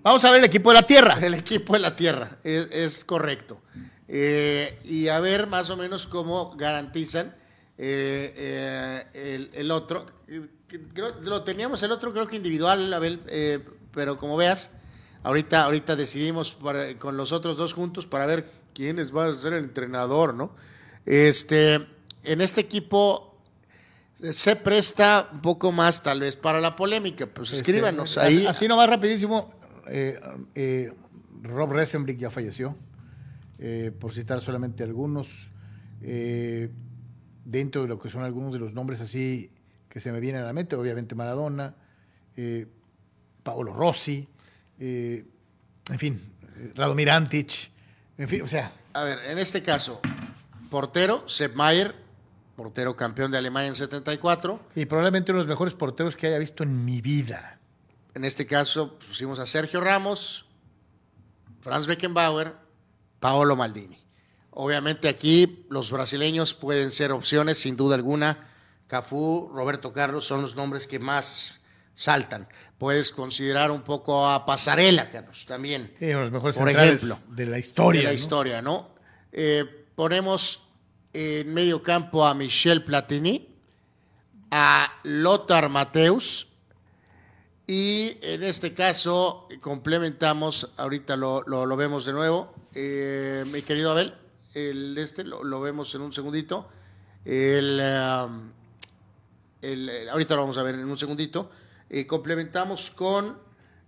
Vamos 0.05 0.25
a 0.25 0.31
ver 0.31 0.39
el 0.41 0.45
equipo 0.45 0.71
de 0.71 0.75
la 0.75 0.83
tierra. 0.87 1.19
El 1.23 1.35
equipo 1.35 1.73
de 1.73 1.79
la 1.81 1.97
tierra, 1.97 2.37
es, 2.45 2.69
es 2.71 3.05
correcto. 3.05 3.61
Eh, 4.07 4.79
y 4.85 5.09
a 5.09 5.19
ver 5.19 5.47
más 5.49 5.71
o 5.71 5.77
menos 5.77 6.07
cómo 6.07 6.55
garantizan 6.57 7.35
Eh, 7.77 8.33
eh, 8.37 9.35
el, 9.35 9.51
el 9.53 9.71
otro, 9.73 10.07
creo- 10.95 11.17
lo 11.23 11.43
teníamos 11.43 11.83
el 11.83 11.91
otro, 11.91 12.13
creo 12.13 12.29
que 12.29 12.37
individual, 12.37 12.95
Abel, 12.95 13.19
pero 13.93 14.17
como 14.17 14.37
veas, 14.37 14.71
ahorita, 15.25 15.65
ahorita 15.65 15.97
decidimos 15.97 16.55
para- 16.55 16.97
con 17.01 17.17
los 17.17 17.33
otros 17.33 17.57
dos 17.57 17.73
juntos 17.73 18.07
para 18.07 18.27
ver 18.27 18.49
quiénes 18.75 19.11
va 19.13 19.27
a 19.27 19.35
ser 19.35 19.55
el 19.55 19.65
entrenador, 19.65 20.35
¿no? 20.35 20.55
Este, 21.05 21.85
en 22.23 22.41
este 22.43 22.61
equipo 22.61 23.41
se 24.31 24.55
presta 24.55 25.29
un 25.33 25.41
poco 25.43 25.73
más, 25.73 26.01
tal 26.05 26.21
vez, 26.21 26.37
para 26.37 26.61
la 26.61 26.77
polémica. 26.77 27.27
Pues 27.27 27.49
Este, 27.49 27.57
escríbanos 27.73 28.17
así- 28.17 28.37
ahí. 28.39 28.47
Así 28.47 28.69
nomás 28.69 28.89
rapidísimo, 28.89 29.53
eh, 29.89 30.21
eh, 30.55 30.93
Rob 31.43 31.73
Resenbrick 31.73 32.19
ya 32.19 32.31
falleció, 32.31 32.77
eh, 33.59 33.93
por 33.99 34.13
citar 34.13 34.41
solamente 34.41 34.83
algunos. 34.83 35.51
dentro 37.45 37.83
de 37.83 37.89
lo 37.89 37.99
que 37.99 38.11
son 38.11 38.25
algunos 38.25 38.53
de 38.53 38.59
los 38.59 38.75
nombres 38.75 39.01
así 39.01 39.51
que 39.89 40.01
se 40.01 40.13
me 40.13 40.21
vienen 40.21 40.43
a 40.43 40.47
la 40.47 40.53
mente, 40.53 40.77
obviamente 40.77 41.15
Maradona, 41.15 41.75
Paolo 43.43 43.73
Rossi, 43.73 44.29
en 44.79 45.99
fin, 45.99 46.21
Radomir 46.75 47.11
Antic, 47.11 47.71
en 48.19 48.29
fin, 48.29 48.43
o 48.43 48.49
sea, 48.49 48.73
A 48.93 49.03
ver, 49.05 49.19
en 49.27 49.39
este 49.39 49.63
caso, 49.63 50.01
portero, 50.71 51.27
Sepp 51.29 51.57
Maier, 51.57 51.95
portero 52.57 52.97
campeón 52.97 53.31
de 53.31 53.39
Alemania 53.39 53.69
en 53.69 53.77
74. 53.77 54.61
y 54.77 54.87
probablemente 54.87 55.33
uno 55.33 55.39
de 55.39 55.47
los 55.47 55.49
mejores 55.49 55.75
porteros 55.75 56.17
que 56.17 56.27
haya 56.27 56.39
visto 56.39 56.63
en 56.63 56.85
mi 56.85 57.01
vida. 57.01 57.61
En 58.15 58.25
este 58.25 58.47
caso 58.47 58.99
pusimos 58.99 59.39
a 59.39 59.47
Sergio 59.47 59.81
Ramos, 59.81 60.47
Franz 61.61 61.87
Beckenbauer, 61.87 62.55
Paolo 63.21 63.57
Maldini. 63.57 63.99
Obviamente 64.51 65.09
aquí 65.09 65.67
los 65.69 65.91
brasileños 65.91 66.55
pueden 66.55 66.93
ser 66.93 67.11
opciones, 67.11 67.59
sin 67.59 67.77
duda 67.77 67.97
alguna. 67.97 68.49
Cafú, 68.87 69.51
Roberto 69.53 69.93
Carlos 69.93 70.27
son 70.27 70.43
los 70.43 70.55
nombres 70.55 70.87
que 70.87 70.99
más 71.01 71.61
saltan. 71.97 72.47
Puedes 72.79 73.11
considerar 73.11 73.71
un 73.71 73.83
poco 73.83 74.29
a 74.29 74.47
Pasarela, 74.47 75.11
Carlos, 75.11 75.45
también. 75.47 75.93
Sí, 75.99 76.13
los 76.13 76.31
mejores 76.31 76.57
Por 76.57 76.69
ejemplo, 76.69 77.17
de 77.31 77.47
la 77.47 77.59
historia. 77.59 78.01
de 78.01 78.05
la 78.05 78.11
¿no? 78.11 78.15
historia, 78.15 78.63
¿no? 78.63 78.95
Eh, 79.33 79.65
ponemos 79.97 80.69
en 81.13 81.53
medio 81.53 81.83
campo 81.83 82.25
a 82.25 82.35
Michel 82.35 82.85
Platini, 82.85 83.49
a 84.51 84.93
Lothar 85.03 85.69
Mateus, 85.69 86.49
y 87.67 88.17
en 88.21 88.43
este 88.43 88.75
caso 88.75 89.49
complementamos, 89.61 90.71
ahorita 90.77 91.17
lo, 91.17 91.43
lo- 91.43 91.65
vemos 91.77 92.05
de 92.05 92.13
nuevo, 92.13 92.55
eh, 92.75 93.45
mi 93.53 93.63
querido 93.63 93.91
Abel, 93.93 94.15
el 94.55 94.97
este 94.99 95.25
lo, 95.25 95.43
vemos 95.61 95.95
en 95.95 96.03
un 96.03 96.13
segundito. 96.13 96.69
El, 97.25 97.81
el- 99.89 100.09
ahorita 100.11 100.35
lo 100.35 100.43
vamos 100.43 100.59
a 100.59 100.63
ver 100.63 100.75
en 100.75 100.85
un 100.89 100.99
segundito. 100.99 101.51
Eh, 101.89 102.07
complementamos 102.07 102.91
con, 102.91 103.39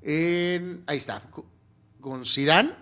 en- 0.03 0.83
ahí 0.87 0.99
está, 0.99 1.21
co- 1.31 1.45
con 2.01 2.25
Sidán, 2.25 2.75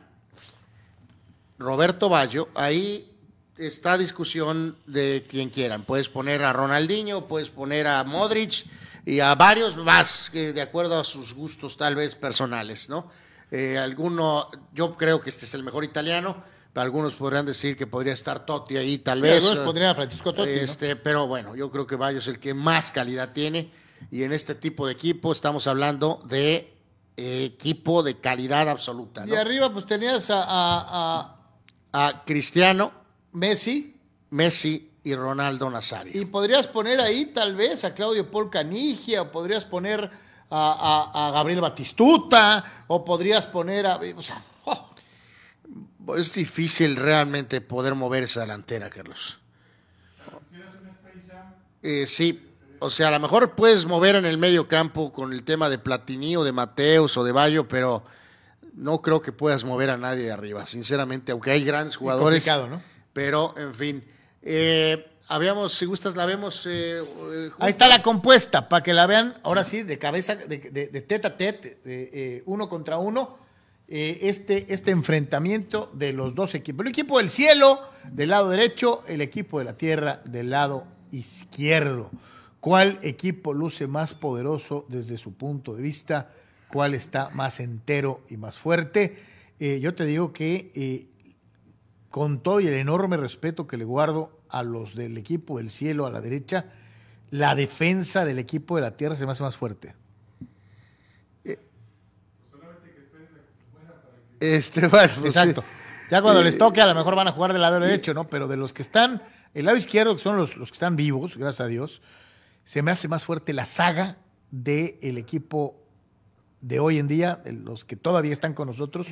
Roberto 1.58 2.08
Baggio, 2.08 2.48
ahí 2.54 3.10
está 3.56 3.96
discusión 3.98 4.76
de 4.86 5.24
quien 5.28 5.50
quieran. 5.50 5.82
Puedes 5.82 6.08
poner 6.08 6.42
a 6.44 6.52
Ronaldinho, 6.52 7.22
puedes 7.22 7.50
poner 7.50 7.86
a 7.86 8.02
Modric 8.04 8.64
y 9.06 9.20
a 9.20 9.34
varios 9.34 9.76
más, 9.76 10.30
de 10.32 10.60
acuerdo 10.62 10.98
a 10.98 11.04
sus 11.04 11.34
gustos 11.34 11.76
tal 11.76 11.94
vez 11.94 12.14
personales, 12.14 12.88
¿no? 12.88 13.10
Eh, 13.50 13.78
alguno, 13.78 14.48
yo 14.72 14.94
creo 14.96 15.20
que 15.20 15.30
este 15.30 15.44
es 15.44 15.54
el 15.54 15.62
mejor 15.62 15.84
italiano, 15.84 16.42
algunos 16.74 17.14
podrían 17.14 17.46
decir 17.46 17.76
que 17.76 17.86
podría 17.86 18.14
estar 18.14 18.44
Totti 18.44 18.76
ahí 18.76 18.98
tal 18.98 19.18
Sí, 19.18 19.22
vez. 19.22 19.44
algunos 19.44 19.64
pondrían 19.64 19.90
a 19.90 19.94
Francisco 19.94 20.32
Totti, 20.32 20.50
¿no? 20.50 20.56
Este, 20.56 20.96
Pero 20.96 21.26
bueno, 21.28 21.54
yo 21.54 21.70
creo 21.70 21.86
que 21.86 21.94
Baggio 21.96 22.18
es 22.18 22.26
el 22.28 22.40
que 22.40 22.52
más 22.54 22.90
calidad 22.90 23.32
tiene 23.32 23.70
y 24.10 24.24
en 24.24 24.32
este 24.32 24.54
tipo 24.56 24.86
de 24.86 24.92
equipo 24.94 25.30
estamos 25.32 25.66
hablando 25.68 26.20
de 26.24 26.72
eh, 27.16 27.44
equipo 27.44 28.02
de 28.02 28.18
calidad 28.18 28.68
absoluta. 28.68 29.24
Y 29.24 29.30
¿no? 29.30 29.36
arriba 29.36 29.72
pues 29.72 29.86
tenías 29.86 30.30
a, 30.30 30.42
a- 30.42 31.36
a 31.92 32.08
A 32.08 32.24
Cristiano, 32.24 32.90
Messi 33.32 33.96
Messi 34.30 34.90
y 35.04 35.14
Ronaldo 35.14 35.68
Nazario. 35.70 36.20
y 36.20 36.24
podrías 36.24 36.66
poner 36.66 36.98
ahí 37.00 37.26
tal 37.26 37.54
vez 37.54 37.84
a 37.84 37.94
Claudio 37.94 38.30
Paul 38.30 38.48
Canigia 38.50 39.22
o 39.22 39.30
podrías 39.30 39.64
poner 39.64 40.10
a, 40.50 41.10
a- 41.14 41.28
a 41.28 41.30
Gabriel 41.30 41.60
Batistuta 41.60 42.64
o 42.86 43.04
podrías 43.04 43.46
poner 43.46 43.86
a... 43.86 43.96
O 44.16 44.22
sea, 44.22 44.42
oh, 44.64 44.90
Es 46.16 46.32
difícil 46.34 46.96
realmente 46.96 47.60
poder 47.60 47.94
mover 47.94 48.22
esa 48.24 48.40
delantera, 48.40 48.88
Carlos. 48.90 49.38
Eh, 51.82 52.06
sí, 52.06 52.40
o 52.78 52.88
sea, 52.88 53.08
a 53.08 53.10
lo 53.10 53.20
mejor 53.20 53.54
puedes 53.54 53.84
mover 53.86 54.16
en 54.16 54.24
el 54.24 54.38
medio 54.38 54.68
campo 54.68 55.12
con 55.12 55.32
el 55.32 55.44
tema 55.44 55.68
de 55.68 55.78
Platini 55.78 56.36
o 56.36 56.44
de 56.44 56.52
Mateus 56.52 57.16
o 57.18 57.24
de 57.24 57.32
Bayo, 57.32 57.68
pero 57.68 58.02
no 58.74 59.02
creo 59.02 59.20
que 59.20 59.32
puedas 59.32 59.64
mover 59.64 59.90
a 59.90 59.96
nadie 59.98 60.24
de 60.24 60.32
arriba, 60.32 60.66
sinceramente, 60.66 61.32
aunque 61.32 61.50
hay 61.50 61.62
grandes 61.64 61.96
jugadores. 61.96 62.42
complicado, 62.42 62.68
¿no? 62.68 62.82
Pero, 63.12 63.54
en 63.58 63.74
fin, 63.74 64.04
eh, 64.44 65.06
habíamos, 65.28 65.74
si 65.74 65.86
gustas, 65.86 66.14
la 66.16 66.26
vemos. 66.26 66.66
eh, 66.66 67.00
eh, 67.00 67.50
ahí 67.58 67.70
está 67.70 67.88
la 67.88 68.02
compuesta 68.02 68.68
para 68.68 68.82
que 68.82 68.92
la 68.92 69.06
vean 69.06 69.34
ahora 69.42 69.64
sí 69.64 69.82
de 69.82 69.98
cabeza, 69.98 70.36
de, 70.36 70.58
de, 70.58 71.00
tete 71.00 71.26
a 71.26 71.36
tete, 71.36 71.78
de, 71.84 72.10
eh, 72.12 72.42
uno 72.46 72.68
contra 72.68 72.98
uno. 72.98 73.42
eh, 73.88 74.18
este, 74.22 74.72
este 74.72 74.90
enfrentamiento 74.92 75.90
de 75.92 76.12
los 76.12 76.34
dos 76.34 76.54
equipos. 76.54 76.84
El 76.86 76.90
equipo 76.92 77.18
del 77.18 77.28
cielo 77.28 77.80
del 78.12 78.30
lado 78.30 78.48
derecho, 78.48 79.02
el 79.08 79.20
equipo 79.20 79.58
de 79.58 79.64
la 79.66 79.76
tierra 79.76 80.22
del 80.24 80.50
lado 80.50 80.86
izquierdo. 81.10 82.10
¿Cuál 82.60 82.98
equipo 83.02 83.52
luce 83.52 83.86
más 83.86 84.14
poderoso 84.14 84.86
desde 84.88 85.18
su 85.18 85.34
punto 85.34 85.74
de 85.74 85.82
vista? 85.82 86.30
¿Cuál 86.68 86.94
está 86.94 87.28
más 87.34 87.60
entero 87.60 88.22
y 88.30 88.38
más 88.38 88.56
fuerte? 88.56 89.16
Eh, 89.60 89.80
yo 89.80 89.94
te 89.94 90.06
digo 90.06 90.32
que 90.32 90.72
eh, 90.74 91.06
con 92.14 92.38
todo 92.38 92.60
y 92.60 92.68
el 92.68 92.74
enorme 92.74 93.16
respeto 93.16 93.66
que 93.66 93.76
le 93.76 93.84
guardo 93.84 94.38
a 94.48 94.62
los 94.62 94.94
del 94.94 95.18
equipo 95.18 95.58
del 95.58 95.68
cielo 95.68 96.06
a 96.06 96.10
la 96.10 96.20
derecha, 96.20 96.66
la 97.30 97.56
defensa 97.56 98.24
del 98.24 98.38
equipo 98.38 98.76
de 98.76 98.82
la 98.82 98.96
tierra 98.96 99.16
se 99.16 99.26
me 99.26 99.32
hace 99.32 99.42
más 99.42 99.56
fuerte. 99.56 99.96
Este, 104.38 104.86
bueno, 104.86 105.12
pues, 105.18 105.34
Exacto. 105.34 105.62
sí. 105.62 105.66
Ya 106.12 106.22
cuando 106.22 106.40
Eh, 106.40 106.44
les 106.44 106.56
toque, 106.56 106.80
a 106.80 106.86
lo 106.86 106.94
mejor 106.94 107.16
van 107.16 107.26
a 107.26 107.32
jugar 107.32 107.52
del 107.52 107.62
lado 107.62 107.80
derecho, 107.80 108.14
¿no? 108.14 108.28
Pero 108.28 108.46
de 108.46 108.58
los 108.58 108.72
que 108.72 108.82
están, 108.82 109.20
el 109.52 109.64
lado 109.64 109.76
izquierdo, 109.76 110.14
que 110.14 110.22
son 110.22 110.36
los, 110.36 110.56
los 110.56 110.70
que 110.70 110.76
están 110.76 110.94
vivos, 110.94 111.36
gracias 111.36 111.62
a 111.62 111.66
Dios, 111.66 112.00
se 112.64 112.82
me 112.82 112.92
hace 112.92 113.08
más 113.08 113.24
fuerte 113.24 113.52
la 113.54 113.64
saga 113.64 114.18
del 114.52 115.18
equipo 115.18 115.82
de 116.60 116.78
hoy 116.78 117.00
en 117.00 117.08
día, 117.08 117.40
de 117.44 117.54
los 117.54 117.84
que 117.84 117.96
todavía 117.96 118.32
están 118.32 118.54
con 118.54 118.68
nosotros, 118.68 119.08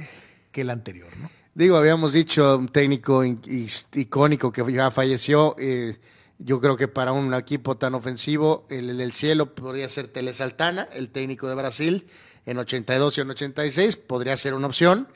que 0.53 0.61
el 0.61 0.71
anterior, 0.71 1.11
¿no? 1.17 1.42
Digo, 1.55 1.77
habíamos 1.77 2.15
dicho 2.15 2.57
un 2.57 2.69
técnico 2.69 3.23
icónico 3.25 4.51
que 4.51 4.73
ya 4.73 4.91
falleció. 4.91 5.55
eh, 5.59 5.99
yo 6.45 6.61
creo 6.61 6.77
que 6.77 6.89
para 6.89 7.13
un 7.13 7.33
equipo 7.35 7.77
tan 7.77 7.95
ofensivo, 7.95 8.67
el, 8.69 8.91
el 8.91 8.99
del 8.99 9.13
cielo 9.13 9.55
podría 9.55 9.89
ser 9.89 10.09
Tele 10.09 10.35
Saltana, 10.35 10.89
el 10.93 11.11
técnico 11.11 11.49
de 11.49 11.55
Brasil, 11.55 12.07
en 12.47 12.59
82 12.59 13.19
y 13.19 13.21
en 13.21 13.31
86, 13.31 13.97
podría 13.97 14.37
ser 14.37 14.55
una 14.55 14.67
opción. 14.67 15.09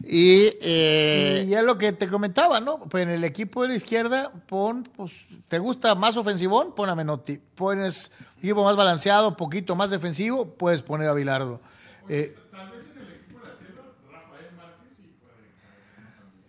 Y, 0.00 0.52
eh, 0.60 1.46
ya 1.48 1.62
lo 1.62 1.76
que 1.76 1.92
te 1.92 2.06
comentaba, 2.06 2.60
¿no? 2.60 2.78
Pues 2.80 3.02
en 3.02 3.08
el 3.10 3.24
equipo 3.24 3.62
de 3.62 3.68
la 3.68 3.74
izquierda, 3.74 4.30
pon, 4.46 4.84
pues, 4.84 5.12
¿te 5.48 5.58
gusta 5.58 5.96
más 5.96 6.16
ofensivón? 6.16 6.74
Pon 6.74 6.88
a 6.88 6.94
Menotti. 6.94 7.40
Pones 7.56 8.12
equipo 8.38 8.62
más 8.62 8.76
balanceado, 8.76 9.36
poquito 9.36 9.74
más 9.74 9.90
defensivo, 9.90 10.54
puedes 10.54 10.82
poner 10.82 11.08
a 11.08 11.14
Bilardo. 11.14 11.60
Eh, 12.08 12.36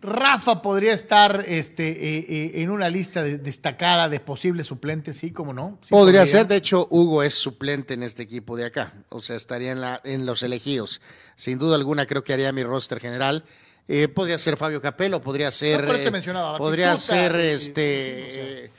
Rafa 0.01 0.61
podría 0.61 0.93
estar 0.93 1.43
este, 1.45 1.89
eh, 1.89 2.25
eh, 2.29 2.51
en 2.61 2.69
una 2.69 2.89
lista 2.89 3.21
de- 3.21 3.37
destacada 3.37 4.07
de 4.07 4.19
posibles 4.21 4.67
suplentes, 4.67 5.17
sí, 5.17 5.31
como 5.31 5.51
no. 5.53 5.77
Sí 5.81 5.89
podría 5.89 6.25
ser, 6.25 6.47
de 6.47 6.55
hecho, 6.55 6.87
Hugo 6.89 7.21
es 7.21 7.33
suplente 7.33 7.95
en 7.95 8.03
este 8.03 8.23
equipo 8.23 8.55
de 8.55 8.65
acá, 8.65 8.93
o 9.09 9.19
sea, 9.19 9.35
estaría 9.35 9.71
en, 9.73 9.81
la, 9.81 9.99
en 10.05 10.25
los 10.25 10.41
elegidos. 10.43 11.01
Sin 11.35 11.59
duda 11.59 11.75
alguna, 11.75 12.05
creo 12.05 12.23
que 12.23 12.31
haría 12.33 12.51
mi 12.53 12.63
roster 12.63 12.99
general. 12.99 13.43
Eh, 13.89 14.07
podría 14.07 14.37
ser 14.37 14.55
Fabio 14.55 14.81
Capello, 14.81 15.19
podría 15.21 15.51
ser. 15.51 15.81
No, 15.81 15.87
por 15.87 15.95
eso 15.95 16.03
te 16.03 16.09
eh, 16.09 16.11
mencionaba, 16.11 16.57
podría 16.57 16.95
ser 16.95 17.35
este. 17.35 18.71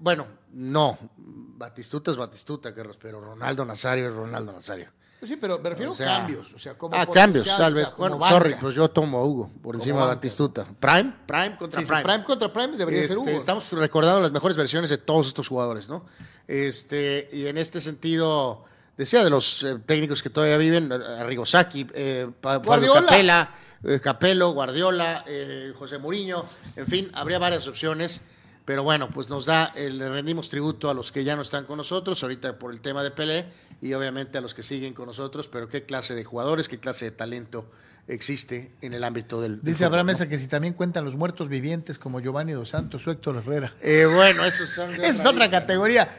bueno, 0.00 0.26
no. 0.52 0.98
Batistuta 1.16 2.10
es 2.10 2.16
Batistuta, 2.16 2.74
Carlos, 2.74 2.98
pero 3.00 3.20
Ronaldo 3.20 3.64
Nazario 3.64 4.08
es 4.08 4.12
Ronaldo 4.12 4.52
Nazario. 4.52 4.88
Pues 5.24 5.30
sí, 5.30 5.38
pero 5.40 5.58
me 5.58 5.70
refiero 5.70 5.92
O 5.92 5.94
sea, 5.94 6.16
a 6.16 6.18
cambios. 6.18 6.52
O 6.52 6.58
sea, 6.58 6.76
como 6.76 6.94
ah, 6.94 7.06
cambios, 7.06 7.46
tal 7.46 7.54
o 7.54 7.56
sea, 7.56 7.70
vez. 7.70 7.94
Bueno, 7.96 8.18
banca. 8.18 8.34
sorry, 8.34 8.56
pues 8.60 8.74
yo 8.74 8.90
tomo 8.90 9.16
a 9.16 9.24
Hugo 9.24 9.50
por 9.62 9.74
encima 9.74 10.02
de. 10.02 10.06
Batistuta. 10.08 10.66
Prime, 10.78 11.14
Prime 11.26 11.56
contra 11.56 11.80
Sí, 11.80 11.86
sí, 11.86 11.90
Prime. 11.90 12.02
Prime 12.04 12.24
contra 12.24 12.52
Prime 12.52 12.76
debería 12.76 13.00
ser 13.00 13.12
Este, 13.12 13.20
Hugo. 13.20 13.30
Estamos 13.30 13.72
recordando 13.72 14.20
las 14.20 14.32
mejores 14.32 14.54
versiones 14.54 14.90
de 14.90 14.98
todos 14.98 15.28
estos 15.28 15.48
jugadores, 15.48 15.88
¿no? 15.88 16.04
Este, 16.46 17.30
y 17.32 17.46
en 17.46 17.56
este 17.56 17.80
sentido, 17.80 18.66
decía 18.98 19.24
de 19.24 19.30
los 19.30 19.62
eh, 19.62 19.78
técnicos 19.86 20.22
que 20.22 20.28
todavía 20.28 20.58
viven, 20.58 20.92
Arrigo 20.92 21.46
Sacchi, 21.46 21.86
eh, 21.94 22.28
Fabio 22.42 22.60
Guardiola. 22.66 23.06
Capella, 23.06 23.54
eh, 23.82 24.00
Capello, 24.02 24.50
Guardiola, 24.50 25.24
eh, 25.26 25.72
José 25.74 25.96
Mourinho, 25.96 26.44
en 26.76 26.86
fin, 26.86 27.10
habría 27.14 27.38
varias 27.38 27.66
opciones. 27.66 28.20
Pero 28.64 28.82
bueno, 28.82 29.10
pues 29.10 29.28
nos 29.28 29.44
da, 29.44 29.72
eh, 29.76 29.90
le 29.90 30.08
rendimos 30.08 30.48
tributo 30.48 30.88
a 30.88 30.94
los 30.94 31.12
que 31.12 31.22
ya 31.22 31.36
no 31.36 31.42
están 31.42 31.64
con 31.64 31.76
nosotros, 31.76 32.22
ahorita 32.22 32.58
por 32.58 32.72
el 32.72 32.80
tema 32.80 33.02
de 33.02 33.10
Pelé, 33.10 33.46
y 33.80 33.92
obviamente 33.94 34.38
a 34.38 34.40
los 34.40 34.54
que 34.54 34.62
siguen 34.62 34.94
con 34.94 35.06
nosotros, 35.06 35.48
pero 35.48 35.68
qué 35.68 35.84
clase 35.84 36.14
de 36.14 36.24
jugadores, 36.24 36.68
qué 36.68 36.78
clase 36.78 37.06
de 37.06 37.10
talento 37.10 37.70
existe 38.08 38.72
en 38.80 38.94
el 38.94 39.04
ámbito 39.04 39.40
del. 39.40 39.60
Dice 39.62 39.84
Abraham 39.84 40.06
¿no? 40.06 40.12
Mesa 40.12 40.28
que 40.28 40.38
si 40.38 40.46
también 40.46 40.74
cuentan 40.74 41.04
los 41.04 41.16
muertos 41.16 41.48
vivientes 41.48 41.98
como 41.98 42.20
Giovanni 42.20 42.52
Dos 42.52 42.70
Santos 42.70 43.06
o 43.06 43.10
Héctor 43.10 43.36
Herrera. 43.36 43.72
Eh, 43.82 44.06
bueno, 44.06 44.50
son. 44.50 44.94
Esa 44.94 45.08
es 45.08 45.26
otra 45.26 45.50
categoría. 45.50 46.14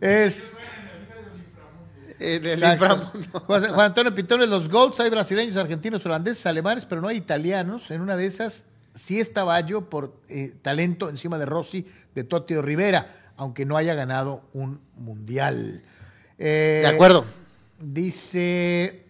Es, 0.00 0.38
Eh, 2.18 2.40
del 2.40 2.62
Exacto. 2.62 2.86
inframundo. 2.86 3.40
Juan 3.40 3.74
Juan 3.74 3.86
Antonio 3.86 4.14
Pitones, 4.14 4.48
los 4.48 4.68
GOATs, 4.68 5.00
hay 5.00 5.10
brasileños, 5.10 5.56
argentinos, 5.56 6.04
holandeses, 6.06 6.46
alemanes, 6.46 6.86
pero 6.86 7.00
no 7.00 7.08
hay 7.08 7.16
italianos. 7.18 7.90
En 7.90 8.00
una 8.00 8.16
de 8.16 8.26
esas 8.26 8.64
sí 8.94 9.20
está 9.20 9.44
Baggio 9.44 9.90
por 9.90 10.16
eh, 10.28 10.54
talento 10.62 11.10
encima 11.10 11.38
de 11.38 11.44
Rossi, 11.44 11.86
de 12.14 12.24
Totti 12.24 12.54
o 12.54 12.62
Rivera, 12.62 13.32
aunque 13.36 13.66
no 13.66 13.76
haya 13.76 13.94
ganado 13.94 14.42
un 14.54 14.80
mundial. 14.96 15.82
Eh, 16.38 16.80
De 16.82 16.88
acuerdo. 16.88 17.24
Dice 17.78 19.04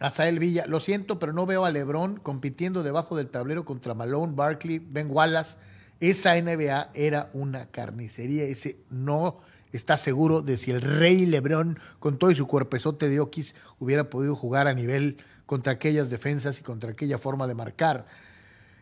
Asael 0.00 0.38
Villa, 0.38 0.66
lo 0.66 0.80
siento, 0.80 1.18
pero 1.18 1.32
no 1.32 1.46
veo 1.46 1.64
a 1.64 1.70
Lebron 1.70 2.16
compitiendo 2.16 2.82
debajo 2.82 3.16
del 3.16 3.28
tablero 3.28 3.64
contra 3.64 3.94
Malone, 3.94 4.34
Barkley, 4.34 4.78
Ben 4.78 5.08
Wallace. 5.10 5.56
Esa 6.00 6.36
NBA 6.40 6.90
era 6.94 7.30
una 7.32 7.66
carnicería. 7.66 8.44
Ese 8.44 8.76
no 8.90 9.40
está 9.72 9.96
seguro 9.96 10.40
de 10.42 10.56
si 10.56 10.70
el 10.70 10.80
rey 10.80 11.26
Lebron, 11.26 11.78
con 11.98 12.18
todo 12.18 12.30
y 12.30 12.34
su 12.34 12.46
cuerpezote 12.46 13.08
de 13.08 13.20
Oquis, 13.20 13.54
hubiera 13.80 14.08
podido 14.08 14.36
jugar 14.36 14.68
a 14.68 14.74
nivel 14.74 15.16
contra 15.46 15.72
aquellas 15.72 16.10
defensas 16.10 16.60
y 16.60 16.62
contra 16.62 16.90
aquella 16.90 17.18
forma 17.18 17.46
de 17.46 17.54
marcar. 17.54 18.06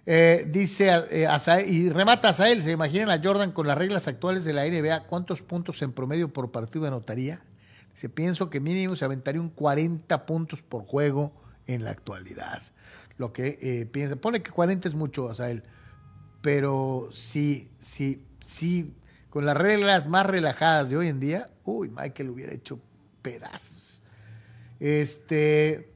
Eh, 0.05 0.47
dice 0.51 0.89
eh, 1.11 1.27
Asael- 1.27 1.69
y 1.69 1.89
remata 1.89 2.29
Asael, 2.29 2.63
¿se 2.63 2.71
imaginan 2.73 3.11
a 3.11 3.21
Jordan 3.23 3.51
con 3.53 3.67
las 3.67 3.77
reglas 3.79 4.07
actuales 4.07 4.45
de 4.45 4.53
la 4.53 4.65
NBA? 4.67 5.05
¿Cuántos 5.09 5.43
puntos 5.43 5.81
en 5.83 5.93
promedio 5.93 6.29
por 6.33 6.51
partido 6.53 6.87
anotaría? 6.87 7.41
Dice, 7.97 8.11
pienso 8.11 8.51
que 8.51 8.61
mínimo 8.61 8.95
se 8.95 9.07
aventaría 9.07 9.41
un 9.41 9.49
40 9.49 10.27
puntos 10.27 10.61
por 10.61 10.83
juego 10.83 11.33
en 11.67 11.83
la 11.83 11.93
actualidad. 11.93 12.61
Lo 13.17 13.33
que 13.33 13.59
eh, 13.63 13.87
piensa, 13.87 14.17
pone 14.17 14.43
que 14.43 14.51
40 14.51 14.87
es 14.87 14.95
mucho, 14.95 15.31
Asael, 15.31 15.63
pero 16.43 17.09
sí, 17.11 17.71
sí, 17.79 18.23
sí, 18.43 18.95
con 19.31 19.47
las 19.47 19.57
reglas 19.57 20.07
más 20.09 20.27
relajadas 20.27 20.91
de 20.91 20.99
hoy 20.99 21.09
en 21.09 21.21
día, 21.21 21.49
uy, 21.65 21.89
Michael 21.89 22.29
hubiera 22.29 22.53
hecho 22.53 22.79
pedazos. 23.23 24.03
Este, 24.79 25.91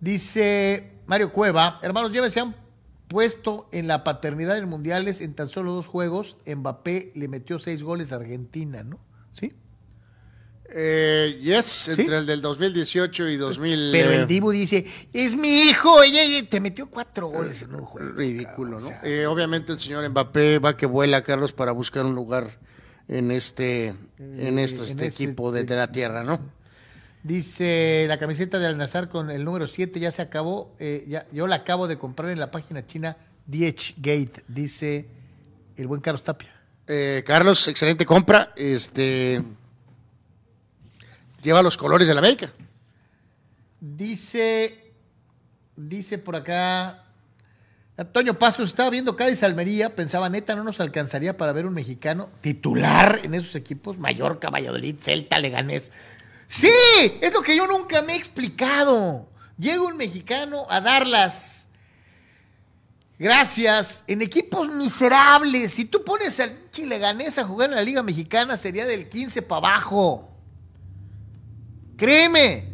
dice 0.00 0.92
Mario 1.04 1.30
Cueva, 1.30 1.78
hermanos, 1.82 2.10
ya 2.10 2.30
se 2.30 2.40
han 2.40 2.56
puesto 3.06 3.68
en 3.70 3.86
la 3.86 4.02
paternidad 4.02 4.56
en 4.56 4.66
mundiales 4.66 5.20
en 5.20 5.34
tan 5.34 5.46
solo 5.46 5.74
dos 5.74 5.86
juegos. 5.86 6.38
Mbappé 6.46 7.12
le 7.16 7.28
metió 7.28 7.58
seis 7.58 7.82
goles 7.82 8.12
a 8.12 8.16
Argentina, 8.16 8.82
¿no? 8.82 8.98
¿Sí? 9.30 9.52
Eh, 10.72 11.38
yes, 11.42 11.66
¿Sí? 11.66 11.90
entre 12.02 12.18
el 12.18 12.26
del 12.26 12.40
2018 12.42 13.28
y 13.28 13.36
2000. 13.36 13.88
Pero 13.92 14.10
eh, 14.10 14.16
el 14.16 14.26
Dibu 14.26 14.50
dice, 14.52 14.86
es 15.12 15.34
mi 15.34 15.62
hijo, 15.68 16.02
ella, 16.02 16.22
ella 16.22 16.48
te 16.48 16.60
metió 16.60 16.88
cuatro 16.88 17.28
goles 17.28 17.62
en 17.62 17.74
un 17.74 17.82
juego. 17.82 18.12
ridículo, 18.12 18.78
¿no? 18.80 18.86
o 18.86 18.88
sea, 18.88 19.00
Eh, 19.04 19.26
obviamente 19.26 19.72
el 19.72 19.78
señor 19.80 20.08
Mbappé 20.08 20.58
va 20.58 20.76
que 20.76 20.86
vuela, 20.86 21.22
Carlos, 21.22 21.52
para 21.52 21.72
buscar 21.72 22.04
un 22.06 22.14
lugar 22.14 22.58
en 23.08 23.30
este, 23.30 23.86
en 24.18 24.38
este, 24.38 24.48
en 24.48 24.58
este 24.58 24.82
este- 24.82 25.06
equipo 25.06 25.50
de, 25.52 25.64
de 25.64 25.76
la 25.76 25.90
tierra, 25.90 26.22
¿no? 26.22 26.40
Dice 27.22 28.06
la 28.08 28.18
camiseta 28.18 28.58
de 28.58 28.66
Al-Nazar 28.66 29.08
con 29.10 29.30
el 29.30 29.44
número 29.44 29.66
7 29.66 30.00
ya 30.00 30.10
se 30.10 30.22
acabó. 30.22 30.74
eh, 30.78 31.04
ya, 31.06 31.26
yo 31.32 31.46
la 31.46 31.56
acabo 31.56 31.86
de 31.86 31.98
comprar 31.98 32.30
en 32.30 32.38
la 32.40 32.50
página 32.50 32.86
china 32.86 33.16
DH 33.46 33.94
Gate, 33.98 34.42
dice 34.48 35.06
el 35.76 35.86
buen 35.86 36.00
Carlos 36.00 36.24
Tapia. 36.24 36.48
Eh, 36.86 37.22
Carlos, 37.26 37.68
excelente 37.68 38.06
compra. 38.06 38.52
Este 38.56 39.42
lleva 41.42 41.62
los 41.62 41.76
colores 41.76 42.08
de 42.08 42.14
la 42.14 42.20
América. 42.20 42.52
Dice, 43.80 44.92
dice 45.76 46.18
por 46.18 46.36
acá, 46.36 47.04
Antonio 47.96 48.38
Pasos, 48.38 48.70
estaba 48.70 48.90
viendo 48.90 49.16
Cádiz 49.16 49.42
Almería, 49.42 49.94
pensaba, 49.94 50.28
neta, 50.28 50.54
no 50.54 50.64
nos 50.64 50.80
alcanzaría 50.80 51.36
para 51.36 51.52
ver 51.52 51.66
un 51.66 51.74
mexicano 51.74 52.30
titular 52.40 53.20
en 53.24 53.34
esos 53.34 53.54
equipos, 53.54 53.98
Mallorca, 53.98 54.48
Valladolid, 54.48 54.96
Celta, 54.98 55.38
Leganés. 55.38 55.92
Sí, 56.46 56.70
es 57.20 57.32
lo 57.32 57.42
que 57.42 57.56
yo 57.56 57.66
nunca 57.66 58.02
me 58.02 58.14
he 58.14 58.16
explicado. 58.16 59.28
Llega 59.58 59.82
un 59.82 59.98
mexicano 59.98 60.66
a 60.70 60.80
dar 60.80 61.06
las 61.06 61.66
gracias 63.18 64.02
en 64.06 64.22
equipos 64.22 64.70
miserables. 64.70 65.74
Si 65.74 65.84
tú 65.84 66.02
pones 66.02 66.40
al 66.40 66.70
Chileganés 66.70 67.36
a 67.36 67.44
jugar 67.44 67.68
en 67.68 67.76
la 67.76 67.82
Liga 67.82 68.02
Mexicana, 68.02 68.56
sería 68.56 68.86
del 68.86 69.10
15 69.10 69.42
para 69.42 69.58
abajo. 69.58 70.29
Créeme. 72.00 72.64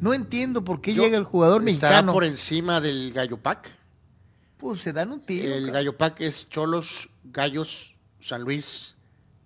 No 0.00 0.12
entiendo 0.14 0.62
por 0.64 0.80
qué 0.80 0.94
Yo- 0.94 1.02
llega 1.02 1.16
el 1.16 1.24
jugador 1.24 1.66
¿Estará 1.66 1.88
mexicano. 1.96 2.12
por 2.12 2.24
encima 2.24 2.80
del 2.80 3.12
Gallo 3.12 3.38
Pack? 3.38 3.70
Pues 4.56 4.80
se 4.82 4.92
dan 4.92 5.10
un 5.12 5.20
tiro. 5.20 5.46
El 5.46 5.52
cabrón. 5.54 5.72
Gallo 5.72 5.96
Pack 5.96 6.20
es 6.20 6.48
Cholos, 6.50 7.08
Gallos, 7.24 7.96
San 8.20 8.42
Luis. 8.42 8.94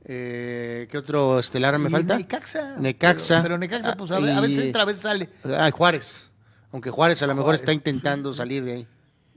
Eh, 0.05 0.87
¿Qué 0.91 0.99
otro 0.99 1.39
estelar 1.39 1.79
me 1.79 1.89
Y 1.89 1.93
falta? 1.93 2.17
Necaxa. 2.17 2.77
Necaxa. 2.79 3.37
Pero, 3.37 3.43
pero 3.45 3.59
Necaxa, 3.59 3.97
pues 3.97 4.11
a, 4.11 4.19
ve- 4.19 4.33
a 4.33 4.41
veces 4.41 4.65
entra, 4.65 4.83
a 4.83 4.87
veces 4.87 5.03
sale. 5.03 5.31
Ah, 5.45 5.71
Juárez. 5.71 6.29
Aunque 6.73 6.91
Juárez 6.91 7.23
a 7.23 7.27
lo 7.27 7.35
mejor 7.35 7.45
Juárez. 7.47 7.61
está 7.63 7.73
intentando 7.73 8.35
salir 8.35 8.65
de 8.65 8.73
ahí. 8.73 8.89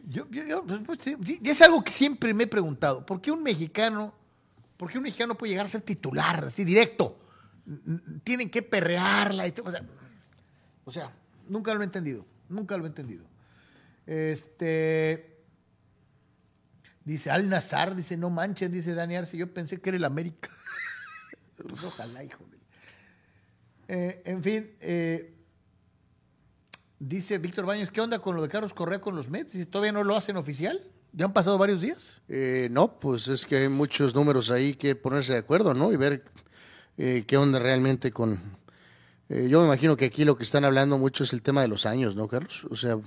Yo, 0.10 0.26
yo- 0.32 0.46
yo, 0.46 0.64
pues, 0.66 0.80
pues, 0.86 1.00
es 1.44 1.62
algo 1.62 1.84
que 1.84 1.92
siempre 1.92 2.34
me 2.34 2.46
he 2.46 2.48
preguntado. 2.48 3.06
¿Por 3.06 3.22
qué 3.22 3.32
un 3.32 3.44
mexicano, 3.44 4.14
por 4.78 4.90
qué 4.90 4.98
un 4.98 5.04
mexicano 5.04 5.36
puede 5.38 5.52
llegar 5.52 5.66
a 5.68 5.70
ser 5.70 5.82
titular, 5.82 6.46
así 6.46 6.64
directo? 6.64 7.18
Tienen 8.24 8.50
que 8.50 8.62
perrearla. 8.62 9.48
y 9.48 9.54
o, 9.64 9.72
sea, 9.72 9.82
o 10.86 10.92
sea, 10.92 11.12
nunca 11.50 11.74
lo 11.74 11.82
he 11.82 11.84
entendido. 11.84 12.26
Nunca 12.50 12.78
lo 12.78 12.86
he 12.86 12.88
entendido. 12.88 13.26
Este. 14.06 15.38
Dice 17.04 17.32
Al 17.32 17.48
Nazar, 17.48 17.96
dice, 17.96 18.18
no 18.18 18.30
manchen, 18.30 18.70
dice 18.70 18.94
Dani 18.94 19.16
Arce, 19.16 19.38
yo 19.38 19.54
pensé 19.54 19.80
que 19.80 19.90
era 19.90 19.98
el 19.98 20.04
América. 20.04 20.50
pues 21.58 21.84
ojalá, 21.84 22.24
hijo 22.24 22.44
de. 22.52 22.58
Eh, 23.88 24.22
en 24.26 24.44
fin, 24.44 24.76
eh, 24.82 25.34
dice 27.00 27.38
Víctor 27.38 27.66
Baños, 27.66 27.92
¿qué 27.92 28.02
onda 28.02 28.20
con 28.20 28.36
lo 28.36 28.44
de 28.44 28.50
Carlos 28.50 28.74
Correa 28.74 29.00
con 29.00 29.16
los 29.16 29.30
Mets? 29.30 29.54
Dice, 29.54 29.66
¿todavía 29.66 29.94
no 29.94 30.04
lo 30.04 30.18
hacen 30.18 30.36
oficial? 30.36 30.84
¿Ya 31.14 31.26
han 31.26 31.34
pasado 31.34 31.58
varios 31.58 31.82
días? 31.82 32.22
Eh, 32.28 32.68
no, 32.72 33.00
pues 33.00 33.30
es 33.30 33.46
que 33.46 33.56
hay 33.56 33.70
muchos 33.70 34.14
números 34.14 34.52
ahí 34.52 34.74
que 34.76 34.94
ponerse 34.96 35.34
de 35.34 35.40
acuerdo, 35.40 35.74
¿no? 35.74 35.94
Y 35.94 35.96
ver 35.96 36.26
eh, 36.98 37.24
qué 37.28 37.38
onda 37.38 37.60
realmente 37.60 38.12
con... 38.12 38.58
eh, 39.30 39.48
yo 39.50 39.60
me 39.60 39.68
imagino 39.68 39.96
que 39.96 40.06
aquí 40.06 40.26
lo 40.26 40.36
que 40.36 40.44
están 40.44 40.66
hablando 40.66 40.98
mucho 40.98 41.24
es 41.24 41.34
el 41.34 41.42
tema 41.42 41.62
de 41.62 41.68
los 41.68 41.86
años, 41.86 42.16
¿no, 42.16 42.28
Carlos? 42.28 42.66
O 42.70 42.76
sea, 42.76 42.98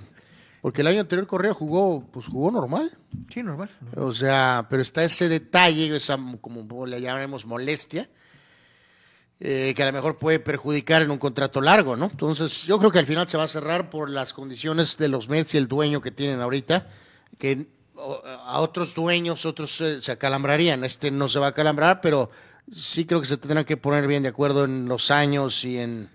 porque 0.61 0.81
el 0.81 0.87
año 0.87 1.01
anterior 1.01 1.27
Correa 1.27 1.53
jugó, 1.53 2.05
pues 2.11 2.27
jugó 2.27 2.51
normal. 2.51 2.91
Sí, 3.29 3.41
normal. 3.41 3.69
O 3.95 4.13
sea, 4.13 4.67
pero 4.69 4.81
está 4.81 5.03
ese 5.03 5.27
detalle, 5.27 5.95
esa 5.95 6.19
como 6.39 6.85
le 6.85 7.01
llamaremos 7.01 7.45
molestia, 7.45 8.09
eh, 9.39 9.73
que 9.75 9.81
a 9.81 9.87
lo 9.87 9.93
mejor 9.93 10.19
puede 10.19 10.39
perjudicar 10.39 11.01
en 11.01 11.09
un 11.09 11.17
contrato 11.17 11.61
largo, 11.61 11.95
¿no? 11.95 12.05
Entonces, 12.05 12.63
yo 12.63 12.77
creo 12.77 12.91
que 12.91 12.99
al 12.99 13.07
final 13.07 13.27
se 13.27 13.37
va 13.37 13.45
a 13.45 13.47
cerrar 13.47 13.89
por 13.89 14.11
las 14.11 14.33
condiciones 14.33 14.97
de 14.97 15.07
los 15.07 15.29
Mets 15.29 15.55
y 15.55 15.57
el 15.57 15.67
dueño 15.67 15.99
que 15.99 16.11
tienen 16.11 16.41
ahorita, 16.41 16.87
que 17.39 17.67
a 17.97 18.59
otros 18.59 18.93
dueños, 18.93 19.47
otros 19.47 19.81
eh, 19.81 19.99
se 20.01 20.11
acalambrarían. 20.11 20.83
Este 20.83 21.09
no 21.09 21.27
se 21.27 21.39
va 21.39 21.47
a 21.47 21.49
acalambrar, 21.49 22.01
pero 22.01 22.29
sí 22.71 23.05
creo 23.05 23.21
que 23.21 23.27
se 23.27 23.37
tendrán 23.37 23.65
que 23.65 23.77
poner 23.77 24.07
bien 24.07 24.23
de 24.23 24.29
acuerdo 24.29 24.65
en 24.65 24.87
los 24.87 25.11
años 25.11 25.63
y 25.65 25.77
en... 25.77 26.09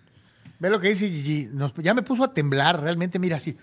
Ve 0.59 0.71
lo 0.71 0.81
que 0.81 0.89
dice 0.89 1.11
Gigi. 1.11 1.49
Nos- 1.53 1.75
ya 1.75 1.93
me 1.95 2.03
puso 2.03 2.25
a 2.25 2.33
temblar, 2.33 2.81
realmente, 2.81 3.19
mira 3.19 3.37
así. 3.37 3.57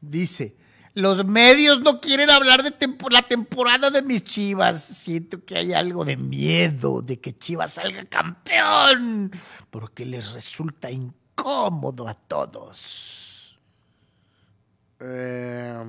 Dice, 0.00 0.56
los 0.94 1.24
medios 1.24 1.80
no 1.82 2.00
quieren 2.00 2.30
hablar 2.30 2.62
de 2.62 2.70
tempo- 2.70 3.10
la 3.10 3.22
temporada 3.22 3.90
de 3.90 4.02
mis 4.02 4.24
Chivas. 4.24 4.82
Siento 4.82 5.44
que 5.44 5.56
hay 5.56 5.72
algo 5.72 6.04
de 6.04 6.16
miedo 6.16 7.02
de 7.02 7.20
que 7.20 7.36
Chivas 7.36 7.74
salga 7.74 8.04
campeón, 8.06 9.30
porque 9.70 10.04
les 10.06 10.32
resulta 10.32 10.90
incómodo 10.90 12.08
a 12.08 12.14
todos. 12.14 13.58
eh, 15.00 15.84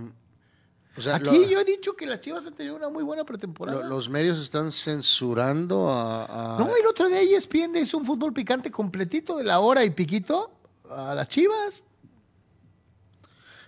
o 1.00 1.02
sea, 1.02 1.16
Aquí 1.16 1.38
lo- 1.40 1.50
yo 1.50 1.60
he 1.60 1.66
dicho 1.66 1.94
que 1.96 2.06
las 2.06 2.22
Chivas 2.22 2.46
han 2.46 2.54
tenido 2.54 2.76
una 2.76 2.90
muy 2.90 3.04
buena 3.04 3.24
pretemporada. 3.24 3.80
lo- 3.82 3.88
los 3.88 4.10
medios 4.10 4.40
están 4.40 4.72
censurando 4.72 5.90
a... 5.90 6.56
a- 6.56 6.60
No, 6.60 6.68
el 6.76 6.86
otro 6.88 7.08
día 7.08 7.22
ESPN 7.22 7.76
es 7.78 7.94
un 7.94 8.06
fútbol 8.06 8.34
picante 8.34 8.70
completito 8.72 9.38
de 9.38 9.44
la 9.46 9.60
hora 9.60 9.84
y 9.84 9.90
piquito 9.90 10.52
a 10.90 11.14
las 11.16 11.28
Chivas. 11.30 11.82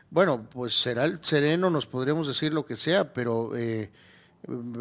Bueno, 0.09 0.45
pues 0.51 0.73
será 0.79 1.05
el 1.05 1.23
sereno, 1.23 1.69
nos 1.69 1.85
podríamos 1.85 2.27
decir 2.27 2.53
lo 2.53 2.65
que 2.65 2.75
sea, 2.75 3.13
pero 3.13 3.55
eh, 3.55 3.89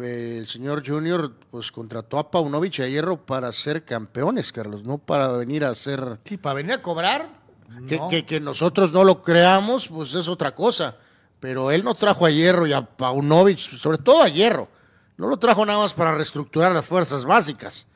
eh, 0.01 0.35
el 0.37 0.47
señor 0.47 0.85
Junior 0.85 1.33
pues 1.49 1.71
contrató 1.71 2.19
a 2.19 2.29
Paunovic 2.29 2.79
y 2.79 2.81
a 2.81 2.87
Hierro 2.89 3.25
para 3.25 3.49
ser 3.53 3.85
campeones, 3.85 4.51
Carlos, 4.51 4.83
no 4.83 4.97
para 4.97 5.29
venir 5.29 5.63
a 5.63 5.73
ser... 5.73 6.19
Sí, 6.25 6.35
para 6.37 6.55
venir 6.55 6.73
a 6.73 6.81
cobrar. 6.81 7.39
Que, 7.87 7.95
no. 7.97 8.09
que- 8.09 8.25
que 8.25 8.41
nosotros 8.41 8.91
no 8.91 9.05
lo 9.05 9.23
creamos, 9.23 9.87
pues 9.87 10.13
es 10.13 10.27
otra 10.27 10.53
cosa, 10.53 10.97
pero 11.41 11.71
él 11.71 11.83
no 11.83 11.95
trajo 11.95 12.25
a 12.25 12.29
Hierro 12.29 12.67
y 12.67 12.71
a 12.71 12.83
Paunovic, 12.83 13.57
sobre 13.57 13.97
todo 13.97 14.21
a 14.21 14.29
Hierro. 14.29 14.69
No 15.17 15.27
lo 15.27 15.37
trajo 15.37 15.65
nada 15.65 15.79
más 15.79 15.93
para 15.93 16.15
reestructurar 16.15 16.71
las 16.71 16.85
fuerzas 16.85 17.25
básicas. 17.25 17.87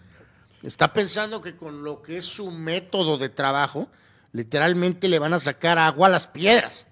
Está 0.63 0.91
pensando 0.91 1.41
que 1.41 1.55
con 1.55 1.83
lo 1.83 2.01
que 2.01 2.17
es 2.17 2.25
su 2.25 2.49
método 2.49 3.19
de 3.19 3.29
trabajo, 3.29 3.87
literalmente 4.31 5.07
le 5.07 5.19
van 5.19 5.33
a 5.33 5.39
sacar 5.39 5.77
agua 5.77 6.07
a 6.07 6.09
las 6.09 6.25
piedras 6.25 6.85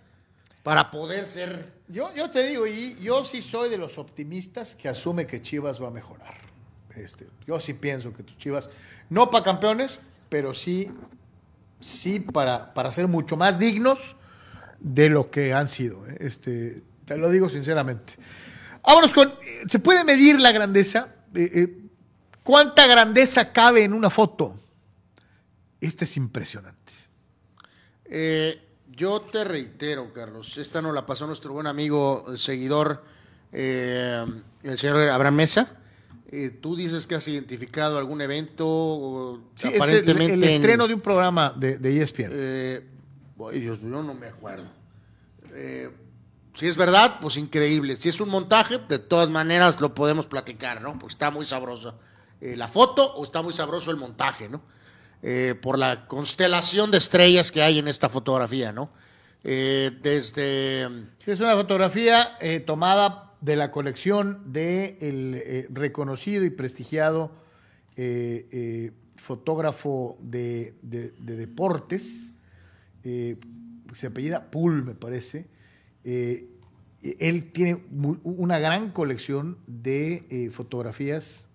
para 0.62 0.92
poder 0.92 1.26
ser... 1.26 1.74
Yo, 1.88 2.14
yo 2.14 2.30
te 2.30 2.44
digo, 2.44 2.68
y 2.68 3.00
yo 3.02 3.26
sí 3.26 3.42
soy 3.42 3.70
de 3.70 3.78
los 3.78 3.98
optimistas 3.98 4.76
que 4.76 4.88
asume 4.88 5.26
que 5.26 5.42
Chivas 5.42 5.82
va 5.82 5.88
a 5.88 5.92
mejorar. 5.92 6.36
Este, 6.96 7.28
yo 7.48 7.60
sí 7.60 7.74
pienso 7.74 8.14
que 8.14 8.22
tus 8.22 8.38
Chivas, 8.38 8.70
no 9.10 9.32
para 9.32 9.44
campeones, 9.44 10.00
pero 10.30 10.54
sí, 10.54 10.92
sí 11.80 12.20
para, 12.20 12.76
para 12.76 12.92
ser 12.92 13.08
mucho 13.08 13.38
más 13.38 13.58
dignos 13.58 14.16
de 14.84 15.10
lo 15.10 15.32
que 15.32 15.54
han 15.54 15.68
sido. 15.68 16.06
¿eh? 16.08 16.18
Este, 16.20 16.84
te 17.06 17.18
lo 17.18 17.32
digo 17.32 17.50
sinceramente. 17.50 18.14
Vámonos 18.86 19.14
con, 19.14 19.34
¿se 19.68 19.80
puede 19.80 20.04
medir 20.04 20.40
la 20.40 20.52
grandeza? 20.52 21.08
Eh, 21.34 21.50
eh, 21.54 21.78
¿Cuánta 22.44 22.86
grandeza 22.86 23.52
cabe 23.54 23.84
en 23.84 23.94
una 23.94 24.10
foto? 24.10 24.60
Esta 25.80 26.04
es 26.04 26.18
impresionante. 26.18 26.92
yo 28.92 29.22
te 29.22 29.44
reitero, 29.44 30.14
Carlos, 30.14 30.58
esta 30.58 30.82
nos 30.82 30.94
la 30.94 31.06
pasó 31.06 31.26
nuestro 31.26 31.54
buen 31.54 31.68
amigo, 31.68 32.26
el 32.30 32.38
seguidor, 32.38 33.04
el 33.52 34.78
señor 34.78 35.10
Abraham 35.10 35.36
Mesa. 35.36 35.78
tú 36.62 36.76
dices 36.76 37.08
que 37.08 37.16
has 37.16 37.28
identificado 37.28 37.98
algún 37.98 38.22
evento, 38.22 39.42
sí, 39.56 39.70
aparentemente. 39.70 40.34
el, 40.34 40.44
estreno 40.44 40.88
de 40.88 40.94
un 40.94 41.02
programa 41.02 41.54
de, 41.56 41.78
de 41.78 42.02
ESPN. 42.02 42.93
Ay, 43.40 43.60
Dios 43.60 43.82
mío, 43.82 44.04
no 44.04 44.14
me 44.14 44.28
acuerdo. 44.28 44.66
Eh, 45.54 45.90
si 46.56 46.68
es 46.68 46.78
verdad, 46.78 47.18
pues 47.22 47.38
increíble. 47.38 47.98
Si 47.98 48.10
es 48.10 48.20
un 48.22 48.30
montaje, 48.30 48.78
de 48.78 49.00
todas 49.00 49.30
maneras 49.30 49.82
lo 49.82 49.94
podemos 49.94 50.28
platicar, 50.28 50.82
¿no? 50.82 50.94
Porque 51.00 51.14
está 51.14 51.32
muy 51.32 51.46
sabroso 51.46 52.00
eh, 52.42 52.56
la 52.56 52.68
foto 52.68 53.16
o 53.16 53.24
está 53.24 53.42
muy 53.42 53.54
sabroso 53.54 53.90
el 53.92 53.98
montaje, 53.98 54.50
¿no? 54.50 54.62
Eh, 55.22 55.56
por 55.62 55.80
la 55.80 56.06
constelación 56.08 56.92
de 56.92 56.98
estrellas 56.98 57.52
que 57.52 57.64
hay 57.64 57.80
en 57.80 57.88
esta 57.88 58.10
fotografía, 58.10 58.72
¿no? 58.72 58.90
desde... 59.44 60.88
Sí, 61.20 61.32
es 61.32 61.40
una 61.42 61.54
fotografía 61.56 62.38
tomada 62.66 63.34
de 63.42 63.58
la 63.58 63.72
colección 63.72 64.54
del 64.54 64.96
el 65.02 65.68
reconocido 65.70 66.46
y 66.46 66.50
prestigiado 66.50 67.30
fotógrafo 69.18 70.18
de, 70.22 70.76
de 70.82 71.36
deportes, 71.36 72.33
eh, 73.04 73.38
se 73.94 74.08
apellida 74.08 74.50
Pool, 74.50 74.84
me 74.84 74.96
parece. 74.96 75.48
Eh, 76.04 76.48
él 77.20 77.52
tiene 77.52 77.84
una 78.24 78.60
gran 78.60 78.92
colección 78.92 79.58
de 79.68 80.26
eh, 80.30 80.50
fotografías 80.52 81.50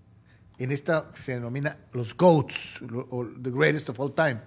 en 0.59 0.73
esta 0.73 1.11
que 1.15 1.23
se 1.23 1.33
denomina 1.33 1.79
los 1.93 2.15
GOATs, 2.15 2.83
o 3.11 3.27
The 3.41 3.51
Greatest 3.51 3.89
of 3.89 4.01
All 4.01 4.15
Time. 4.15 4.41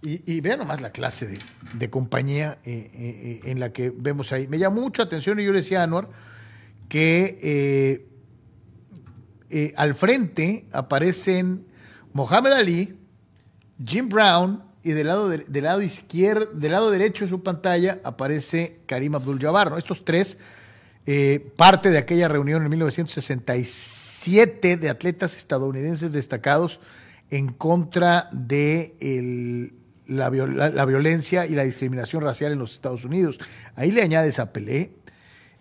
Y, 0.00 0.40
vean 0.40 0.60
nomás 0.60 0.80
la 0.80 0.92
clase 0.92 1.40
de, 1.74 1.90
compañía 1.90 2.60
en 2.62 3.58
la 3.58 3.72
que 3.72 3.90
vemos 3.90 4.30
ahí. 4.30 4.46
Me 4.46 4.56
llamó 4.56 4.80
mucho 4.80 5.02
atención 5.02 5.40
y 5.40 5.44
yo 5.44 5.50
le 5.50 5.58
decía 5.58 5.80
a 5.80 5.84
Anwar 5.84 6.08
que 6.88 8.06
al 9.76 9.96
frente 9.96 10.68
aparecen 10.70 11.66
Mohamed 12.12 12.52
Ali, 12.52 12.96
Jim 13.84 14.08
Brown, 14.08 14.67
y 14.88 14.92
del 14.92 15.08
lado, 15.08 15.28
del 15.28 15.64
lado 15.64 15.82
izquierdo, 15.82 16.46
del 16.54 16.72
lado 16.72 16.90
derecho 16.90 17.26
de 17.26 17.28
su 17.28 17.42
pantalla 17.42 18.00
aparece 18.04 18.78
Karim 18.86 19.16
Abdul-Jabbar. 19.16 19.74
Estos 19.76 20.02
tres, 20.02 20.38
eh, 21.04 21.46
parte 21.56 21.90
de 21.90 21.98
aquella 21.98 22.26
reunión 22.26 22.62
en 22.62 22.70
1967 22.70 24.78
de 24.78 24.88
atletas 24.88 25.36
estadounidenses 25.36 26.14
destacados 26.14 26.80
en 27.28 27.48
contra 27.48 28.30
de 28.32 29.74
la, 30.06 30.30
violencia 30.30 31.44
y 31.44 31.50
la 31.50 31.64
discriminación 31.64 32.22
racial 32.22 32.52
en 32.52 32.58
los 32.58 32.72
Estados 32.72 33.04
Unidos. 33.04 33.38
Ahí 33.76 33.92
le 33.92 34.00
añades 34.00 34.38
a 34.38 34.54
Pelé 34.54 34.92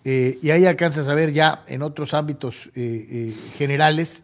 eh, 0.05 0.39
y 0.41 0.51
ahí 0.51 0.65
alcanzas 0.65 1.09
a 1.09 1.13
ver 1.13 1.33
ya 1.33 1.65
en 1.67 1.81
otros 1.81 2.13
ámbitos 2.13 2.69
eh, 2.75 3.35
generales 3.57 4.23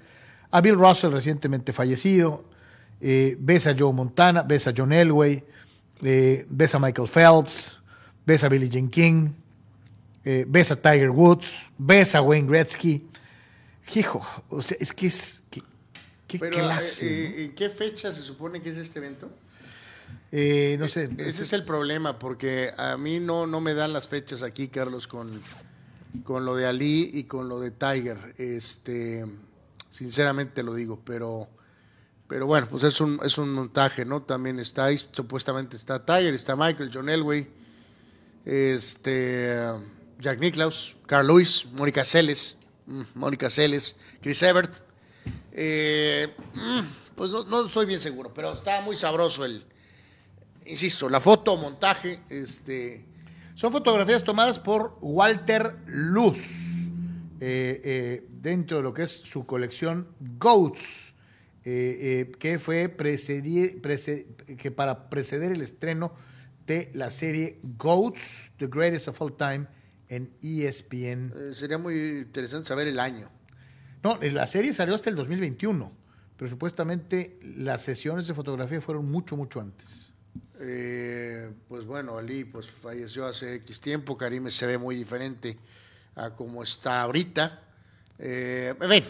a 0.49 0.61
Bill 0.61 0.75
Russell 0.75 1.11
recientemente 1.11 1.73
fallecido, 1.73 2.52
eh, 3.05 3.35
ves 3.37 3.67
a 3.67 3.75
Joe 3.77 3.91
Montana, 3.91 4.43
ves 4.43 4.65
a 4.65 4.73
John 4.75 4.93
Elway, 4.93 5.43
eh, 6.03 6.45
ves 6.49 6.73
a 6.73 6.79
Michael 6.79 7.09
Phelps, 7.09 7.77
ves 8.25 8.45
a 8.45 8.49
Billie 8.49 8.69
Jean 8.69 8.87
King, 8.87 9.33
eh, 10.23 10.45
ves 10.47 10.71
a 10.71 10.77
Tiger 10.77 11.09
Woods, 11.09 11.73
ves 11.77 12.15
a 12.15 12.21
Wayne 12.21 12.47
Gretzky. 12.47 13.05
Hijo, 13.93 14.25
o 14.47 14.61
sea, 14.61 14.77
es 14.79 14.93
que 14.93 15.07
es. 15.07 15.41
¿Qué, 15.51 15.61
qué 16.27 16.39
clase? 16.39 17.43
¿En 17.43 17.55
qué 17.55 17.69
fecha 17.69 18.13
se 18.13 18.21
supone 18.21 18.61
que 18.61 18.69
es 18.69 18.77
este 18.77 18.99
evento? 18.99 19.29
no 20.31 20.87
sé. 20.87 21.09
Ese 21.17 21.43
es 21.43 21.51
el 21.51 21.65
problema, 21.65 22.17
porque 22.17 22.71
a 22.77 22.95
mí 22.95 23.19
no, 23.19 23.45
no 23.47 23.59
me 23.59 23.73
dan 23.73 23.91
las 23.91 24.07
fechas 24.07 24.43
aquí, 24.43 24.69
Carlos, 24.69 25.07
con, 25.07 25.41
con 26.23 26.45
lo 26.45 26.55
de 26.55 26.67
Ali 26.67 27.11
y 27.13 27.25
con 27.25 27.49
lo 27.49 27.59
de 27.59 27.71
Tiger. 27.71 28.33
Este, 28.37 29.25
sinceramente 29.89 30.63
lo 30.63 30.73
digo, 30.73 31.01
pero 31.03 31.49
pero 32.33 32.47
bueno, 32.47 32.67
pues 32.67 32.83
es 32.83 32.99
un, 32.99 33.19
es 33.23 33.37
un 33.37 33.53
montaje, 33.53 34.05
¿no? 34.05 34.23
También 34.23 34.59
está 34.59 34.85
ahí, 34.85 34.97
supuestamente 34.97 35.77
está 35.77 36.03
Tiger, 36.03 36.33
está 36.33 36.55
Michael, 36.55 36.89
John 36.91 37.07
Elway, 37.07 37.47
este, 38.43 39.55
Jack 40.17 40.39
Nicklaus, 40.39 40.95
Carl 41.05 41.27
Lewis, 41.27 41.67
Mónica 41.73 42.03
Celes, 42.03 42.57
mm, 42.87 43.01
Mónica 43.13 43.51
Celes, 43.51 43.97
Chris 44.19 44.41
Evert. 44.41 44.73
Eh, 45.51 46.33
mm, 46.55 47.13
pues 47.13 47.29
no, 47.29 47.43
no 47.43 47.67
soy 47.69 47.85
bien 47.85 47.99
seguro, 47.99 48.33
pero 48.33 48.53
está 48.53 48.81
muy 48.81 48.95
sabroso 48.95 49.45
el, 49.45 49.63
insisto, 50.65 51.09
la 51.09 51.19
foto, 51.21 51.55
montaje, 51.55 52.23
este... 52.29 53.05
Son 53.53 53.71
fotografías 53.71 54.23
tomadas 54.23 54.57
por 54.57 54.97
Walter 55.01 55.75
Luz, 55.85 56.39
eh, 57.39 57.79
eh, 57.83 58.27
dentro 58.31 58.77
de 58.77 58.83
lo 58.83 58.91
que 58.91 59.03
es 59.03 59.11
su 59.11 59.45
colección 59.45 60.07
GOATS 60.39 61.12
eh, 61.65 62.27
eh, 62.29 62.31
que 62.39 62.59
fue 62.59 62.89
precedir, 62.89 63.81
que 64.57 64.71
para 64.71 65.09
preceder 65.09 65.53
el 65.53 65.61
estreno 65.61 66.13
de 66.65 66.91
la 66.93 67.09
serie 67.09 67.59
GOATs, 67.63 68.51
The 68.57 68.67
Greatest 68.67 69.07
of 69.07 69.21
All 69.21 69.37
Time, 69.37 69.67
en 70.09 70.33
ESPN. 70.41 71.31
Eh, 71.35 71.53
sería 71.53 71.77
muy 71.77 72.19
interesante 72.19 72.67
saber 72.67 72.87
el 72.89 72.99
año. 72.99 73.29
No, 74.03 74.19
la 74.21 74.45
serie 74.45 74.73
salió 74.73 74.93
hasta 74.93 75.09
el 75.09 75.15
2021, 75.15 75.91
pero 76.35 76.49
supuestamente 76.49 77.39
las 77.41 77.81
sesiones 77.81 78.27
de 78.27 78.33
fotografía 78.33 78.81
fueron 78.81 79.09
mucho, 79.09 79.37
mucho 79.37 79.61
antes. 79.61 80.11
pues 80.57 81.85
bueno, 81.85 82.17
Ali 82.17 82.43
pues 82.43 82.69
falleció 82.69 83.25
hace 83.25 83.55
X 83.55 83.79
tiempo, 83.79 84.17
Karim 84.17 84.49
se 84.49 84.65
ve 84.65 84.77
muy 84.77 84.97
diferente 84.97 85.57
a 86.15 86.35
como 86.35 86.61
está 86.61 87.01
ahorita. 87.01 87.61
Eh, 88.19 88.73
en 88.79 88.89
fin. 88.89 89.03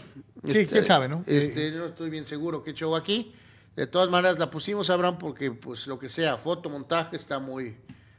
Sí, 0.43 0.59
este, 0.59 0.67
quién 0.67 0.85
sabe, 0.85 1.07
¿no? 1.07 1.23
Este, 1.27 1.71
no 1.71 1.85
estoy 1.88 2.09
bien 2.09 2.25
seguro 2.25 2.63
qué 2.63 2.73
show 2.73 2.95
aquí. 2.95 3.34
De 3.75 3.88
todas 3.88 4.09
maneras, 4.09 4.38
la 4.38 4.49
pusimos, 4.49 4.89
Abraham, 4.89 5.17
porque, 5.17 5.51
pues, 5.51 5.88
lo 5.88 5.97
que 5.97 6.09
sea, 6.09 6.38
fotomontaje 6.38 7.15
está 7.15 7.39
muy, 7.39 7.75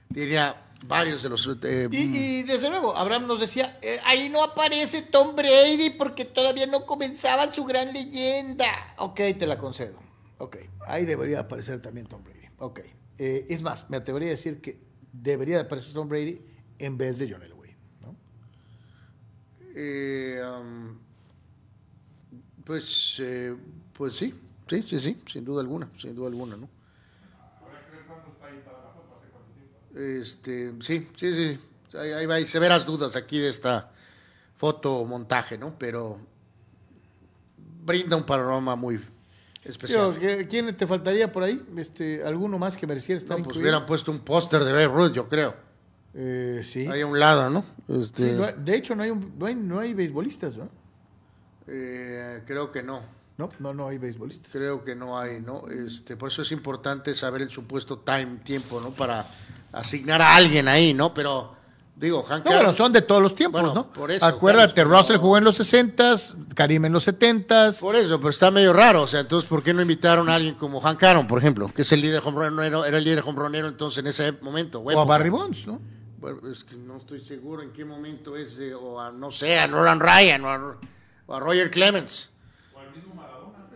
diría, 0.08 0.64
varios 0.86 1.22
de 1.22 1.28
los... 1.28 1.48
Eh, 1.62 1.88
y, 1.92 2.42
desde 2.42 2.68
luego, 2.68 2.96
Abraham 2.96 3.26
nos 3.26 3.40
decía, 3.40 3.78
eh, 3.80 3.98
ahí 4.04 4.28
no 4.28 4.42
aparece 4.42 5.02
Tom 5.02 5.36
Brady 5.36 5.90
porque 5.90 6.24
todavía 6.24 6.66
no 6.66 6.84
comenzaba 6.84 7.50
su 7.52 7.64
gran 7.64 7.92
leyenda. 7.92 8.94
Ok, 8.98 9.20
te 9.38 9.46
la 9.46 9.58
concedo. 9.58 9.98
Ok, 10.38 10.56
ahí 10.86 11.04
debería 11.04 11.40
aparecer 11.40 11.80
también 11.80 12.06
Tom 12.06 12.24
Brady. 12.24 12.48
Ok. 12.58 12.80
Eh, 13.18 13.46
es 13.48 13.62
más, 13.62 13.88
me 13.90 13.96
atrevería 13.96 14.28
a 14.28 14.32
decir 14.32 14.60
que 14.60 14.80
debería 15.12 15.60
aparecer 15.60 15.94
Tom 15.94 16.08
Brady 16.08 16.40
en 16.78 16.98
vez 16.98 17.18
de 17.18 17.30
John 17.30 17.42
eh, 19.74 20.42
pues, 22.64 23.16
eh, 23.20 23.54
pues 23.92 24.16
sí, 24.16 24.34
sí, 24.68 24.82
sí, 24.82 25.00
sí, 25.00 25.22
sin 25.30 25.44
duda 25.44 25.60
alguna, 25.60 25.88
sin 25.98 26.14
duda 26.14 26.28
alguna, 26.28 26.56
¿no? 26.56 26.68
Este, 29.94 30.74
sí, 30.80 31.08
sí, 31.16 31.34
sí, 31.34 31.58
ahí, 31.96 32.26
va, 32.26 32.34
hay 32.34 32.46
severas 32.46 32.84
dudas 32.84 33.14
aquí 33.14 33.38
de 33.38 33.48
esta 33.48 33.92
foto 34.56 35.04
montaje, 35.04 35.56
¿no? 35.56 35.76
Pero 35.78 36.18
brinda 37.84 38.16
un 38.16 38.24
panorama 38.24 38.74
muy 38.74 39.00
especial. 39.62 40.16
¿Quién 40.48 40.76
te 40.76 40.86
faltaría 40.86 41.30
por 41.30 41.44
ahí? 41.44 41.62
Este, 41.76 42.24
¿Alguno 42.24 42.58
más 42.58 42.76
que 42.76 42.86
mereciera 42.86 43.18
estar 43.18 43.38
no, 43.38 43.44
pues 43.44 43.56
hubieran 43.56 43.86
puesto 43.86 44.10
un 44.10 44.20
póster 44.20 44.64
de 44.64 44.72
Babe 44.72 45.12
yo 45.12 45.28
creo. 45.28 45.54
Eh, 46.14 46.62
sí. 46.64 46.86
Hay 46.86 47.00
a 47.00 47.06
un 47.06 47.18
lado, 47.18 47.50
¿no? 47.50 47.64
Este... 47.88 48.34
de 48.34 48.76
hecho, 48.76 48.94
no 48.94 49.02
hay, 49.02 49.12
no 49.12 49.46
hay, 49.46 49.54
no 49.54 49.80
hay 49.80 49.94
beisbolistas, 49.94 50.56
¿no? 50.56 50.68
Eh, 51.66 52.42
creo 52.46 52.70
que 52.70 52.82
no. 52.82 53.00
No, 53.36 53.50
no, 53.58 53.74
no 53.74 53.88
hay 53.88 53.98
beisbolistas. 53.98 54.52
Creo 54.52 54.84
que 54.84 54.94
no 54.94 55.18
hay, 55.18 55.40
¿no? 55.40 55.64
Este, 55.68 56.16
por 56.16 56.30
eso 56.30 56.42
es 56.42 56.52
importante 56.52 57.14
saber 57.14 57.42
el 57.42 57.50
supuesto 57.50 57.98
time, 57.98 58.38
tiempo, 58.44 58.80
¿no? 58.80 58.90
Para 58.92 59.26
asignar 59.72 60.22
a 60.22 60.36
alguien 60.36 60.68
ahí, 60.68 60.94
¿no? 60.94 61.12
Pero 61.12 61.54
Digo, 61.96 62.24
Hank 62.24 62.44
No, 62.44 62.52
bueno, 62.52 62.72
son 62.72 62.92
de 62.92 63.02
todos 63.02 63.22
los 63.22 63.36
tiempos, 63.36 63.60
Bueno, 63.60 63.74
¿no? 63.74 63.92
por 63.92 64.10
eso, 64.10 64.24
Acuérdate, 64.24 64.74
Carlos, 64.74 64.98
Russell 64.98 65.16
jugó 65.16 65.38
en 65.38 65.44
los 65.44 65.60
60s, 65.60 66.54
Karim 66.54 66.86
en 66.86 66.92
los 66.92 67.06
70s. 67.06 67.80
Por 67.80 67.94
eso, 67.94 68.18
pero 68.18 68.30
está 68.30 68.50
medio 68.50 68.72
raro. 68.72 69.02
O 69.02 69.06
sea, 69.06 69.20
entonces, 69.20 69.48
¿por 69.48 69.62
qué 69.62 69.72
no 69.72 69.80
invitaron 69.80 70.28
a 70.28 70.34
alguien 70.34 70.56
como 70.56 70.80
Hank 70.80 71.00
Aaron, 71.04 71.28
por 71.28 71.38
ejemplo? 71.38 71.68
Que 71.72 71.82
es 71.82 71.92
el 71.92 72.00
líder 72.00 72.20
hombronero, 72.24 72.84
era 72.84 72.98
el 72.98 73.04
líder 73.04 73.22
hombronero 73.24 73.68
entonces 73.68 73.98
en 73.98 74.08
ese 74.08 74.32
momento. 74.42 74.80
O 74.80 75.00
a 75.00 75.04
Barry 75.04 75.30
Bonds, 75.30 75.68
¿no? 75.68 75.80
Bueno, 76.24 76.50
es 76.50 76.64
que 76.64 76.76
no 76.76 76.96
estoy 76.96 77.18
seguro 77.20 77.60
en 77.62 77.70
qué 77.70 77.84
momento 77.84 78.34
es, 78.34 78.58
eh, 78.58 78.72
o 78.72 78.98
a, 78.98 79.12
no 79.12 79.30
sé, 79.30 79.58
a 79.58 79.66
Nolan 79.66 80.00
Ryan 80.00 80.42
o 80.46 80.48
a, 80.48 80.78
o 81.26 81.34
a 81.34 81.38
Roger 81.38 81.70
Clemens. 81.70 82.30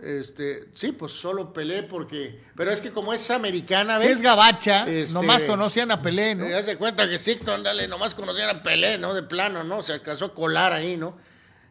Este, 0.02 0.70
sí, 0.72 0.92
pues 0.92 1.12
solo 1.12 1.52
Pelé 1.52 1.82
porque, 1.82 2.40
pero 2.56 2.70
es 2.70 2.80
que 2.80 2.90
como 2.90 3.12
es 3.12 3.30
americana, 3.30 3.98
Si 3.98 4.06
¿ves? 4.06 4.16
es 4.16 4.22
gabacha, 4.22 4.86
Este, 4.88 5.12
nomás 5.12 5.44
conocían 5.44 5.90
a 5.90 6.00
Pelé, 6.00 6.34
¿no? 6.36 6.46
De 6.46 6.76
cuenta 6.78 7.06
que 7.06 7.18
Sicto, 7.18 7.52
ándale, 7.52 7.86
nomás 7.86 8.14
conocían 8.14 8.48
a 8.48 8.62
Pelé, 8.62 8.96
¿no? 8.96 9.12
De 9.12 9.24
plano, 9.24 9.62
¿no? 9.62 9.82
Se 9.82 9.92
alcanzó 9.92 10.24
a 10.24 10.34
colar 10.34 10.72
ahí, 10.72 10.96
¿no? 10.96 11.18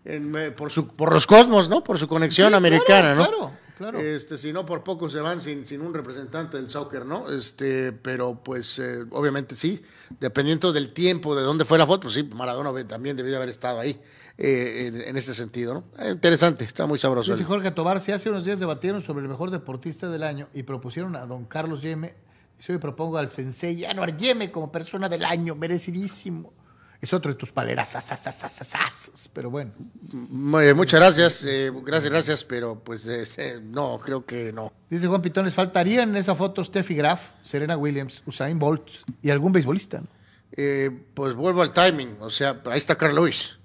En, 0.06 0.36
eh, 0.38 0.52
por, 0.52 0.72
su, 0.72 0.96
por 0.96 1.12
los 1.12 1.26
cosmos, 1.26 1.70
¿no? 1.70 1.84
Por 1.84 1.98
su 1.98 2.08
conexión 2.08 2.50
Sí, 2.50 2.54
americana, 2.56 3.16
claro, 3.16 3.16
¿no? 3.16 3.28
claro, 3.28 3.52
claro. 3.78 4.00
Este, 4.00 4.38
si 4.38 4.52
no, 4.52 4.66
por 4.66 4.84
poco 4.84 5.10
se 5.10 5.20
van 5.20 5.42
sin, 5.42 5.66
sin 5.66 5.82
un 5.82 5.94
representante 5.94 6.58
del 6.58 6.70
soccer, 6.70 7.06
¿no? 7.06 7.30
Este, 7.30 7.92
pero 7.92 8.42
pues, 8.44 8.80
eh, 8.80 9.06
obviamente 9.12 9.56
sí, 9.56 9.82
dependiendo 10.20 10.74
del 10.74 10.94
tiempo, 10.94 11.36
de 11.36 11.44
dónde 11.44 11.64
fue 11.64 11.78
la 11.78 11.86
foto, 11.86 12.04
pues 12.04 12.16
sí, 12.16 12.24
Maradona 12.24 12.72
también 12.88 13.16
debió 13.16 13.38
haber 13.38 13.50
estado 13.50 13.80
ahí, 13.80 14.02
eh, 14.38 14.88
en, 14.88 15.02
en 15.02 15.18
ese 15.18 15.34
sentido, 15.34 15.74
¿no? 15.76 15.84
Eh, 16.04 16.12
interesante, 16.12 16.66
está 16.66 16.86
muy 16.86 16.98
sabroso. 16.98 17.32
Dice 17.32 17.44
Jorge 17.44 17.72
Tobar, 17.72 18.00
si 18.00 18.12
hace 18.12 18.30
unos 18.30 18.46
días 18.46 18.60
debatieron 18.60 19.02
sobre 19.02 19.22
el 19.22 19.30
mejor 19.30 19.52
deportista 19.52 20.10
del 20.10 20.24
año 20.24 20.48
y 20.54 20.64
propusieron 20.64 21.16
a 21.16 21.26
don 21.26 21.46
Carlos 21.46 21.82
Yeme, 21.84 22.16
y 22.60 22.72
hoy 22.72 22.80
propongo 22.80 23.18
al 23.18 23.32
sensei 23.32 23.86
Anuar 23.86 24.18
Yeme 24.18 24.52
como 24.52 24.72
persona 24.72 25.08
del 25.08 25.24
año, 25.24 25.54
merecidísimo. 25.56 26.52
Es 27.00 27.14
otro 27.14 27.32
de 27.32 27.38
tus 27.38 27.52
paleras, 27.52 27.96
pero 29.34 29.50
bueno. 29.52 29.72
Muy 30.12 30.74
muchas 30.74 31.00
gracias, 31.00 31.44
eh, 31.46 31.72
gracias, 31.86 32.12
gracias, 32.12 32.44
pero 32.44 32.80
pues 32.84 33.06
eh, 33.06 33.28
eh, 33.38 33.60
no, 33.64 34.00
creo 34.04 34.26
que 34.26 34.52
no. 34.52 34.74
Dice 34.90 35.08
Juan 35.08 35.22
Pitones, 35.22 35.54
faltarían 35.54 36.10
en 36.10 36.18
esa 36.18 36.34
foto 36.34 36.64
Steffi 36.64 36.96
Graf, 36.96 37.22
Serena 37.44 37.78
Williams, 37.78 38.24
Usain 38.26 38.58
Bolt 38.58 38.90
y 39.22 39.30
algún 39.30 39.52
beisbolista. 39.52 40.00
¿no? 40.02 40.08
Eh, 40.54 40.90
pues 41.14 41.36
vuelvo 41.36 41.62
al 41.62 41.72
timing, 41.74 42.18
o 42.20 42.30
sea, 42.32 42.62
ahí 42.66 42.78
está 42.80 42.96
Carl 42.96 43.14
Lewis, 43.14 43.58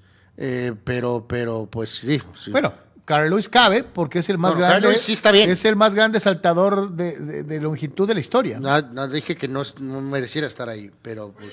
pero, 0.84 1.24
pero, 1.26 1.66
pues 1.70 1.90
sí. 1.90 2.20
sí. 2.44 2.50
Bueno, 2.50 2.74
Carl 3.04 3.30
Lewis 3.30 3.48
cabe 3.48 3.82
porque 3.82 4.18
es 4.18 4.28
el 4.28 4.36
más 4.38 4.54
No, 4.54 4.60
Carl 4.60 4.70
grande. 4.72 4.88
Lewis 4.88 5.00
sí 5.02 5.12
está 5.12 5.32
bien. 5.32 5.48
Es 5.50 5.64
el 5.64 5.76
más 5.76 5.94
grande 5.94 6.20
saltador 6.20 6.90
de, 6.92 7.18
de- 7.18 7.42
de 7.44 7.60
longitud 7.60 8.06
de 8.06 8.14
la 8.14 8.20
historia. 8.20 8.60
¿no? 8.60 9.08
Dije 9.08 9.36
que 9.36 9.48
no, 9.48 9.62
no 9.80 10.00
mereciera 10.02 10.46
estar 10.46 10.68
ahí, 10.68 10.90
pero 11.02 11.32
pues. 11.32 11.52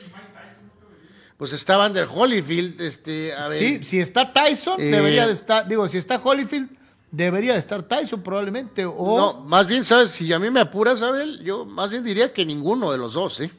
Pues 1.40 1.54
está 1.54 1.78
Van 1.78 1.94
der 1.94 2.08
Holyfield, 2.14 2.82
este, 2.82 3.34
a 3.34 3.48
ver. 3.48 3.58
Sí, 3.58 3.80
si 3.84 4.00
está 4.02 4.34
Tyson, 4.34 4.80
Eh, 4.80 4.92
debería 4.92 5.26
de 5.26 5.32
estar. 5.32 5.66
Digo, 5.66 5.88
si 5.88 5.98
está 5.98 6.18
Holyfield, 6.22 6.70
debería 7.12 7.54
de 7.54 7.60
estar 7.60 7.82
Tyson 7.84 8.22
probablemente. 8.22 8.86
O 8.86 9.18
No, 9.18 9.44
más 9.46 9.66
bien, 9.66 9.86
¿sabes? 9.86 10.12
Si 10.12 10.32
a 10.34 10.38
mí 10.38 10.50
me 10.52 10.60
apuras, 10.60 11.02
Abel, 11.02 11.42
yo 11.42 11.64
más 11.66 11.90
bien 11.92 12.04
diría 12.04 12.34
que 12.34 12.46
ninguno 12.46 12.92
de 12.92 12.98
los 12.98 13.14
dos, 13.14 13.40
¿eh? 13.40 13.50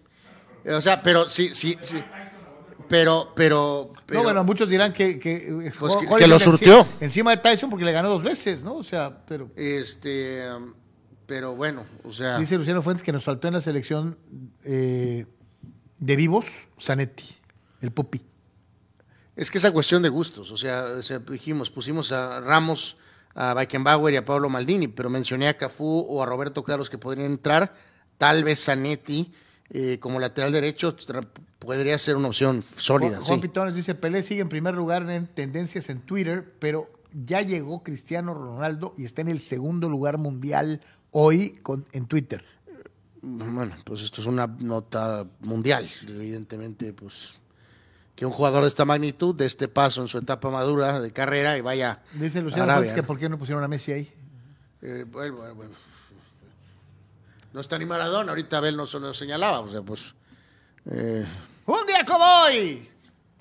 O 0.66 0.80
sea, 0.82 1.02
pero 1.02 1.26
sí, 1.30 1.54
sí, 1.54 1.74
sí. 1.80 2.04
Pero, 2.86 3.32
pero, 3.34 3.92
pero 4.04 4.20
No, 4.20 4.24
bueno, 4.24 4.44
muchos 4.44 4.68
dirán 4.68 4.92
que, 4.92 5.18
que, 5.18 5.72
Pues 5.78 5.94
que- 6.18 6.26
lo 6.28 6.38
surtió. 6.38 6.86
Encima 7.00 7.30
de 7.30 7.38
Tyson 7.38 7.70
porque 7.70 7.86
le 7.86 7.92
ganó 7.92 8.10
dos 8.10 8.22
veces, 8.22 8.62
¿no? 8.62 8.74
O 8.74 8.82
sea, 8.82 9.24
pero. 9.26 9.48
este, 9.56 10.42
um, 10.52 10.74
pero 11.24 11.56
bueno, 11.56 11.86
o 12.04 12.12
sea. 12.12 12.36
Dice 12.36 12.58
Luciano 12.58 12.82
Fuentes 12.82 13.02
que 13.02 13.12
nos 13.12 13.24
faltó 13.24 13.48
en 13.48 13.54
la 13.54 13.62
selección 13.62 14.18
eh, 14.64 15.24
de 15.98 16.16
vivos, 16.16 16.44
Zanetti, 16.78 17.39
el 17.80 17.90
Pupi. 17.90 18.22
Es 19.36 19.50
que 19.50 19.58
esa 19.58 19.72
cuestión 19.72 20.02
de 20.02 20.08
gustos, 20.08 20.50
o 20.50 20.56
sea, 20.56 20.84
o 20.98 21.02
sea, 21.02 21.18
dijimos, 21.20 21.70
pusimos 21.70 22.12
a 22.12 22.40
Ramos, 22.40 22.96
a 23.34 23.54
Beckenbauer 23.54 24.14
y 24.14 24.16
a 24.16 24.24
Pablo 24.24 24.48
Maldini, 24.48 24.88
pero 24.88 25.08
mencioné 25.08 25.48
a 25.48 25.56
Cafú 25.56 26.06
o 26.08 26.22
a 26.22 26.26
Roberto 26.26 26.62
Carlos 26.62 26.90
que 26.90 26.98
podrían 26.98 27.30
entrar, 27.30 27.74
tal 28.18 28.44
vez 28.44 28.64
Zanetti 28.64 29.32
eh, 29.70 29.98
como 30.00 30.18
lateral 30.18 30.50
derecho 30.50 30.96
podría 31.60 31.96
ser 31.96 32.16
una 32.16 32.28
opción 32.28 32.64
sólida. 32.76 33.16
Juan, 33.16 33.22
Juan 33.22 33.38
sí. 33.38 33.42
Pitones 33.48 33.74
dice, 33.74 33.94
Pelé 33.94 34.22
sigue 34.22 34.40
en 34.40 34.48
primer 34.48 34.74
lugar 34.74 35.08
en 35.08 35.28
tendencias 35.28 35.88
en 35.90 36.00
Twitter, 36.00 36.54
pero 36.58 36.90
ya 37.12 37.40
llegó 37.42 37.82
Cristiano 37.82 38.34
Ronaldo 38.34 38.94
y 38.98 39.04
está 39.04 39.20
en 39.20 39.28
el 39.28 39.40
segundo 39.40 39.88
lugar 39.88 40.18
mundial 40.18 40.80
hoy 41.12 41.60
con, 41.62 41.86
en 41.92 42.06
Twitter. 42.06 42.44
Bueno, 43.22 43.76
pues 43.84 44.02
esto 44.02 44.22
es 44.22 44.26
una 44.26 44.46
nota 44.46 45.26
mundial, 45.40 45.88
evidentemente, 46.08 46.92
pues 46.92 47.40
que 48.20 48.26
un 48.26 48.32
jugador 48.32 48.60
de 48.64 48.68
esta 48.68 48.84
magnitud, 48.84 49.34
de 49.34 49.46
este 49.46 49.66
paso 49.66 50.02
en 50.02 50.08
su 50.08 50.18
etapa 50.18 50.50
madura 50.50 51.00
de 51.00 51.10
carrera 51.10 51.56
y 51.56 51.62
vaya 51.62 52.02
Dice 52.12 52.42
Luciano 52.42 52.64
Arabia, 52.64 52.94
que 52.94 53.00
¿no? 53.00 53.06
por 53.06 53.18
qué 53.18 53.30
no 53.30 53.38
pusieron 53.38 53.64
a 53.64 53.66
Messi 53.66 53.92
ahí. 53.92 54.12
Eh, 54.82 55.06
bueno, 55.10 55.36
bueno, 55.36 55.54
bueno. 55.54 55.74
No 57.54 57.62
está 57.62 57.78
ni 57.78 57.86
Maradona, 57.86 58.32
ahorita 58.32 58.58
Abel 58.58 58.76
nos 58.76 58.92
lo 58.92 59.14
señalaba, 59.14 59.60
o 59.60 59.70
sea, 59.70 59.80
pues... 59.80 60.14
eh, 60.90 61.24
Un 61.64 61.86
día 61.86 62.04
como 62.04 62.22
hoy 62.44 62.86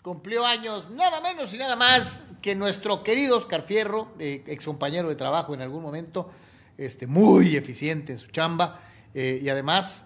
cumplió 0.02 0.46
años 0.46 0.90
nada 0.90 1.20
menos 1.20 1.54
y 1.54 1.58
nada 1.58 1.76
más 1.76 2.24
que 2.42 2.56
nuestro 2.56 3.04
querido 3.04 3.36
Oscar 3.36 3.64
Fierro, 3.64 4.14
eh, 4.18 4.46
ex 4.48 4.64
compañero 4.64 5.10
de 5.10 5.16
trabajo 5.18 5.54
en 5.54 5.62
algún 5.62 5.84
momento, 5.84 6.30
este, 6.78 7.06
muy 7.06 7.58
eficiente 7.58 8.14
en 8.14 8.18
su 8.18 8.28
chamba 8.28 8.80
y 9.14 9.50
además 9.50 10.06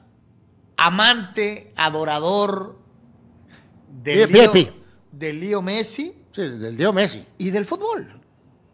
amante, 0.78 1.72
adorador 1.76 2.82
del 4.02 4.32
Lío, 4.32 4.52
VIP. 4.52 4.70
del 5.12 5.40
Lío 5.40 5.62
Messi 5.62 6.14
sí, 6.32 6.42
del 6.42 6.76
Leo 6.76 6.92
Messi. 6.92 7.24
y 7.38 7.50
del 7.52 7.66
fútbol. 7.66 8.20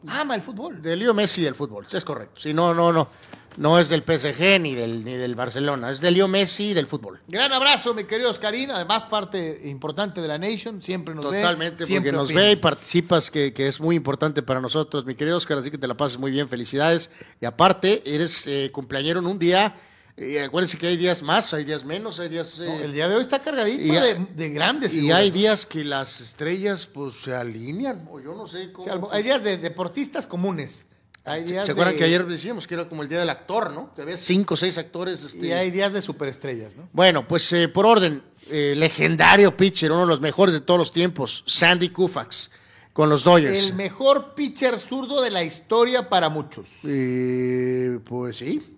Ama 0.08 0.36
el 0.36 0.42
fútbol. 0.42 0.82
De 0.82 0.96
Leo 0.96 1.14
Messi 1.14 1.42
del 1.42 1.56
fútbol, 1.56 1.86
sí, 1.88 1.98
es 1.98 2.06
correcto. 2.06 2.40
Sí, 2.40 2.54
no, 2.54 2.74
no, 2.74 2.94
no. 2.94 3.10
No 3.58 3.78
es 3.78 3.90
del 3.90 4.04
PSG 4.04 4.62
ni 4.62 4.74
del, 4.74 5.04
ni 5.04 5.16
del 5.16 5.36
Barcelona, 5.36 5.92
es 5.92 6.00
de 6.00 6.12
Leo 6.12 6.30
Messi 6.30 6.74
del 6.74 6.88
fútbol. 6.88 7.20
Gran 7.28 7.52
abrazo, 7.52 7.94
mi 7.94 8.06
querido 8.06 8.30
Oscarín, 8.30 8.72
además 8.72 9.06
parte 9.08 9.62
importante 9.66 10.22
de 10.22 10.28
la 10.30 10.38
Nation, 10.38 10.82
siempre 10.82 11.14
nos 11.14 11.30
ve. 11.30 11.42
Totalmente, 11.42 11.86
porque 11.86 12.12
nos 12.14 12.32
ve 12.32 12.52
y 12.54 12.56
participas, 12.56 13.30
que, 13.30 13.52
que 13.52 13.68
es 13.68 13.82
muy 13.82 13.98
importante 13.98 14.44
para 14.44 14.62
nosotros, 14.62 15.06
mi 15.06 15.16
querido 15.16 15.36
Oscar, 15.36 15.58
así 15.58 15.72
que 15.72 15.78
te 15.78 15.88
la 15.88 15.98
pases 15.98 16.18
muy 16.18 16.32
bien, 16.32 16.48
felicidades. 16.48 17.12
Y 17.42 17.46
aparte, 17.46 18.02
eres 18.06 18.48
eh, 18.48 18.70
cumpleañero 18.72 19.20
en 19.20 19.26
un 19.26 19.40
día, 19.40 19.76
eh, 20.18 20.44
acuérdense 20.44 20.78
que 20.78 20.88
hay 20.88 20.98
días 20.98 21.22
más, 21.22 21.54
hay 21.54 21.64
días 21.64 21.84
menos, 21.86 22.20
hay 22.20 22.30
días... 22.30 22.60
eh, 22.60 22.66
No, 22.68 22.80
el 22.84 22.94
día 22.94 23.08
de 23.08 23.16
hoy 23.16 23.22
está 23.22 23.40
cargadito 23.40 23.82
y- 23.82 23.90
de, 23.92 24.28
de 24.36 24.50
grandes. 24.50 24.94
y 24.94 25.12
hay 25.12 25.32
días 25.32 25.66
que 25.66 25.84
las 25.84 26.20
estrellas 26.22 26.86
pues 26.88 27.16
se 27.22 27.34
alinean, 27.34 28.08
o 28.10 28.20
yo 28.20 28.36
no 28.36 28.48
sé 28.48 28.68
O 28.68 28.74
cómo... 28.74 28.86
sea, 28.86 29.00
hay 29.12 29.24
días 29.24 29.44
de 29.44 29.58
deportistas 29.58 30.28
comunes. 30.28 30.86
Hay 31.26 31.44
días 31.44 31.66
¿Se 31.66 31.74
acuerdan 31.74 31.96
que 31.96 32.06
ayer 32.06 32.26
decíamos 32.26 32.66
que 32.66 32.74
era 32.74 32.88
como 32.90 33.04
el 33.04 33.10
día 33.10 33.20
del 33.20 33.30
actor, 33.30 33.72
¿no? 33.72 33.94
Que 33.94 34.02
había 34.02 34.18
cinco 34.18 34.56
o 34.56 34.58
seis 34.58 34.78
actores. 34.78 35.22
este, 35.24 35.48
Y 35.48 35.52
hay 35.52 35.70
días 35.70 35.94
de 35.94 36.02
superestrellas, 36.02 36.76
¿no? 36.78 36.90
Bueno, 36.94 37.28
pues 37.28 37.52
eh, 37.54 37.68
por 37.68 37.86
orden, 37.86 38.24
eh, 38.50 38.74
legendario 38.76 39.56
pitcher, 39.56 39.92
uno 39.92 40.02
de 40.02 40.08
los 40.08 40.22
mejores 40.22 40.54
de 40.54 40.62
todos 40.62 40.80
los 40.80 40.92
tiempos, 40.92 41.44
Sandy 41.46 41.90
Koufax, 41.90 42.50
con 42.94 43.10
los 43.10 43.26
Dodgers. 43.26 43.68
El 43.68 43.76
mejor 43.76 44.34
pitcher 44.34 44.80
zurdo 44.80 45.22
de 45.22 45.30
la 45.30 45.44
historia 45.44 46.10
para 46.10 46.30
muchos. 46.30 46.70
Eh, 46.86 48.00
pues 48.06 48.38
sí, 48.38 48.76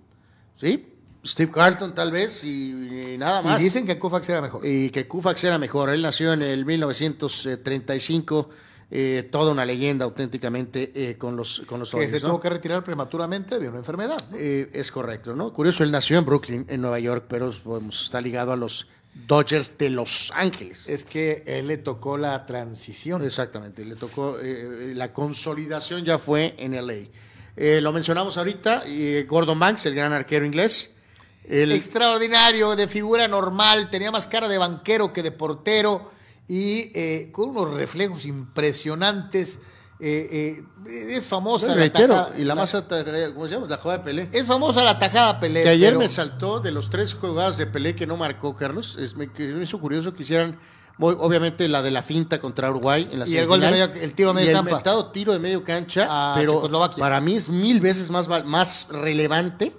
sí. 0.60 0.88
Steve 1.26 1.52
Carlton 1.52 1.93
tal 1.93 2.11
vez 2.11 2.43
y, 2.43 3.14
y 3.14 3.18
nada 3.18 3.41
más. 3.41 3.61
Y 3.61 3.64
dicen 3.64 3.85
que 3.85 3.99
Koufax 3.99 4.30
era 4.30 4.41
mejor. 4.41 4.65
Y 4.65 4.89
que 4.89 5.07
Koufax 5.07 5.43
era 5.43 5.57
mejor. 5.57 5.89
Él 5.89 6.02
nació 6.02 6.34
en 6.34 6.41
el 6.41 6.65
1935, 6.65 8.49
eh, 8.89 9.30
toda 9.31 9.52
una 9.52 9.64
leyenda 9.64 10.06
auténticamente 10.06 10.91
eh, 10.95 11.18
con 11.18 11.35
los, 11.35 11.61
con 11.68 11.80
los 11.80 11.91
que 11.91 12.10
se 12.10 12.19
¿no? 12.22 12.30
tuvo 12.30 12.39
que 12.39 12.49
retirar 12.49 12.84
prematuramente 12.84 13.60
de 13.60 13.69
una 13.69 13.77
enfermedad. 13.77 14.18
¿no? 14.31 14.38
Eh, 14.38 14.69
es 14.73 14.91
correcto, 14.91 15.35
¿no? 15.35 15.53
Curioso, 15.53 15.84
él 15.84 15.91
nació 15.91 16.18
en 16.18 16.26
Brooklyn, 16.26 16.65
en 16.68 16.81
Nueva 16.81 16.99
York, 16.99 17.26
pero 17.27 17.53
pues, 17.64 18.02
está 18.02 18.19
ligado 18.19 18.52
a 18.52 18.56
los 18.56 18.88
Dodgers 19.14 19.77
de 19.77 19.91
Los 19.91 20.31
Ángeles. 20.35 20.85
Es 20.88 21.03
que 21.03 21.43
él 21.45 21.68
le 21.68 21.77
tocó 21.77 22.18
la 22.18 22.45
transición. 22.48 23.23
Exactamente, 23.23 23.85
le 23.85 23.95
tocó, 23.95 24.39
eh, 24.41 24.93
la 24.95 25.14
consolidación 25.14 26.03
ya 26.03 26.18
fue 26.18 26.56
en 26.57 26.73
LA. 26.73 27.10
Eh, 27.57 27.80
lo 27.81 27.91
mencionamos 27.91 28.38
ahorita, 28.38 28.85
Gordon 29.27 29.60
Banks, 29.60 29.85
el 29.85 29.93
gran 29.93 30.14
arquero 30.14 30.45
inglés. 30.45 30.95
El, 31.43 31.72
Extraordinario, 31.72 32.76
de 32.76 32.88
figura 32.88 33.27
normal, 33.27 33.89
tenía 33.89 34.11
más 34.11 34.27
cara 34.27 34.47
de 34.47 34.57
banquero 34.57 35.11
que 35.11 35.23
de 35.23 35.31
portero 35.31 36.11
y 36.47 36.91
eh, 36.93 37.30
con 37.31 37.49
unos 37.49 37.72
reflejos 37.73 38.26
impresionantes. 38.26 39.59
Eh, 40.03 40.63
eh, 40.88 41.07
es 41.15 41.27
famosa 41.27 41.68
la 41.69 41.76
reitero, 41.76 42.15
tajada- 42.15 42.39
y 42.39 42.43
la 42.43 42.55
más 42.55 42.73
alta, 42.73 43.05
¿cómo 43.35 43.47
se 43.47 43.53
llama? 43.53 43.68
La 43.68 43.77
jugada 43.77 43.99
de 43.99 44.03
Pelé. 44.03 44.30
Es 44.31 44.47
famosa 44.47 44.84
la 44.84 44.97
tajada 44.97 45.39
Pelé. 45.39 45.61
Que 45.63 45.69
ayer 45.69 45.89
pero- 45.89 45.99
me 45.99 46.09
saltó 46.09 46.59
de 46.59 46.72
los 46.72 46.89
tres 46.89 47.13
jugadas 47.13 47.57
de 47.57 47.68
Pelé 47.68 47.95
que 47.95 48.07
no 48.07 48.18
marcó 48.18 48.55
Carlos. 48.55 48.97
Es, 48.99 49.15
me, 49.15 49.30
hizo 49.61 49.80
curioso 49.80 50.13
que 50.15 50.23
hicieran, 50.23 50.59
obviamente, 50.97 51.68
la 51.69 51.84
de 51.84 51.91
la 51.91 52.01
finta 52.01 52.39
contra 52.41 52.72
Uruguay 52.72 53.07
en 53.11 53.19
la 53.19 53.27
Y 53.27 53.38
el 53.38 53.45
gol 53.45 53.61
de 53.61 53.69
medio- 53.69 53.91
el 53.93 54.13
tiro 54.15 54.30
de 54.30 54.34
medio 54.35 54.47
y 54.47 54.49
el 54.49 54.55
campo. 54.55 54.69
inventado 54.72 55.11
tiro 55.11 55.34
de 55.34 55.39
medio 55.39 55.63
cancha, 55.63 56.34
pero 56.35 56.68
para 56.97 57.22
mí 57.22 57.35
es 57.35 57.47
mil 57.49 57.80
veces 57.80 58.09
más, 58.09 58.27
más 58.45 58.88
relevante 58.89 59.72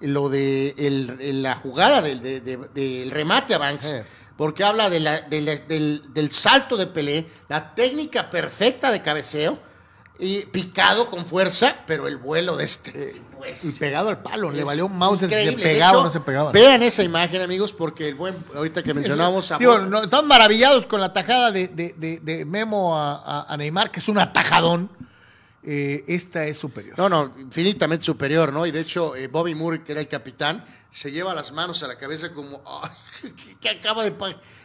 lo 0.00 0.28
de 0.28 0.74
el- 0.78 1.42
la 1.42 1.54
jugada 1.56 2.00
del 2.02 2.22
de- 2.22 2.40
de- 2.40 2.56
del 2.74 3.10
remate 3.10 3.54
a 3.54 3.58
Banks. 3.58 3.84
Eh. 3.86 4.04
porque 4.36 4.62
habla 4.62 4.88
de 4.88 5.00
la- 5.00 5.20
de 5.22 5.40
la- 5.40 5.56
del, 5.56 6.02
del 6.14 6.30
salto 6.30 6.76
de 6.76 6.86
Pelé, 6.86 7.26
la 7.48 7.74
técnica 7.74 8.30
perfecta 8.30 8.92
de 8.92 9.02
cabeceo, 9.02 9.58
y 10.20 10.42
picado 10.46 11.10
con 11.10 11.26
fuerza, 11.26 11.74
pero 11.88 12.06
el 12.06 12.18
vuelo 12.18 12.56
de 12.56 12.64
este 12.64 13.20
pues, 13.36 13.64
Y 13.64 13.72
pegado 13.78 14.08
al 14.10 14.22
palo, 14.22 14.50
le 14.52 14.62
valió 14.64 14.86
un 14.86 14.96
mouse 14.96 15.20
si 15.20 15.28
se 15.28 15.52
pegaba 15.52 15.92
o 15.92 15.94
hecho, 15.96 16.04
no 16.04 16.10
se 16.10 16.20
pegaba. 16.20 16.52
Vean 16.52 16.82
esa 16.84 17.02
imagen, 17.04 17.40
amigos, 17.42 17.72
porque 17.72 18.08
el 18.08 18.14
buen, 18.16 18.34
ahorita 18.54 18.82
que 18.84 18.94
mencionamos 18.94 19.50
a 19.52 19.58
Digo, 19.58 19.78
no, 19.78 20.04
estamos 20.04 20.26
maravillados 20.26 20.86
con 20.86 21.00
la 21.00 21.12
tajada 21.12 21.50
de, 21.50 22.44
Memo 22.46 22.96
a, 22.96 23.14
a- 23.16 23.52
a 23.52 23.56
Neymar, 23.56 23.90
que 23.90 23.98
es 24.00 24.08
un 24.08 24.18
atajadón. 24.18 24.88
Eh, 25.62 26.04
esta 26.06 26.46
es 26.46 26.56
superior. 26.58 26.96
No, 26.96 27.08
no, 27.08 27.34
infinitamente 27.38 28.04
superior, 28.04 28.52
¿no? 28.52 28.64
Y 28.64 28.70
de 28.70 28.80
hecho, 28.80 29.16
eh, 29.16 29.26
Bobby 29.26 29.54
Moore, 29.54 29.82
que 29.82 29.92
era 29.92 30.00
el 30.00 30.08
capitán, 30.08 30.64
se 30.90 31.10
lleva 31.10 31.34
las 31.34 31.52
manos 31.52 31.82
a 31.82 31.88
la 31.88 31.96
cabeza 31.98 32.32
como, 32.32 32.62
"Ay, 32.66 32.90
¿qué, 33.36 33.56
qué 33.60 33.68
acabo 33.70 34.02
de, 34.02 34.12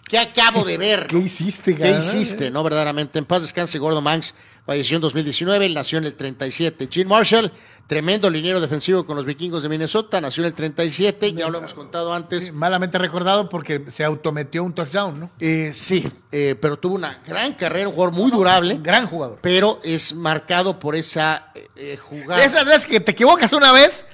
qué 0.07 0.18
acabo 0.20 0.64
de 0.64 0.78
ver? 0.78 1.07
¿Qué 1.07 1.18
hiciste, 1.18 1.76
¿Qué 1.76 1.82
cara? 1.82 1.98
hiciste, 1.98 2.52
no? 2.52 2.64
Verdaderamente. 2.64 3.18
En 3.20 3.26
paz 3.26 3.41
descanse, 3.41 3.80
Gordo 3.80 4.02
Manx 4.02 4.34
falleció 4.65 4.95
en 4.95 5.02
2019, 5.02 5.65
él 5.65 5.74
nació 5.74 5.98
en 5.98 6.06
el 6.06 6.14
37. 6.14 6.88
Gene 6.90 7.10
Marshall, 7.10 7.52
tremendo 7.88 8.30
liniero 8.30 8.60
defensivo 8.62 9.06
con 9.06 9.16
los 9.18 9.26
vikingos 9.26 9.62
de 9.62 9.70
Minnesota, 9.70 10.20
nació 10.22 10.42
en 10.44 10.48
el 10.48 10.54
37, 10.54 11.34
ya 11.34 11.50
lo 11.50 11.60
hemos 11.60 11.74
contado 11.74 12.14
antes. 12.14 12.46
Sí, 12.46 12.52
malamente 12.52 12.98
recordado 12.98 13.50
porque 13.50 13.84
se 13.88 14.04
autometió 14.04 14.64
un 14.64 14.74
touchdown, 14.74 15.20
¿no? 15.20 15.30
Eh, 15.40 15.72
sí, 15.76 16.12
eh, 16.32 16.56
pero 16.60 16.78
tuvo 16.80 16.96
una 16.96 17.22
gran 17.28 17.54
carrera, 17.54 17.88
un 17.90 17.94
jugador 17.94 18.14
muy 18.16 18.32
durable, 18.32 18.80
Gran 18.82 19.06
jugador. 19.08 19.40
pero 19.42 19.80
es 19.84 20.14
marcado 20.16 20.80
por 20.80 20.96
esa 20.96 21.52
eh, 21.56 21.68
eh, 21.76 21.98
jugada. 21.98 22.44
Esas 22.44 22.66
veces 22.66 22.88
que 22.88 23.00
te 23.00 23.12
equivocas 23.12 23.52
una 23.54 23.72
vez 23.72 24.06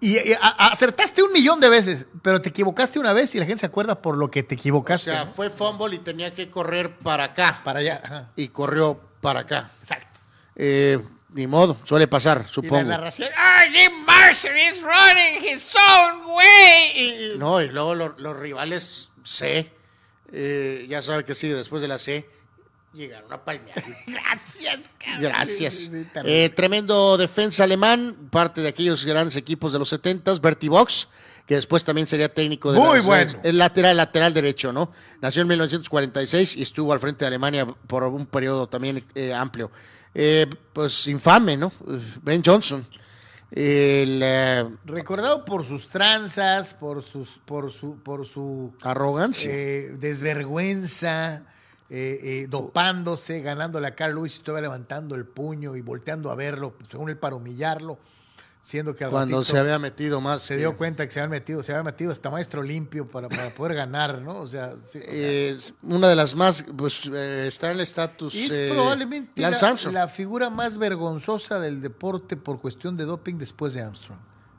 y, 0.00 0.12
y 0.16 0.32
a- 0.34 0.38
a- 0.40 0.68
acertaste 0.68 1.22
un 1.24 1.32
millón 1.32 1.58
de 1.60 1.68
veces, 1.68 2.06
pero 2.22 2.40
te 2.40 2.50
equivocaste 2.50 3.00
una 3.00 3.12
vez 3.12 3.34
y 3.34 3.38
la 3.40 3.44
gente 3.44 3.60
se 3.60 3.66
acuerda 3.66 4.00
por 4.00 4.16
lo 4.16 4.30
que 4.30 4.44
te 4.44 4.54
O 4.54 4.58
equivocaste. 4.58 5.10
sea, 5.10 5.24
¿no? 5.24 5.32
fue 5.32 5.50
fumble 5.50 5.96
y 5.96 5.98
tenía 5.98 6.32
que 6.32 6.48
correr 6.48 6.96
para 6.98 7.24
acá. 7.24 7.60
Para 7.64 7.80
allá. 7.80 8.00
ajá. 8.04 8.30
Y 8.36 8.48
corrió 8.48 9.00
para 9.20 9.40
acá. 9.40 9.72
Exacto. 9.80 10.20
Eh, 10.54 11.00
ni 11.30 11.46
modo, 11.46 11.76
suele 11.84 12.06
pasar, 12.08 12.38
Y 12.38 12.42
la 12.42 12.48
supongo. 12.48 12.82
narración, 12.84 13.28
¡Ah, 13.36 13.64
Jim 13.70 13.92
Marshall 14.06 14.56
is 14.58 14.82
running 14.82 15.44
his 15.52 15.74
own 15.76 16.24
way! 16.34 16.92
Y- 17.34 17.38
No, 17.38 17.60
y 17.60 17.68
luego 17.68 17.94
lo- 17.94 18.14
los 18.18 18.36
rivales 18.36 19.10
C, 19.22 19.70
eh, 20.32 20.86
ya 20.88 21.02
sabe 21.02 21.24
que 21.24 21.34
sí, 21.34 21.48
después 21.48 21.82
de 21.82 21.88
la 21.88 21.98
C, 21.98 22.28
llegaron 22.94 23.30
a 23.32 23.44
palmear. 23.44 23.76
Gracias, 24.06 24.78
cabrón. 24.98 25.20
Gracias. 25.22 25.74
Sí, 25.74 25.90
sí. 25.90 26.06
Eh, 26.24 26.48
tremendo 26.48 27.16
defensa 27.18 27.64
alemán, 27.64 28.16
parte 28.30 28.60
de 28.62 28.68
aquellos 28.68 29.04
grandes 29.04 29.36
equipos 29.36 29.72
de 29.72 29.78
los 29.78 29.92
70s, 29.92 30.40
Bertie 30.40 30.70
Box, 30.70 31.08
que 31.46 31.54
después 31.56 31.84
también 31.84 32.06
sería 32.06 32.32
técnico 32.32 32.72
de 32.72 32.78
Muy 32.78 33.00
bueno. 33.00 33.38
El 33.42 33.58
lateral, 33.58 33.96
lateral 33.96 34.34
derecho, 34.34 34.72
¿no? 34.72 34.92
Nació 35.20 35.42
en 35.42 35.48
1946 35.48 36.56
y 36.56 36.62
estuvo 36.62 36.92
al 36.92 37.00
frente 37.00 37.24
de 37.24 37.26
Alemania 37.28 37.66
por 37.66 38.02
un 38.04 38.26
periodo 38.26 38.66
también 38.66 39.04
eh, 39.14 39.32
amplio. 39.32 39.70
Eh, 40.14 40.46
pues 40.72 41.06
infame, 41.06 41.56
¿no? 41.56 41.72
Ben 42.22 42.42
Johnson. 42.44 42.86
El 43.50 44.20
eh, 44.22 44.64
Recordado 44.84 45.44
por 45.44 45.64
sus 45.64 45.88
tranzas, 45.88 46.74
por 46.74 47.02
sus, 47.02 47.40
por 47.46 47.72
su, 47.72 47.96
por 47.96 48.26
su 48.26 48.74
arrogancia. 48.82 49.50
eh, 49.50 49.96
desvergüenza, 49.98 51.42
eh, 51.88 52.20
eh, 52.22 52.46
dopándose, 52.50 53.40
ganándole 53.40 53.86
a 53.86 53.94
Carl 53.94 54.14
Lewis 54.16 54.36
y 54.36 54.42
todavía 54.42 54.68
levantando 54.68 55.14
el 55.14 55.24
puño 55.24 55.76
y 55.76 55.80
volteando 55.80 56.30
a 56.30 56.34
verlo, 56.34 56.74
según 56.90 57.08
él, 57.08 57.16
para 57.16 57.36
humillarlo, 57.36 57.98
siendo 58.60 58.94
que 58.94 59.06
cuando 59.06 59.44
se 59.44 59.58
había 59.58 59.78
metido 59.78 60.20
más. 60.20 60.42
se 60.42 60.56
dio 60.56 60.76
cuenta 60.76 61.06
que 61.06 61.12
se 61.12 61.20
habían 61.20 61.30
metido, 61.30 61.62
se 61.62 61.72
había 61.72 61.84
metido 61.84 62.10
hasta 62.10 62.30
maestro 62.30 62.62
limpio 62.62 63.06
para, 63.08 63.28
para 63.28 63.50
poder 63.50 63.76
ganar, 63.76 64.20
¿no? 64.20 64.40
O 64.40 64.46
sea, 64.46 64.74
sí, 64.84 64.98
o 64.98 65.02
sea, 65.02 65.12
Eh, 65.14 65.54
es 65.56 65.74
una 65.82 66.08
de 66.08 66.16
las 66.16 66.34
más, 66.34 66.64
pues 66.76 67.10
eh, 67.12 67.46
está 67.48 67.70
en 67.70 67.76
el 67.76 67.80
estatus. 67.82 68.34
es 68.34 68.52
eh, 68.52 68.70
probablemente 68.72 69.40
Lance 69.40 69.62
la, 69.62 69.68
Armstrong. 69.68 69.94
la 69.94 70.08
figura 70.08 70.50
más 70.50 70.76
vergonzosa 70.78 71.60
del 71.60 71.80
deporte 71.80 72.36
por 72.36 72.60
cuestión 72.60 72.96
de 72.96 73.04
doping 73.04 73.36
después 73.36 73.74
de 73.74 73.82
Armstrong. 73.82 74.18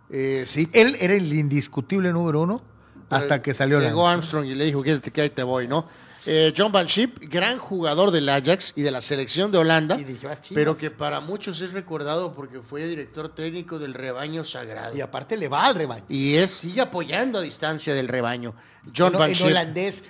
Eh, 0.10 0.46
sí, 0.48 0.70
Él 0.74 0.98
era 1.00 1.14
el 1.14 1.32
indiscutible 1.32 2.12
número 2.12 2.42
uno 2.42 2.62
hasta 3.10 3.42
que 3.42 3.54
salió 3.54 3.80
Llegó. 3.80 4.08
Armstrong 4.08 4.46
y 4.46 4.56
le 4.56 4.66
dijo, 4.66 4.82
que 4.84 5.22
ahí 5.22 5.30
te 5.30 5.44
voy, 5.44 5.68
¿no? 5.68 5.88
Eh, 6.32 6.54
John 6.56 6.72
Van 6.72 6.88
Schip, 6.88 7.18
gran 7.22 7.58
jugador 7.58 8.12
del 8.12 8.30
Ajax 8.30 8.74
y 8.76 8.84
de 8.84 8.92
la 8.92 9.02
selección 9.02 9.52
de 9.52 9.58
Holanda, 9.58 9.98
las 9.98 10.42
Chivas. 10.42 10.42
pero 10.54 10.78
que 10.78 10.92
para 10.92 11.22
muchos 11.22 11.60
es 11.60 11.74
recordado 11.74 12.36
porque 12.36 12.60
fue 12.60 12.86
director 12.86 13.34
técnico 13.34 13.80
del 13.80 13.96
rebaño 13.96 14.46
sagrado. 14.46 14.96
Y 14.96 15.02
aparte 15.02 15.36
le 15.38 15.48
va 15.48 15.66
al 15.66 15.74
rebaño. 15.74 16.06
Y 16.08 16.36
es, 16.36 16.52
sigue 16.52 16.82
apoyando 16.82 17.40
a 17.40 17.42
distancia 17.42 17.96
del 17.96 18.08
rebaño. 18.08 18.54
John 18.96 19.14
en, 19.14 19.20
Van 19.20 19.30
en 19.30 19.36
Schip 19.36 19.48
holandés. 19.48 20.04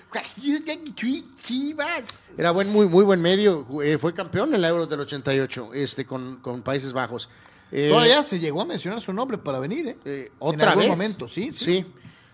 Era 2.37 2.51
buen, 2.51 2.69
muy, 2.69 2.87
muy 2.89 3.05
buen 3.05 3.21
medio, 3.21 3.65
eh, 3.81 3.97
fue 3.97 4.13
campeón 4.13 4.53
en 4.53 4.59
la 4.61 4.67
Euro 4.67 4.87
del 4.87 4.99
88 4.99 5.69
este, 5.73 6.05
con, 6.05 6.41
con 6.41 6.63
Países 6.63 6.91
Bajos. 6.91 7.29
Eh, 7.71 7.87
Todavía 7.89 8.23
se 8.23 8.39
llegó 8.39 8.61
a 8.61 8.65
mencionar 8.65 8.99
su 8.99 9.13
nombre 9.13 9.37
para 9.37 9.59
venir, 9.59 9.87
¿eh? 9.87 9.97
Eh, 10.03 10.25
en 10.25 10.31
otra 10.39 10.71
algún 10.71 10.83
vez. 10.83 10.89
momento, 10.89 11.27
sí, 11.27 11.51
sí. 11.53 11.85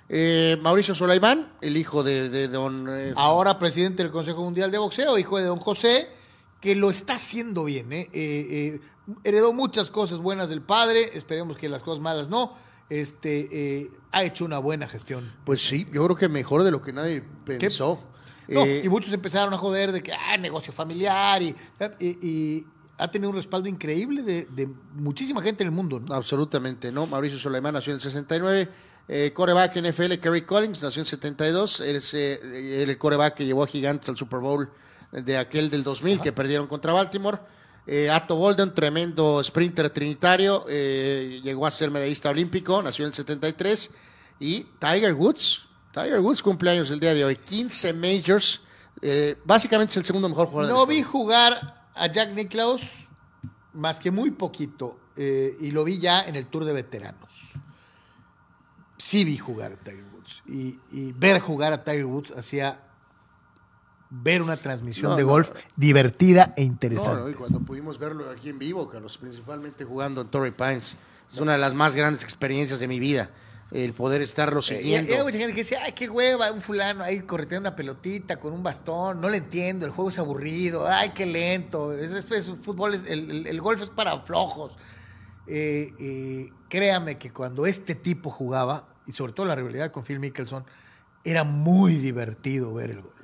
Eh, 0.07 0.57
Mauricio 0.61 0.93
Sulaimán, 0.93 1.51
el 1.61 1.77
hijo 1.77 2.03
de, 2.03 2.29
de 2.29 2.47
don. 2.47 2.87
eh, 2.89 3.13
Ahora 3.15 3.57
presidente 3.57 4.03
del 4.03 4.11
Consejo 4.11 4.43
Mundial 4.43 4.69
de 4.71 4.77
Boxeo, 4.77 5.17
hijo 5.17 5.37
de 5.37 5.45
don 5.45 5.57
José, 5.59 6.09
que 6.61 6.75
lo 6.75 6.89
está 6.91 7.15
haciendo 7.15 7.63
bien, 7.63 7.91
¿eh? 7.91 8.09
Eh, 8.13 8.47
eh, 8.73 8.79
heredó 9.23 9.51
muchas 9.53 9.89
cosas 9.91 10.19
buenas 10.19 10.49
del 10.49 10.61
padre, 10.61 11.11
esperemos 11.17 11.57
que 11.57 11.69
las 11.69 11.81
cosas 11.81 12.01
malas 12.01 12.29
no. 12.29 12.53
Este, 12.87 13.47
eh, 13.81 13.91
ha 14.11 14.23
hecho 14.23 14.45
una 14.45 14.59
buena 14.59 14.87
gestión. 14.87 15.31
pues 15.43 15.59
sí, 15.61 15.87
yo 15.91 16.03
creo 16.05 16.15
que 16.15 16.29
mejor 16.29 16.61
de 16.61 16.69
lo 16.69 16.81
que 16.83 16.93
nadie 16.93 17.23
pensó. 17.43 18.03
No, 18.47 18.63
Eh, 18.63 18.83
y 18.85 18.89
muchos 18.89 19.11
empezaron 19.11 19.51
a 19.55 19.57
joder 19.57 19.91
de 19.91 20.03
que, 20.03 20.13
ah, 20.13 20.37
negocio 20.37 20.71
familiar, 20.71 21.41
y, 21.41 21.55
y- 21.99 22.17
y 22.21 22.67
ha 22.99 23.09
tenido 23.09 23.31
un 23.31 23.35
respaldo 23.35 23.67
increíble 23.67 24.21
de, 24.21 24.45
de 24.45 24.69
muchísima 24.93 25.41
gente 25.41 25.63
en 25.63 25.69
el 25.69 25.75
mundo, 25.75 25.99
¿no? 25.99 26.13
Absolutamente, 26.13 26.91
¿no? 26.91 27.07
Mauricio 27.07 27.39
Sulaimán 27.39 27.73
nació 27.73 27.91
en 27.91 27.95
el 27.95 28.01
69. 28.01 28.69
Eh, 29.07 29.31
coreback 29.33 29.75
NFL, 29.77 30.13
Kerry 30.19 30.41
Collins, 30.43 30.81
nació 30.81 31.01
en 31.01 31.05
72. 31.05 31.79
Es 31.81 32.13
eh, 32.13 32.83
el 32.83 32.97
coreback 32.97 33.35
que 33.35 33.45
llevó 33.45 33.63
a 33.63 33.67
Gigantes 33.67 34.09
al 34.09 34.17
Super 34.17 34.39
Bowl 34.39 34.69
de 35.11 35.37
aquel 35.37 35.69
del 35.69 35.83
2000 35.83 36.21
que 36.21 36.31
perdieron 36.31 36.67
contra 36.67 36.93
Baltimore. 36.93 37.39
Eh, 37.87 38.09
Atto 38.09 38.35
Bolden, 38.35 38.73
tremendo 38.73 39.43
sprinter 39.43 39.91
trinitario, 39.91 40.65
eh, 40.67 41.39
llegó 41.43 41.67
a 41.67 41.71
ser 41.71 41.91
medallista 41.91 42.29
olímpico, 42.29 42.81
nació 42.81 43.05
en 43.05 43.09
el 43.09 43.13
73. 43.13 43.91
Y 44.39 44.63
Tiger 44.79 45.13
Woods, 45.13 45.67
Tiger 45.93 46.19
Woods 46.19 46.41
cumpleaños 46.41 46.89
el 46.89 46.99
día 46.99 47.13
de 47.13 47.23
hoy, 47.23 47.35
15 47.35 47.93
majors. 47.93 48.61
eh, 49.01 49.37
básicamente 49.45 49.91
es 49.91 49.97
el 49.97 50.05
segundo 50.05 50.27
mejor 50.27 50.47
jugador 50.47 50.71
No 50.71 50.85
vi 50.87 51.03
jugar 51.03 51.85
a 51.93 52.07
Jack 52.07 52.31
Nicklaus 52.31 53.07
más 53.73 53.99
que 53.99 54.09
muy 54.09 54.31
poquito 54.31 54.97
eh, 55.15 55.55
y 55.59 55.71
lo 55.71 55.83
vi 55.83 55.99
ya 55.99 56.23
en 56.23 56.35
el 56.35 56.47
Tour 56.47 56.65
de 56.65 56.73
Veteranos. 56.73 57.24
Sí 59.05 59.23
vi 59.23 59.37
jugar 59.37 59.73
a 59.73 59.75
Tiger 59.75 60.03
Woods 60.15 60.41
y, 60.47 60.79
y 60.91 61.11
ver 61.11 61.39
jugar 61.39 61.71
a 61.73 61.83
Tiger 61.83 62.05
Woods 62.07 62.31
hacía 62.35 62.79
ver 64.09 64.41
una 64.41 64.57
transmisión 64.57 65.11
No, 65.11 65.15
de 65.15 65.21
no. 65.21 65.29
golf 65.29 65.51
divertida 65.75 66.55
e 66.57 66.63
interesante. 66.63 67.21
no, 67.21 67.29
y 67.29 67.35
cuando 67.35 67.59
pudimos 67.59 67.99
verlo 67.99 68.27
aquí 68.31 68.49
en 68.49 68.57
vivo, 68.57 68.89
Carlos, 68.89 69.19
principalmente 69.19 69.85
jugando 69.85 70.21
en 70.21 70.27
Torrey 70.29 70.49
Pines, 70.51 70.95
es 71.31 71.39
una 71.39 71.51
de 71.51 71.59
las 71.59 71.75
más 71.75 71.93
grandes 71.93 72.23
experiencias 72.23 72.79
de 72.79 72.87
mi 72.87 72.99
vida, 72.99 73.29
el 73.69 73.93
poder 73.93 74.23
estarlo 74.23 74.61
Eh, 74.61 74.63
y- 74.63 74.77
siguiendo. 74.77 75.13
hay 75.13 75.23
mucha 75.23 75.37
gente 75.37 75.53
que 75.53 75.61
dice, 75.61 75.77
ay, 75.77 75.91
qué 75.93 76.09
hueva, 76.09 76.51
un 76.51 76.61
fulano 76.61 77.03
ahí 77.03 77.19
correteando 77.19 77.69
una 77.69 77.75
pelotita 77.75 78.39
con 78.39 78.53
un 78.53 78.63
bastón, 78.63 79.21
no 79.21 79.29
le 79.29 79.37
entiendo, 79.37 79.85
el 79.85 79.91
juego 79.91 80.09
es 80.09 80.17
aburrido, 80.17 80.87
ay, 80.87 81.09
qué 81.11 81.27
lento, 81.27 81.93
es, 81.93 82.11
es- 82.11 82.51
fútbol, 82.63 82.95
es- 82.95 83.05
el, 83.05 83.29
el- 83.29 83.45
el 83.47 83.61
golf 83.61 83.83
es 83.83 83.91
para 83.91 84.19
flojos. 84.21 84.79
Eh, 85.45 85.93
eh, 85.99 86.51
créame 86.69 87.19
que 87.19 87.31
cuando 87.31 87.67
este 87.67 87.93
tipo 87.93 88.31
jugaba, 88.31 88.94
y 89.07 89.13
sobre 89.13 89.33
todo 89.33 89.45
la 89.45 89.55
rivalidad 89.55 89.91
con 89.91 90.03
Phil 90.03 90.19
Mickelson, 90.19 90.65
era 91.23 91.43
muy 91.43 91.95
divertido 91.95 92.73
ver 92.73 92.91
el 92.91 93.01
golf. 93.01 93.15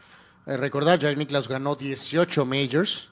Eh, 0.48 0.58
recordar, 0.58 1.00
Jack 1.00 1.18
Nicklaus 1.18 1.48
ganó 1.48 1.76
18 1.76 2.46
majors 2.46 3.10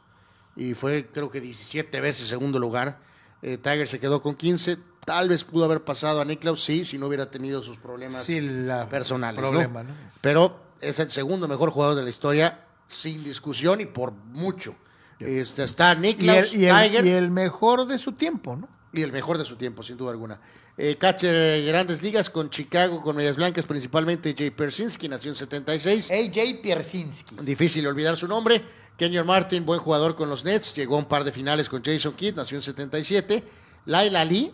y 0.55 0.73
fue 0.73 1.07
creo 1.13 1.29
que 1.29 1.39
17 1.41 2.01
veces 2.01 2.27
segundo 2.27 2.59
lugar. 2.59 2.99
Eh, 3.41 3.57
Tiger 3.57 3.87
se 3.87 3.99
quedó 3.99 4.21
con 4.21 4.35
15. 4.35 4.77
Tal 5.05 5.29
vez 5.29 5.43
pudo 5.43 5.65
haber 5.65 5.83
pasado 5.83 6.21
a 6.21 6.25
Nicklaus, 6.25 6.63
sí, 6.63 6.85
si 6.85 6.97
no 6.97 7.07
hubiera 7.07 7.29
tenido 7.31 7.63
sus 7.63 7.77
problemas 7.77 8.23
Sí, 8.23 8.41
la- 8.41 8.89
personales. 8.89 9.39
problema, 9.39 9.83
¿no? 9.83 9.89
¿no? 9.89 9.95
Pero 10.21 10.59
es 10.81 10.99
el 10.99 11.09
segundo 11.11 11.47
mejor 11.47 11.69
jugador 11.71 11.95
de 11.95 12.03
la 12.03 12.09
historia, 12.09 12.65
sin 12.87 13.23
discusión 13.23 13.79
y 13.81 13.85
por 13.85 14.11
mucho. 14.11 14.75
Este, 15.19 15.63
está 15.63 15.89
Y 15.91 15.95
el, 15.95 16.01
Nicklaus, 16.01 16.53
y 16.53 16.65
el- 16.65 16.75
Tiger 16.83 17.05
y 17.05 17.09
el 17.09 17.29
mejor 17.31 17.85
de 17.87 17.97
su 17.97 18.13
tiempo, 18.13 18.55
¿no? 18.55 18.67
y 18.91 19.01
el 19.03 19.11
mejor 19.11 19.37
de 19.37 19.45
su 19.45 19.55
tiempo, 19.55 19.83
sin 19.83 19.97
duda 19.97 20.11
alguna. 20.11 20.39
Eh, 20.77 20.95
catcher 20.97 21.35
eh, 21.35 21.65
grandes 21.65 22.01
ligas 22.01 22.29
con 22.29 22.49
Chicago, 22.49 23.01
con 23.01 23.15
Medias 23.15 23.35
Blancas, 23.35 23.65
principalmente 23.65 24.33
Jay 24.37 24.49
Persinski, 24.49 25.09
nació 25.09 25.31
en 25.31 25.35
76. 25.35 26.09
AJ 26.09 26.61
Piersinski. 26.61 27.35
Difícil 27.41 27.85
olvidar 27.85 28.15
su 28.15 28.27
nombre. 28.27 28.63
Kenyon 28.97 29.27
Martin, 29.27 29.65
buen 29.65 29.79
jugador 29.79 30.15
con 30.15 30.29
los 30.29 30.43
Nets, 30.43 30.73
llegó 30.73 30.95
a 30.95 30.99
un 30.99 31.05
par 31.05 31.23
de 31.23 31.31
finales 31.31 31.69
con 31.69 31.83
Jason 31.83 32.13
Kidd, 32.13 32.35
nació 32.35 32.57
en 32.57 32.61
77. 32.61 33.43
Laila 33.85 34.25
Lee, 34.25 34.53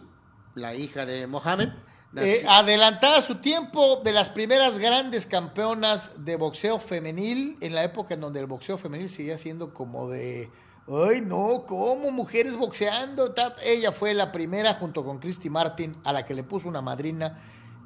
la 0.55 0.75
hija 0.75 1.05
de 1.05 1.27
Mohamed, 1.27 1.69
Eh, 2.17 2.45
adelantada 2.47 3.17
a 3.17 3.21
su 3.21 3.35
tiempo 3.35 4.01
de 4.03 4.13
las 4.13 4.29
primeras 4.29 4.77
grandes 4.77 5.25
campeonas 5.25 6.23
de 6.23 6.37
boxeo 6.37 6.79
femenil, 6.79 7.57
en 7.59 7.75
la 7.75 7.83
época 7.83 8.13
en 8.13 8.21
donde 8.21 8.39
el 8.39 8.45
boxeo 8.45 8.77
femenil 8.77 9.09
seguía 9.09 9.37
siendo 9.37 9.73
como 9.73 10.09
de, 10.09 10.49
ay 10.87 11.21
no, 11.21 11.65
¿cómo 11.67 12.11
mujeres 12.11 12.55
boxeando? 12.55 13.31
Ta- 13.31 13.55
Ella 13.63 13.91
fue 13.91 14.13
la 14.13 14.31
primera 14.31 14.73
junto 14.75 15.03
con 15.03 15.19
Christy 15.19 15.49
Martin 15.49 15.95
a 16.03 16.13
la 16.13 16.25
que 16.25 16.33
le 16.33 16.43
puso 16.43 16.67
una 16.67 16.81
madrina 16.81 17.37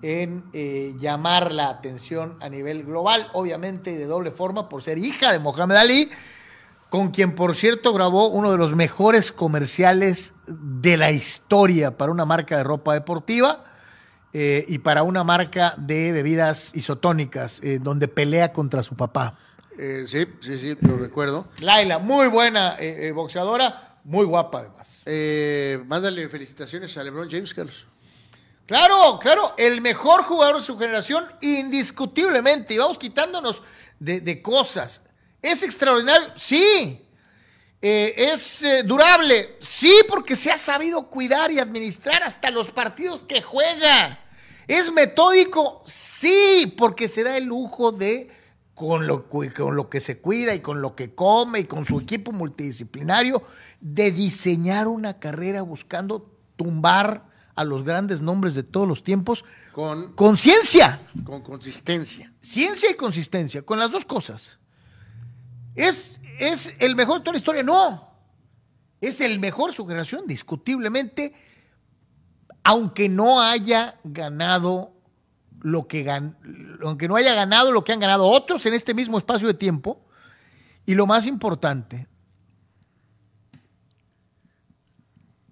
en 0.02 0.46
eh, 0.54 0.96
llamar 0.98 1.52
la 1.52 1.70
atención 1.70 2.38
a 2.42 2.50
nivel 2.50 2.84
global, 2.84 3.28
obviamente 3.34 3.98
de 3.98 4.06
doble 4.06 4.32
forma 4.32 4.70
por 4.70 4.82
ser 4.82 4.98
hija 4.98 5.32
de 5.34 5.40
Mohamed 5.40 5.76
Ali, 5.76 6.10
con 6.90 7.12
quien 7.12 7.36
por 7.36 7.56
cierto 7.56 7.94
grabó 7.94 8.30
uno 8.30 8.52
de 8.52 8.58
los 8.58 8.76
mejores 8.76 9.32
comerciales 9.32 10.34
de 10.48 10.98
la 10.98 11.12
historia 11.12 11.98
para 11.98 12.12
una 12.12 12.26
marca 12.26 12.58
de 12.58 12.64
ropa 12.64 12.94
deportiva 12.94 13.64
eh, 14.34 14.64
y 14.68 14.80
para 14.80 15.04
una 15.04 15.24
marca 15.24 15.74
de 15.78 16.12
bebidas 16.12 16.74
isotónicas, 16.76 17.60
eh, 17.64 17.80
donde 17.82 18.08
pelea 18.08 18.54
contra 18.54 18.84
su 18.84 18.96
papá. 18.96 19.38
Eh, 19.82 20.04
sí, 20.06 20.26
sí, 20.42 20.58
sí, 20.58 20.78
lo 20.82 20.98
recuerdo. 20.98 21.48
Laila, 21.62 22.00
muy 22.00 22.28
buena 22.28 22.76
eh, 22.78 23.08
eh, 23.08 23.12
boxeadora, 23.14 23.98
muy 24.04 24.26
guapa 24.26 24.60
además. 24.60 25.04
Eh, 25.06 25.82
mándale 25.88 26.28
felicitaciones 26.28 26.98
a 26.98 27.04
LeBron 27.04 27.30
James, 27.30 27.54
Carlos. 27.54 27.88
Claro, 28.66 29.18
claro, 29.22 29.54
el 29.58 29.80
mejor 29.80 30.24
jugador 30.24 30.58
de 30.58 30.62
su 30.62 30.78
generación, 30.78 31.24
indiscutiblemente. 31.42 32.74
Y 32.74 32.78
vamos 32.78 33.00
quitándonos 33.00 33.64
de, 34.00 34.20
de 34.20 34.42
cosas. 34.42 35.02
¿Es 35.42 35.64
extraordinario? 35.64 36.28
Sí. 36.36 37.06
Eh, 37.82 38.14
¿Es 38.34 38.62
eh, 38.62 38.84
durable? 38.84 39.56
Sí, 39.62 39.94
porque 40.10 40.36
se 40.36 40.52
ha 40.52 40.58
sabido 40.58 41.08
cuidar 41.08 41.52
y 41.52 41.60
administrar 41.60 42.24
hasta 42.24 42.52
los 42.52 42.72
partidos 42.72 43.24
que 43.24 43.42
juega. 43.42 44.20
¿Es 44.68 44.92
metódico? 44.92 45.82
Sí, 45.86 46.74
porque 46.78 47.08
se 47.08 47.24
da 47.24 47.38
el 47.38 47.46
lujo 47.46 47.94
de, 47.94 48.30
con 48.80 49.08
lo, 49.08 49.28
con 49.28 49.76
lo 49.76 49.90
que 49.90 50.00
se 50.00 50.20
cuida 50.20 50.56
y 50.56 50.62
con 50.62 50.82
lo 50.82 50.96
que 50.96 51.14
come 51.14 51.60
y 51.60 51.64
con 51.66 51.84
su 51.84 52.00
equipo 52.00 52.32
multidisciplinario, 52.32 53.44
de 53.82 54.10
diseñar 54.10 54.88
una 54.88 55.20
carrera 55.20 55.64
buscando 55.64 56.34
tumbar 56.56 57.26
a 57.56 57.66
los 57.66 57.84
grandes 57.84 58.22
nombres 58.22 58.56
de 58.56 58.64
todos 58.64 58.88
los 58.88 59.04
tiempos 59.04 59.44
Con, 59.74 60.14
con 60.14 60.38
ciencia. 60.38 61.02
con 61.26 61.42
consistencia. 61.42 62.32
Ciencia 62.40 62.90
y 62.90 62.94
consistencia, 62.94 63.64
con 63.64 63.80
las 63.80 63.92
dos 63.92 64.06
cosas. 64.06 64.60
¿Es, 65.76 66.22
¿Es 66.40 66.74
el 66.80 66.96
mejor 66.96 67.18
de 67.18 67.26
toda 67.26 67.34
la 67.34 67.40
historia? 67.40 67.64
No. 67.64 68.14
Es 69.02 69.20
el 69.20 69.42
mejor 69.42 69.74
su 69.74 69.86
generación, 69.86 70.26
discutiblemente, 70.26 71.34
aunque 72.64 73.10
no 73.10 73.42
haya 73.42 74.00
ganado 74.06 74.94
lo 75.62 75.88
que 75.88 76.06
gan- 76.06 76.36
aunque 76.84 77.08
no 77.08 77.16
haya 77.16 77.34
ganado 77.34 77.72
lo 77.72 77.84
que 77.84 77.92
han 77.92 78.00
ganado 78.00 78.26
otros 78.28 78.66
en 78.66 78.74
este 78.74 78.94
mismo 78.94 79.18
espacio 79.18 79.48
de 79.48 79.54
tiempo. 79.54 80.06
Y 80.86 80.96
lo 80.96 81.06
más 81.06 81.26
importante, 81.28 82.08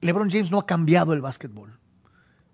LeBron 0.02 0.30
James 0.30 0.52
no 0.52 0.60
ha 0.60 0.66
cambiado 0.66 1.14
el 1.14 1.22
básquetbol. 1.22 1.78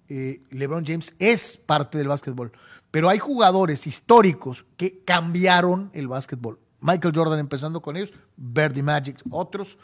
Eh, 0.10 0.42
LeBron 0.52 0.86
James 0.86 1.14
es 1.20 1.58
parte 1.58 1.98
del 1.98 2.08
básquetbol, 2.08 2.52
pero 2.92 3.10
hay 3.10 3.20
jugadores 3.20 3.88
históricos 3.88 4.66
que 4.78 5.04
cambiaron 5.04 5.92
el 5.94 6.08
básquetbol. 6.08 6.60
Michael 6.82 7.14
Jordan 7.16 7.40
empezando 7.40 7.82
con 7.82 7.96
ellos, 7.96 8.14
Verdi 8.36 8.82
Magic, 8.82 9.22
otros, 9.30 9.78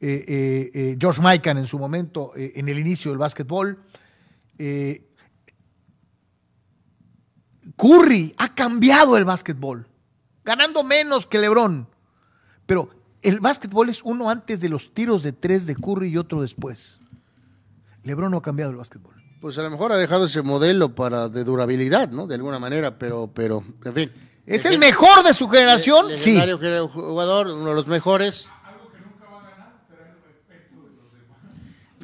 eh, 0.00 0.70
eh, 0.72 0.96
George 1.00 1.20
Mikan 1.22 1.58
en 1.58 1.66
su 1.66 1.78
momento, 1.78 2.32
en 2.36 2.68
el 2.68 2.78
inicio 2.78 3.10
del 3.10 3.18
básquetbol. 3.18 3.82
Curry 7.76 8.34
ha 8.38 8.54
cambiado 8.54 9.16
el 9.16 9.24
básquetbol, 9.24 9.86
ganando 10.44 10.84
menos 10.84 11.26
que 11.26 11.38
LeBron, 11.38 11.88
pero 12.66 12.90
el 13.22 13.40
básquetbol 13.40 13.88
es 13.88 14.02
uno 14.04 14.30
antes 14.30 14.60
de 14.60 14.68
los 14.68 14.94
tiros 14.94 15.22
de 15.22 15.32
tres 15.32 15.66
de 15.66 15.74
Curry 15.74 16.10
y 16.10 16.18
otro 16.18 16.42
después. 16.42 17.00
LeBron 18.04 18.30
no 18.30 18.36
ha 18.38 18.42
cambiado 18.42 18.70
el 18.70 18.76
básquetbol. 18.76 19.14
Pues 19.40 19.58
a 19.58 19.62
lo 19.62 19.70
mejor 19.70 19.92
ha 19.92 19.96
dejado 19.96 20.26
ese 20.26 20.42
modelo 20.42 20.94
para 20.94 21.28
de 21.28 21.44
durabilidad, 21.44 22.08
¿no? 22.08 22.26
De 22.26 22.36
alguna 22.36 22.58
manera, 22.58 22.98
pero, 22.98 23.30
pero, 23.32 23.64
en 23.84 23.94
fin. 23.94 24.12
¿Es 24.46 24.64
el 24.64 24.78
mejor 24.78 25.24
de 25.24 25.34
su 25.34 25.48
generación? 25.48 26.06
Sí. 26.16 26.38
Jugador, 26.92 27.48
uno 27.48 27.70
de 27.70 27.74
los 27.74 27.86
mejores. 27.88 28.48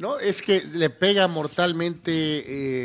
No, 0.03 0.19
es 0.19 0.41
que 0.41 0.61
le 0.65 0.89
pega 0.89 1.29
mortalmente. 1.29 2.11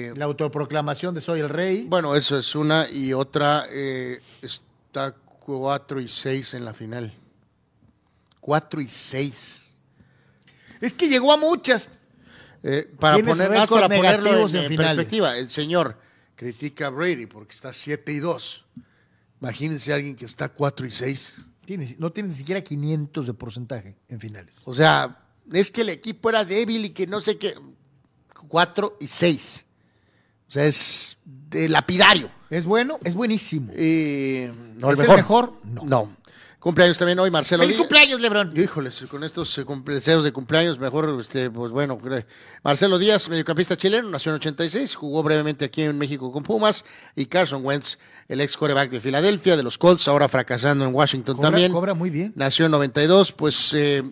eh, 0.07 0.13
La 0.17 0.27
autoproclamación 0.27 1.17
de 1.17 1.21
Soy 1.21 1.41
el 1.41 1.49
Rey. 1.49 1.85
bueno, 1.89 2.15
eso 2.15 2.39
es 2.39 2.55
una 2.55 2.89
y 2.89 3.13
otra 3.13 3.67
eh, 3.71 4.21
está 4.41 5.13
4 5.41 6.01
y 6.01 6.07
6 6.07 6.55
en 6.55 6.65
la 6.65 6.73
final. 6.75 7.13
4 8.41 8.81
y 8.81 8.89
6. 8.89 9.73
Es 10.81 10.95
que 10.95 11.09
llegó 11.09 11.33
a 11.33 11.37
muchas. 11.37 11.89
Eh, 12.63 12.89
para 13.01 13.17
poner, 13.19 13.51
más 13.51 13.69
para 13.69 13.89
ponerlo 13.89 14.49
en, 14.49 14.57
en 14.57 14.77
perspectiva, 14.77 15.37
el 15.37 15.51
señor 15.51 15.97
critica 16.37 16.87
a 16.87 16.91
Brady 16.91 17.27
porque 17.27 17.53
está 17.53 17.73
7 17.73 18.13
y 18.13 18.19
2. 18.21 18.65
Imagínense 19.41 19.93
a 19.93 19.97
alguien 19.97 20.15
que 20.15 20.25
está 20.25 20.49
4 20.51 20.87
y 20.87 20.91
6. 20.93 21.37
Tiene- 21.65 21.97
no 21.99 22.13
tiene 22.13 22.29
ni 22.29 22.35
siquiera 22.37 22.61
500 22.63 23.27
de 23.27 23.35
porcentaje 23.35 23.97
en 24.09 24.21
finales. 24.21 24.63
O 24.67 24.73
sea, 24.75 25.25
es 25.53 25.71
que 25.71 25.83
el 25.83 25.89
equipo 25.91 26.29
era 26.29 26.45
débil 26.45 26.85
y 26.85 26.91
que 26.91 27.07
no 27.07 27.21
sé 27.21 27.39
qué. 27.39 27.55
4 28.49 28.97
y 29.01 29.07
6. 29.09 29.65
O 30.47 30.51
sea, 30.51 30.65
es 30.65 31.19
de 31.25 31.69
lapidario. 31.69 32.31
¿Es 32.51 32.65
bueno? 32.65 32.99
Es 33.05 33.15
buenísimo. 33.15 33.73
Eh, 33.75 34.51
no, 34.77 34.91
¿Es 34.93 34.99
el 35.01 35.05
el 35.05 35.11
mejor. 35.17 35.53
mejor? 35.65 35.85
No. 35.87 36.17
Cumpleaños 36.59 36.99
también 36.99 37.19
hoy, 37.21 37.31
Marcelo 37.31 37.63
¡Feliz 37.63 37.77
Díaz. 37.77 37.87
cumpleaños, 37.87 38.21
Lebron! 38.21 38.53
Híjoles, 38.61 39.05
con 39.09 39.23
estos 39.23 39.57
eh, 39.59 39.65
deseos 39.85 40.25
de 40.25 40.33
cumpleaños, 40.33 40.77
mejor, 40.81 41.17
este, 41.21 41.51
pues 41.51 41.71
bueno, 41.71 41.99
cre- 42.01 42.27
Marcelo 42.65 42.99
Díaz, 42.99 43.29
mediocampista 43.29 43.77
chileno, 43.77 44.11
nació 44.11 44.33
en 44.33 44.37
86, 44.37 44.97
jugó 44.97 45.23
brevemente 45.23 45.65
aquí 45.67 45.83
en 45.83 45.97
México 45.97 46.33
con 46.33 46.43
Pumas, 46.43 46.85
y 47.15 47.27
Carson 47.27 47.65
Wentz, 47.65 47.99
el 48.27 48.41
ex 48.41 48.57
coreback 48.57 48.91
de 48.91 48.99
Filadelfia, 49.01 49.57
de 49.57 49.63
los 49.63 49.79
Colts, 49.79 50.09
ahora 50.09 50.27
fracasando 50.29 50.85
en 50.85 50.93
Washington 50.93 51.37
Cobra- 51.37 51.51
también. 51.51 51.71
cobra 51.73 51.95
muy 51.95 52.11
bien. 52.11 52.33
Nació 52.35 52.65
en 52.65 52.73
92, 52.73 53.31
pues 53.33 53.73
eh, 53.75 54.03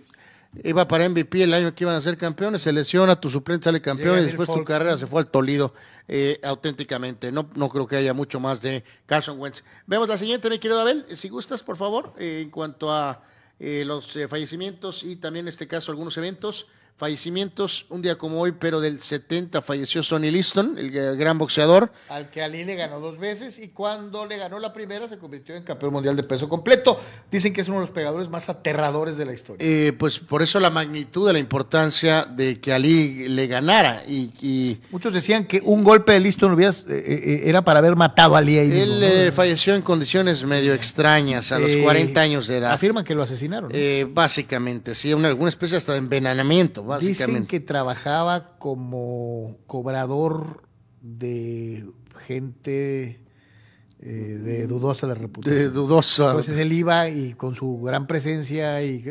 iba 0.64 0.86
para 0.88 1.08
MVP 1.08 1.42
el 1.42 1.54
año 1.54 1.74
que 1.74 1.84
iban 1.84 1.94
a 1.94 2.00
ser 2.00 2.16
campeones, 2.16 2.62
se 2.62 2.72
lesiona, 2.72 3.20
tu 3.20 3.30
suplente 3.30 3.64
sale 3.64 3.80
campeón 3.80 4.20
y 4.20 4.22
después 4.22 4.48
tu 4.48 4.64
carrera 4.64 4.96
se 4.98 5.06
fue 5.06 5.20
al 5.20 5.28
Tolido 5.28 5.74
eh, 6.08 6.40
auténticamente. 6.42 7.32
No, 7.32 7.48
no 7.54 7.68
creo 7.68 7.86
que 7.86 7.96
haya 7.96 8.14
mucho 8.14 8.40
más 8.40 8.60
de 8.62 8.84
Carson 9.06 9.38
Wentz. 9.40 9.64
Vemos 9.86 10.08
la 10.08 10.18
siguiente, 10.18 10.50
mi 10.50 10.58
querido 10.58 10.80
Abel, 10.80 11.04
si 11.16 11.28
gustas, 11.28 11.62
por 11.62 11.76
favor, 11.76 12.12
eh, 12.18 12.40
en 12.42 12.50
cuanto 12.50 12.92
a 12.92 13.22
eh, 13.58 13.84
los 13.86 14.14
eh, 14.16 14.28
fallecimientos 14.28 15.02
y 15.02 15.16
también 15.16 15.46
en 15.46 15.48
este 15.48 15.66
caso 15.66 15.90
algunos 15.90 16.16
eventos. 16.18 16.66
Fallecimientos, 16.96 17.84
un 17.90 18.00
día 18.00 18.16
como 18.16 18.40
hoy, 18.40 18.52
pero 18.58 18.80
del 18.80 19.02
70 19.02 19.60
falleció 19.60 20.02
Sonny 20.02 20.30
Liston, 20.30 20.78
el 20.78 20.90
gran 21.18 21.36
boxeador. 21.36 21.92
Al 22.08 22.30
que 22.30 22.42
Ali 22.42 22.64
le 22.64 22.74
ganó 22.74 23.00
dos 23.00 23.18
veces 23.18 23.58
y 23.58 23.68
cuando 23.68 24.24
le 24.24 24.38
ganó 24.38 24.58
la 24.58 24.72
primera 24.72 25.06
se 25.06 25.18
convirtió 25.18 25.54
en 25.54 25.62
campeón 25.62 25.92
mundial 25.92 26.16
de 26.16 26.22
peso 26.22 26.48
completo. 26.48 26.98
Dicen 27.30 27.52
que 27.52 27.60
es 27.60 27.68
uno 27.68 27.76
de 27.76 27.80
los 27.82 27.90
pegadores 27.90 28.30
más 28.30 28.48
aterradores 28.48 29.18
de 29.18 29.26
la 29.26 29.34
historia. 29.34 29.58
Eh, 29.68 29.92
pues 29.98 30.18
por 30.18 30.40
eso 30.40 30.58
la 30.58 30.70
magnitud 30.70 31.26
de 31.26 31.34
la 31.34 31.38
importancia 31.38 32.24
de 32.24 32.60
que 32.60 32.72
Ali 32.72 33.28
le 33.28 33.46
ganara 33.46 34.02
y- 34.08 34.32
y 34.40 34.80
Muchos 34.90 35.12
decían 35.12 35.44
que 35.44 35.60
un 35.64 35.84
golpe 35.84 36.12
de 36.12 36.20
listo 36.20 36.48
no 36.48 36.54
hubieras- 36.54 36.86
eh, 36.88 37.04
eh, 37.06 37.40
era 37.44 37.60
para 37.62 37.80
haber 37.80 37.94
matado 37.94 38.36
a 38.36 38.38
Ali 38.38 38.56
ahí 38.58 38.68
mismo, 38.68 38.82
Él 38.84 39.00
¿no? 39.00 39.06
eh, 39.06 39.32
falleció 39.32 39.74
en 39.74 39.82
condiciones 39.82 40.44
medio 40.44 40.72
extrañas 40.72 41.52
a 41.52 41.58
los 41.58 41.72
Eh, 41.72 41.82
40 41.82 42.22
años 42.22 42.46
de 42.46 42.56
edad. 42.56 42.72
Afirman 42.72 43.04
que 43.04 43.14
lo 43.14 43.22
asesinaron. 43.22 43.70
Eh, 43.74 44.06
básicamente, 44.10 44.94
sí, 44.94 45.12
una, 45.12 45.28
alguna 45.28 45.50
especie 45.50 45.76
hasta 45.76 45.92
de 45.92 45.98
envenenamiento, 45.98 46.85
Dicen 47.00 47.46
que 47.46 47.60
trabajaba 47.60 48.56
como 48.58 49.56
cobrador 49.66 50.62
de 51.02 51.84
gente 52.26 53.20
eh, 54.00 54.06
de 54.06 54.66
dudosa 54.66 55.06
de 55.06 55.14
reputación. 55.14 55.58
De 55.58 55.68
dudosa. 55.70 56.26
Entonces 56.30 56.58
él 56.58 56.72
iba 56.72 57.08
y 57.08 57.34
con 57.34 57.54
su 57.54 57.80
gran 57.82 58.06
presencia 58.06 58.82
y 58.82 59.04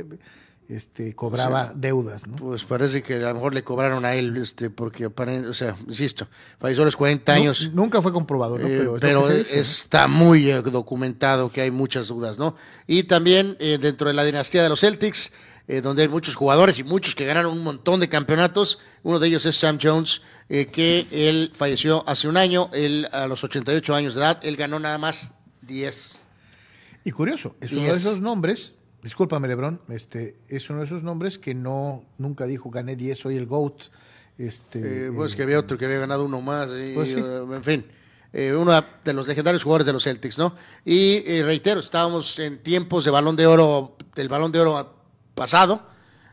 este 0.67 1.13
cobraba 1.13 1.73
deudas, 1.75 2.27
¿no? 2.27 2.35
Pues 2.37 2.63
parece 2.63 3.03
que 3.03 3.13
a 3.15 3.19
lo 3.19 3.33
mejor 3.35 3.53
le 3.53 3.63
cobraron 3.63 4.03
a 4.03 4.15
él, 4.15 4.35
este, 4.37 4.71
porque 4.71 5.05
aparentemente, 5.05 5.51
o 5.51 5.53
sea, 5.53 5.75
insisto, 5.87 6.27
falleció 6.59 6.81
a 6.81 6.85
los 6.85 6.95
40 6.97 7.33
años. 7.33 7.69
Nu- 7.69 7.83
nunca 7.83 8.01
fue 8.01 8.11
comprobado, 8.11 8.57
¿no? 8.57 8.67
Eh, 8.67 8.87
Pero, 8.99 9.29
está 9.29 10.07
muy 10.07 10.49
eh, 10.49 10.61
documentado 10.63 11.51
que 11.51 11.61
hay 11.61 11.69
muchas 11.71 12.07
dudas, 12.07 12.39
¿no? 12.39 12.55
Y 12.87 13.03
también 13.03 13.55
eh, 13.59 13.77
dentro 13.79 14.07
de 14.07 14.15
la 14.15 14.23
dinastía 14.25 14.63
de 14.63 14.69
los 14.69 14.79
Celtics, 14.79 15.33
eh, 15.67 15.81
donde 15.81 16.03
hay 16.03 16.07
muchos 16.07 16.35
jugadores 16.35 16.79
y 16.79 16.83
muchos 16.83 17.15
que 17.15 17.25
ganaron 17.25 17.53
un 17.53 17.63
montón 17.63 17.99
de 17.99 18.09
campeonatos, 18.09 18.79
uno 19.03 19.19
de 19.19 19.27
ellos 19.27 19.45
es 19.45 19.57
Sam 19.57 19.79
Jones, 19.81 20.21
eh, 20.49 20.67
que 20.67 21.07
él 21.11 21.51
falleció 21.55 22.07
hace 22.07 22.27
un 22.27 22.37
año, 22.37 22.69
él 22.73 23.07
a 23.11 23.27
los 23.27 23.43
88 23.43 23.95
años 23.95 24.15
de 24.15 24.21
edad, 24.21 24.39
él 24.43 24.55
ganó 24.55 24.79
nada 24.79 24.97
más 24.97 25.31
10. 25.61 26.21
Y 27.03 27.11
curioso, 27.11 27.55
es 27.61 27.71
uno 27.71 27.83
de 27.83 27.97
esos 27.97 28.21
nombres, 28.21 28.73
discúlpame 29.03 29.47
Lebron, 29.47 29.81
este, 29.89 30.37
es 30.47 30.69
uno 30.69 30.79
de 30.79 30.85
esos 30.85 31.03
nombres 31.03 31.37
que 31.37 31.53
no, 31.53 32.03
nunca 32.17 32.45
dijo 32.45 32.69
gané 32.69 32.95
10, 32.95 33.17
soy 33.17 33.37
el 33.37 33.45
GOAT. 33.45 33.83
Este, 34.37 35.07
Eh, 35.07 35.11
pues 35.15 35.33
que 35.35 35.43
había 35.43 35.57
otro 35.57 35.77
que 35.77 35.85
había 35.85 35.99
ganado 35.99 36.25
uno 36.25 36.41
más. 36.41 36.69
y, 36.69 36.93
Pues 36.93 37.13
sí. 37.13 37.19
en 37.19 37.63
fin, 37.63 37.85
eh, 38.33 38.53
uno 38.53 38.73
de 39.01 39.13
los 39.13 39.27
legendarios 39.27 39.63
jugadores 39.63 39.85
de 39.85 39.93
los 39.93 40.03
Celtics, 40.03 40.37
¿no? 40.37 40.55
Y 40.83 41.23
eh, 41.25 41.41
reitero, 41.41 41.79
estábamos 41.79 42.37
en 42.39 42.57
tiempos 42.61 43.05
de 43.05 43.11
balón 43.11 43.37
de 43.37 43.47
oro, 43.47 43.95
del 44.13 44.27
balón 44.27 44.51
de 44.51 44.59
oro 44.59 44.94
pasado. 45.35 45.87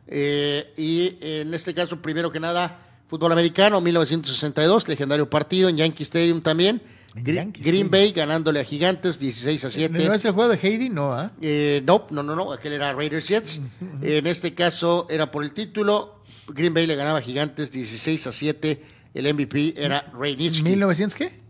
eh, 0.06 0.72
y 0.76 1.16
en 1.20 1.52
este 1.54 1.74
caso, 1.74 2.00
primero 2.00 2.32
que 2.32 2.40
nada, 2.40 2.78
fútbol 3.08 3.32
americano, 3.32 3.80
1962, 3.80 4.88
legendario 4.88 5.28
partido 5.28 5.68
en 5.68 5.76
Yankee 5.76 6.02
Stadium 6.04 6.40
también. 6.40 6.80
Yankee 7.14 7.60
Green 7.62 7.86
Stadium. 7.86 7.90
Bay 7.90 8.12
ganándole 8.12 8.60
a 8.60 8.64
Gigantes 8.64 9.18
16 9.18 9.64
a 9.66 9.70
7. 9.70 10.04
¿No 10.06 10.14
es 10.14 10.24
el 10.24 10.32
juego 10.32 10.50
de 10.50 10.56
Heidi? 10.56 10.88
No, 10.88 11.12
¿ah? 11.12 11.30
Eh, 11.42 11.82
no, 11.84 12.06
no, 12.10 12.22
no, 12.22 12.34
no, 12.34 12.52
aquel 12.52 12.72
era 12.72 12.92
Raiders 12.94 13.28
Jets. 13.28 13.60
en 14.00 14.26
este 14.26 14.54
caso 14.54 15.06
era 15.10 15.30
por 15.30 15.44
el 15.44 15.52
título. 15.52 16.22
Green 16.48 16.72
Bay 16.72 16.86
le 16.86 16.96
ganaba 16.96 17.18
a 17.18 17.22
Gigantes 17.22 17.70
16 17.70 18.26
a 18.28 18.32
7. 18.32 18.84
El 19.14 19.34
MVP 19.34 19.74
era 19.76 20.06
Ray 20.18 20.36
Nitschke. 20.36 20.64
¿1900 20.74 21.12
qué? 21.12 21.41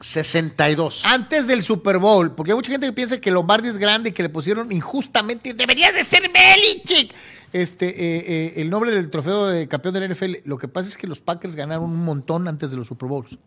62. 0.00 1.04
Antes 1.04 1.46
del 1.46 1.62
Super 1.62 1.98
Bowl, 1.98 2.34
porque 2.34 2.52
hay 2.52 2.56
mucha 2.56 2.70
gente 2.70 2.86
que 2.86 2.92
piensa 2.92 3.20
que 3.20 3.30
Lombardi 3.30 3.68
es 3.68 3.78
grande 3.78 4.10
y 4.10 4.12
que 4.12 4.22
le 4.22 4.28
pusieron 4.28 4.70
injustamente, 4.70 5.54
debería 5.54 5.92
de 5.92 6.04
ser 6.04 6.30
Belichick. 6.30 7.14
Este, 7.52 7.88
eh, 7.88 8.24
eh, 8.26 8.52
el 8.56 8.70
nombre 8.70 8.90
del 8.90 9.10
trofeo 9.10 9.46
de 9.46 9.68
campeón 9.68 9.94
del 9.94 10.14
NFL. 10.14 10.36
Lo 10.44 10.58
que 10.58 10.68
pasa 10.68 10.88
es 10.88 10.96
que 10.96 11.06
los 11.06 11.20
Packers 11.20 11.56
ganaron 11.56 11.84
un 11.84 12.04
montón 12.04 12.46
antes 12.46 12.70
de 12.70 12.76
los 12.76 12.86
Super 12.86 13.08
Bowls. 13.08 13.38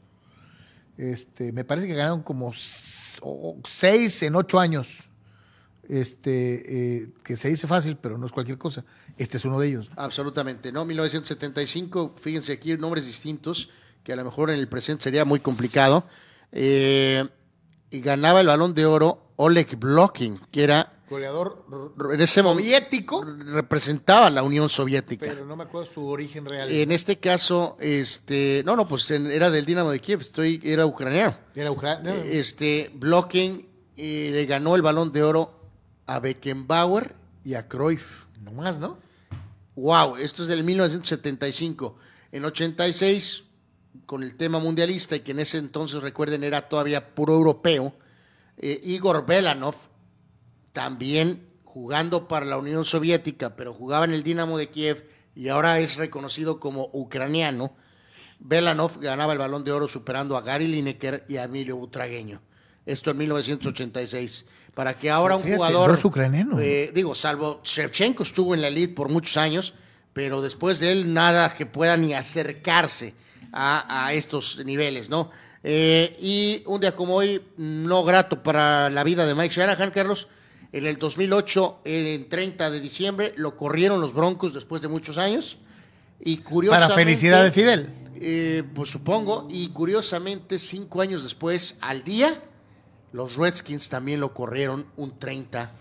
Este, 0.97 1.51
me 1.51 1.63
parece 1.63 1.87
que 1.87 1.93
ganaron 1.93 2.21
como 2.21 2.51
seis 2.53 4.23
en 4.23 4.35
ocho 4.35 4.59
años. 4.59 5.07
Este, 5.87 7.01
eh, 7.01 7.09
que 7.23 7.35
se 7.35 7.49
dice 7.49 7.67
fácil, 7.67 7.97
pero 7.97 8.17
no 8.17 8.25
es 8.25 8.31
cualquier 8.31 8.57
cosa. 8.57 8.85
Este 9.17 9.37
es 9.37 9.45
uno 9.45 9.59
de 9.59 9.67
ellos. 9.67 9.91
Absolutamente, 9.97 10.71
¿no? 10.71 10.85
1975, 10.85 12.15
fíjense 12.21 12.53
aquí 12.53 12.77
nombres 12.77 13.05
distintos, 13.05 13.69
que 14.03 14.13
a 14.13 14.15
lo 14.15 14.23
mejor 14.23 14.51
en 14.51 14.59
el 14.59 14.67
presente 14.67 15.03
sería 15.03 15.25
muy 15.25 15.41
complicado. 15.41 16.05
Eh, 16.51 17.27
y 17.89 18.01
ganaba 18.01 18.41
el 18.41 18.47
balón 18.47 18.73
de 18.73 18.85
oro 18.85 19.33
Oleg 19.35 19.75
Blocking, 19.77 20.39
que 20.51 20.63
era 20.63 21.01
Goleador 21.11 21.65
en 22.13 22.21
ese 22.21 22.41
momento 22.41 22.69
soviético, 22.69 23.23
representaba 23.23 24.29
la 24.29 24.43
Unión 24.43 24.69
Soviética. 24.69 25.25
pero 25.25 25.45
no 25.45 25.57
me 25.57 25.63
acuerdo 25.63 25.91
su 25.91 26.07
origen 26.07 26.45
real. 26.45 26.71
En 26.71 26.91
este 26.91 27.19
caso, 27.19 27.75
este, 27.81 28.63
no, 28.65 28.77
no, 28.77 28.87
pues 28.87 29.11
era 29.11 29.49
del 29.49 29.65
Dinamo 29.65 29.91
de 29.91 29.99
Kiev, 29.99 30.21
estoy, 30.21 30.61
era 30.63 30.85
ucraniano. 30.85 31.37
Era 31.53 31.69
Ucrania. 31.69 32.15
Este, 32.23 32.89
Blocking 32.93 33.67
eh, 33.97 34.29
le 34.31 34.45
ganó 34.45 34.77
el 34.77 34.81
balón 34.81 35.11
de 35.11 35.23
oro 35.23 35.59
a 36.05 36.19
Beckenbauer 36.19 37.13
y 37.43 37.55
a 37.55 37.67
Cruyff. 37.67 38.25
No 38.41 38.53
más, 38.53 38.79
¿no? 38.79 38.97
Wow, 39.75 40.15
esto 40.15 40.43
es 40.43 40.47
del 40.47 40.63
1975. 40.63 41.95
En 42.31 42.45
86, 42.45 43.43
con 44.11 44.23
el 44.23 44.35
tema 44.35 44.59
mundialista, 44.59 45.15
y 45.15 45.21
que 45.21 45.31
en 45.31 45.39
ese 45.39 45.57
entonces, 45.57 46.01
recuerden, 46.01 46.43
era 46.43 46.67
todavía 46.67 47.15
puro 47.15 47.33
europeo, 47.33 47.93
eh, 48.57 48.77
Igor 48.83 49.25
Belanov, 49.25 49.75
también 50.73 51.47
jugando 51.63 52.27
para 52.27 52.45
la 52.45 52.57
Unión 52.57 52.83
Soviética, 52.83 53.55
pero 53.55 53.73
jugaba 53.73 54.03
en 54.03 54.11
el 54.11 54.21
Dinamo 54.21 54.57
de 54.57 54.67
Kiev 54.67 55.07
y 55.33 55.47
ahora 55.47 55.79
es 55.79 55.95
reconocido 55.95 56.59
como 56.59 56.89
ucraniano. 56.91 57.73
Belanov 58.39 58.99
ganaba 58.99 59.31
el 59.31 59.39
balón 59.39 59.63
de 59.63 59.71
oro 59.71 59.87
superando 59.87 60.35
a 60.35 60.41
Gary 60.41 60.67
Lineker 60.67 61.23
y 61.29 61.37
a 61.37 61.45
Emilio 61.45 61.77
Butragueño. 61.77 62.41
Esto 62.85 63.11
en 63.11 63.17
1986. 63.17 64.45
Para 64.75 64.93
que 64.93 65.09
ahora 65.09 65.37
un 65.37 65.43
Fíjate, 65.43 65.55
jugador. 65.55 65.91
dos 65.91 66.03
ucranianos. 66.03 66.59
eh, 66.59 66.91
digo, 66.93 67.15
salvo 67.15 67.61
Shevchenko 67.63 68.23
estuvo 68.23 68.55
en 68.55 68.61
la 68.61 68.67
elite 68.67 68.93
por 68.93 69.07
muchos 69.07 69.37
años, 69.37 69.73
pero 70.11 70.41
después 70.41 70.79
de 70.79 70.91
él 70.91 71.13
nada 71.13 71.55
que 71.55 71.65
pueda 71.65 71.95
ni 71.95 72.13
acercarse 72.13 73.13
a, 73.51 74.05
a 74.07 74.13
estos 74.13 74.63
niveles, 74.65 75.09
¿no? 75.09 75.29
Eh, 75.63 76.17
y 76.19 76.63
un 76.65 76.81
día 76.81 76.95
como 76.95 77.15
hoy, 77.15 77.41
no 77.57 78.03
grato 78.03 78.41
para 78.41 78.89
la 78.89 79.03
vida 79.03 79.25
de 79.25 79.35
Mike 79.35 79.53
Shanahan, 79.53 79.91
Carlos. 79.91 80.27
En 80.71 80.85
el 80.85 80.97
2008, 80.97 81.81
en 81.83 82.29
30 82.29 82.71
de 82.71 82.79
diciembre, 82.79 83.33
lo 83.35 83.57
corrieron 83.57 83.99
los 84.01 84.13
Broncos 84.13 84.53
después 84.53 84.81
de 84.81 84.87
muchos 84.87 85.17
años. 85.17 85.57
Y 86.19 86.37
curiosamente, 86.37 86.93
Para 86.93 87.03
felicidad 87.03 87.43
de 87.43 87.51
Fidel. 87.51 87.89
eh, 88.15 88.63
pues 88.73 88.89
supongo, 88.89 89.47
y 89.49 89.67
curiosamente, 89.69 90.57
cinco 90.59 91.01
años 91.01 91.23
después, 91.23 91.77
al 91.81 92.03
día, 92.03 92.41
los 93.11 93.35
Redskins 93.35 93.89
también 93.89 94.19
lo 94.19 94.33
corrieron 94.33 94.85
un 94.95 95.17
30 95.19 95.71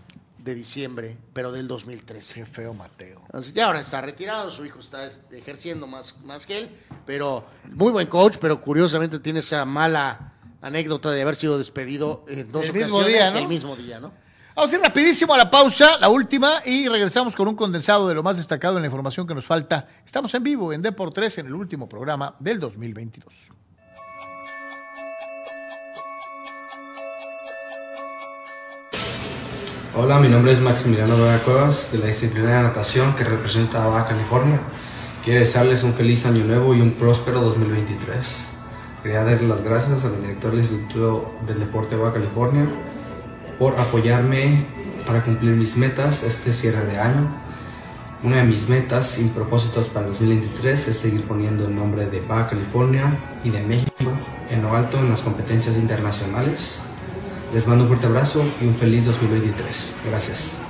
de 0.43 0.55
diciembre, 0.55 1.17
pero 1.33 1.53
del 1.53 1.69
2013. 1.69 2.41
Qué 2.41 2.47
feo, 2.47 2.75
Mateo. 2.75 3.23
Así 3.33 3.53
que 3.53 3.63
ahora 3.63 3.81
está 3.81 4.01
retirado, 4.01 4.51
su 4.51 4.65
hijo 4.65 4.81
está 4.81 5.07
este, 5.07 5.39
ejerciendo 5.39 5.87
más, 5.87 6.21
más 6.25 6.47
que 6.47 6.59
él, 6.59 6.69
pero 7.07 7.45
muy 7.73 7.93
buen 7.93 8.07
coach, 8.07 8.37
pero 8.41 8.61
curiosamente 8.61 9.19
tiene 9.19 9.41
esa 9.41 9.65
mala 9.65 10.35
anécdota 10.63 11.11
de 11.11 11.23
haber 11.23 11.37
sido 11.37 11.59
despedido 11.59 12.25
en 12.29 12.51
dos 12.51 12.65
El 12.67 12.73
mismo 12.73 13.03
día, 13.03 13.31
¿no? 13.31 13.39
el 13.39 13.49
mismo 13.49 13.77
día, 13.77 14.01
¿no? 14.01 14.13
Vamos 14.55 14.73
a 14.73 14.77
ir 14.77 14.83
rapidísimo 14.83 15.33
a 15.33 15.39
la 15.39 15.51
pausa, 15.51 15.97
la 15.99 16.09
última, 16.09 16.61
y 16.67 16.89
regresamos 16.89 17.35
con 17.35 17.49
un 17.49 17.55
condensado 17.55 18.09
de 18.09 18.15
lo 18.15 18.23
más 18.23 18.37
destacado 18.37 18.77
en 18.77 18.83
la 18.83 18.89
información 18.89 19.27
que 19.27 19.35
nos 19.35 19.47
falta. 19.47 19.87
Estamos 20.05 20.35
en 20.35 20.43
vivo 20.43 20.73
en 20.73 20.83
Deport 20.83 21.15
3 21.15 21.39
en 21.39 21.47
el 21.47 21.55
último 21.55 21.89
programa 21.89 22.35
del 22.41 22.59
2022. 22.59 23.60
Hola, 29.93 30.21
mi 30.21 30.29
nombre 30.29 30.53
es 30.53 30.61
Maximiliano 30.61 31.17
Vega 31.17 31.39
Cuevas 31.39 31.91
de 31.91 31.99
la 31.99 32.07
disciplina 32.07 32.59
de 32.59 32.63
natación 32.63 33.13
que 33.17 33.25
representa 33.25 33.83
a 33.83 33.89
Baja 33.89 34.07
California. 34.11 34.61
Quiero 35.25 35.41
desearles 35.41 35.83
un 35.83 35.95
feliz 35.95 36.25
año 36.27 36.45
nuevo 36.45 36.77
y 36.77 36.81
un 36.81 36.93
próspero 36.93 37.41
2023. 37.41 38.37
Quería 39.03 39.25
darle 39.25 39.49
las 39.49 39.65
gracias 39.65 40.05
al 40.05 40.21
director 40.21 40.53
del 40.53 40.61
Instituto 40.61 41.35
del 41.45 41.59
Deporte 41.59 41.97
de 41.97 42.03
Baja 42.03 42.15
California 42.15 42.69
por 43.59 43.81
apoyarme 43.81 44.65
para 45.05 45.25
cumplir 45.25 45.57
mis 45.57 45.77
metas 45.77 46.23
este 46.23 46.53
cierre 46.53 46.87
de 46.87 46.97
año. 46.97 47.27
Una 48.23 48.37
de 48.37 48.45
mis 48.45 48.69
metas 48.69 49.19
y 49.19 49.25
propósitos 49.31 49.89
para 49.89 50.07
el 50.07 50.13
2023 50.13 50.87
es 50.87 50.99
seguir 50.99 51.25
poniendo 51.25 51.67
el 51.67 51.75
nombre 51.75 52.07
de 52.07 52.21
Baja 52.21 52.51
California 52.51 53.13
y 53.43 53.51
de 53.51 53.63
México 53.65 54.13
en 54.51 54.63
lo 54.63 54.73
alto 54.73 54.99
en 54.99 55.11
las 55.11 55.23
competencias 55.23 55.77
internacionales. 55.77 56.81
Les 57.53 57.67
mando 57.67 57.85
un 57.85 57.89
fuerte 57.89 58.07
abrazo 58.07 58.45
y 58.61 58.67
un 58.67 58.75
feliz 58.75 59.05
2023. 59.07 59.97
Gracias. 60.09 60.70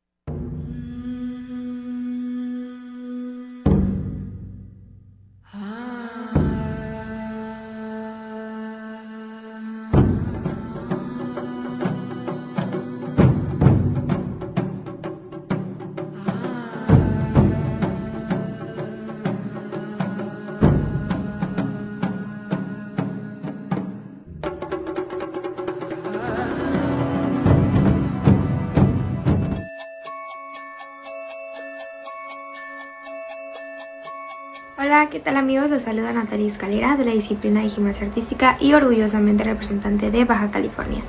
¿Qué 35.11 35.19
tal 35.19 35.35
amigos? 35.35 35.69
Los 35.69 35.83
saluda 35.83 36.13
Natalia 36.13 36.47
Escalera 36.47 36.95
de 36.95 37.03
la 37.03 37.11
disciplina 37.11 37.61
de 37.61 37.67
gimnasia 37.67 38.07
artística 38.07 38.55
y 38.61 38.73
orgullosamente 38.73 39.43
representante 39.43 40.09
de 40.09 40.23
Baja 40.23 40.51
California. 40.51 41.01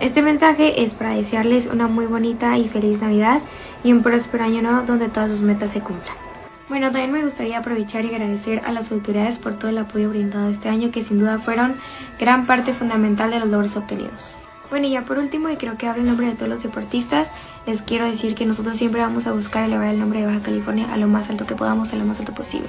Este 0.00 0.20
mensaje 0.20 0.82
es 0.82 0.92
para 0.92 1.14
desearles 1.14 1.66
una 1.66 1.88
muy 1.88 2.04
bonita 2.04 2.58
y 2.58 2.68
feliz 2.68 3.00
Navidad 3.00 3.40
y 3.82 3.92
un 3.92 4.02
próspero 4.02 4.44
año 4.44 4.60
nuevo 4.60 4.82
donde 4.82 5.08
todas 5.08 5.30
sus 5.30 5.40
metas 5.40 5.70
se 5.70 5.80
cumplan. 5.80 6.14
Bueno, 6.68 6.90
también 6.90 7.10
me 7.10 7.24
gustaría 7.24 7.58
aprovechar 7.58 8.04
y 8.04 8.14
agradecer 8.14 8.60
a 8.66 8.72
las 8.72 8.92
autoridades 8.92 9.38
por 9.38 9.58
todo 9.58 9.70
el 9.70 9.78
apoyo 9.78 10.10
brindado 10.10 10.50
este 10.50 10.68
año 10.68 10.90
que 10.90 11.02
sin 11.02 11.18
duda 11.18 11.38
fueron 11.38 11.74
gran 12.20 12.44
parte 12.44 12.74
fundamental 12.74 13.30
de 13.30 13.40
los 13.40 13.48
logros 13.48 13.78
obtenidos. 13.78 14.34
Bueno, 14.68 14.86
y 14.86 14.90
ya 14.90 15.06
por 15.06 15.18
último, 15.18 15.48
y 15.48 15.56
creo 15.56 15.78
que 15.78 15.86
hablo 15.86 16.02
en 16.02 16.08
nombre 16.08 16.26
de 16.26 16.34
todos 16.34 16.50
los 16.50 16.62
deportistas, 16.62 17.28
les 17.66 17.80
quiero 17.80 18.04
decir 18.04 18.34
que 18.34 18.44
nosotros 18.44 18.76
siempre 18.76 19.00
vamos 19.00 19.26
a 19.26 19.32
buscar 19.32 19.64
elevar 19.64 19.88
el 19.88 19.98
nombre 19.98 20.20
de 20.20 20.26
Baja 20.26 20.40
California 20.40 20.92
a 20.92 20.98
lo 20.98 21.08
más 21.08 21.30
alto 21.30 21.46
que 21.46 21.54
podamos, 21.54 21.94
a 21.94 21.96
lo 21.96 22.04
más 22.04 22.20
alto 22.20 22.34
posible. 22.34 22.68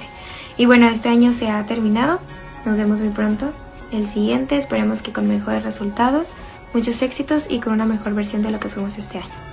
Y 0.60 0.66
bueno, 0.66 0.88
este 0.88 1.08
año 1.08 1.32
se 1.32 1.48
ha 1.48 1.64
terminado, 1.64 2.20
nos 2.66 2.76
vemos 2.76 3.00
muy 3.00 3.08
pronto. 3.08 3.50
El 3.92 4.06
siguiente, 4.06 4.58
esperemos 4.58 5.00
que 5.00 5.10
con 5.10 5.26
mejores 5.26 5.62
resultados, 5.62 6.32
muchos 6.74 7.00
éxitos 7.00 7.46
y 7.48 7.60
con 7.60 7.72
una 7.72 7.86
mejor 7.86 8.12
versión 8.12 8.42
de 8.42 8.50
lo 8.50 8.60
que 8.60 8.68
fuimos 8.68 8.98
este 8.98 9.16
año. 9.16 9.49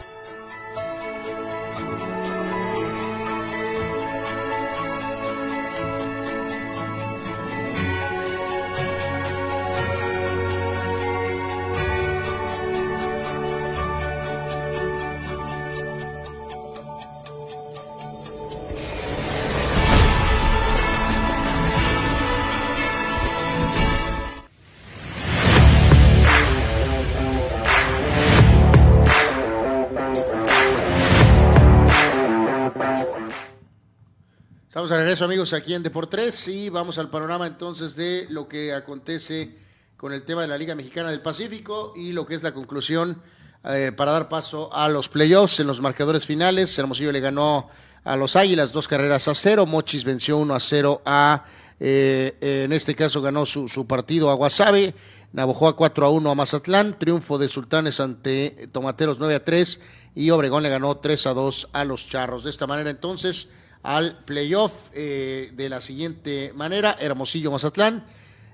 Estamos 34.88 35.04
regreso, 35.04 35.26
amigos, 35.26 35.52
aquí 35.52 35.74
en 35.74 35.84
Deportes 35.84 36.48
y 36.48 36.70
vamos 36.70 36.98
al 36.98 37.10
panorama 37.10 37.46
entonces 37.46 37.98
de 37.98 38.26
lo 38.30 38.48
que 38.48 38.72
acontece 38.72 39.54
con 39.98 40.14
el 40.14 40.24
tema 40.24 40.44
de 40.44 40.48
la 40.48 40.58
Liga 40.58 40.76
Mexicana 40.76 41.12
del 41.12 41.20
Pacífico 41.20 41.92
y 41.94 42.14
lo 42.14 42.26
que 42.26 42.36
es 42.36 42.42
la 42.42 42.54
conclusión 42.54 43.22
eh, 43.66 43.92
para 43.94 44.14
dar 44.14 44.30
paso 44.30 44.74
a 44.74 44.88
los 44.88 45.10
playoffs 45.10 45.60
en 45.60 45.68
los 45.68 45.82
marcadores 45.82 46.26
finales. 46.26 46.80
Hermosillo 46.80 47.12
le 47.12 47.20
ganó 47.20 47.70
a 48.06 48.16
los 48.16 48.38
Águilas 48.38 48.72
dos 48.72 48.88
carreras 48.88 49.28
a 49.28 49.36
cero, 49.36 49.66
Mochis 49.66 50.06
venció 50.06 50.38
1 50.38 50.56
a 50.56 50.60
0 50.62 51.02
a, 51.04 51.44
eh, 51.82 52.38
en 52.40 52.72
este 52.72 52.96
caso 52.96 53.22
ganó 53.22 53.46
su, 53.46 53.68
su 53.68 53.86
partido 53.88 54.32
a 54.32 54.36
Guasave, 54.36 54.96
Navojoa 55.34 55.76
4 55.76 56.06
a 56.06 56.10
1 56.12 56.32
a 56.32 56.34
Mazatlán, 56.34 56.98
triunfo 56.98 57.38
de 57.38 57.50
Sultanes 57.50 58.00
ante 58.00 58.70
Tomateros 58.72 59.18
9 59.20 59.36
a 59.36 59.44
3 59.44 59.82
y 60.16 60.30
Obregón 60.30 60.64
le 60.64 60.70
ganó 60.70 60.96
3 60.96 61.28
a 61.28 61.34
2 61.34 61.72
a 61.74 61.84
los 61.84 62.08
Charros. 62.08 62.46
De 62.46 62.52
esta 62.52 62.68
manera 62.68 62.90
entonces 62.90 63.52
al 63.88 64.18
playoff 64.26 64.74
eh, 64.92 65.54
de 65.56 65.70
la 65.70 65.80
siguiente 65.80 66.52
manera, 66.54 66.98
Hermosillo 67.00 67.52
Mazatlán, 67.52 68.06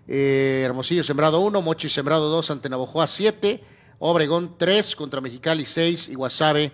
eh, 0.08 0.62
Hermosillo 0.64 1.04
sembrado 1.04 1.40
1, 1.40 1.60
Mochi 1.60 1.90
sembrado 1.90 2.30
2 2.30 2.52
ante 2.52 2.70
Navojoa 2.70 3.08
7, 3.08 3.64
Obregón 3.98 4.60
3 4.60 4.96
contra 4.96 5.22
Mexicali 5.22 5.66
6 5.66 6.10
y 6.10 6.14
Guasave 6.14 6.72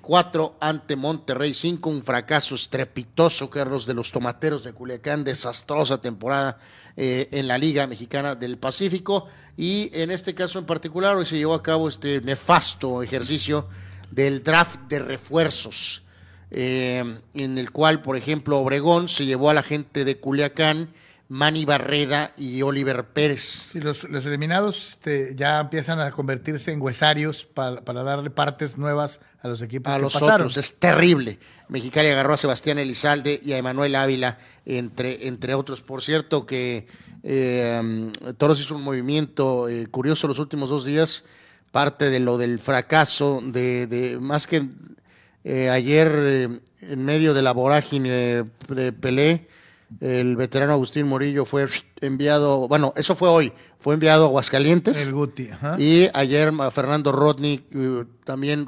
4 0.00 0.56
ante 0.60 0.94
Monterrey 0.94 1.52
5, 1.52 1.90
un 1.90 2.04
fracaso 2.04 2.54
estrepitoso, 2.54 3.50
Carlos, 3.50 3.86
de 3.86 3.94
los 3.94 4.12
tomateros 4.12 4.62
de 4.62 4.72
Culiacán, 4.72 5.24
desastrosa 5.24 6.00
temporada 6.00 6.60
eh, 6.96 7.28
en 7.32 7.48
la 7.48 7.58
Liga 7.58 7.88
Mexicana 7.88 8.36
del 8.36 8.56
Pacífico. 8.56 9.26
Y 9.56 9.90
en 9.92 10.12
este 10.12 10.32
caso 10.32 10.60
en 10.60 10.66
particular 10.66 11.16
hoy 11.16 11.26
se 11.26 11.38
llevó 11.38 11.54
a 11.54 11.62
cabo 11.64 11.88
este 11.88 12.20
nefasto 12.20 13.02
ejercicio 13.02 13.66
del 14.12 14.44
draft 14.44 14.82
de 14.82 15.00
refuerzos 15.00 16.05
eh, 16.50 17.18
en 17.34 17.58
el 17.58 17.70
cual, 17.70 18.02
por 18.02 18.16
ejemplo, 18.16 18.58
Obregón 18.58 19.08
se 19.08 19.26
llevó 19.26 19.50
a 19.50 19.54
la 19.54 19.62
gente 19.62 20.04
de 20.04 20.18
Culiacán, 20.18 20.88
Manny 21.28 21.64
Barreda 21.64 22.32
y 22.36 22.62
Oliver 22.62 23.04
Pérez. 23.04 23.68
Sí, 23.72 23.80
los, 23.80 24.04
los 24.04 24.24
eliminados 24.26 24.90
este, 24.90 25.34
ya 25.34 25.58
empiezan 25.58 25.98
a 25.98 26.10
convertirse 26.12 26.70
en 26.70 26.80
huesarios 26.80 27.44
para, 27.44 27.80
para 27.84 28.04
darle 28.04 28.30
partes 28.30 28.78
nuevas 28.78 29.20
a 29.42 29.48
los 29.48 29.60
equipos 29.60 29.92
a 29.92 29.96
que 29.96 30.02
los 30.02 30.14
pasaron. 30.14 30.46
otros. 30.46 30.56
Es 30.56 30.78
terrible. 30.78 31.38
Mexicali 31.68 32.08
agarró 32.08 32.34
a 32.34 32.36
Sebastián 32.36 32.78
Elizalde 32.78 33.40
y 33.44 33.52
a 33.52 33.58
Emanuel 33.58 33.96
Ávila, 33.96 34.38
entre, 34.64 35.26
entre 35.26 35.54
otros. 35.54 35.82
Por 35.82 36.00
cierto, 36.00 36.46
que 36.46 36.86
eh, 37.24 38.12
Toros 38.38 38.60
hizo 38.60 38.76
un 38.76 38.84
movimiento 38.84 39.68
eh, 39.68 39.88
curioso 39.88 40.28
los 40.28 40.38
últimos 40.38 40.70
dos 40.70 40.84
días, 40.84 41.24
parte 41.72 42.08
de 42.08 42.20
lo 42.20 42.38
del 42.38 42.60
fracaso, 42.60 43.40
de, 43.42 43.88
de 43.88 44.20
más 44.20 44.46
que 44.46 44.68
eh, 45.48 45.70
ayer, 45.70 46.12
eh, 46.12 46.60
en 46.80 47.04
medio 47.04 47.32
de 47.32 47.40
la 47.40 47.52
vorágine 47.52 48.44
de 48.68 48.92
Pelé, 48.92 49.46
el 50.00 50.34
veterano 50.34 50.72
Agustín 50.72 51.06
Morillo 51.06 51.44
fue 51.44 51.68
enviado, 52.00 52.66
bueno, 52.66 52.92
eso 52.96 53.14
fue 53.14 53.28
hoy, 53.28 53.52
fue 53.78 53.94
enviado 53.94 54.24
a 54.24 54.26
Aguascalientes. 54.26 55.00
El 55.00 55.12
Guti, 55.12 55.50
ajá. 55.50 55.76
Y 55.78 56.10
ayer 56.14 56.52
a 56.58 56.70
Fernando 56.72 57.12
Rodney 57.12 57.64
eh, 57.72 58.04
también, 58.24 58.66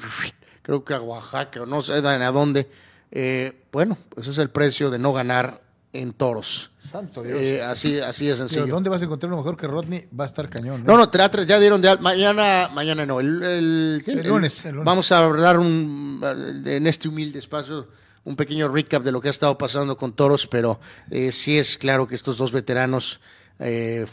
creo 0.62 0.84
que 0.84 0.94
a 0.94 1.00
Oaxaca, 1.00 1.66
no 1.66 1.82
sé 1.82 1.94
a 1.94 2.30
dónde. 2.30 2.68
Eh, 3.10 3.60
bueno, 3.72 3.98
pues 4.10 4.26
ese 4.26 4.34
es 4.34 4.38
el 4.38 4.50
precio 4.50 4.88
de 4.88 5.00
no 5.00 5.12
ganar 5.12 5.60
en 5.92 6.12
toros. 6.12 6.70
Santo 6.90 7.22
Dios. 7.22 7.38
Eh, 7.40 7.62
así, 7.62 7.98
así 8.00 8.24
de 8.26 8.32
Digo, 8.34 8.48
sencillo. 8.48 8.66
¿Dónde 8.66 8.88
vas 8.90 9.02
a 9.02 9.04
encontrar 9.04 9.28
uno 9.32 9.42
mejor 9.42 9.56
que 9.56 9.66
Rodney? 9.66 10.06
Va 10.18 10.24
a 10.24 10.26
estar 10.26 10.48
cañón. 10.48 10.80
¿eh? 10.80 10.84
No, 10.86 10.96
no, 10.96 11.08
teatros 11.10 11.46
ya 11.46 11.58
dieron 11.58 11.80
de 11.82 11.96
mañana, 11.98 12.70
mañana 12.74 13.04
no, 13.04 13.20
el, 13.20 13.42
el- 13.42 14.02
lunes, 14.26 14.64
el 14.64 14.72
lunes. 14.72 14.84
Vamos 14.84 15.12
a 15.12 15.20
dar 15.28 15.58
un, 15.58 16.20
en 16.66 16.86
este 16.86 17.08
humilde 17.08 17.38
espacio 17.38 17.88
un 18.24 18.36
pequeño 18.36 18.68
recap 18.68 19.02
de 19.02 19.12
lo 19.12 19.20
que 19.22 19.28
ha 19.28 19.30
estado 19.30 19.56
pasando 19.56 19.96
con 19.96 20.12
Toros, 20.12 20.46
pero 20.46 20.80
eh, 21.10 21.32
sí 21.32 21.58
es 21.58 21.78
claro 21.78 22.06
que 22.06 22.14
estos 22.14 22.36
dos 22.36 22.52
veteranos 22.52 23.20
eh, 23.58 24.06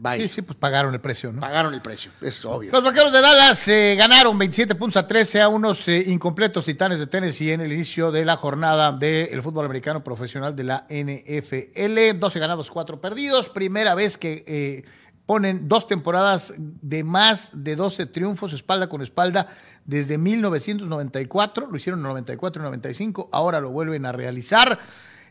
vaya, 0.00 0.22
Sí, 0.22 0.28
sí, 0.28 0.42
pues 0.42 0.58
pagaron 0.58 0.94
el 0.94 1.00
precio, 1.00 1.32
¿no? 1.32 1.40
pagaron 1.40 1.74
el 1.74 1.82
precio, 1.82 2.10
es 2.20 2.44
obvio. 2.44 2.72
Los 2.72 2.82
vaqueros 2.82 3.12
de 3.12 3.20
Dallas 3.20 3.68
eh, 3.68 3.94
ganaron 3.98 4.36
27 4.38 4.74
puntos 4.74 4.96
a 4.96 5.06
13 5.06 5.42
a 5.42 5.48
unos 5.48 5.86
eh, 5.88 6.04
incompletos 6.06 6.64
titanes 6.64 6.98
de 6.98 7.06
Tennessee 7.06 7.52
en 7.52 7.60
el 7.60 7.72
inicio 7.72 8.10
de 8.10 8.24
la 8.24 8.36
jornada 8.36 8.92
del 8.92 9.42
fútbol 9.42 9.66
americano 9.66 10.00
profesional 10.00 10.56
de 10.56 10.64
la 10.64 10.86
NFL. 10.88 12.18
12 12.18 12.38
ganados, 12.38 12.70
4 12.70 13.00
perdidos. 13.00 13.48
Primera 13.50 13.94
vez 13.94 14.16
que 14.16 14.44
eh, 14.46 14.84
ponen 15.26 15.68
dos 15.68 15.86
temporadas 15.86 16.54
de 16.56 17.04
más 17.04 17.50
de 17.52 17.76
12 17.76 18.06
triunfos 18.06 18.52
espalda 18.52 18.88
con 18.88 19.02
espalda 19.02 19.46
desde 19.84 20.18
1994. 20.18 21.68
Lo 21.70 21.76
hicieron 21.76 22.00
en 22.00 22.04
94 22.04 22.60
y 22.60 22.64
95. 22.64 23.28
Ahora 23.32 23.60
lo 23.60 23.70
vuelven 23.70 24.06
a 24.06 24.12
realizar 24.12 24.78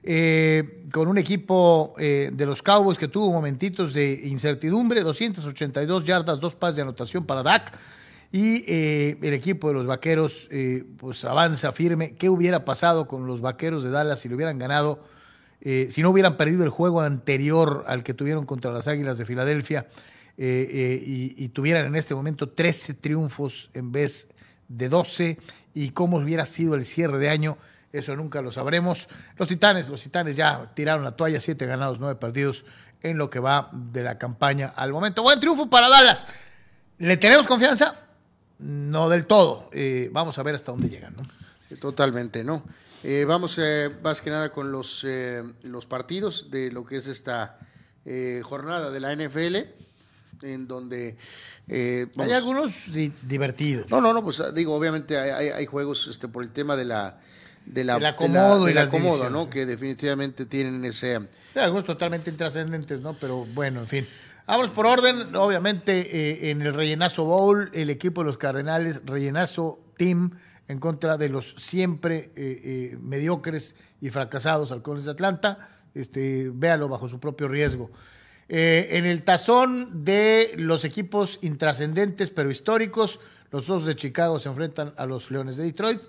eh, 0.03 0.85
con 0.93 1.07
un 1.07 1.17
equipo 1.17 1.93
eh, 1.97 2.31
de 2.33 2.45
los 2.45 2.61
Cowboys 2.61 2.97
que 2.97 3.07
tuvo 3.07 3.31
momentitos 3.31 3.93
de 3.93 4.21
incertidumbre, 4.25 5.01
282 5.01 6.05
yardas, 6.05 6.39
dos 6.39 6.55
pases 6.55 6.77
de 6.77 6.81
anotación 6.83 7.25
para 7.25 7.43
Dak 7.43 7.73
Y 8.31 8.63
eh, 8.67 9.17
el 9.21 9.33
equipo 9.33 9.67
de 9.67 9.73
los 9.73 9.85
vaqueros 9.85 10.49
pues 10.97 11.25
avanza 11.25 11.71
firme. 11.73 12.15
¿Qué 12.15 12.29
hubiera 12.29 12.63
pasado 12.63 13.07
con 13.07 13.27
los 13.27 13.41
vaqueros 13.41 13.83
de 13.83 13.89
Dallas 13.89 14.19
si 14.19 14.29
lo 14.29 14.35
hubieran 14.35 14.57
ganado? 14.57 15.03
si 15.61 16.01
no 16.01 16.11
hubieran 16.11 16.37
perdido 16.37 16.63
el 16.63 16.69
juego 16.69 17.01
anterior 17.01 17.83
al 17.85 18.01
que 18.01 18.13
tuvieron 18.13 18.45
contra 18.45 18.71
las 18.71 18.87
Águilas 18.87 19.17
de 19.17 19.25
Filadelfia 19.25 19.87
y, 20.37 21.33
y 21.35 21.49
tuvieran 21.49 21.85
en 21.85 21.97
este 21.97 22.15
momento 22.15 22.47
13 22.47 22.93
triunfos 22.93 23.69
en 23.73 23.91
vez 23.91 24.29
de 24.69 24.87
12 24.87 25.37
y 25.73 25.89
cómo 25.89 26.17
hubiera 26.17 26.45
sido 26.45 26.75
el 26.75 26.85
cierre 26.85 27.19
de 27.19 27.29
año, 27.29 27.57
eso 27.93 28.15
nunca 28.15 28.41
lo 28.41 28.51
sabremos. 28.51 29.07
Los 29.37 29.47
Titanes, 29.49 29.89
los 29.89 30.01
Titanes 30.01 30.35
ya 30.35 30.71
tiraron 30.75 31.03
la 31.03 31.11
toalla, 31.11 31.39
7 31.39 31.65
ganados, 31.65 31.99
9 31.99 32.19
perdidos 32.19 32.65
en 33.01 33.17
lo 33.17 33.29
que 33.29 33.39
va 33.39 33.69
de 33.73 34.03
la 34.03 34.17
campaña 34.17 34.73
al 34.75 34.91
momento. 34.91 35.23
Buen 35.23 35.39
triunfo 35.39 35.69
para 35.69 35.89
Dallas. 35.89 36.25
¿Le 36.97 37.17
tenemos 37.17 37.47
confianza? 37.47 37.95
No 38.59 39.07
del 39.09 39.25
todo. 39.25 39.69
Eh, 39.71 40.09
vamos 40.11 40.37
a 40.37 40.43
ver 40.43 40.55
hasta 40.55 40.71
dónde 40.71 40.89
llegan, 40.89 41.15
¿no? 41.15 41.23
Totalmente, 41.77 42.43
¿no? 42.43 42.63
Eh, 43.03 43.23
vamos 43.25 43.57
eh, 43.57 43.89
más 44.03 44.21
que 44.21 44.29
nada 44.29 44.51
con 44.51 44.71
los, 44.71 45.05
eh, 45.07 45.41
los 45.63 45.85
partidos 45.85 46.51
de 46.51 46.69
lo 46.71 46.85
que 46.85 46.97
es 46.97 47.07
esta 47.07 47.57
eh, 48.05 48.41
jornada 48.43 48.91
de 48.91 48.99
la 48.99 49.15
NFL, 49.15 49.55
en 50.41 50.67
donde... 50.67 51.15
eh, 51.69 52.07
Hay 52.17 52.31
algunos 52.33 52.91
di- 52.91 53.13
divertidos. 53.21 53.89
No, 53.89 54.01
no, 54.01 54.11
no, 54.13 54.21
pues 54.23 54.41
digo, 54.53 54.75
obviamente 54.75 55.17
hay, 55.17 55.29
hay- 55.29 55.49
hay 55.49 55.65
juegos 55.65 56.07
este, 56.07 56.27
por 56.27 56.43
el 56.43 56.51
tema 56.51 56.75
de 56.75 56.83
la... 56.85 57.21
De 57.69 57.83
la, 57.83 57.97
El 57.97 58.05
acomodo 58.05 58.65
de 58.65 58.71
y 58.71 58.73
la- 58.73 58.83
las 58.83 58.91
del 58.91 59.01
acomodo, 59.01 59.29
¿no? 59.29 59.43
sí. 59.43 59.49
Que 59.51 59.65
definitivamente 59.65 60.45
tienen 60.45 60.83
ese... 60.85 61.19
Algunos 61.55 61.85
totalmente 61.85 62.29
intrascendentes, 62.29 63.01
¿no? 63.01 63.13
Pero 63.13 63.45
bueno, 63.45 63.81
en 63.81 63.87
fin. 63.87 64.07
Vamos 64.47 64.71
por 64.71 64.87
orden. 64.87 65.35
Obviamente, 65.35 65.99
eh, 66.47 66.49
en 66.51 66.61
el 66.63 66.73
Rellenazo 66.73 67.25
Bowl, 67.25 67.69
el 67.73 67.89
equipo 67.91 68.21
de 68.21 68.25
los 68.25 68.37
Cardenales, 68.37 69.01
Rellenazo 69.05 69.79
Team, 69.97 70.31
en 70.67 70.79
contra 70.79 71.17
de 71.17 71.29
los 71.29 71.53
siempre 71.57 72.31
eh, 72.35 72.61
eh, 72.93 72.97
mediocres 73.01 73.75
y 74.01 74.09
fracasados 74.09 74.71
halcones 74.71 75.05
de 75.05 75.11
Atlanta. 75.11 75.69
Este, 75.93 76.49
véalo 76.53 76.87
bajo 76.89 77.07
su 77.07 77.19
propio 77.19 77.47
riesgo. 77.47 77.91
En 78.51 79.05
el 79.05 79.23
tazón 79.23 80.03
de 80.03 80.53
los 80.57 80.83
equipos 80.83 81.37
intrascendentes 81.43 82.31
pero 82.31 82.49
históricos, 82.49 83.19
los 83.51 83.69
Osos 83.69 83.85
de 83.85 83.95
Chicago 83.95 84.39
se 84.39 84.49
enfrentan 84.49 84.91
a 84.97 85.05
los 85.05 85.29
Leones 85.29 85.57
de 85.57 85.65
Detroit. 85.65 86.01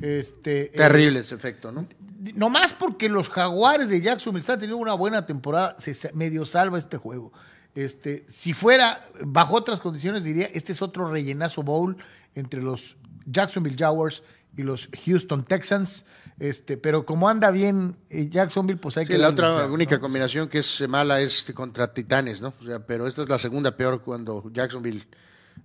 Este, 0.00 0.66
eh, 0.66 0.70
Terrible 0.76 1.20
ese 1.20 1.34
efecto, 1.34 1.72
¿no? 1.72 1.86
no 2.34 2.50
más 2.50 2.72
porque 2.72 3.08
los 3.08 3.28
jaguares 3.28 3.88
de 3.88 4.00
Jacksonville 4.00 4.40
están 4.40 4.58
teniendo 4.58 4.76
una 4.80 4.94
buena 4.94 5.26
temporada, 5.26 5.76
se 5.78 6.12
medio 6.14 6.44
salva 6.44 6.78
este 6.78 6.96
juego. 6.96 7.32
Este, 7.74 8.24
si 8.28 8.52
fuera 8.52 9.08
bajo 9.24 9.56
otras 9.56 9.80
condiciones, 9.80 10.24
diría, 10.24 10.48
este 10.52 10.72
es 10.72 10.82
otro 10.82 11.10
rellenazo 11.10 11.62
bowl 11.62 11.96
entre 12.34 12.62
los 12.62 12.96
Jacksonville 13.26 13.76
Jaguars 13.76 14.22
y 14.56 14.62
los 14.62 14.88
Houston 15.04 15.44
Texans. 15.44 16.04
Este, 16.38 16.76
pero 16.76 17.04
como 17.06 17.28
anda 17.28 17.50
bien 17.50 17.96
eh, 18.10 18.28
Jacksonville, 18.28 18.78
pues 18.78 18.96
hay 18.98 19.06
Sí, 19.06 19.12
que 19.12 19.18
la 19.18 19.28
otra 19.28 19.66
única 19.66 19.96
¿no? 19.96 20.00
combinación 20.00 20.48
que 20.48 20.58
es 20.58 20.88
mala 20.88 21.20
es 21.20 21.50
contra 21.54 21.92
Titanes, 21.92 22.40
¿no? 22.40 22.54
O 22.60 22.64
sea, 22.64 22.80
pero 22.80 23.06
esta 23.06 23.22
es 23.22 23.28
la 23.28 23.38
segunda 23.38 23.76
peor 23.76 24.02
cuando 24.02 24.50
Jacksonville 24.52 25.06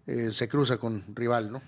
eh, 0.06 0.30
se 0.32 0.48
cruza 0.48 0.78
con 0.78 1.04
rival, 1.14 1.52
¿no? 1.52 1.62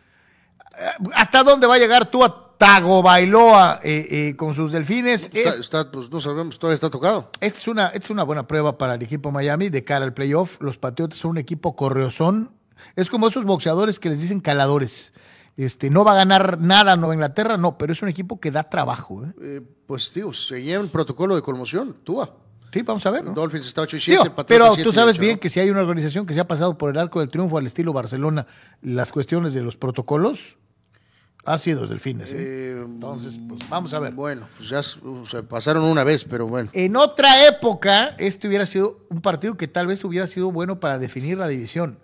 ¿Hasta 1.14 1.44
dónde 1.44 1.68
va 1.68 1.76
a 1.76 1.78
llegar 1.80 2.10
tú 2.10 2.24
a 2.24 2.56
Tagovailoa 2.58 3.80
eh, 3.84 4.08
eh, 4.10 4.36
con 4.36 4.54
sus 4.54 4.72
delfines? 4.72 5.24
Está, 5.34 5.40
Es- 5.50 5.60
está, 5.60 5.92
pues 5.92 6.10
no 6.12 6.20
sabemos, 6.20 6.58
todavía 6.60 6.76
está 6.76 6.90
tocado. 6.90 7.30
Es, 7.40 7.68
una, 7.68 7.88
es 7.88 8.10
una 8.10 8.24
buena 8.24 8.48
prueba 8.48 8.78
para 8.78 8.96
el 8.96 9.02
equipo 9.02 9.32
Miami 9.32 9.70
de 9.70 9.84
cara 9.84 10.06
al 10.06 10.14
playoff. 10.14 10.58
Los 10.62 10.78
Patriotas 10.78 11.18
son 11.20 11.32
un 11.32 11.38
equipo 11.38 11.76
correozón. 11.76 12.52
Es 12.96 13.10
como 13.10 13.28
esos 13.28 13.46
boxeadores 13.46 14.00
que 14.00 14.10
les 14.10 14.22
dicen 14.22 14.40
caladores. 14.40 15.14
Este, 15.58 15.90
no 15.90 16.06
va 16.06 16.14
a 16.14 16.16
ganar 16.16 16.60
nada 16.62 16.96
Nueva 16.96 17.14
Inglaterra, 17.16 17.58
no, 17.58 17.78
pero 17.78 17.92
es 17.92 18.02
un 18.02 18.08
equipo 18.08 18.40
que 18.40 18.52
da 18.52 18.64
trabajo. 18.70 19.26
¿eh? 19.26 19.34
Eh, 19.42 19.62
pues, 19.86 20.14
digo, 20.14 20.32
seguía 20.34 20.80
un 20.80 20.88
protocolo 20.88 21.36
de 21.36 21.42
conmoción, 21.42 21.98
Túa. 22.04 22.34
Sí, 22.72 22.82
vamos 22.84 23.06
a 23.06 23.12
ver. 23.12 23.24
¿no? 23.24 23.34
Dolphins 23.34 23.68
está 23.68 23.82
8 23.82 23.98
y 23.98 24.00
Digo, 24.12 24.24
7, 24.24 24.44
pero 24.48 24.76
tú 24.76 24.92
sabes 24.92 25.18
bien 25.18 25.38
que 25.38 25.50
si 25.50 25.60
hay 25.60 25.70
una 25.70 25.82
organización 25.82 26.26
que 26.26 26.34
se 26.34 26.40
ha 26.40 26.48
pasado 26.48 26.78
por 26.78 26.92
el 26.92 26.98
arco 26.98 27.20
del 27.20 27.30
triunfo 27.30 27.58
al 27.58 27.66
estilo 27.66 27.94
Barcelona, 27.94 28.46
las 28.82 29.12
cuestiones 29.12 29.54
de 29.54 29.62
los 29.62 29.78
protocolos, 29.78 30.58
ha 31.46 31.58
sido 31.58 31.88
delfines. 31.88 32.32
¿eh? 32.34 32.84
Entonces, 32.86 33.40
pues 33.48 33.68
vamos 33.70 33.94
a 33.94 34.00
ver. 34.00 34.14
Bueno, 34.14 34.48
pues 34.58 34.70
ya 34.70 34.84
se 34.84 35.44
pasaron 35.44 35.84
una 35.84 36.04
vez, 36.04 36.26
pero 36.26 36.48
bueno. 36.48 36.70
En 36.74 36.96
otra 36.96 37.48
época, 37.48 38.16
este 38.18 38.48
hubiera 38.48 38.66
sido 38.66 39.06
un 39.10 39.22
partido 39.22 39.56
que 39.58 39.68
tal 39.68 39.88
vez 39.88 40.04
hubiera 40.04 40.28
sido 40.28 40.52
bueno 40.52 40.80
para 40.80 41.00
definir 41.00 41.38
la 41.38 41.48
división. 41.48 42.00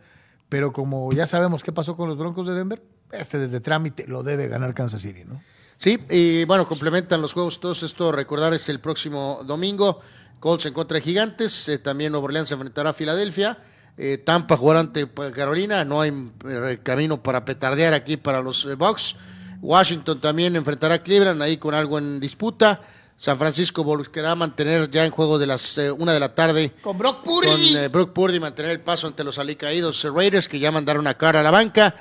Pero 0.49 0.73
como 0.73 1.11
ya 1.11 1.27
sabemos 1.27 1.63
qué 1.63 1.71
pasó 1.71 1.95
con 1.97 2.07
los 2.07 2.17
Broncos 2.17 2.47
de 2.47 2.53
Denver, 2.53 2.81
este 3.11 3.37
desde 3.37 3.59
trámite 3.59 4.07
lo 4.07 4.23
debe 4.23 4.47
ganar 4.47 4.73
Kansas 4.73 5.01
City, 5.01 5.23
¿no? 5.25 5.41
Sí, 5.77 5.99
y 6.09 6.45
bueno, 6.45 6.67
complementan 6.67 7.21
los 7.21 7.33
juegos 7.33 7.59
todos 7.59 7.83
esto. 7.83 8.11
Recordar 8.11 8.53
es 8.53 8.69
el 8.69 8.79
próximo 8.79 9.41
domingo. 9.45 9.99
Colts 10.39 10.65
en 10.65 10.73
contra 10.73 10.95
de 10.95 11.01
Gigantes. 11.01 11.67
eh, 11.69 11.77
también 11.79 12.11
Nuevo 12.11 12.25
Orleans 12.25 12.47
se 12.47 12.53
enfrentará 12.55 12.91
a 12.91 12.93
Filadelfia. 12.93 13.57
eh, 13.97 14.17
Tampa 14.17 14.57
jugará 14.57 14.81
ante 14.81 15.07
pues, 15.07 15.31
Carolina. 15.31 15.83
No 15.85 16.01
hay 16.01 16.11
eh, 16.47 16.79
camino 16.83 17.21
para 17.21 17.45
petardear 17.45 17.93
aquí 17.93 18.17
para 18.17 18.41
los 18.41 18.65
eh, 18.65 18.75
Bucks. 18.75 19.15
Washington 19.61 20.19
también 20.21 20.55
enfrentará 20.55 20.95
a 20.95 20.99
Cleveland 20.99 21.41
ahí 21.41 21.57
con 21.57 21.73
algo 21.73 21.97
en 21.97 22.19
disputa. 22.19 22.81
San 23.17 23.37
Francisco 23.37 23.83
buscará 23.85 24.35
mantener 24.35 24.91
ya 24.91 25.05
en 25.05 25.11
juego 25.11 25.39
de 25.39 25.47
las 25.47 25.77
eh, 25.77 25.89
una 25.89 26.11
de 26.13 26.19
la 26.19 26.35
tarde 26.35 26.73
Con 26.81 26.97
Brock 26.97 27.23
con 27.23 27.61
eh, 27.61 27.87
Brock 27.87 28.11
Purdy 28.11 28.41
mantener 28.41 28.71
el 28.71 28.81
paso 28.81 29.07
ante 29.07 29.23
los 29.23 29.39
alicaídos 29.39 30.03
eh, 30.03 30.09
Raiders 30.13 30.49
que 30.49 30.59
ya 30.59 30.69
mandaron 30.69 31.07
a 31.07 31.13
cara 31.13 31.39
a 31.39 31.43
la 31.43 31.51
banca. 31.51 31.95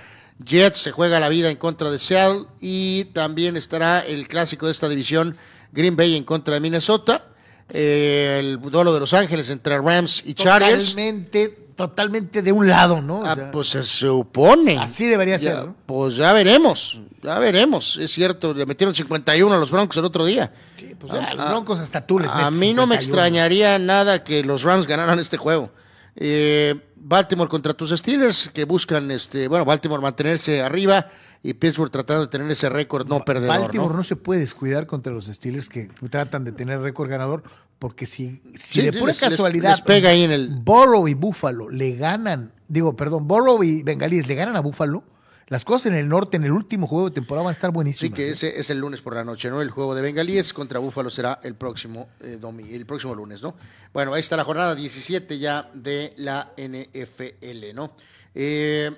Jets 0.44 0.80
se 0.80 0.90
juega 0.90 1.20
la 1.20 1.28
vida 1.28 1.48
en 1.50 1.56
contra 1.56 1.92
de 1.92 2.00
Seattle 2.00 2.46
y 2.60 3.04
también 3.12 3.56
estará 3.56 4.00
el 4.00 4.26
clásico 4.26 4.66
de 4.66 4.72
esta 4.72 4.88
división 4.88 5.36
Green 5.70 5.94
Bay 5.94 6.16
en 6.16 6.24
contra 6.24 6.54
de 6.54 6.60
Minnesota. 6.60 7.26
Eh, 7.70 8.36
el 8.40 8.60
duelo 8.60 8.92
de 8.92 9.00
Los 9.00 9.14
Ángeles 9.14 9.50
entre 9.50 9.78
Rams 9.78 10.22
y 10.24 10.34
Chargers. 10.34 10.90
Totalmente, 10.90 11.48
totalmente 11.74 12.42
de 12.42 12.52
un 12.52 12.68
lado, 12.68 13.00
¿no? 13.00 13.20
O 13.20 13.24
Ah, 13.26 13.34
sea, 13.34 13.50
pues 13.50 13.68
se 13.70 13.82
supone. 13.82 14.78
Así 14.78 15.06
debería 15.06 15.36
Ya, 15.38 15.50
ser, 15.56 15.66
¿no? 15.66 15.76
Pues 15.86 16.16
ya 16.16 16.32
veremos, 16.32 16.98
ya 17.22 17.38
veremos. 17.38 17.96
Es 17.96 18.12
cierto, 18.12 18.52
le 18.54 18.66
metieron 18.66 18.94
51 18.94 19.54
a 19.54 19.58
los 19.58 19.70
Broncos 19.70 19.96
el 19.96 20.04
otro 20.04 20.24
día. 20.24 20.52
sí, 20.76 20.94
pues 20.98 21.12
ya, 21.12 21.34
los 21.34 21.48
Broncos 21.48 21.80
hasta 21.80 22.06
tú 22.06 22.18
les 22.20 22.30
A 22.30 22.50
mí 22.50 22.74
no 22.74 22.86
me 22.86 22.96
51. 22.96 23.00
extrañaría 23.00 23.78
nada 23.78 24.22
que 24.22 24.44
los 24.44 24.62
Rams 24.62 24.86
ganaran 24.86 25.18
este 25.18 25.36
juego. 25.36 25.70
Eh, 26.16 26.74
Baltimore 26.96 27.50
contra 27.50 27.74
tus 27.74 27.90
Steelers, 27.90 28.50
que 28.54 28.64
buscan, 28.64 29.10
este, 29.10 29.48
bueno, 29.48 29.64
Baltimore 29.64 30.00
mantenerse 30.00 30.62
arriba 30.62 31.08
y 31.44 31.54
Pittsburgh 31.54 31.90
tratando 31.92 32.22
de 32.22 32.28
tener 32.28 32.50
ese 32.50 32.68
récord 32.68 33.06
no 33.06 33.24
perdedor. 33.24 33.60
Baltimore 33.60 33.90
¿no? 33.92 33.98
¿no? 33.98 34.02
se 34.02 34.16
puede 34.16 34.40
descuidar 34.40 34.86
contra 34.86 35.12
los 35.12 35.26
Steelers 35.26 35.68
que 35.68 35.88
tratan 36.10 36.42
de 36.42 36.50
tener 36.50 36.80
récord 36.80 37.08
ganador, 37.08 37.44
porque 37.78 38.06
si, 38.06 38.40
si 38.56 38.80
Sí, 38.80 38.82
de 38.82 38.92
sí, 38.92 38.98
pura 38.98 39.12
les- 39.12 39.20
casualidad 39.20 39.70
les 39.72 39.80
pega 39.82 40.08
ahí 40.10 40.22
en 40.24 40.32
el- 40.32 40.48
Burrow 40.62 41.06
y 41.06 41.14
Buffalo 41.14 41.68
le 41.68 41.94
ganan, 41.94 42.52
digo, 42.66 42.96
perdón, 42.96 43.28
Burrow 43.28 43.62
y 43.62 43.82
Bengalíes 43.84 44.26
le 44.26 44.34
ganan 44.34 44.56
a 44.56 44.60
Buffalo, 44.60 45.04
las 45.48 45.66
cosas 45.66 45.92
en 45.92 45.98
el 45.98 46.08
norte 46.08 46.38
en 46.38 46.44
el 46.44 46.52
último 46.52 46.86
juego 46.86 47.10
de 47.10 47.14
temporada 47.14 47.44
van 47.44 47.50
a 47.50 47.52
estar 47.52 47.68
Sí, 47.70 47.74
buenísimas. 47.74 48.16
que 48.16 48.28
¿eh? 48.28 48.32
ese 48.32 48.58
es 48.58 48.70
el 48.70 48.78
lunes 48.78 49.02
por 49.02 49.14
la 49.14 49.24
noche, 49.24 49.50
¿no? 49.50 49.60
El 49.60 49.70
juego 49.70 49.94
de 49.94 50.00
Bengalíes 50.00 50.54
contra 50.54 50.78
Búfalo 50.78 51.10
será 51.10 51.38
el 51.42 51.54
próximo, 51.56 52.08
eh, 52.20 52.38
domi- 52.40 52.72
el 52.72 52.86
próximo 52.86 53.14
lunes, 53.14 53.42
¿no? 53.42 53.54
Bueno, 53.92 54.14
ahí 54.14 54.20
está 54.20 54.38
la 54.38 54.44
jornada 54.44 54.74
17 54.74 55.38
ya 55.38 55.68
de 55.74 56.14
la 56.16 56.52
NFL, 56.56 57.74
¿no? 57.74 57.92
Eh, 58.34 58.90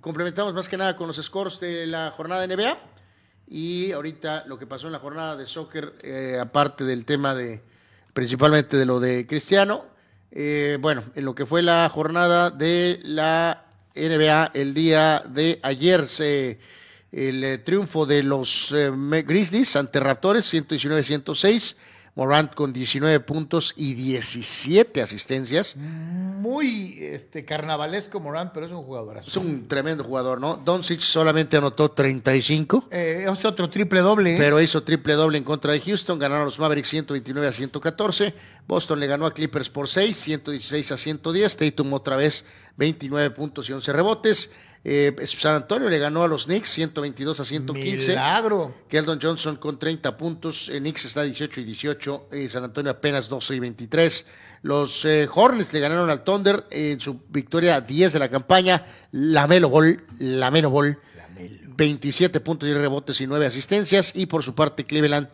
complementamos 0.00 0.54
más 0.54 0.68
que 0.68 0.76
nada 0.76 0.96
con 0.96 1.06
los 1.06 1.16
scores 1.16 1.60
de 1.60 1.86
la 1.86 2.10
jornada 2.10 2.46
de 2.46 2.56
NBA 2.56 2.78
y 3.48 3.92
ahorita 3.92 4.44
lo 4.46 4.58
que 4.58 4.66
pasó 4.66 4.86
en 4.86 4.92
la 4.92 4.98
jornada 4.98 5.36
de 5.36 5.46
soccer, 5.46 5.94
eh, 6.02 6.38
aparte 6.40 6.84
del 6.84 7.04
tema 7.04 7.34
de, 7.34 7.62
principalmente 8.12 8.76
de 8.76 8.86
lo 8.86 9.00
de 9.00 9.26
Cristiano, 9.26 9.84
eh, 10.30 10.78
bueno, 10.80 11.04
en 11.14 11.24
lo 11.24 11.34
que 11.34 11.46
fue 11.46 11.62
la 11.62 11.88
jornada 11.88 12.50
de 12.50 13.00
la 13.02 13.64
NBA 13.94 14.50
el 14.54 14.74
día 14.74 15.22
de 15.26 15.58
ayer 15.62 16.06
se 16.06 16.58
el 17.12 17.42
eh, 17.42 17.58
triunfo 17.58 18.06
de 18.06 18.22
los 18.22 18.72
eh, 18.72 18.90
Grizzlies 19.26 19.76
ante 19.76 20.00
Raptors 20.00 20.52
119-106, 20.52 21.76
Morant 22.18 22.52
con 22.52 22.72
19 22.72 23.20
puntos 23.20 23.74
y 23.76 23.94
17 23.94 25.00
asistencias. 25.00 25.76
Muy 25.76 26.98
este, 27.00 27.44
carnavalesco 27.44 28.18
Morant, 28.18 28.50
pero 28.52 28.66
es 28.66 28.72
un 28.72 28.82
jugador. 28.82 29.18
Es 29.18 29.36
un 29.36 29.68
tremendo 29.68 30.02
jugador, 30.02 30.40
¿no? 30.40 30.56
Doncic 30.56 30.98
solamente 30.98 31.56
anotó 31.56 31.92
35. 31.92 32.88
Eh, 32.90 33.24
es 33.32 33.44
otro 33.44 33.70
triple 33.70 34.00
doble. 34.00 34.34
¿eh? 34.34 34.36
Pero 34.36 34.60
hizo 34.60 34.82
triple 34.82 35.14
doble 35.14 35.38
en 35.38 35.44
contra 35.44 35.70
de 35.70 35.80
Houston, 35.80 36.18
ganaron 36.18 36.46
los 36.46 36.58
Mavericks 36.58 36.88
129 36.88 37.46
a 37.46 37.52
114, 37.52 38.34
Boston 38.66 38.98
le 38.98 39.06
ganó 39.06 39.24
a 39.24 39.32
Clippers 39.32 39.70
por 39.70 39.86
6, 39.86 40.16
116 40.16 40.90
a 40.90 40.96
110, 40.96 41.56
Tatum 41.56 41.92
otra 41.92 42.16
vez 42.16 42.46
29 42.78 43.30
puntos 43.30 43.70
y 43.70 43.74
11 43.74 43.92
rebotes, 43.92 44.50
Eh, 44.90 45.14
San 45.26 45.54
Antonio 45.54 45.90
le 45.90 45.98
ganó 45.98 46.22
a 46.22 46.28
los 46.28 46.46
Knicks 46.46 46.70
122 46.70 47.40
a 47.40 47.44
115. 47.44 48.08
Milagro. 48.08 48.74
Keldon 48.88 49.18
Johnson 49.20 49.56
con 49.56 49.78
30 49.78 50.16
puntos. 50.16 50.70
Eh, 50.70 50.78
Knicks 50.78 51.04
está 51.04 51.24
18 51.24 51.60
y 51.60 51.64
18. 51.64 52.28
eh, 52.32 52.48
San 52.48 52.64
Antonio 52.64 52.90
apenas 52.90 53.28
12 53.28 53.56
y 53.56 53.60
23. 53.60 54.26
Los 54.62 55.04
eh, 55.04 55.28
Hornets 55.30 55.74
le 55.74 55.80
ganaron 55.80 56.08
al 56.08 56.24
Thunder 56.24 56.64
en 56.70 56.98
su 57.00 57.20
victoria 57.28 57.82
10 57.82 58.14
de 58.14 58.18
la 58.18 58.30
campaña. 58.30 58.86
Lamelo 59.12 59.68
Ball. 59.68 60.02
Lamelo 60.20 60.70
Ball. 60.70 60.98
27 61.76 62.40
puntos 62.40 62.66
y 62.66 62.72
rebotes 62.72 63.20
y 63.20 63.26
9 63.26 63.44
asistencias. 63.44 64.12
Y 64.16 64.24
por 64.24 64.42
su 64.42 64.54
parte, 64.54 64.84
Cleveland 64.84 65.28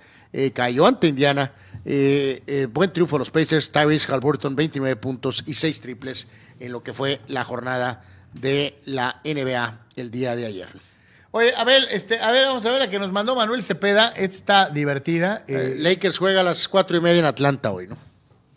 cayó 0.53 0.85
ante 0.85 1.07
Indiana. 1.07 1.53
Buen 2.73 2.93
triunfo 2.93 3.15
de 3.15 3.21
los 3.21 3.31
Pacers. 3.31 3.71
Tyrese 3.71 4.11
Halliburton, 4.11 4.57
29 4.57 4.97
puntos 4.97 5.45
y 5.47 5.55
6 5.55 5.81
triples 5.81 6.27
en 6.59 6.73
lo 6.73 6.83
que 6.83 6.93
fue 6.93 7.21
la 7.29 7.45
jornada 7.45 8.05
de 8.35 8.79
la 8.85 9.21
NBA 9.25 9.81
el 9.97 10.11
día 10.11 10.37
de 10.37 10.47
ayer. 10.47 10.69
Oye, 11.31 11.53
a 11.57 11.65
ver, 11.65 11.83
este, 11.91 12.21
a 12.21 12.31
ver, 12.31 12.47
vamos 12.47 12.65
a 12.65 12.71
ver 12.71 12.79
la 12.81 12.89
que 12.91 12.99
nos 12.99 13.11
mandó 13.11 13.35
Manuel 13.35 13.63
Cepeda. 13.63 14.09
Esta 14.11 14.25
está 14.67 14.71
divertida. 14.71 15.45
Eh, 15.49 15.73
Eh, 15.73 15.77
Lakers 15.79 16.19
juega 16.19 16.41
a 16.41 16.45
las 16.45 16.69
4 16.69 16.97
y 16.97 17.01
media 17.01 17.19
en 17.21 17.25
Atlanta 17.25 17.73
hoy, 17.73 17.89
¿no? 17.89 17.97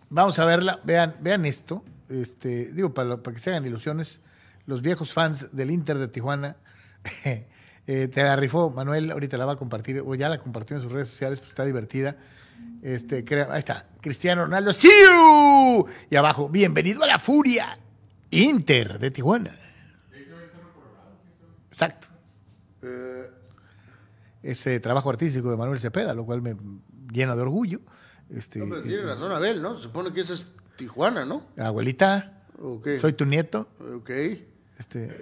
Vamos 0.10 0.38
a 0.40 0.45
verla. 0.45 0.80
Vean, 0.84 1.16
vean 1.20 1.45
esto. 1.45 1.84
Este, 2.10 2.72
digo, 2.72 2.94
para, 2.94 3.10
lo- 3.10 3.24
para 3.24 3.34
que 3.36 3.41
se 3.41 3.49
hagan 3.49 3.66
ilusiones, 3.66 4.22
los 4.68 4.82
viejos 4.82 5.12
fans 5.12 5.56
del 5.56 5.72
Inter 5.72 5.98
de 5.98 6.08
Tijuana. 6.08 6.56
eh, 7.26 7.45
te 8.14 8.24
la 8.24 8.36
rifó 8.36 8.70
Manuel, 8.70 9.12
ahorita 9.12 9.38
la 9.38 9.45
va 9.45 9.54
a 9.54 9.58
compartir, 9.58 10.04
o 10.06 10.14
ya 10.16 10.30
la 10.30 10.38
compartió 10.38 10.76
en 10.78 10.84
sus 10.84 10.91
redes 10.91 11.08
sociales, 11.10 11.40
pues 11.40 11.49
está 11.49 11.66
divertida. 11.66 12.16
Este, 12.84 13.24
crea- 13.26 13.48
ahí 13.52 13.60
está, 13.60 13.86
Cristiano 14.02 14.44
Ronaldo, 14.44 14.72
¡sí! 14.74 14.90
Y 16.10 16.16
abajo, 16.16 16.48
bienvenido 16.49 17.04
a 17.04 17.08
la 17.08 17.18
furia, 17.20 17.78
Inter 18.30 18.99
de 18.99 19.10
Tijuana. 19.12 19.58
Exacto. 21.78 22.08
Ese 24.41 24.80
trabajo 24.80 25.12
artístico 25.12 25.52
de 25.52 25.58
Manuel 25.58 25.80
Cepeda, 25.80 26.16
lo 26.16 26.26
cual 26.26 26.41
me 26.41 26.56
llena 27.14 27.36
de 27.36 27.41
orgullo. 27.44 27.82
Este, 28.34 28.58
No, 28.60 28.66
pero 28.70 28.82
tiene 28.82 29.04
razón 29.04 29.32
Abel, 29.32 29.62
¿no? 29.62 29.78
Se 29.78 29.84
supone 29.84 30.12
que 30.12 30.22
esa 30.22 30.34
es 30.34 30.48
Tijuana, 30.76 31.24
¿no? 31.24 31.44
Abuelita, 31.56 32.41
Ok. 32.60 32.88
soy 32.99 33.14
tu 33.14 33.26
nieto. 33.26 33.68
Ok. 33.95 34.10
Este, 34.80 35.16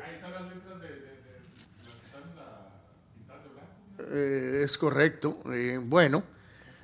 Eh, 4.08 4.62
es 4.64 4.78
correcto. 4.78 5.40
Eh, 5.52 5.80
bueno, 5.82 6.24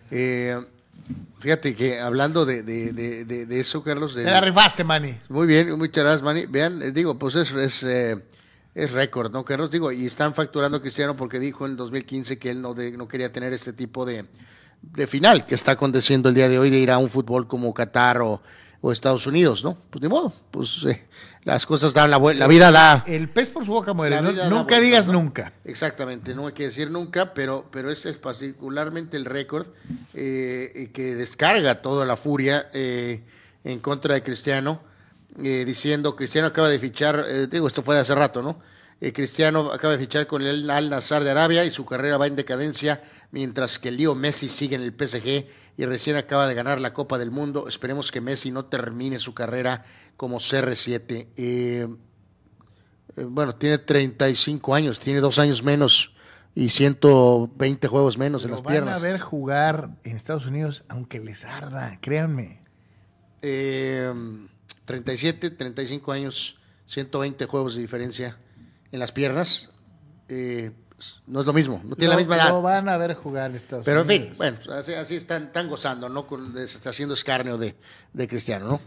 eh, 0.09 0.59
fíjate 1.39 1.75
que 1.75 1.99
hablando 1.99 2.45
de, 2.45 2.63
de- 2.63 2.91
de- 2.93 3.25
de- 3.25 3.45
de 3.45 3.59
eso, 3.59 3.83
Carlos. 3.83 4.15
de- 4.15 4.23
te 4.23 4.31
la 4.31 4.41
rifaste, 4.41 4.83
Manny. 4.83 5.17
Muy 5.29 5.45
bien, 5.47 5.77
muchas 5.77 6.03
gracias, 6.03 6.23
Manny. 6.23 6.45
Vean, 6.47 6.81
eh, 6.81 6.91
digo, 6.91 7.17
pues 7.19 7.35
es, 7.35 7.51
es, 7.51 7.83
eh, 7.83 8.23
es 8.75 8.91
récord, 8.91 9.31
¿no, 9.31 9.43
Carlos? 9.45 9.71
Digo, 9.71 9.91
y 9.91 10.05
están 10.05 10.33
facturando 10.33 10.77
a 10.77 10.81
Cristiano 10.81 11.15
porque 11.17 11.39
dijo 11.39 11.65
en 11.65 11.75
2015 11.75 12.37
que 12.39 12.51
él 12.51 12.61
no, 12.61 12.73
de- 12.73 12.91
no 12.93 13.07
quería 13.07 13.31
tener 13.31 13.51
este 13.53 13.73
tipo 13.73 14.05
de, 14.05 14.25
de 14.81 15.07
final 15.07 15.45
que 15.45 15.55
está 15.55 15.71
aconteciendo 15.73 16.29
el 16.29 16.35
día 16.35 16.47
de 16.49 16.57
hoy 16.59 16.69
de 16.69 16.77
ir 16.79 16.91
a 16.91 16.97
un 16.97 17.09
fútbol 17.09 17.47
como 17.47 17.73
Qatar 17.73 18.21
o, 18.21 18.41
o 18.79 18.91
Estados 18.91 19.27
Unidos, 19.27 19.63
¿no? 19.63 19.77
Pues 19.89 20.01
ni 20.01 20.07
modo, 20.07 20.33
pues 20.51 20.85
eh, 20.85 21.05
las 21.43 21.65
cosas 21.65 21.93
dan 21.93 22.09
la 22.09 22.17
vuelta, 22.17 22.39
la 22.39 22.47
vida 22.47 22.71
da. 22.71 23.03
El 23.07 23.29
pez 23.29 23.49
por 23.49 23.65
su 23.65 23.71
boca 23.73 23.93
muere. 23.93 24.21
No- 24.21 24.31
nunca 24.49 24.79
digas 24.79 25.07
¿no? 25.07 25.13
nunca. 25.13 25.51
Exactamente, 25.65 26.33
no 26.33 26.47
hay 26.47 26.53
que 26.53 26.63
decir 26.63 26.89
nunca, 26.89 27.33
pero, 27.33 27.67
pero 27.71 27.91
ese 27.91 28.09
es 28.09 28.17
particularmente 28.17 29.17
el 29.17 29.25
récord 29.25 29.67
eh, 30.13 30.89
que 30.93 31.15
descarga 31.15 31.81
toda 31.81 32.05
la 32.05 32.15
furia 32.15 32.69
eh, 32.73 33.21
en 33.63 33.79
contra 33.79 34.13
de 34.15 34.23
Cristiano, 34.23 34.81
eh, 35.43 35.63
diciendo, 35.65 36.15
Cristiano 36.15 36.47
acaba 36.47 36.69
de 36.69 36.79
fichar, 36.79 37.25
eh, 37.27 37.47
digo, 37.47 37.67
esto 37.67 37.83
fue 37.83 37.95
de 37.95 38.01
hace 38.01 38.15
rato, 38.15 38.41
¿no? 38.41 38.59
Eh, 38.99 39.13
Cristiano 39.13 39.71
acaba 39.71 39.93
de 39.93 39.99
fichar 39.99 40.27
con 40.27 40.43
el 40.43 40.69
Al 40.69 40.89
Nazar 40.89 41.23
de 41.23 41.31
Arabia 41.31 41.65
y 41.65 41.71
su 41.71 41.85
carrera 41.85 42.17
va 42.17 42.27
en 42.27 42.35
decadencia, 42.35 43.03
mientras 43.31 43.79
que 43.79 43.89
lío 43.89 44.13
Messi 44.13 44.47
sigue 44.47 44.75
en 44.75 44.83
el 44.83 44.93
PSG 44.93 45.47
y 45.77 45.85
recién 45.85 46.17
acaba 46.17 46.47
de 46.47 46.53
ganar 46.53 46.79
la 46.79 46.93
Copa 46.93 47.17
del 47.17 47.31
Mundo. 47.31 47.67
Esperemos 47.67 48.11
que 48.11 48.21
Messi 48.21 48.51
no 48.51 48.65
termine 48.65 49.17
su 49.17 49.33
carrera 49.33 49.83
como 50.17 50.37
CR7. 50.37 51.27
Eh, 51.35 51.87
eh, 53.17 53.23
bueno, 53.23 53.55
tiene 53.55 53.79
35 53.79 54.75
años, 54.75 54.99
tiene 54.99 55.19
dos 55.19 55.39
años 55.39 55.63
menos 55.63 56.13
y 56.53 56.69
120 56.69 57.87
juegos 57.87 58.19
menos 58.19 58.45
en 58.45 58.51
las 58.51 58.61
van 58.61 58.71
piernas. 58.71 58.99
a 58.99 59.01
ver 59.01 59.19
jugar 59.19 59.97
en 60.03 60.15
Estados 60.15 60.45
Unidos, 60.45 60.83
aunque 60.89 61.19
les 61.19 61.45
arda, 61.45 61.97
créanme. 62.01 62.61
Eh, 63.41 64.13
37, 64.85 65.51
35 65.51 66.11
años, 66.11 66.57
120 66.87 67.45
juegos 67.45 67.75
de 67.75 67.81
diferencia 67.81 68.37
en 68.91 68.99
las 68.99 69.11
piernas. 69.11 69.69
Eh, 70.27 70.71
no 71.25 71.39
es 71.39 71.45
lo 71.45 71.53
mismo, 71.53 71.81
no 71.83 71.95
tiene 71.95 72.13
la 72.13 72.17
misma 72.19 72.35
edad. 72.35 72.49
Lo 72.49 72.61
van 72.61 72.87
a 72.87 72.97
ver 72.97 73.15
jugar 73.15 73.49
en 73.49 73.55
Estados 73.55 73.83
Pero 73.85 74.01
en 74.01 74.07
Unidos. 74.07 74.27
fin, 74.27 74.37
bueno, 74.37 74.57
así, 74.73 74.93
así 74.93 75.15
están, 75.15 75.43
están 75.45 75.67
gozando, 75.67 76.09
¿no? 76.09 76.27
Con, 76.27 76.53
se 76.53 76.63
está 76.63 76.91
haciendo 76.91 77.13
escarnio 77.13 77.57
de, 77.57 77.75
de 78.13 78.27
Cristiano, 78.27 78.67
¿no? 78.67 78.81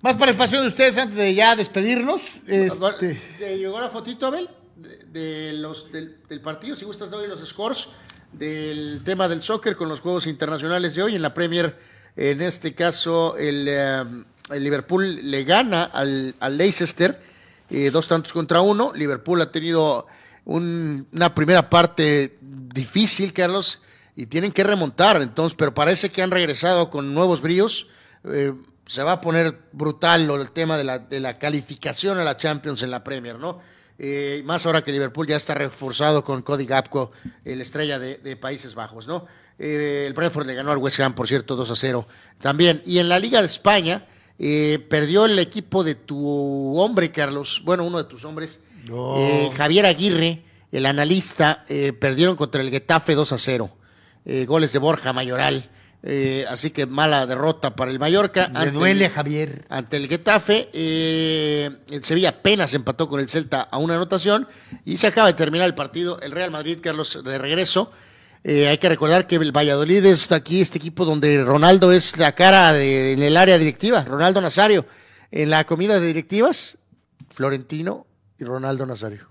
Más 0.00 0.16
para 0.16 0.30
el 0.30 0.36
pasión 0.38 0.62
de 0.62 0.68
ustedes 0.68 0.96
antes 0.96 1.16
de 1.16 1.34
ya 1.34 1.54
despedirnos. 1.54 2.40
Este, 2.46 3.20
¿Te 3.38 3.58
llegó 3.58 3.78
la 3.78 3.90
fotito, 3.90 4.26
Abel? 4.26 4.48
De, 4.76 4.96
de 5.12 5.52
los, 5.52 5.92
del, 5.92 6.16
del 6.26 6.40
partido, 6.40 6.74
si 6.74 6.86
gustas, 6.86 7.10
doy 7.10 7.28
los 7.28 7.46
scores 7.46 7.88
del 8.32 9.02
tema 9.04 9.28
del 9.28 9.42
soccer 9.42 9.76
con 9.76 9.88
los 9.88 10.00
juegos 10.00 10.26
internacionales 10.26 10.94
de 10.94 11.02
hoy. 11.02 11.16
En 11.16 11.22
la 11.22 11.34
Premier, 11.34 11.76
en 12.16 12.40
este 12.40 12.74
caso, 12.74 13.36
el, 13.36 13.66
eh, 13.68 14.04
el 14.50 14.62
Liverpool 14.64 15.30
le 15.30 15.44
gana 15.44 15.84
al, 15.84 16.34
al 16.40 16.56
Leicester, 16.58 17.20
eh, 17.70 17.90
dos 17.90 18.08
tantos 18.08 18.32
contra 18.32 18.60
uno. 18.60 18.92
Liverpool 18.94 19.40
ha 19.40 19.50
tenido 19.52 20.06
un- 20.44 21.06
una 21.12 21.34
primera 21.34 21.68
parte 21.70 22.36
difícil, 22.40 23.32
Carlos, 23.32 23.80
y 24.16 24.26
tienen 24.26 24.52
que 24.52 24.64
remontar. 24.64 25.20
Entonces, 25.22 25.56
pero 25.56 25.72
parece 25.74 26.10
que 26.10 26.22
han 26.22 26.30
regresado 26.30 26.90
con 26.90 27.14
nuevos 27.14 27.40
bríos. 27.42 27.86
Eh, 28.24 28.52
se 28.86 29.02
va 29.04 29.12
a 29.12 29.20
poner 29.20 29.56
brutal 29.72 30.28
el 30.30 30.50
tema 30.50 30.76
de 30.76 30.84
la, 30.84 30.98
de 30.98 31.20
la 31.20 31.38
calificación 31.38 32.18
a 32.18 32.24
la 32.24 32.36
Champions 32.36 32.82
en 32.82 32.90
la 32.90 33.04
Premier, 33.04 33.38
¿no? 33.38 33.60
Eh, 34.02 34.42
más 34.46 34.64
ahora 34.66 34.82
que 34.82 34.90
Liverpool 34.92 35.26
ya 35.26 35.36
está 35.36 35.54
reforzado 35.54 36.24
con 36.24 36.42
Cody 36.42 36.64
Gapco, 36.64 37.12
el 37.44 37.60
estrella 37.60 37.98
de, 37.98 38.36
Países 38.36 38.74
Bajos, 38.74 39.06
¿no? 39.06 39.26
El 39.58 40.14
Brentford 40.14 40.46
le 40.46 40.54
ganó 40.54 40.72
al 40.72 40.78
West 40.78 40.98
Ham, 41.00 41.14
por 41.14 41.28
cierto, 41.28 41.54
2 41.54 41.70
a 41.70 41.76
0 41.76 42.08
también. 42.40 42.82
Y 42.86 42.98
en 42.98 43.10
la 43.10 43.18
Liga 43.18 43.40
de 43.42 43.46
España 43.46 44.06
eh, 44.42 44.78
perdió 44.88 45.26
el 45.26 45.38
equipo 45.38 45.84
de 45.84 45.94
tu 45.94 46.78
hombre, 46.80 47.10
Carlos, 47.12 47.60
bueno, 47.64 47.84
uno 47.84 47.98
de 47.98 48.04
tus 48.04 48.24
hombres, 48.24 48.60
eh, 49.18 49.50
Javier 49.54 49.84
Aguirre, 49.86 50.42
el 50.72 50.86
analista, 50.86 51.64
eh, 51.68 51.92
perdieron 51.92 52.36
contra 52.36 52.60
el 52.62 52.70
Getafe 52.70 53.14
2 53.14 53.32
a 53.32 53.38
0. 53.38 53.70
Eh, 54.24 54.46
goles 54.46 54.72
de 54.72 54.78
Borja 54.78 55.12
Mayoral. 55.12 55.68
Eh, 56.02 56.46
así 56.48 56.70
que 56.70 56.86
mala 56.86 57.26
derrota 57.26 57.76
para 57.76 57.90
el 57.90 57.98
Mallorca. 57.98 58.48
le 58.52 58.58
ante 58.60 58.70
duele 58.70 59.04
el- 59.06 59.10
Javier. 59.10 59.66
ante 59.68 59.98
el 59.98 60.08
Getafe. 60.08 60.70
eh, 60.72 61.70
el 61.90 62.02
Sevilla 62.04 62.30
apenas 62.30 62.72
empató 62.72 63.06
con 63.08 63.20
el 63.20 63.28
Celta 63.28 63.60
a 63.62 63.76
una 63.76 63.96
anotación 63.96 64.48
y 64.86 64.96
se 64.96 65.08
acaba 65.08 65.26
de 65.26 65.34
terminar 65.34 65.66
el 65.66 65.74
partido. 65.74 66.18
El 66.22 66.30
Real 66.32 66.50
Madrid, 66.50 66.78
Carlos, 66.80 67.18
de 67.22 67.36
regreso. 67.38 67.92
Eh, 68.42 68.68
hay 68.68 68.78
que 68.78 68.88
recordar 68.88 69.26
que 69.26 69.36
el 69.36 69.52
Valladolid 69.54 70.04
es 70.06 70.30
aquí 70.32 70.60
este 70.62 70.78
equipo 70.78 71.04
donde 71.04 71.44
Ronaldo 71.44 71.92
es 71.92 72.16
la 72.16 72.32
cara 72.34 72.72
de- 72.72 73.12
en 73.12 73.22
el 73.22 73.36
área 73.36 73.58
directiva. 73.58 74.02
Ronaldo 74.04 74.40
Nazario. 74.40 74.86
En 75.30 75.50
la 75.50 75.64
comida 75.66 76.00
de 76.00 76.06
directivas, 76.06 76.78
Florentino 77.32 78.06
y 78.38 78.44
Ronaldo 78.44 78.86
Nazario. 78.86 79.28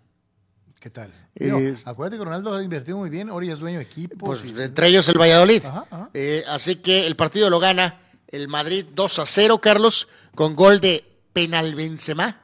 ¿Qué 0.79 0.89
tal? 0.89 1.11
Eh, 1.35 1.75
acuérdate 1.85 2.17
que 2.19 2.23
Ronaldo 2.25 2.55
ha 2.55 2.63
invertido 2.63 2.97
muy 2.97 3.09
bien, 3.09 3.29
ahora 3.29 3.45
ya 3.47 3.53
es 3.53 3.59
dueño 3.59 3.79
de 3.79 3.83
equipos. 3.83 4.39
Pues 4.41 4.45
y- 4.45 4.61
entre 4.61 4.87
ellos 4.87 5.07
el 5.09 5.19
Valladolid. 5.19 5.63
Ajá, 5.65 5.85
ajá. 5.89 6.09
Eh, 6.13 6.43
así 6.47 6.77
que 6.77 7.05
el 7.07 7.15
partido 7.15 7.49
lo 7.49 7.59
gana 7.59 7.99
el 8.27 8.47
Madrid 8.47 8.85
2 8.93 9.19
a 9.19 9.25
0, 9.25 9.59
Carlos, 9.59 10.07
con 10.35 10.55
gol 10.55 10.79
de 10.79 11.03
penal 11.33 11.75
Benzema. 11.75 12.41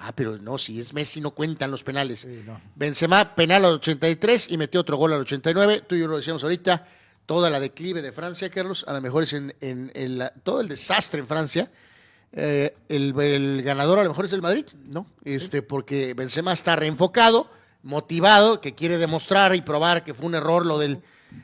Ah, 0.00 0.12
pero 0.14 0.38
no, 0.38 0.58
si 0.58 0.78
es 0.80 0.92
Messi 0.92 1.20
no 1.20 1.32
cuentan 1.32 1.70
los 1.70 1.82
penales. 1.82 2.24
no. 2.46 2.60
Benzema 2.76 3.34
penal 3.34 3.64
al 3.64 3.72
83 3.74 4.48
y 4.50 4.56
metió 4.56 4.80
otro 4.80 4.96
gol 4.96 5.12
al 5.12 5.20
89. 5.22 5.82
Tú 5.88 5.96
y 5.96 6.00
yo 6.00 6.06
lo 6.06 6.16
decíamos 6.16 6.42
ahorita, 6.44 6.86
toda 7.26 7.50
la 7.50 7.58
declive 7.58 8.00
de 8.00 8.12
Francia, 8.12 8.48
Carlos, 8.48 8.84
a 8.86 8.92
lo 8.92 9.00
mejor 9.00 9.24
es 9.24 9.32
en, 9.32 9.54
en- 9.60 9.90
en 9.94 10.18
la- 10.18 10.30
todo 10.30 10.60
el 10.60 10.68
desastre 10.68 11.18
en 11.20 11.26
Francia. 11.26 11.70
Eh, 12.32 12.74
el, 12.88 13.18
el 13.20 13.62
ganador 13.62 13.98
a 13.98 14.02
lo 14.04 14.10
mejor 14.10 14.26
es 14.26 14.32
el 14.34 14.42
Madrid, 14.42 14.66
¿no? 14.84 15.06
Este, 15.24 15.62
porque 15.62 16.14
Benzema 16.14 16.52
está 16.52 16.76
reenfocado, 16.76 17.50
motivado, 17.82 18.60
que 18.60 18.74
quiere 18.74 18.98
demostrar 18.98 19.54
y 19.56 19.62
probar 19.62 20.04
que 20.04 20.14
fue 20.14 20.26
un 20.26 20.34
error 20.34 20.64
lo 20.66 20.78
del 20.78 21.00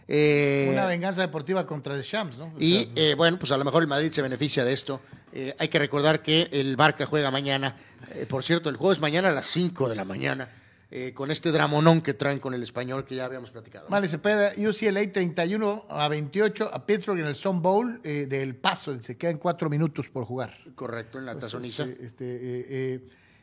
eh, 0.08 0.68
Una 0.70 0.86
venganza 0.86 1.22
deportiva 1.22 1.66
contra 1.66 1.94
el 1.94 2.02
Shams, 2.02 2.38
¿no? 2.38 2.46
O 2.46 2.52
y 2.60 2.90
eh, 2.96 3.14
bueno, 3.16 3.38
pues 3.38 3.50
a 3.52 3.56
lo 3.56 3.64
mejor 3.64 3.82
el 3.82 3.88
Madrid 3.88 4.12
se 4.12 4.22
beneficia 4.22 4.64
de 4.64 4.72
esto. 4.72 5.00
Eh, 5.36 5.54
hay 5.58 5.68
que 5.68 5.78
recordar 5.80 6.22
que 6.22 6.48
el 6.52 6.76
Barca 6.76 7.06
juega 7.06 7.30
mañana. 7.30 7.76
Eh, 8.14 8.24
por 8.26 8.44
cierto, 8.44 8.68
el 8.70 8.76
juego 8.76 8.92
es 8.92 9.00
mañana 9.00 9.30
a 9.30 9.32
las 9.32 9.46
5 9.46 9.88
de 9.88 9.96
la 9.96 10.04
mañana. 10.04 10.48
eh, 10.96 11.12
con 11.12 11.32
este 11.32 11.50
dramonón 11.50 12.00
que 12.02 12.14
traen 12.14 12.38
con 12.38 12.54
el 12.54 12.62
español 12.62 13.04
que 13.04 13.16
ya 13.16 13.24
habíamos 13.24 13.50
platicado. 13.50 13.88
Vale, 13.88 14.06
Cepeda, 14.06 14.52
UCLA 14.56 15.12
31 15.12 15.86
a 15.90 16.06
28 16.06 16.70
a 16.72 16.86
Pittsburgh 16.86 17.18
en 17.18 17.26
el 17.26 17.34
Sun 17.34 17.60
Bowl 17.60 18.00
eh, 18.04 18.26
del 18.28 18.54
Paso. 18.54 18.96
Se 19.02 19.16
quedan 19.16 19.38
cuatro 19.38 19.68
minutos 19.68 20.08
por 20.08 20.24
jugar. 20.24 20.56
Correcto, 20.76 21.18
en 21.18 21.26
la 21.26 21.32
Pues, 21.32 21.46
tazoniza. 21.46 21.82
este, 21.82 22.04
este, 22.04 22.24
eh, 22.94 23.00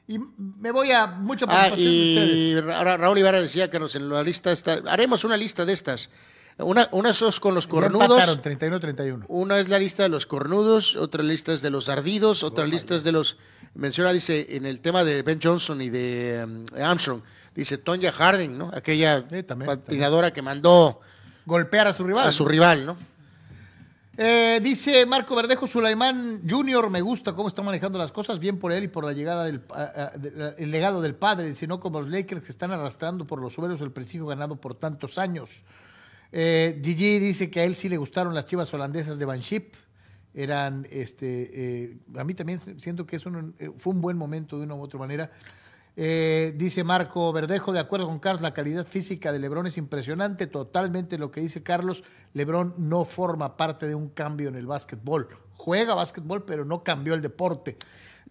Y 0.07 0.17
me 0.37 0.71
voy 0.71 0.91
a 0.91 1.07
mucha 1.07 1.45
Ah, 1.49 1.71
preocupación 1.73 1.91
de 1.91 2.59
ustedes. 2.61 2.63
Ra- 2.63 2.95
Raúl 2.97 3.17
Ibarra 3.17 3.41
decía 3.41 3.69
que 3.69 3.79
nos 3.81 3.95
en 3.95 4.07
la 4.07 4.23
lista 4.23 4.53
está, 4.53 4.81
haremos 4.87 5.25
una 5.25 5.35
lista 5.35 5.65
de 5.65 5.73
estas. 5.73 6.09
Una, 6.57 6.87
una 6.91 7.13
sos 7.13 7.39
con 7.39 7.55
los 7.55 7.65
cornudos. 7.67 8.23
empataron 8.23 8.41
31-31. 8.41 9.25
Una 9.29 9.59
es 9.59 9.67
la 9.69 9.79
lista 9.79 10.03
de 10.03 10.09
los 10.09 10.25
cornudos, 10.25 10.95
otra 10.95 11.23
lista 11.23 11.53
es 11.53 11.61
de 11.61 11.69
los 11.71 11.89
ardidos, 11.89 12.43
otra 12.43 12.65
lista 12.65 12.95
es 12.95 13.03
de 13.03 13.11
los. 13.11 13.37
Menciona, 13.73 14.11
dice, 14.13 14.47
en 14.57 14.65
el 14.65 14.81
tema 14.81 15.03
de 15.03 15.21
Ben 15.23 15.39
Johnson 15.41 15.81
y 15.81 15.89
de 15.89 16.43
um, 16.45 16.65
Armstrong, 16.81 17.21
dice 17.55 17.77
Tonya 17.77 18.11
Harding, 18.11 18.57
¿no? 18.57 18.69
Aquella 18.73 19.23
Sí, 19.31 19.43
también, 19.43 19.67
patinadora 19.67 20.31
que 20.33 20.41
mandó 20.41 20.99
Golpear 21.45 21.87
a 21.87 21.93
su 21.93 22.03
rival. 22.03 22.27
a 22.27 22.31
su 22.31 22.45
rival, 22.45 22.85
¿no? 22.85 22.97
Eh, 24.17 24.59
dice 24.61 25.05
Marco 25.05 25.35
Verdejo 25.35 25.65
Sulaimán 25.67 26.41
Jr. 26.47 26.89
Me 26.89 27.01
gusta 27.01 27.33
cómo 27.33 27.47
está 27.47 27.61
manejando 27.61 27.97
las 27.97 28.11
cosas, 28.11 28.39
bien 28.39 28.59
por 28.59 28.71
él 28.73 28.83
y 28.83 28.87
por 28.89 29.05
la 29.05 29.13
llegada 29.13 29.45
del 29.45 29.61
de- 30.17 30.31
la- 30.31 30.49
el 30.57 30.69
legado 30.69 31.01
del 31.01 31.15
padre, 31.15 31.47
dice 31.47 31.65
no 31.65 31.79
como 31.79 32.01
los 32.01 32.09
Lakers 32.09 32.43
que 32.43 32.51
están 32.51 32.71
arrastrando 32.71 33.25
por 33.25 33.39
los 33.41 33.53
suelos 33.53 33.79
el 33.81 33.91
prestigio 33.91 34.25
ganado 34.27 34.57
por 34.57 34.75
tantos 34.75 35.17
años. 35.17 35.63
Eh, 36.31 36.79
Gigi 36.83 37.19
dice 37.19 37.49
que 37.49 37.59
a 37.59 37.63
él 37.65 37.75
sí 37.75 37.89
le 37.89 37.97
gustaron 37.97 38.33
las 38.33 38.45
chivas 38.45 38.73
holandesas 38.73 39.19
de 39.19 39.25
Banship. 39.25 39.73
Eran, 40.33 40.87
este, 40.89 41.49
eh, 41.83 41.97
a 42.15 42.23
mí 42.23 42.33
también 42.33 42.57
siento 42.79 43.05
que 43.05 43.17
es 43.17 43.25
un- 43.25 43.53
eh, 43.59 43.69
fue 43.75 43.93
un 43.93 44.01
buen 44.01 44.17
momento 44.17 44.57
de 44.57 44.63
una 44.63 44.75
u 44.75 44.81
otra 44.81 44.97
manera. 44.97 45.29
Eh, 45.97 46.53
dice 46.55 46.85
Marco 46.85 47.33
Verdejo, 47.33 47.73
de 47.73 47.79
acuerdo 47.79 48.07
con 48.07 48.19
Carlos, 48.19 48.41
la 48.41 48.53
calidad 48.53 48.87
física 48.87 49.33
de 49.33 49.39
Lebron 49.39 49.67
es 49.67 49.77
impresionante. 49.77 50.47
Totalmente 50.47 51.17
lo 51.17 51.31
que 51.31 51.41
dice 51.41 51.63
Carlos, 51.63 52.05
Lebron 52.33 52.73
no 52.77 53.03
forma 53.03 53.57
parte 53.57 53.87
de 53.89 53.95
un 53.95 54.07
cambio 54.07 54.47
en 54.47 54.55
el 54.55 54.67
básquetbol. 54.67 55.27
Juega 55.55 55.93
básquetbol, 55.95 56.45
pero 56.45 56.63
no 56.63 56.81
cambió 56.81 57.13
el 57.13 57.21
deporte. 57.21 57.75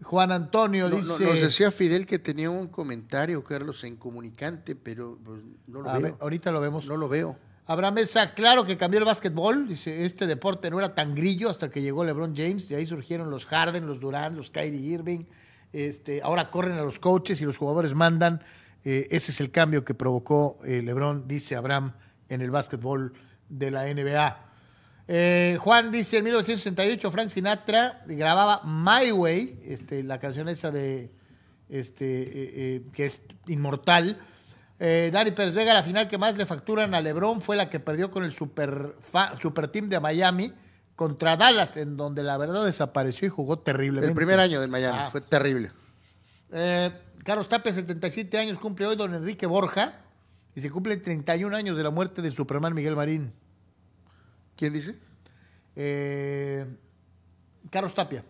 Juan 0.03 0.33
Antonio 0.33 0.89
No, 0.89 0.97
no, 0.97 1.03
dice... 1.03 1.23
nos 1.25 1.39
decía 1.43 1.71
Fidel 1.71 2.07
que 2.07 2.19
tenía 2.19 2.49
un 2.49 2.69
comentario, 2.69 3.45
Carlos, 3.45 3.85
en 3.85 3.97
comunicante, 3.97 4.75
pero 4.75 5.19
pues, 5.23 5.43
no 5.67 5.83
lo 5.83 5.91
A 5.91 5.93
veo. 5.99 6.03
ver, 6.03 6.15
ahorita 6.19 6.51
lo 6.51 6.63
vemos. 6.63 6.89
No 6.89 6.97
lo 6.97 7.11
veo. 7.11 7.37
Abraham 7.71 7.95
Mesa, 7.95 8.35
claro 8.35 8.67
que 8.67 8.77
cambió 8.77 8.99
el 8.99 9.05
básquetbol. 9.05 9.69
Dice, 9.69 10.05
este 10.05 10.27
deporte 10.27 10.69
no 10.71 10.81
era 10.81 10.93
tan 10.93 11.15
grillo 11.15 11.49
hasta 11.49 11.71
que 11.71 11.81
llegó 11.81 12.03
LeBron 12.03 12.35
James. 12.37 12.69
De 12.69 12.75
ahí 12.75 12.85
surgieron 12.85 13.31
los 13.31 13.47
Harden, 13.47 13.87
los 13.87 14.01
Durant, 14.01 14.37
los 14.37 14.51
Kyrie 14.51 14.81
Irving. 14.81 15.27
Este, 15.73 16.21
ahora 16.21 16.51
corren 16.51 16.79
a 16.79 16.83
los 16.83 16.99
coaches 16.99 17.41
y 17.41 17.45
los 17.45 17.59
jugadores 17.59 17.95
mandan. 17.95 18.43
Eh, 18.85 19.07
ese 19.13 19.31
es 19.31 19.41
el 19.41 19.53
cambio 19.53 19.85
que 19.85 19.95
provocó 19.95 20.59
eh, 20.65 20.83
LeBron, 20.83 21.29
dice 21.29 21.55
Abraham, 21.55 21.93
en 22.29 22.41
el 22.41 22.51
básquetbol 22.51 23.13
de 23.49 23.71
la 23.71 23.85
NBA. 23.85 24.39
Eh, 25.07 25.57
Juan 25.61 25.93
dice, 25.93 26.19
en 26.19 26.25
1968 26.25 27.09
Frank 27.13 27.29
Sinatra 27.29 28.03
grababa 28.05 28.63
My 28.65 29.13
Way, 29.13 29.63
este, 29.65 30.03
la 30.03 30.19
canción 30.19 30.49
esa 30.49 30.73
de, 30.73 31.13
este, 31.69 32.83
que 32.93 33.05
es 33.05 33.23
inmortal. 33.47 34.19
Eh, 34.83 35.11
Dani 35.13 35.31
Pérez 35.33 35.55
Vega, 35.55 35.75
la 35.75 35.83
final 35.83 36.09
que 36.09 36.17
más 36.17 36.37
le 36.39 36.47
facturan 36.47 36.95
a 36.95 37.01
LeBron 37.03 37.43
fue 37.43 37.55
la 37.55 37.69
que 37.69 37.79
perdió 37.81 38.11
con 38.11 38.25
el 38.25 38.33
super, 38.33 38.95
fa- 39.13 39.37
super 39.39 39.69
team 39.69 39.91
de 39.91 40.01
Miami 40.01 40.55
contra 40.97 41.37
Dallas, 41.37 41.77
en 41.77 41.99
donde 41.99 42.23
la 42.23 42.39
verdad 42.39 42.65
desapareció 42.65 43.27
y 43.27 43.31
jugó 43.31 43.59
terriblemente. 43.59 44.09
El 44.09 44.15
primer 44.17 44.41
año 44.41 44.59
del 44.61 44.71
Miami, 44.71 44.99
Ah. 44.99 45.09
fue 45.11 45.21
terrible. 45.21 45.71
Eh, 46.53 46.91
Carlos 47.25 47.47
Tapia, 47.49 47.73
77 47.75 48.39
años, 48.39 48.59
cumple 48.59 48.87
hoy 48.87 48.97
don 48.97 49.15
Enrique 49.15 49.45
Borja 49.47 50.01
y 50.55 50.63
se 50.63 50.71
cumplen 50.71 51.03
31 51.03 51.55
años 51.55 51.77
de 51.77 51.83
la 51.83 51.91
muerte 51.91 52.23
del 52.23 52.35
Superman 52.35 52.75
Miguel 52.75 52.97
Marín. 52.97 53.33
¿Quién 54.57 54.73
dice? 54.73 54.97
Eh, 55.77 56.65
Carlos 57.71 57.95
Tapia. 57.95 58.25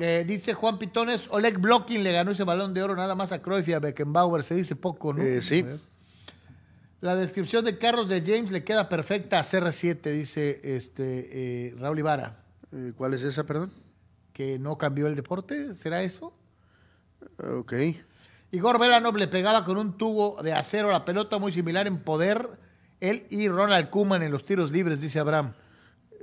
Eh, 0.00 0.24
dice 0.26 0.54
Juan 0.54 0.78
Pitones, 0.78 1.26
Oleg 1.30 1.58
Blocking 1.58 2.04
le 2.04 2.12
ganó 2.12 2.30
ese 2.30 2.44
balón 2.44 2.72
de 2.72 2.82
oro 2.82 2.94
nada 2.94 3.14
más 3.14 3.32
a 3.32 3.42
Cruyff 3.42 3.66
y 3.68 3.72
a 3.72 3.80
Beckenbauer, 3.80 4.44
se 4.44 4.54
dice 4.54 4.76
poco, 4.76 5.12
¿no? 5.12 5.22
Eh, 5.22 5.42
sí. 5.42 5.64
La 7.00 7.16
descripción 7.16 7.64
de 7.64 7.78
Carlos 7.78 8.08
de 8.08 8.22
James 8.24 8.50
le 8.50 8.62
queda 8.64 8.88
perfecta 8.88 9.38
a 9.38 9.42
CR7, 9.42 10.12
dice 10.12 10.60
este 10.62 11.28
eh, 11.68 11.74
Raúl 11.78 11.98
Ibarra, 11.98 12.36
Eh, 12.72 12.92
¿Cuál 12.96 13.14
es 13.14 13.24
esa, 13.24 13.44
perdón? 13.44 13.72
que 14.32 14.56
no 14.58 14.78
cambió 14.78 15.08
el 15.08 15.16
deporte, 15.16 15.74
¿será 15.74 16.02
eso? 16.02 16.32
Ok. 17.38 17.72
Igor 18.52 18.78
Velanov 18.78 19.16
le 19.16 19.26
pegaba 19.26 19.64
con 19.64 19.76
un 19.78 19.98
tubo 19.98 20.40
de 20.44 20.52
acero 20.52 20.90
a 20.90 20.92
la 20.92 21.04
pelota 21.04 21.38
muy 21.38 21.50
similar 21.50 21.88
en 21.88 21.98
poder, 21.98 22.48
él 23.00 23.26
y 23.30 23.48
Ronald 23.48 23.90
Koeman 23.90 24.22
en 24.22 24.30
los 24.30 24.44
tiros 24.44 24.70
libres, 24.70 25.00
dice 25.00 25.18
Abraham. 25.18 25.54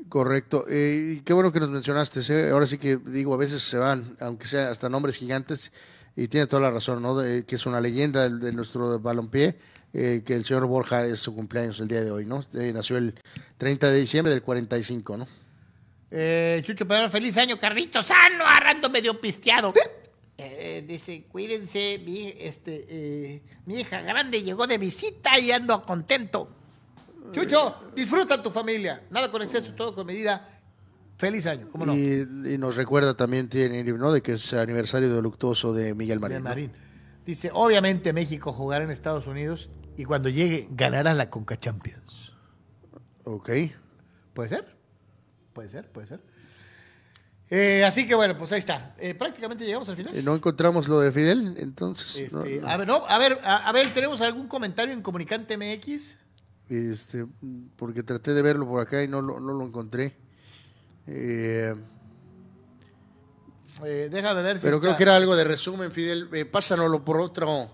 Correcto. 0.10 0.66
Eh, 0.70 1.16
y 1.18 1.22
qué 1.22 1.34
bueno 1.34 1.52
que 1.52 1.60
nos 1.60 1.70
mencionaste. 1.70 2.22
¿eh? 2.30 2.50
Ahora 2.52 2.68
sí 2.68 2.78
que 2.78 2.98
digo, 2.98 3.34
a 3.34 3.38
veces 3.38 3.62
se 3.64 3.78
van, 3.78 4.16
aunque 4.20 4.48
sea 4.48 4.70
hasta 4.70 4.90
nombres 4.90 5.16
gigantes, 5.18 5.72
y 6.16 6.28
tiene 6.28 6.48
toda 6.48 6.62
la 6.62 6.72
razón, 6.72 7.02
¿no? 7.02 7.18
De- 7.18 7.44
que 7.46 7.56
es 7.56 7.66
una 7.66 7.82
leyenda 7.82 8.30
de, 8.30 8.38
de 8.38 8.52
nuestro 8.54 9.00
balompié, 9.00 9.58
eh, 9.94 10.24
que 10.26 10.34
el 10.36 10.46
señor 10.46 10.66
Borja 10.68 11.06
es 11.06 11.20
su 11.20 11.34
cumpleaños 11.36 11.80
el 11.80 11.88
día 11.88 12.04
de 12.04 12.12
hoy, 12.12 12.26
¿no? 12.26 12.44
Eh, 12.54 12.72
nació 12.74 12.98
el 12.98 13.16
30 13.58 13.90
de 13.92 14.00
diciembre 14.00 14.32
del 14.32 14.42
45, 14.42 15.18
¿no? 15.18 15.28
Eh, 16.12 16.62
Chucho 16.66 16.88
Pedro, 16.88 17.10
feliz 17.10 17.36
año, 17.38 17.60
carrito 17.60 18.02
sano, 18.02 18.46
agarrando 18.46 18.90
medio 18.90 19.20
pisteado. 19.20 19.74
Eh, 20.38 20.84
dice, 20.88 21.24
cuídense, 21.30 22.00
mi, 22.06 22.34
este, 22.38 22.86
eh, 22.90 23.42
mi 23.66 23.80
hija 23.80 24.02
grande 24.02 24.44
llegó 24.44 24.68
de 24.68 24.78
visita 24.78 25.38
y 25.40 25.52
ando 25.52 25.86
contento. 25.86 26.50
Chucho, 27.32 27.92
disfruta 27.96 28.42
tu 28.42 28.50
familia. 28.50 29.04
Nada 29.10 29.30
con 29.32 29.42
exceso, 29.42 29.74
todo 29.74 29.94
con 29.94 30.06
medida. 30.08 30.52
Feliz 31.18 31.46
año, 31.46 31.70
¿cómo 31.72 31.86
no? 31.86 31.96
Y, 31.96 32.28
y 32.54 32.58
nos 32.58 32.76
recuerda 32.76 33.16
también, 33.16 33.50
¿no? 33.98 34.12
De 34.12 34.22
que 34.22 34.34
es 34.34 34.54
aniversario 34.54 35.14
de 35.14 35.22
luctuoso 35.22 35.74
de 35.74 35.94
Miguel 35.94 36.20
Marín. 36.20 36.40
¿no? 36.40 36.44
Marín. 36.44 36.72
Dice, 37.26 37.50
obviamente 37.54 38.12
México 38.12 38.52
jugará 38.52 38.84
en 38.84 38.92
Estados 38.92 39.26
Unidos 39.26 39.70
y 39.98 40.04
cuando 40.04 40.28
llegue 40.30 40.68
ganará 40.72 41.14
la 41.14 41.30
Conca 41.30 41.58
Champions. 41.58 42.34
Ok. 43.24 43.50
¿Puede 44.34 44.50
ser? 44.50 44.76
Puede 45.54 45.70
ser, 45.70 45.90
puede 45.90 46.08
ser. 46.08 46.20
Eh, 47.50 47.84
así 47.86 48.08
que 48.08 48.16
bueno, 48.16 48.38
pues 48.38 48.52
ahí 48.52 48.60
está. 48.60 48.96
Eh, 49.00 49.14
prácticamente 49.16 49.66
llegamos 49.66 49.88
al 49.88 49.96
final. 49.96 50.16
Eh, 50.16 50.22
¿No 50.22 50.36
encontramos 50.36 50.88
lo 50.88 51.00
de 51.00 51.12
Fidel? 51.12 51.56
Entonces, 51.58 52.34
no, 52.34 52.44
Este, 52.44 52.60
no. 52.60 52.68
A 52.68 52.78
ver, 52.78 52.88
no, 52.88 53.06
a 53.08 53.18
ver, 53.20 53.40
a, 53.44 53.70
a 53.70 53.72
ver, 53.72 53.94
¿tenemos 53.94 54.20
algún 54.22 54.48
comentario 54.48 54.94
en 54.94 55.02
Comunicante 55.02 55.56
MX? 55.58 56.18
Este, 56.70 57.26
porque 57.76 58.02
traté 58.04 58.34
de 58.34 58.42
verlo 58.42 58.68
por 58.68 58.82
acá 58.82 59.04
y 59.04 59.08
no 59.08 59.22
lo, 59.22 59.40
no 59.40 59.54
lo 59.54 59.66
encontré. 59.66 60.16
Eh, 61.08 61.74
Eh, 63.84 64.08
déjame 64.10 64.42
ver 64.42 64.58
si 64.58 64.64
pero 64.64 64.78
está- 64.78 64.88
creo 64.88 64.98
que 64.98 65.04
era 65.04 65.16
algo 65.18 65.36
de 65.36 65.44
resumen, 65.44 65.92
Fidel. 65.92 66.30
Eh, 66.34 66.46
pásanoslo 66.46 67.04
por 67.04 67.20
otro, 67.20 67.72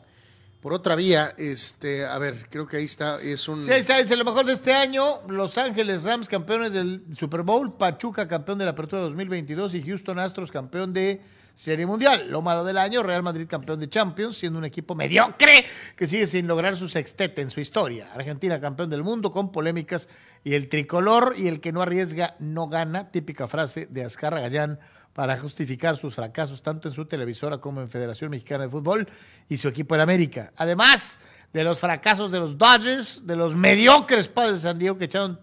por 0.59 0.73
otra 0.73 0.95
vía. 0.95 1.33
Este, 1.37 2.05
a 2.05 2.17
ver, 2.17 2.47
creo 2.49 2.65
que 2.65 2.77
ahí 2.77 2.85
está. 2.85 3.21
Es 3.21 3.47
un. 3.47 3.61
Sí, 3.61 3.71
ahí 3.71 3.81
está, 3.81 3.99
dice 4.01 4.15
lo 4.15 4.25
mejor 4.25 4.45
de 4.45 4.53
este 4.53 4.73
año, 4.73 5.21
Los 5.27 5.57
Ángeles 5.59 6.03
Rams 6.03 6.27
campeones 6.27 6.73
del 6.73 7.03
Super 7.15 7.43
Bowl, 7.43 7.77
Pachuca 7.77 8.27
campeón 8.27 8.57
de 8.57 8.65
la 8.65 8.71
Apertura 8.71 9.03
2022 9.03 9.75
y 9.75 9.83
Houston 9.83 10.17
Astros 10.17 10.51
campeón 10.51 10.91
de 10.91 11.21
Serie 11.53 11.85
Mundial. 11.85 12.27
Lo 12.29 12.41
malo 12.41 12.63
del 12.63 12.77
año, 12.77 13.03
Real 13.03 13.23
Madrid 13.23 13.47
campeón 13.47 13.79
de 13.79 13.89
Champions, 13.89 14.37
siendo 14.37 14.59
un 14.59 14.65
equipo 14.65 14.95
mediocre 14.95 15.65
que 15.95 16.07
sigue 16.07 16.27
sin 16.27 16.47
lograr 16.47 16.75
su 16.75 16.87
sextete 16.87 17.41
en 17.41 17.49
su 17.49 17.59
historia. 17.59 18.09
Argentina 18.13 18.59
campeón 18.59 18.89
del 18.89 19.03
mundo 19.03 19.31
con 19.31 19.51
polémicas 19.51 20.09
y 20.43 20.53
el 20.53 20.69
tricolor 20.69 21.35
y 21.37 21.47
el 21.47 21.59
que 21.59 21.71
no 21.71 21.81
arriesga 21.81 22.35
no 22.39 22.67
gana, 22.67 23.11
típica 23.11 23.47
frase 23.47 23.87
de 23.89 24.03
Azcarra 24.03 24.39
Gallán 24.39 24.79
para 25.13 25.37
justificar 25.37 25.97
sus 25.97 26.15
fracasos 26.15 26.63
tanto 26.63 26.87
en 26.87 26.93
su 26.93 27.05
televisora 27.05 27.57
como 27.57 27.81
en 27.81 27.89
Federación 27.89 28.31
Mexicana 28.31 28.63
de 28.63 28.69
Fútbol 28.69 29.07
y 29.49 29.57
su 29.57 29.67
equipo 29.67 29.95
en 29.95 30.01
América. 30.01 30.53
Además 30.55 31.17
de 31.51 31.63
los 31.63 31.79
fracasos 31.79 32.31
de 32.31 32.39
los 32.39 32.57
Dodgers, 32.57 33.27
de 33.27 33.35
los 33.35 33.55
mediocres 33.55 34.27
padres 34.27 34.55
de 34.55 34.59
San 34.61 34.79
Diego 34.79 34.97
que 34.97 35.05
echaron 35.05 35.39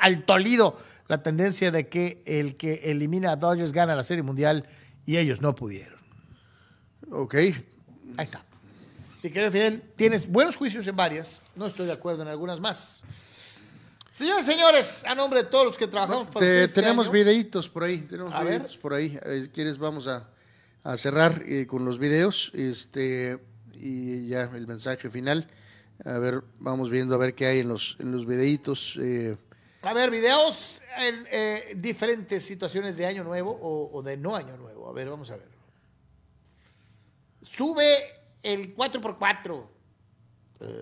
al 0.00 0.24
Tolido 0.24 0.78
la 1.08 1.22
tendencia 1.22 1.70
de 1.70 1.88
que 1.88 2.22
el 2.26 2.56
que 2.56 2.82
elimina 2.90 3.32
a 3.32 3.36
Dodgers 3.36 3.72
gana 3.72 3.94
la 3.94 4.02
Serie 4.04 4.22
Mundial 4.22 4.66
y 5.04 5.16
ellos 5.18 5.40
no 5.40 5.54
pudieron. 5.54 5.98
Ok. 7.10 7.34
Ahí 7.34 7.54
está. 8.18 8.44
Y 9.22 9.30
querido 9.30 9.50
Fidel, 9.50 9.82
tienes 9.96 10.28
buenos 10.30 10.54
juicios 10.56 10.86
en 10.86 10.94
varias, 10.94 11.42
no 11.56 11.66
estoy 11.66 11.86
de 11.86 11.92
acuerdo 11.92 12.22
en 12.22 12.28
algunas 12.28 12.60
más. 12.60 13.02
Señores, 14.12 14.46
señores, 14.46 15.04
a 15.04 15.14
nombre 15.14 15.42
de 15.42 15.48
todos 15.48 15.64
los 15.66 15.76
que 15.76 15.86
trabajamos 15.88 16.28
para 16.28 16.40
Te- 16.46 16.64
este 16.64 16.80
tenemos 16.80 17.06
año, 17.06 17.12
videitos 17.12 17.68
por 17.68 17.84
ahí. 17.84 17.98
Tenemos 18.02 18.32
A 18.32 18.42
ver. 18.42 18.60
videitos 18.60 18.78
por 18.78 18.94
ahí. 18.94 19.18
Eh, 19.24 19.50
¿Quieres? 19.52 19.76
Vamos 19.78 20.06
a, 20.06 20.28
a 20.84 20.96
cerrar 20.96 21.42
eh, 21.44 21.66
con 21.66 21.84
los 21.84 21.98
videos. 21.98 22.50
Este, 22.54 23.38
y 23.74 24.28
ya 24.28 24.42
el 24.54 24.66
mensaje 24.66 25.10
final. 25.10 25.48
A 26.04 26.18
ver, 26.18 26.42
vamos 26.60 26.88
viendo 26.88 27.14
a 27.14 27.18
ver 27.18 27.34
qué 27.34 27.46
hay 27.46 27.58
en 27.58 27.68
los, 27.68 27.96
en 27.98 28.12
los 28.12 28.26
videitos. 28.26 28.96
eh, 29.00 29.36
A 29.82 29.92
ver, 29.92 30.10
videos 30.10 30.82
en 30.98 31.26
eh, 31.30 31.74
diferentes 31.76 32.44
situaciones 32.44 32.96
de 32.96 33.06
año 33.06 33.22
nuevo 33.24 33.50
o, 33.52 33.90
o 33.96 34.02
de 34.02 34.16
no 34.16 34.34
año 34.34 34.56
nuevo. 34.56 34.88
A 34.88 34.92
ver, 34.92 35.08
vamos 35.08 35.30
a 35.30 35.36
ver. 35.36 35.48
Sube 37.42 37.98
el 38.42 38.74
4x4. 38.74 39.66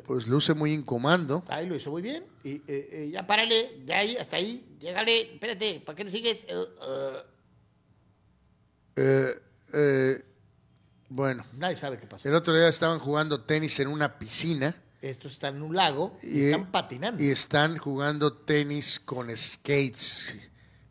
pues 0.06 0.26
luce 0.26 0.54
muy 0.54 0.72
en 0.72 0.82
comando. 0.82 1.44
Ahí 1.48 1.66
lo 1.66 1.74
hizo 1.74 1.90
muy 1.90 2.00
bien. 2.02 2.24
Y 2.42 2.52
eh, 2.56 2.62
eh, 2.68 3.10
ya 3.12 3.26
párale, 3.26 3.80
de 3.84 3.92
ahí 3.94 4.16
hasta 4.16 4.36
ahí. 4.36 4.76
Llégale, 4.80 5.34
espérate, 5.34 5.80
¿para 5.84 5.96
qué 5.96 6.04
le 6.04 6.10
sigues? 6.10 6.44
Eh, 6.48 6.54
eh, 6.86 7.22
Eh, 8.96 9.42
eh, 9.74 10.24
Bueno, 11.08 11.44
Nadie 11.54 11.76
sabe 11.76 11.98
qué 11.98 12.06
pasó. 12.06 12.28
el 12.28 12.34
otro 12.34 12.54
día 12.56 12.68
estaban 12.68 12.98
jugando 13.00 13.42
tenis 13.42 13.78
en 13.80 13.88
una 13.88 14.18
piscina 14.18 14.74
Estos 15.10 15.32
están 15.32 15.56
en 15.56 15.62
un 15.62 15.76
lago 15.76 16.16
y, 16.22 16.40
Y- 16.40 16.44
están 16.46 16.70
patinando. 16.70 17.22
y 17.22 17.28
están 17.30 17.76
jugando 17.76 18.32
tenis 18.32 18.98
con 18.98 19.28
skates, 19.36 20.36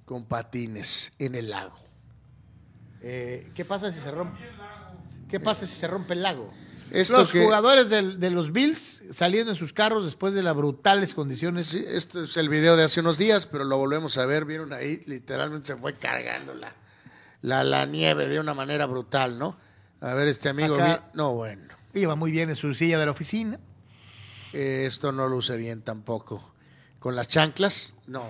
con 0.05 0.25
patines 0.25 1.13
en 1.17 1.33
el 1.35 1.49
lago. 1.49 1.77
Eh, 3.01 3.51
¿Qué 3.55 3.65
pasa 3.65 3.91
si 3.91 3.99
se 3.99 4.11
rompe? 4.11 4.39
¿Qué 5.29 5.39
pasa 5.39 5.65
si 5.65 5.73
se 5.73 5.87
rompe 5.87 6.13
el 6.13 6.21
lago? 6.21 6.53
Esto 6.91 7.17
los 7.17 7.31
que- 7.31 7.43
jugadores 7.43 7.89
de 7.89 8.29
los 8.29 8.51
Bills 8.51 9.01
saliendo 9.09 9.51
en 9.51 9.55
sus 9.57 9.73
carros 9.73 10.05
después 10.05 10.35
de 10.35 10.43
las 10.43 10.55
brutales 10.55 11.15
condiciones. 11.15 11.65
Sí, 11.67 11.83
esto 11.87 12.21
es 12.23 12.37
el 12.37 12.49
video 12.49 12.75
de 12.75 12.83
hace 12.83 12.99
unos 12.99 13.17
días, 13.17 13.47
pero 13.47 13.63
lo 13.63 13.77
volvemos 13.77 14.19
a 14.19 14.27
ver. 14.27 14.45
Vieron 14.45 14.73
ahí, 14.73 15.01
literalmente 15.07 15.67
se 15.67 15.75
fue 15.75 15.95
cargando 15.95 16.53
la, 16.53 16.75
la, 17.41 17.63
la 17.63 17.87
nieve 17.87 18.27
de 18.27 18.39
una 18.39 18.53
manera 18.53 18.85
brutal, 18.85 19.39
¿no? 19.39 19.57
A 20.01 20.13
ver, 20.13 20.27
este 20.27 20.49
amigo. 20.49 20.75
Acá- 20.75 21.01
vi- 21.11 21.17
No, 21.17 21.33
bueno. 21.33 21.63
Iba 21.95 22.15
muy 22.15 22.31
bien 22.31 22.49
en 22.51 22.55
su 22.55 22.75
silla 22.75 22.99
de 22.99 23.05
la 23.07 23.11
oficina. 23.11 23.59
Eh, 24.53 24.85
esto 24.87 25.11
no 25.11 25.27
luce 25.27 25.57
bien 25.57 25.81
tampoco. 25.81 26.51
¿Con 26.99 27.15
las 27.15 27.27
chanclas? 27.27 27.95
No. 28.07 28.23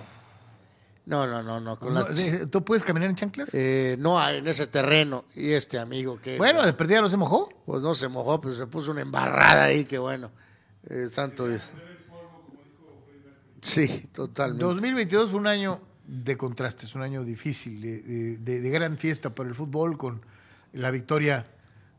No, 1.06 1.26
no, 1.26 1.42
no, 1.42 1.60
no. 1.60 1.78
Con 1.78 1.92
No, 1.94 2.00
las, 2.08 2.50
¿Tú 2.50 2.64
puedes 2.64 2.82
caminar 2.82 3.10
en 3.10 3.16
chanclas? 3.16 3.50
eh, 3.52 3.96
no 3.98 4.18
hay 4.18 4.38
en 4.38 4.46
ese 4.48 4.66
terreno. 4.66 5.26
Y 5.34 5.50
este 5.52 5.78
amigo 5.78 6.18
que. 6.20 6.38
bueno, 6.38 6.64
de 6.64 6.72
perdida 6.72 7.00
no 7.02 7.08
se 7.10 7.16
mojó. 7.18 7.50
Pues 7.66 7.82
no 7.82 7.94
se 7.94 8.08
mojó, 8.08 8.40
pero 8.40 8.54
se 8.54 8.66
puso 8.66 8.90
una 8.90 9.02
embarrada 9.02 9.64
ahí, 9.64 9.84
que 9.84 9.98
bueno. 9.98 10.30
Eh, 10.88 11.08
santo 11.10 11.46
Dios. 11.46 11.72
Sí, 13.62 14.08
totalmente. 14.12 14.64
2022 14.64 15.30
fue 15.30 15.40
un 15.40 15.46
año 15.46 15.80
de 16.06 16.36
contrastes, 16.36 16.94
un 16.94 17.02
año 17.02 17.24
difícil, 17.24 17.80
de, 17.80 18.36
de- 18.38 18.60
de 18.60 18.70
gran 18.70 18.98
fiesta 18.98 19.34
para 19.34 19.48
el 19.48 19.54
fútbol 19.54 19.96
con 19.96 20.20
la 20.74 20.90
victoria 20.90 21.44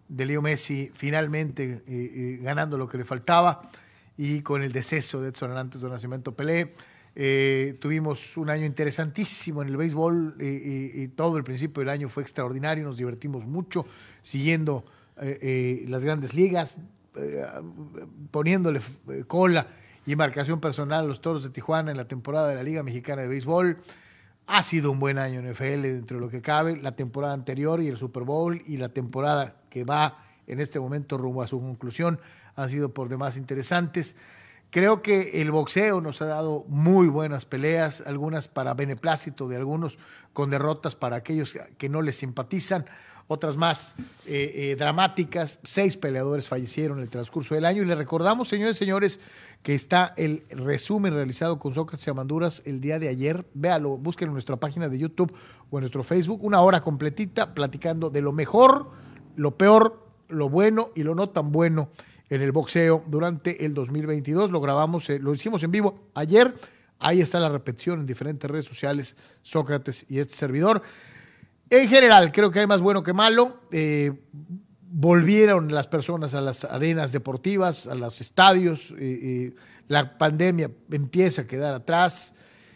de 0.08 0.26
Leo 0.28 0.42
Messi 0.44 0.92
finalmente 0.94 1.64
eh, 1.64 1.82
eh, 1.88 2.40
ganando 2.42 2.78
lo 2.78 2.88
que 2.88 3.00
le 3.00 3.04
faltaba 3.06 3.72
y 4.18 4.42
con 4.42 4.64
el 4.64 4.72
deceso 4.72 5.22
de 5.22 5.30
Edson 5.30 5.52
Arantes 5.52 5.82
de 5.82 5.90
Nacimiento 5.90 6.34
Pelé. 6.34 6.74
Eh, 7.18 7.78
tuvimos 7.80 8.36
un 8.36 8.50
año 8.50 8.66
interesantísimo 8.66 9.62
en 9.62 9.70
el 9.70 9.78
béisbol 9.78 10.36
y 10.40 11.08
todo 11.10 11.38
el 11.38 11.44
principio 11.44 11.80
del 11.80 11.90
año 11.90 12.10
fue 12.10 12.24
extraordinario, 12.24 12.84
nos 12.84 12.98
divertimos 12.98 13.46
mucho 13.46 13.86
siguiendo 14.22 14.86
eh, 15.22 15.40
eh, 15.42 15.86
las 15.88 16.04
grandes 16.04 16.34
ligas, 16.34 16.80
poniéndole 18.32 18.82
cola 19.28 19.68
y 20.06 20.16
marcación 20.18 20.60
personal 20.60 21.06
a 21.06 21.08
los 21.08 21.22
Toros 21.22 21.44
de 21.44 21.50
Tijuana 21.50 21.92
en 21.92 21.98
la 21.98 22.08
temporada 22.08 22.50
de 22.50 22.56
la 22.56 22.64
Liga 22.64 22.84
Mexicana 22.84 23.22
de 23.22 23.30
Béisbol. 23.30 23.78
Ha 24.48 24.62
sido 24.62 24.92
un 24.92 25.00
buen 25.00 25.18
año 25.18 25.40
en 25.40 25.52
NFL 25.52 25.82
dentro 25.82 26.18
de 26.18 26.22
lo 26.22 26.30
que 26.30 26.42
cabe. 26.42 26.76
La 26.76 26.96
temporada 26.96 27.34
anterior 27.34 27.82
y 27.82 27.88
el 27.88 27.98
Super 27.98 28.24
Bowl 28.24 28.62
y 28.68 28.78
la 28.78 28.90
temporada 28.90 29.56
que 29.70 29.86
va 29.86 30.24
en 30.46 30.60
este 30.60 30.80
momento 30.80 31.18
rumbo 31.18 31.42
a 31.42 31.48
su 31.48 31.60
conclusión 31.60 32.20
han 32.56 32.70
sido 32.70 32.94
por 32.94 33.10
demás 33.10 33.38
interesantes. 33.38 34.16
Creo 34.70 35.02
que 35.02 35.42
el 35.42 35.52
boxeo 35.52 36.02
nos 36.02 36.22
ha 36.22 36.26
dado 36.26 36.66
muy 36.68 37.08
buenas 37.08 37.46
peleas, 37.46 38.04
algunas 38.06 38.48
para 38.48 38.74
beneplácito 38.74 39.48
de 39.48 39.56
algunos, 39.56 39.98
con 40.34 40.50
derrotas 40.50 40.96
para 40.96 41.16
aquellos 41.16 41.56
que 41.78 41.88
no 41.88 42.02
les 42.02 42.18
simpatizan, 42.18 42.86
otras 43.28 43.58
más 43.58 43.96
eh, 44.28 44.52
eh, 44.54 44.76
dramáticas. 44.78 45.60
Seis 45.64 45.98
peleadores 45.98 46.48
fallecieron 46.48 46.98
en 46.98 47.04
el 47.04 47.10
transcurso 47.10 47.56
del 47.56 47.66
año 47.66 47.82
y 47.82 47.86
le 47.86 47.96
recordamos, 47.96 48.48
señores 48.48 48.76
y 48.78 48.80
señores, 48.80 49.20
que 49.64 49.74
está 49.74 50.14
el 50.18 50.44
resumen 50.50 51.14
realizado 51.14 51.58
con 51.58 51.74
Sócrates 51.74 52.06
y 52.06 52.10
Amanduras 52.10 52.62
el 52.66 52.82
día 52.82 53.00
de 53.00 53.08
ayer. 53.08 53.46
Véalo, 53.54 53.98
búsquenlo 53.98 54.32
en 54.32 54.36
nuestra 54.36 54.58
página 54.58 54.90
de 54.90 55.00
YouTube 55.00 55.34
o 55.72 55.78
en 55.78 55.82
nuestro 55.82 56.04
Facebook, 56.04 56.44
una 56.44 56.62
hora 56.62 56.82
completita 56.82 57.56
platicando 57.56 58.10
de 58.10 58.22
lo 58.22 58.32
mejor, 58.32 58.92
lo 59.36 59.58
peor, 59.58 60.06
lo 60.28 60.50
bueno 60.50 60.90
y 60.96 61.04
lo 61.04 61.16
no 61.16 61.30
tan 61.30 61.52
bueno 61.52 61.90
en 62.30 62.42
el 62.42 62.52
boxeo 62.52 63.04
durante 63.08 63.66
el 63.66 63.74
2022. 63.74 64.52
Lo 64.52 64.62
grabamos, 64.62 65.10
eh, 65.10 65.20
lo 65.20 65.34
hicimos 65.34 65.64
en 65.64 65.72
vivo 65.72 66.10
ayer. 66.14 66.54
Ahí 67.00 67.22
está 67.22 67.40
la 67.40 67.50
repetición 67.50 68.00
en 68.00 68.06
diferentes 68.06 68.50
redes 68.50 68.66
sociales, 68.66 69.16
Sócrates 69.42 70.06
y 70.10 70.20
este 70.20 70.36
servidor. 70.36 70.82
En 71.70 71.88
general, 71.88 72.32
creo 72.32 72.52
que 72.52 72.60
hay 72.60 72.68
más 72.68 72.82
bueno 72.82 73.04
que 73.04 73.14
malo. 73.14 73.60
Eh, 73.72 74.14
volvieron 74.82 75.74
las 75.74 75.88
personas 75.88 76.34
a 76.34 76.42
las 76.42 76.64
arenas 76.64 77.12
deportivas, 77.12 77.88
a 77.88 77.96
los 77.96 78.22
estadios. 78.22 78.94
la 79.88 80.18
pandemia 80.18 80.72
empieza 80.90 81.44
a 81.44 81.48
quedar 81.48 81.74
atrás. 81.74 82.34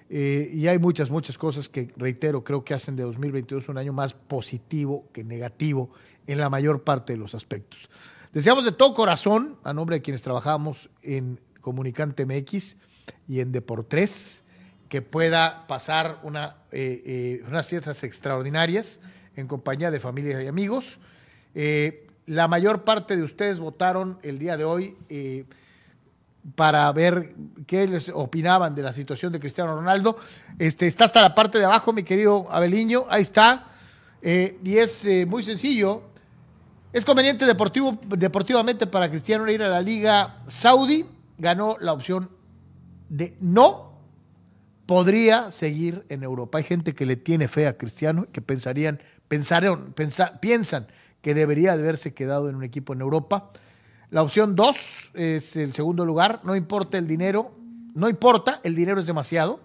eh, 0.10 0.50
y 0.52 0.68
hay 0.68 0.80
muchas, 0.80 1.12
muchas 1.12 1.38
cosas 1.38 1.70
que, 1.70 1.94
reitero, 1.96 2.44
creo 2.44 2.64
que 2.64 2.74
hacen 2.74 2.96
de 2.96 3.04
2022 3.04 3.70
un 3.70 3.78
año 3.78 3.94
más 3.94 4.14
positivo 4.14 5.08
que 5.14 5.24
negativo 5.24 5.92
en 6.26 6.40
la 6.40 6.50
mayor 6.50 6.84
parte 6.84 7.14
de 7.14 7.20
los 7.20 7.36
aspectos. 7.36 7.90
Deseamos 8.32 8.64
de 8.64 8.72
todo 8.72 8.94
corazón, 8.94 9.58
a 9.64 9.74
nombre 9.74 9.96
de 9.96 10.02
quienes 10.04 10.22
trabajamos 10.22 10.92
en 11.02 11.40
Comunicante 11.62 12.28
MX 12.28 12.76
y 13.28 13.40
en 13.40 13.52
Deportes, 13.52 14.44
que 14.88 15.02
pueda 15.02 15.66
pasar 15.66 16.20
una, 16.22 16.58
eh, 16.72 17.02
eh, 17.06 17.44
unas 17.48 17.68
fiestas 17.68 18.04
extraordinarias 18.04 19.02
en 19.36 19.48
compañía 19.48 19.90
de 19.90 20.00
familia 20.00 20.44
y 20.44 20.48
amigos. 20.48 21.00
Eh, 21.56 22.06
la 22.28 22.48
mayor 22.48 22.84
parte 22.84 23.18
de 23.18 23.24
ustedes 23.24 23.60
votaron 23.60 24.20
el 24.22 24.38
día 24.38 24.58
de 24.58 24.64
hoy 24.64 24.96
para 26.56 26.92
ver 26.92 27.34
qué 27.66 27.88
les 27.88 28.10
opinaban 28.10 28.76
de 28.76 28.84
la 28.84 28.94
situación 28.94 29.34
de 29.34 29.40
Cristiano 29.40 29.74
Ronaldo. 29.74 30.18
Este, 30.60 30.86
está 30.86 31.06
hasta 31.06 31.24
la 31.24 31.34
parte 31.34 31.58
de 31.58 31.66
abajo, 31.66 31.94
mi 31.94 32.04
querido 32.04 32.46
Abeliño, 32.52 33.08
ahí 33.10 33.24
está. 33.24 33.66
Y 34.22 34.78
es 34.78 35.08
muy 35.26 35.42
sencillo. 35.42 36.09
Es 36.92 37.06
conveniente 37.06 37.46
deportivo, 37.46 38.00
deportivamente 38.08 38.88
para 38.88 39.10
Cristiano 39.10 39.50
ir 39.50 39.62
a 39.62 39.70
la 39.70 39.82
Liga 39.82 40.42
Saudí. 40.48 41.06
Ganó 41.38 41.78
la 41.80 41.94
opción 41.94 42.30
de 43.10 43.36
no. 43.40 43.94
Podría 44.88 45.52
seguir 45.52 46.04
en 46.10 46.24
Europa. 46.24 46.58
Hay 46.58 46.64
gente 46.64 46.96
que 46.96 47.06
le 47.06 47.16
tiene 47.16 47.48
fe 47.48 47.68
a 47.68 47.78
Cristiano, 47.78 48.26
que 48.32 48.42
pensarían, 48.42 49.00
pensaron, 49.28 49.94
pensa- 49.94 50.40
piensan 50.42 50.88
que 51.22 51.36
debería 51.36 51.78
de 51.78 51.84
haberse 51.84 52.14
quedado 52.16 52.50
en 52.50 52.56
un 52.56 52.64
equipo 52.64 52.94
en 52.94 53.02
Europa. 53.02 53.52
La 54.10 54.24
opción 54.24 54.56
dos 54.56 55.12
es 55.14 55.56
el 55.56 55.74
segundo 55.74 56.06
lugar. 56.06 56.42
No 56.44 56.56
importa 56.56 56.98
el 56.98 57.06
dinero, 57.08 57.52
no 57.94 58.10
importa, 58.10 58.62
el 58.64 58.76
dinero 58.76 59.00
es 59.00 59.06
demasiado. 59.06 59.60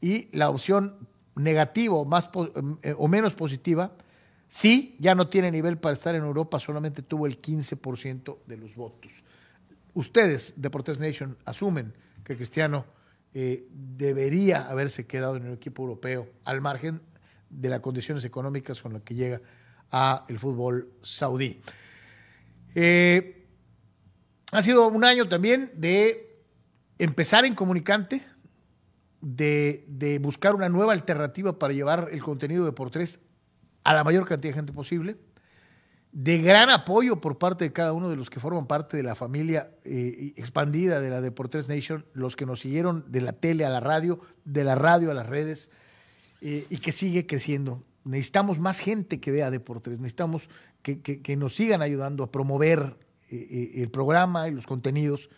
Y 0.00 0.28
la 0.36 0.48
opción 0.50 0.94
negativa 1.34 2.04
más, 2.04 2.30
eh, 2.82 2.94
o 2.96 3.08
menos 3.08 3.34
positiva, 3.34 3.90
sí, 4.48 4.96
ya 4.98 5.14
no 5.14 5.28
tiene 5.28 5.50
nivel 5.50 5.78
para 5.78 5.92
estar 5.92 6.14
en 6.14 6.22
Europa, 6.22 6.58
solamente 6.60 7.02
tuvo 7.02 7.26
el 7.26 7.40
15% 7.40 8.38
de 8.46 8.56
los 8.56 8.76
votos. 8.76 9.24
Ustedes, 9.94 10.54
Deportes 10.56 11.00
Nation, 11.00 11.36
asumen 11.44 11.94
que 12.22 12.36
Cristiano 12.36 12.84
eh, 13.32 13.66
debería 13.70 14.68
haberse 14.68 15.06
quedado 15.06 15.36
en 15.36 15.46
el 15.46 15.54
equipo 15.54 15.82
europeo, 15.82 16.28
al 16.44 16.60
margen 16.60 17.00
de 17.50 17.68
las 17.68 17.80
condiciones 17.80 18.24
económicas 18.24 18.80
con 18.80 18.92
las 18.92 19.02
que 19.02 19.14
llega 19.14 19.40
a 19.90 20.24
el 20.28 20.38
fútbol 20.38 20.90
saudí. 21.02 21.60
Eh, 22.74 23.46
ha 24.52 24.62
sido 24.62 24.86
un 24.88 25.04
año 25.04 25.28
también 25.28 25.70
de 25.74 26.42
empezar 26.98 27.44
en 27.44 27.54
comunicante, 27.54 28.22
de, 29.20 29.84
de 29.88 30.18
buscar 30.18 30.54
una 30.54 30.68
nueva 30.68 30.92
alternativa 30.92 31.58
para 31.58 31.72
llevar 31.72 32.08
el 32.12 32.22
contenido 32.22 32.64
de 32.64 32.72
por 32.72 32.90
tres 32.90 33.20
a 33.86 33.94
la 33.94 34.02
mayor 34.02 34.26
cantidad 34.26 34.52
de 34.52 34.58
gente 34.58 34.72
posible, 34.72 35.16
de 36.10 36.38
gran 36.38 36.70
apoyo 36.70 37.20
por 37.20 37.38
parte 37.38 37.66
de 37.66 37.72
cada 37.72 37.92
uno 37.92 38.08
de 38.08 38.16
los 38.16 38.30
que 38.30 38.40
forman 38.40 38.66
parte 38.66 38.96
de 38.96 39.04
la 39.04 39.14
familia 39.14 39.70
eh, 39.84 40.32
expandida 40.36 41.00
de 41.00 41.08
la 41.08 41.20
Deportes 41.20 41.68
Nation, 41.68 42.04
los 42.14 42.34
que 42.34 42.46
nos 42.46 42.60
siguieron 42.60 43.04
de 43.06 43.20
la 43.20 43.32
tele 43.32 43.64
a 43.64 43.68
la 43.68 43.78
radio, 43.78 44.18
de 44.44 44.64
la 44.64 44.74
radio 44.74 45.12
a 45.12 45.14
las 45.14 45.28
redes, 45.28 45.70
eh, 46.40 46.66
y 46.68 46.78
que 46.78 46.90
sigue 46.90 47.26
creciendo. 47.26 47.84
Necesitamos 48.02 48.58
más 48.58 48.80
gente 48.80 49.20
que 49.20 49.30
vea 49.30 49.52
Deportes, 49.52 50.00
necesitamos 50.00 50.48
que, 50.82 51.36
nos 51.36 51.54
sigan 51.54 51.80
ayudando 51.80 52.24
a 52.24 52.32
promover 52.32 52.96
eh, 53.30 53.72
el 53.76 53.90
programa 53.90 54.48
y 54.48 54.52
los 54.52 54.66
contenidos 54.66 55.30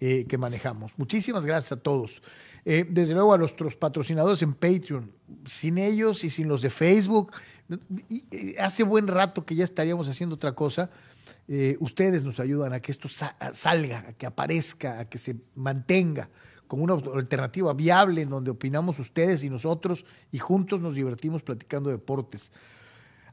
que 0.00 0.36
manejamos. 0.36 0.90
Muchísimas 0.96 1.46
gracias 1.46 1.70
a 1.70 1.80
todos. 1.80 2.22
Desde 2.64 3.14
luego 3.14 3.34
a 3.34 3.38
nuestros 3.38 3.76
patrocinadores 3.76 4.42
en 4.42 4.52
Patreon. 4.52 5.12
Sin 5.46 5.78
ellos 5.78 6.24
y 6.24 6.30
sin 6.30 6.48
los 6.48 6.60
de 6.60 6.70
Facebook, 6.70 7.30
y, 8.08 8.24
eh, 8.30 8.56
hace 8.58 8.82
buen 8.82 9.06
rato 9.06 9.44
que 9.44 9.54
ya 9.54 9.64
estaríamos 9.64 10.08
haciendo 10.08 10.36
otra 10.36 10.52
cosa. 10.52 10.90
Eh, 11.48 11.76
ustedes 11.80 12.24
nos 12.24 12.40
ayudan 12.40 12.72
a 12.72 12.80
que 12.80 12.92
esto 12.92 13.08
sa- 13.08 13.36
salga, 13.52 14.06
a 14.08 14.12
que 14.12 14.26
aparezca, 14.26 15.00
a 15.00 15.04
que 15.06 15.18
se 15.18 15.36
mantenga 15.54 16.28
como 16.66 16.84
una 16.84 16.94
alternativa 16.94 17.74
viable 17.74 18.22
en 18.22 18.30
donde 18.30 18.50
opinamos 18.50 18.98
ustedes 18.98 19.44
y 19.44 19.50
nosotros 19.50 20.06
y 20.30 20.38
juntos 20.38 20.80
nos 20.80 20.94
divertimos 20.94 21.42
platicando 21.42 21.90
deportes. 21.90 22.52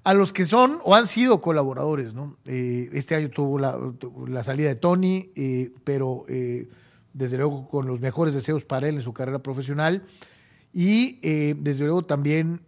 A 0.03 0.13
los 0.13 0.33
que 0.33 0.45
son 0.45 0.79
o 0.83 0.95
han 0.95 1.07
sido 1.07 1.41
colaboradores, 1.41 2.13
¿no? 2.13 2.37
Eh, 2.45 2.89
este 2.93 3.15
año 3.15 3.29
tuvo 3.29 3.59
la, 3.59 4.43
salida 4.43 4.69
de 4.69 4.75
Tony, 4.75 5.31
eh, 5.35 5.71
pero 5.83 6.25
desde 7.13 7.37
luego 7.37 7.67
con 7.67 7.85
los 7.87 7.99
mejores 7.99 8.33
deseos 8.33 8.65
para 8.65 8.87
él 8.87 8.95
en 8.95 9.01
su 9.01 9.13
carrera 9.13 9.39
profesional 9.39 10.03
y 10.73 11.19
desde 11.55 11.85
luego 11.85 12.05
también 12.05 12.61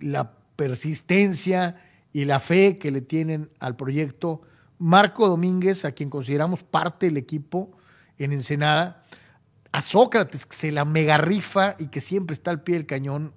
la 0.00 0.32
persistencia 0.56 1.76
y 2.12 2.24
la 2.24 2.40
fe 2.40 2.78
que 2.78 2.90
le 2.90 3.00
tienen 3.00 3.50
al 3.58 3.76
proyecto. 3.76 4.42
Marco 4.78 5.28
Domínguez, 5.28 5.84
a 5.84 5.92
quien 5.92 6.10
consideramos 6.10 6.62
parte 6.62 7.06
del 7.06 7.16
equipo 7.16 7.72
en 8.18 8.32
Ensenada, 8.32 9.04
a 9.72 9.82
Sócrates, 9.82 10.46
que 10.46 10.56
se 10.56 10.72
la 10.72 10.84
mega 10.84 11.18
rifa 11.18 11.76
y 11.78 11.88
que 11.88 12.00
siempre 12.00 12.34
está 12.34 12.50
al 12.50 12.62
pie 12.62 12.76
del 12.76 12.86
cañón, 12.86 13.34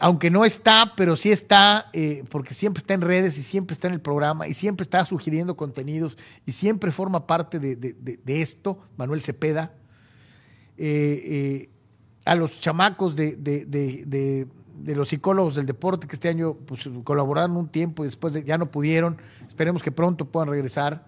aunque 0.00 0.30
no 0.30 0.46
está, 0.46 0.94
pero 0.96 1.16
sí 1.16 1.30
está, 1.30 1.90
eh, 1.92 2.24
porque 2.30 2.54
siempre 2.54 2.80
está 2.80 2.94
en 2.94 3.02
redes 3.02 3.36
y 3.36 3.42
siempre 3.42 3.74
está 3.74 3.88
en 3.88 3.94
el 3.94 4.00
programa 4.00 4.48
y 4.48 4.54
siempre 4.54 4.82
está 4.82 5.04
sugiriendo 5.04 5.54
contenidos 5.54 6.16
y 6.46 6.52
siempre 6.52 6.90
forma 6.92 7.26
parte 7.26 7.58
de 7.60 8.42
esto, 8.42 8.78
Manuel 8.96 9.20
Cepeda. 9.20 9.74
Eh, 10.78 11.22
eh, 11.24 11.70
a 12.26 12.34
los 12.34 12.60
chamacos 12.60 13.16
de, 13.16 14.46
de- 14.78 14.94
los 14.94 15.08
psicólogos 15.08 15.54
del 15.54 15.66
deporte 15.66 16.06
que 16.06 16.14
este 16.16 16.28
año 16.28 16.54
pues, 16.54 16.88
colaboraron 17.04 17.56
un 17.56 17.68
tiempo 17.68 18.04
y 18.04 18.06
después 18.06 18.32
de- 18.34 18.44
ya 18.44 18.58
no 18.58 18.70
pudieron, 18.70 19.16
esperemos 19.46 19.82
que 19.82 19.92
pronto 19.92 20.26
puedan 20.26 20.48
regresar. 20.48 21.04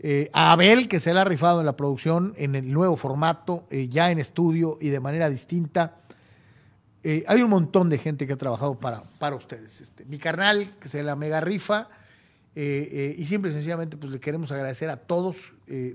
Eh, 0.00 0.28
a 0.34 0.52
Abel, 0.52 0.86
que 0.88 1.00
se 1.00 1.14
le 1.14 1.20
ha 1.20 1.24
rifado 1.24 1.60
en 1.60 1.66
la 1.66 1.76
producción 1.76 2.34
en 2.36 2.54
el 2.54 2.70
nuevo 2.72 2.96
formato, 2.96 3.64
eh, 3.70 3.88
ya 3.88 4.10
en 4.10 4.18
estudio 4.18 4.76
y 4.80 4.90
de 4.90 5.00
manera 5.00 5.30
distinta. 5.30 5.96
Eh, 7.02 7.24
hay 7.26 7.42
un 7.42 7.50
montón 7.50 7.88
de 7.88 7.98
gente 7.98 8.26
que 8.26 8.34
ha 8.34 8.36
trabajado 8.36 8.78
para, 8.78 9.02
para 9.18 9.36
ustedes. 9.36 9.80
Este, 9.80 10.04
mi 10.04 10.18
carnal, 10.18 10.68
que 10.80 10.88
se 10.88 11.02
la 11.02 11.16
mega 11.16 11.40
rifa, 11.40 11.88
y 12.56 13.26
simple 13.26 13.50
y 13.50 13.52
sencillamente 13.54 13.96
pues 13.96 14.12
le 14.12 14.20
queremos 14.20 14.52
agradecer 14.52 14.88
a 14.88 14.96
todos 14.96 15.52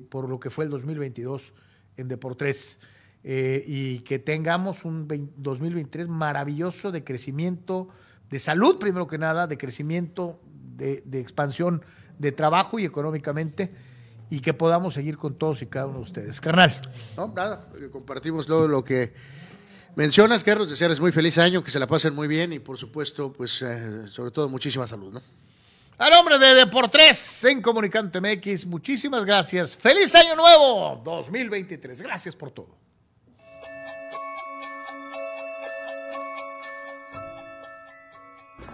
por 0.10 0.28
lo 0.28 0.42
que 0.42 0.50
fue 0.50 0.66
el 0.66 0.70
2022 0.70 1.54
en 1.96 2.10
Deportes 2.10 2.80
eh, 3.24 3.64
y 3.68 4.00
que 4.00 4.20
tengamos 4.20 4.86
un 4.86 5.08
20 5.08 5.34
2023 5.38 6.08
maravilloso 6.08 6.92
de 6.92 7.04
crecimiento, 7.04 7.90
de 8.30 8.40
salud 8.40 8.80
primero 8.80 9.08
que 9.08 9.18
nada, 9.18 9.48
de 9.48 9.58
crecimiento, 9.58 10.40
de, 10.78 11.02
de 11.06 11.20
expansión 11.20 11.84
de 12.18 12.32
trabajo 12.32 12.80
y 12.80 12.86
económicamente 12.86 13.72
y 14.30 14.42
que 14.42 14.54
podamos 14.54 14.94
seguir 14.94 15.18
con 15.18 15.34
todos 15.34 15.62
y 15.62 15.66
cada 15.66 15.88
uno 15.88 15.98
de 15.98 16.04
ustedes. 16.04 16.40
Carnal. 16.40 16.80
No, 17.18 17.28
nada, 17.28 17.68
eh, 17.76 17.90
compartimos 17.92 18.46
todo 18.46 18.68
lo 18.68 18.84
que 18.84 19.14
mencionas, 19.96 20.44
Carlos, 20.44 20.70
desearles 20.70 21.00
muy 21.00 21.12
feliz 21.12 21.38
año, 21.38 21.64
que 21.64 21.72
se 21.72 21.80
la 21.80 21.88
pasen 21.88 22.14
muy 22.14 22.28
bien 22.28 22.54
y 22.54 22.60
por 22.60 22.78
supuesto, 22.78 23.34
pues 23.34 23.62
eh, 23.62 24.08
sobre 24.08 24.32
todo 24.32 24.48
muchísima 24.48 24.86
salud, 24.88 25.14
¿no? 25.14 25.22
A 25.98 26.10
nombre 26.10 26.40
de 26.40 26.56
Deportes 26.56 27.44
en 27.44 27.62
Comunicante 27.62 28.22
MX, 28.22 28.66
muchísimas 28.68 29.26
gracias. 29.26 29.76
¡Feliz 29.76 30.16
Año 30.16 30.34
Nuevo 30.34 31.02
2023! 31.04 32.02
Gracias 32.02 32.38
por 32.38 32.52
todo. 32.52 32.79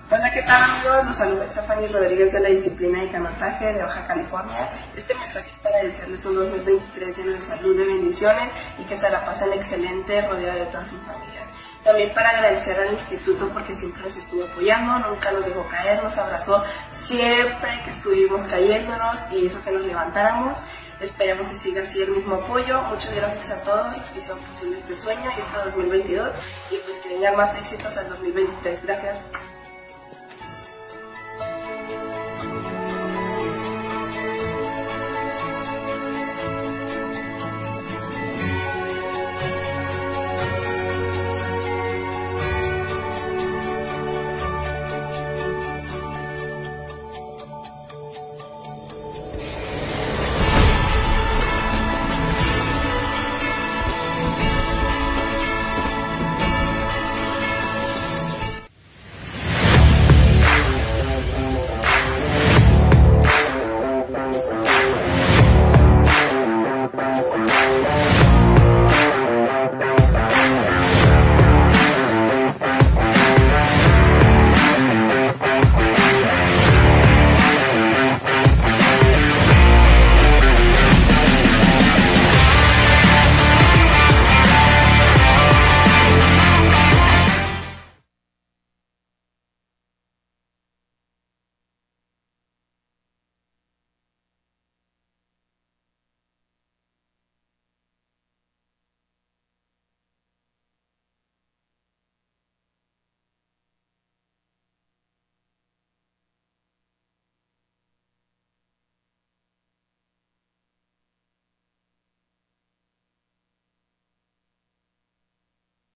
Hola, 0.08 0.32
¿qué 0.32 0.44
tal 0.44 0.62
amigos? 0.62 1.06
Los 1.08 1.16
saluda 1.16 1.48
Stephanie 1.48 1.88
Rodríguez 1.88 2.32
de 2.32 2.40
la 2.40 2.50
disciplina 2.50 3.02
de 3.02 3.10
canotaje 3.10 3.74
de 3.74 3.82
Baja 3.82 4.06
California. 4.06 4.70
Este 4.96 5.16
mensaje 5.16 5.50
es 5.50 5.58
para 5.58 5.82
desearles 5.82 6.24
un 6.26 6.36
2023 6.36 7.18
lleno 7.18 7.32
de 7.32 7.42
salud, 7.42 7.76
de 7.76 7.86
bendiciones 7.86 8.50
y 8.78 8.84
que 8.84 9.00
se 9.00 9.10
la 9.10 9.26
pasen 9.26 9.52
excelente 9.54 10.22
rodeado 10.28 10.60
de 10.60 10.66
todas 10.68 10.90
sus 10.90 11.00
familias. 11.00 11.46
También 11.84 12.14
para 12.14 12.30
agradecer 12.30 12.80
al 12.80 12.94
instituto 12.94 13.50
porque 13.50 13.76
siempre 13.76 14.04
nos 14.04 14.16
estuvo 14.16 14.46
apoyando, 14.46 15.10
nunca 15.10 15.32
nos 15.32 15.44
dejó 15.44 15.68
caer, 15.70 16.04
nos 16.04 16.16
abrazó 16.20 16.64
siempre 16.92 17.72
que 17.84 17.90
estuvimos 17.90 18.44
cayéndonos 18.44 19.16
y 19.32 19.48
hizo 19.48 19.60
que 19.64 19.72
nos 19.72 19.88
levantáramos. 19.88 20.56
Esperemos 21.02 21.48
que 21.48 21.56
siga 21.56 21.82
así 21.82 22.04
el 22.04 22.12
mismo 22.12 22.36
apoyo. 22.36 22.80
Muchas 22.84 23.16
gracias 23.16 23.50
a 23.50 23.62
todos 23.64 23.98
los 23.98 24.08
que 24.08 24.20
hicieron 24.20 24.40
posible 24.44 24.78
este 24.78 24.96
sueño 24.96 25.32
y 25.36 25.42
este 25.42 25.72
2022 25.72 26.30
y 26.70 26.78
pues 26.78 26.98
que 26.98 27.10
vengan 27.10 27.36
más 27.38 27.56
éxitos 27.58 27.98
al 27.98 28.08
2023. 28.08 28.84
Gracias. 28.84 29.26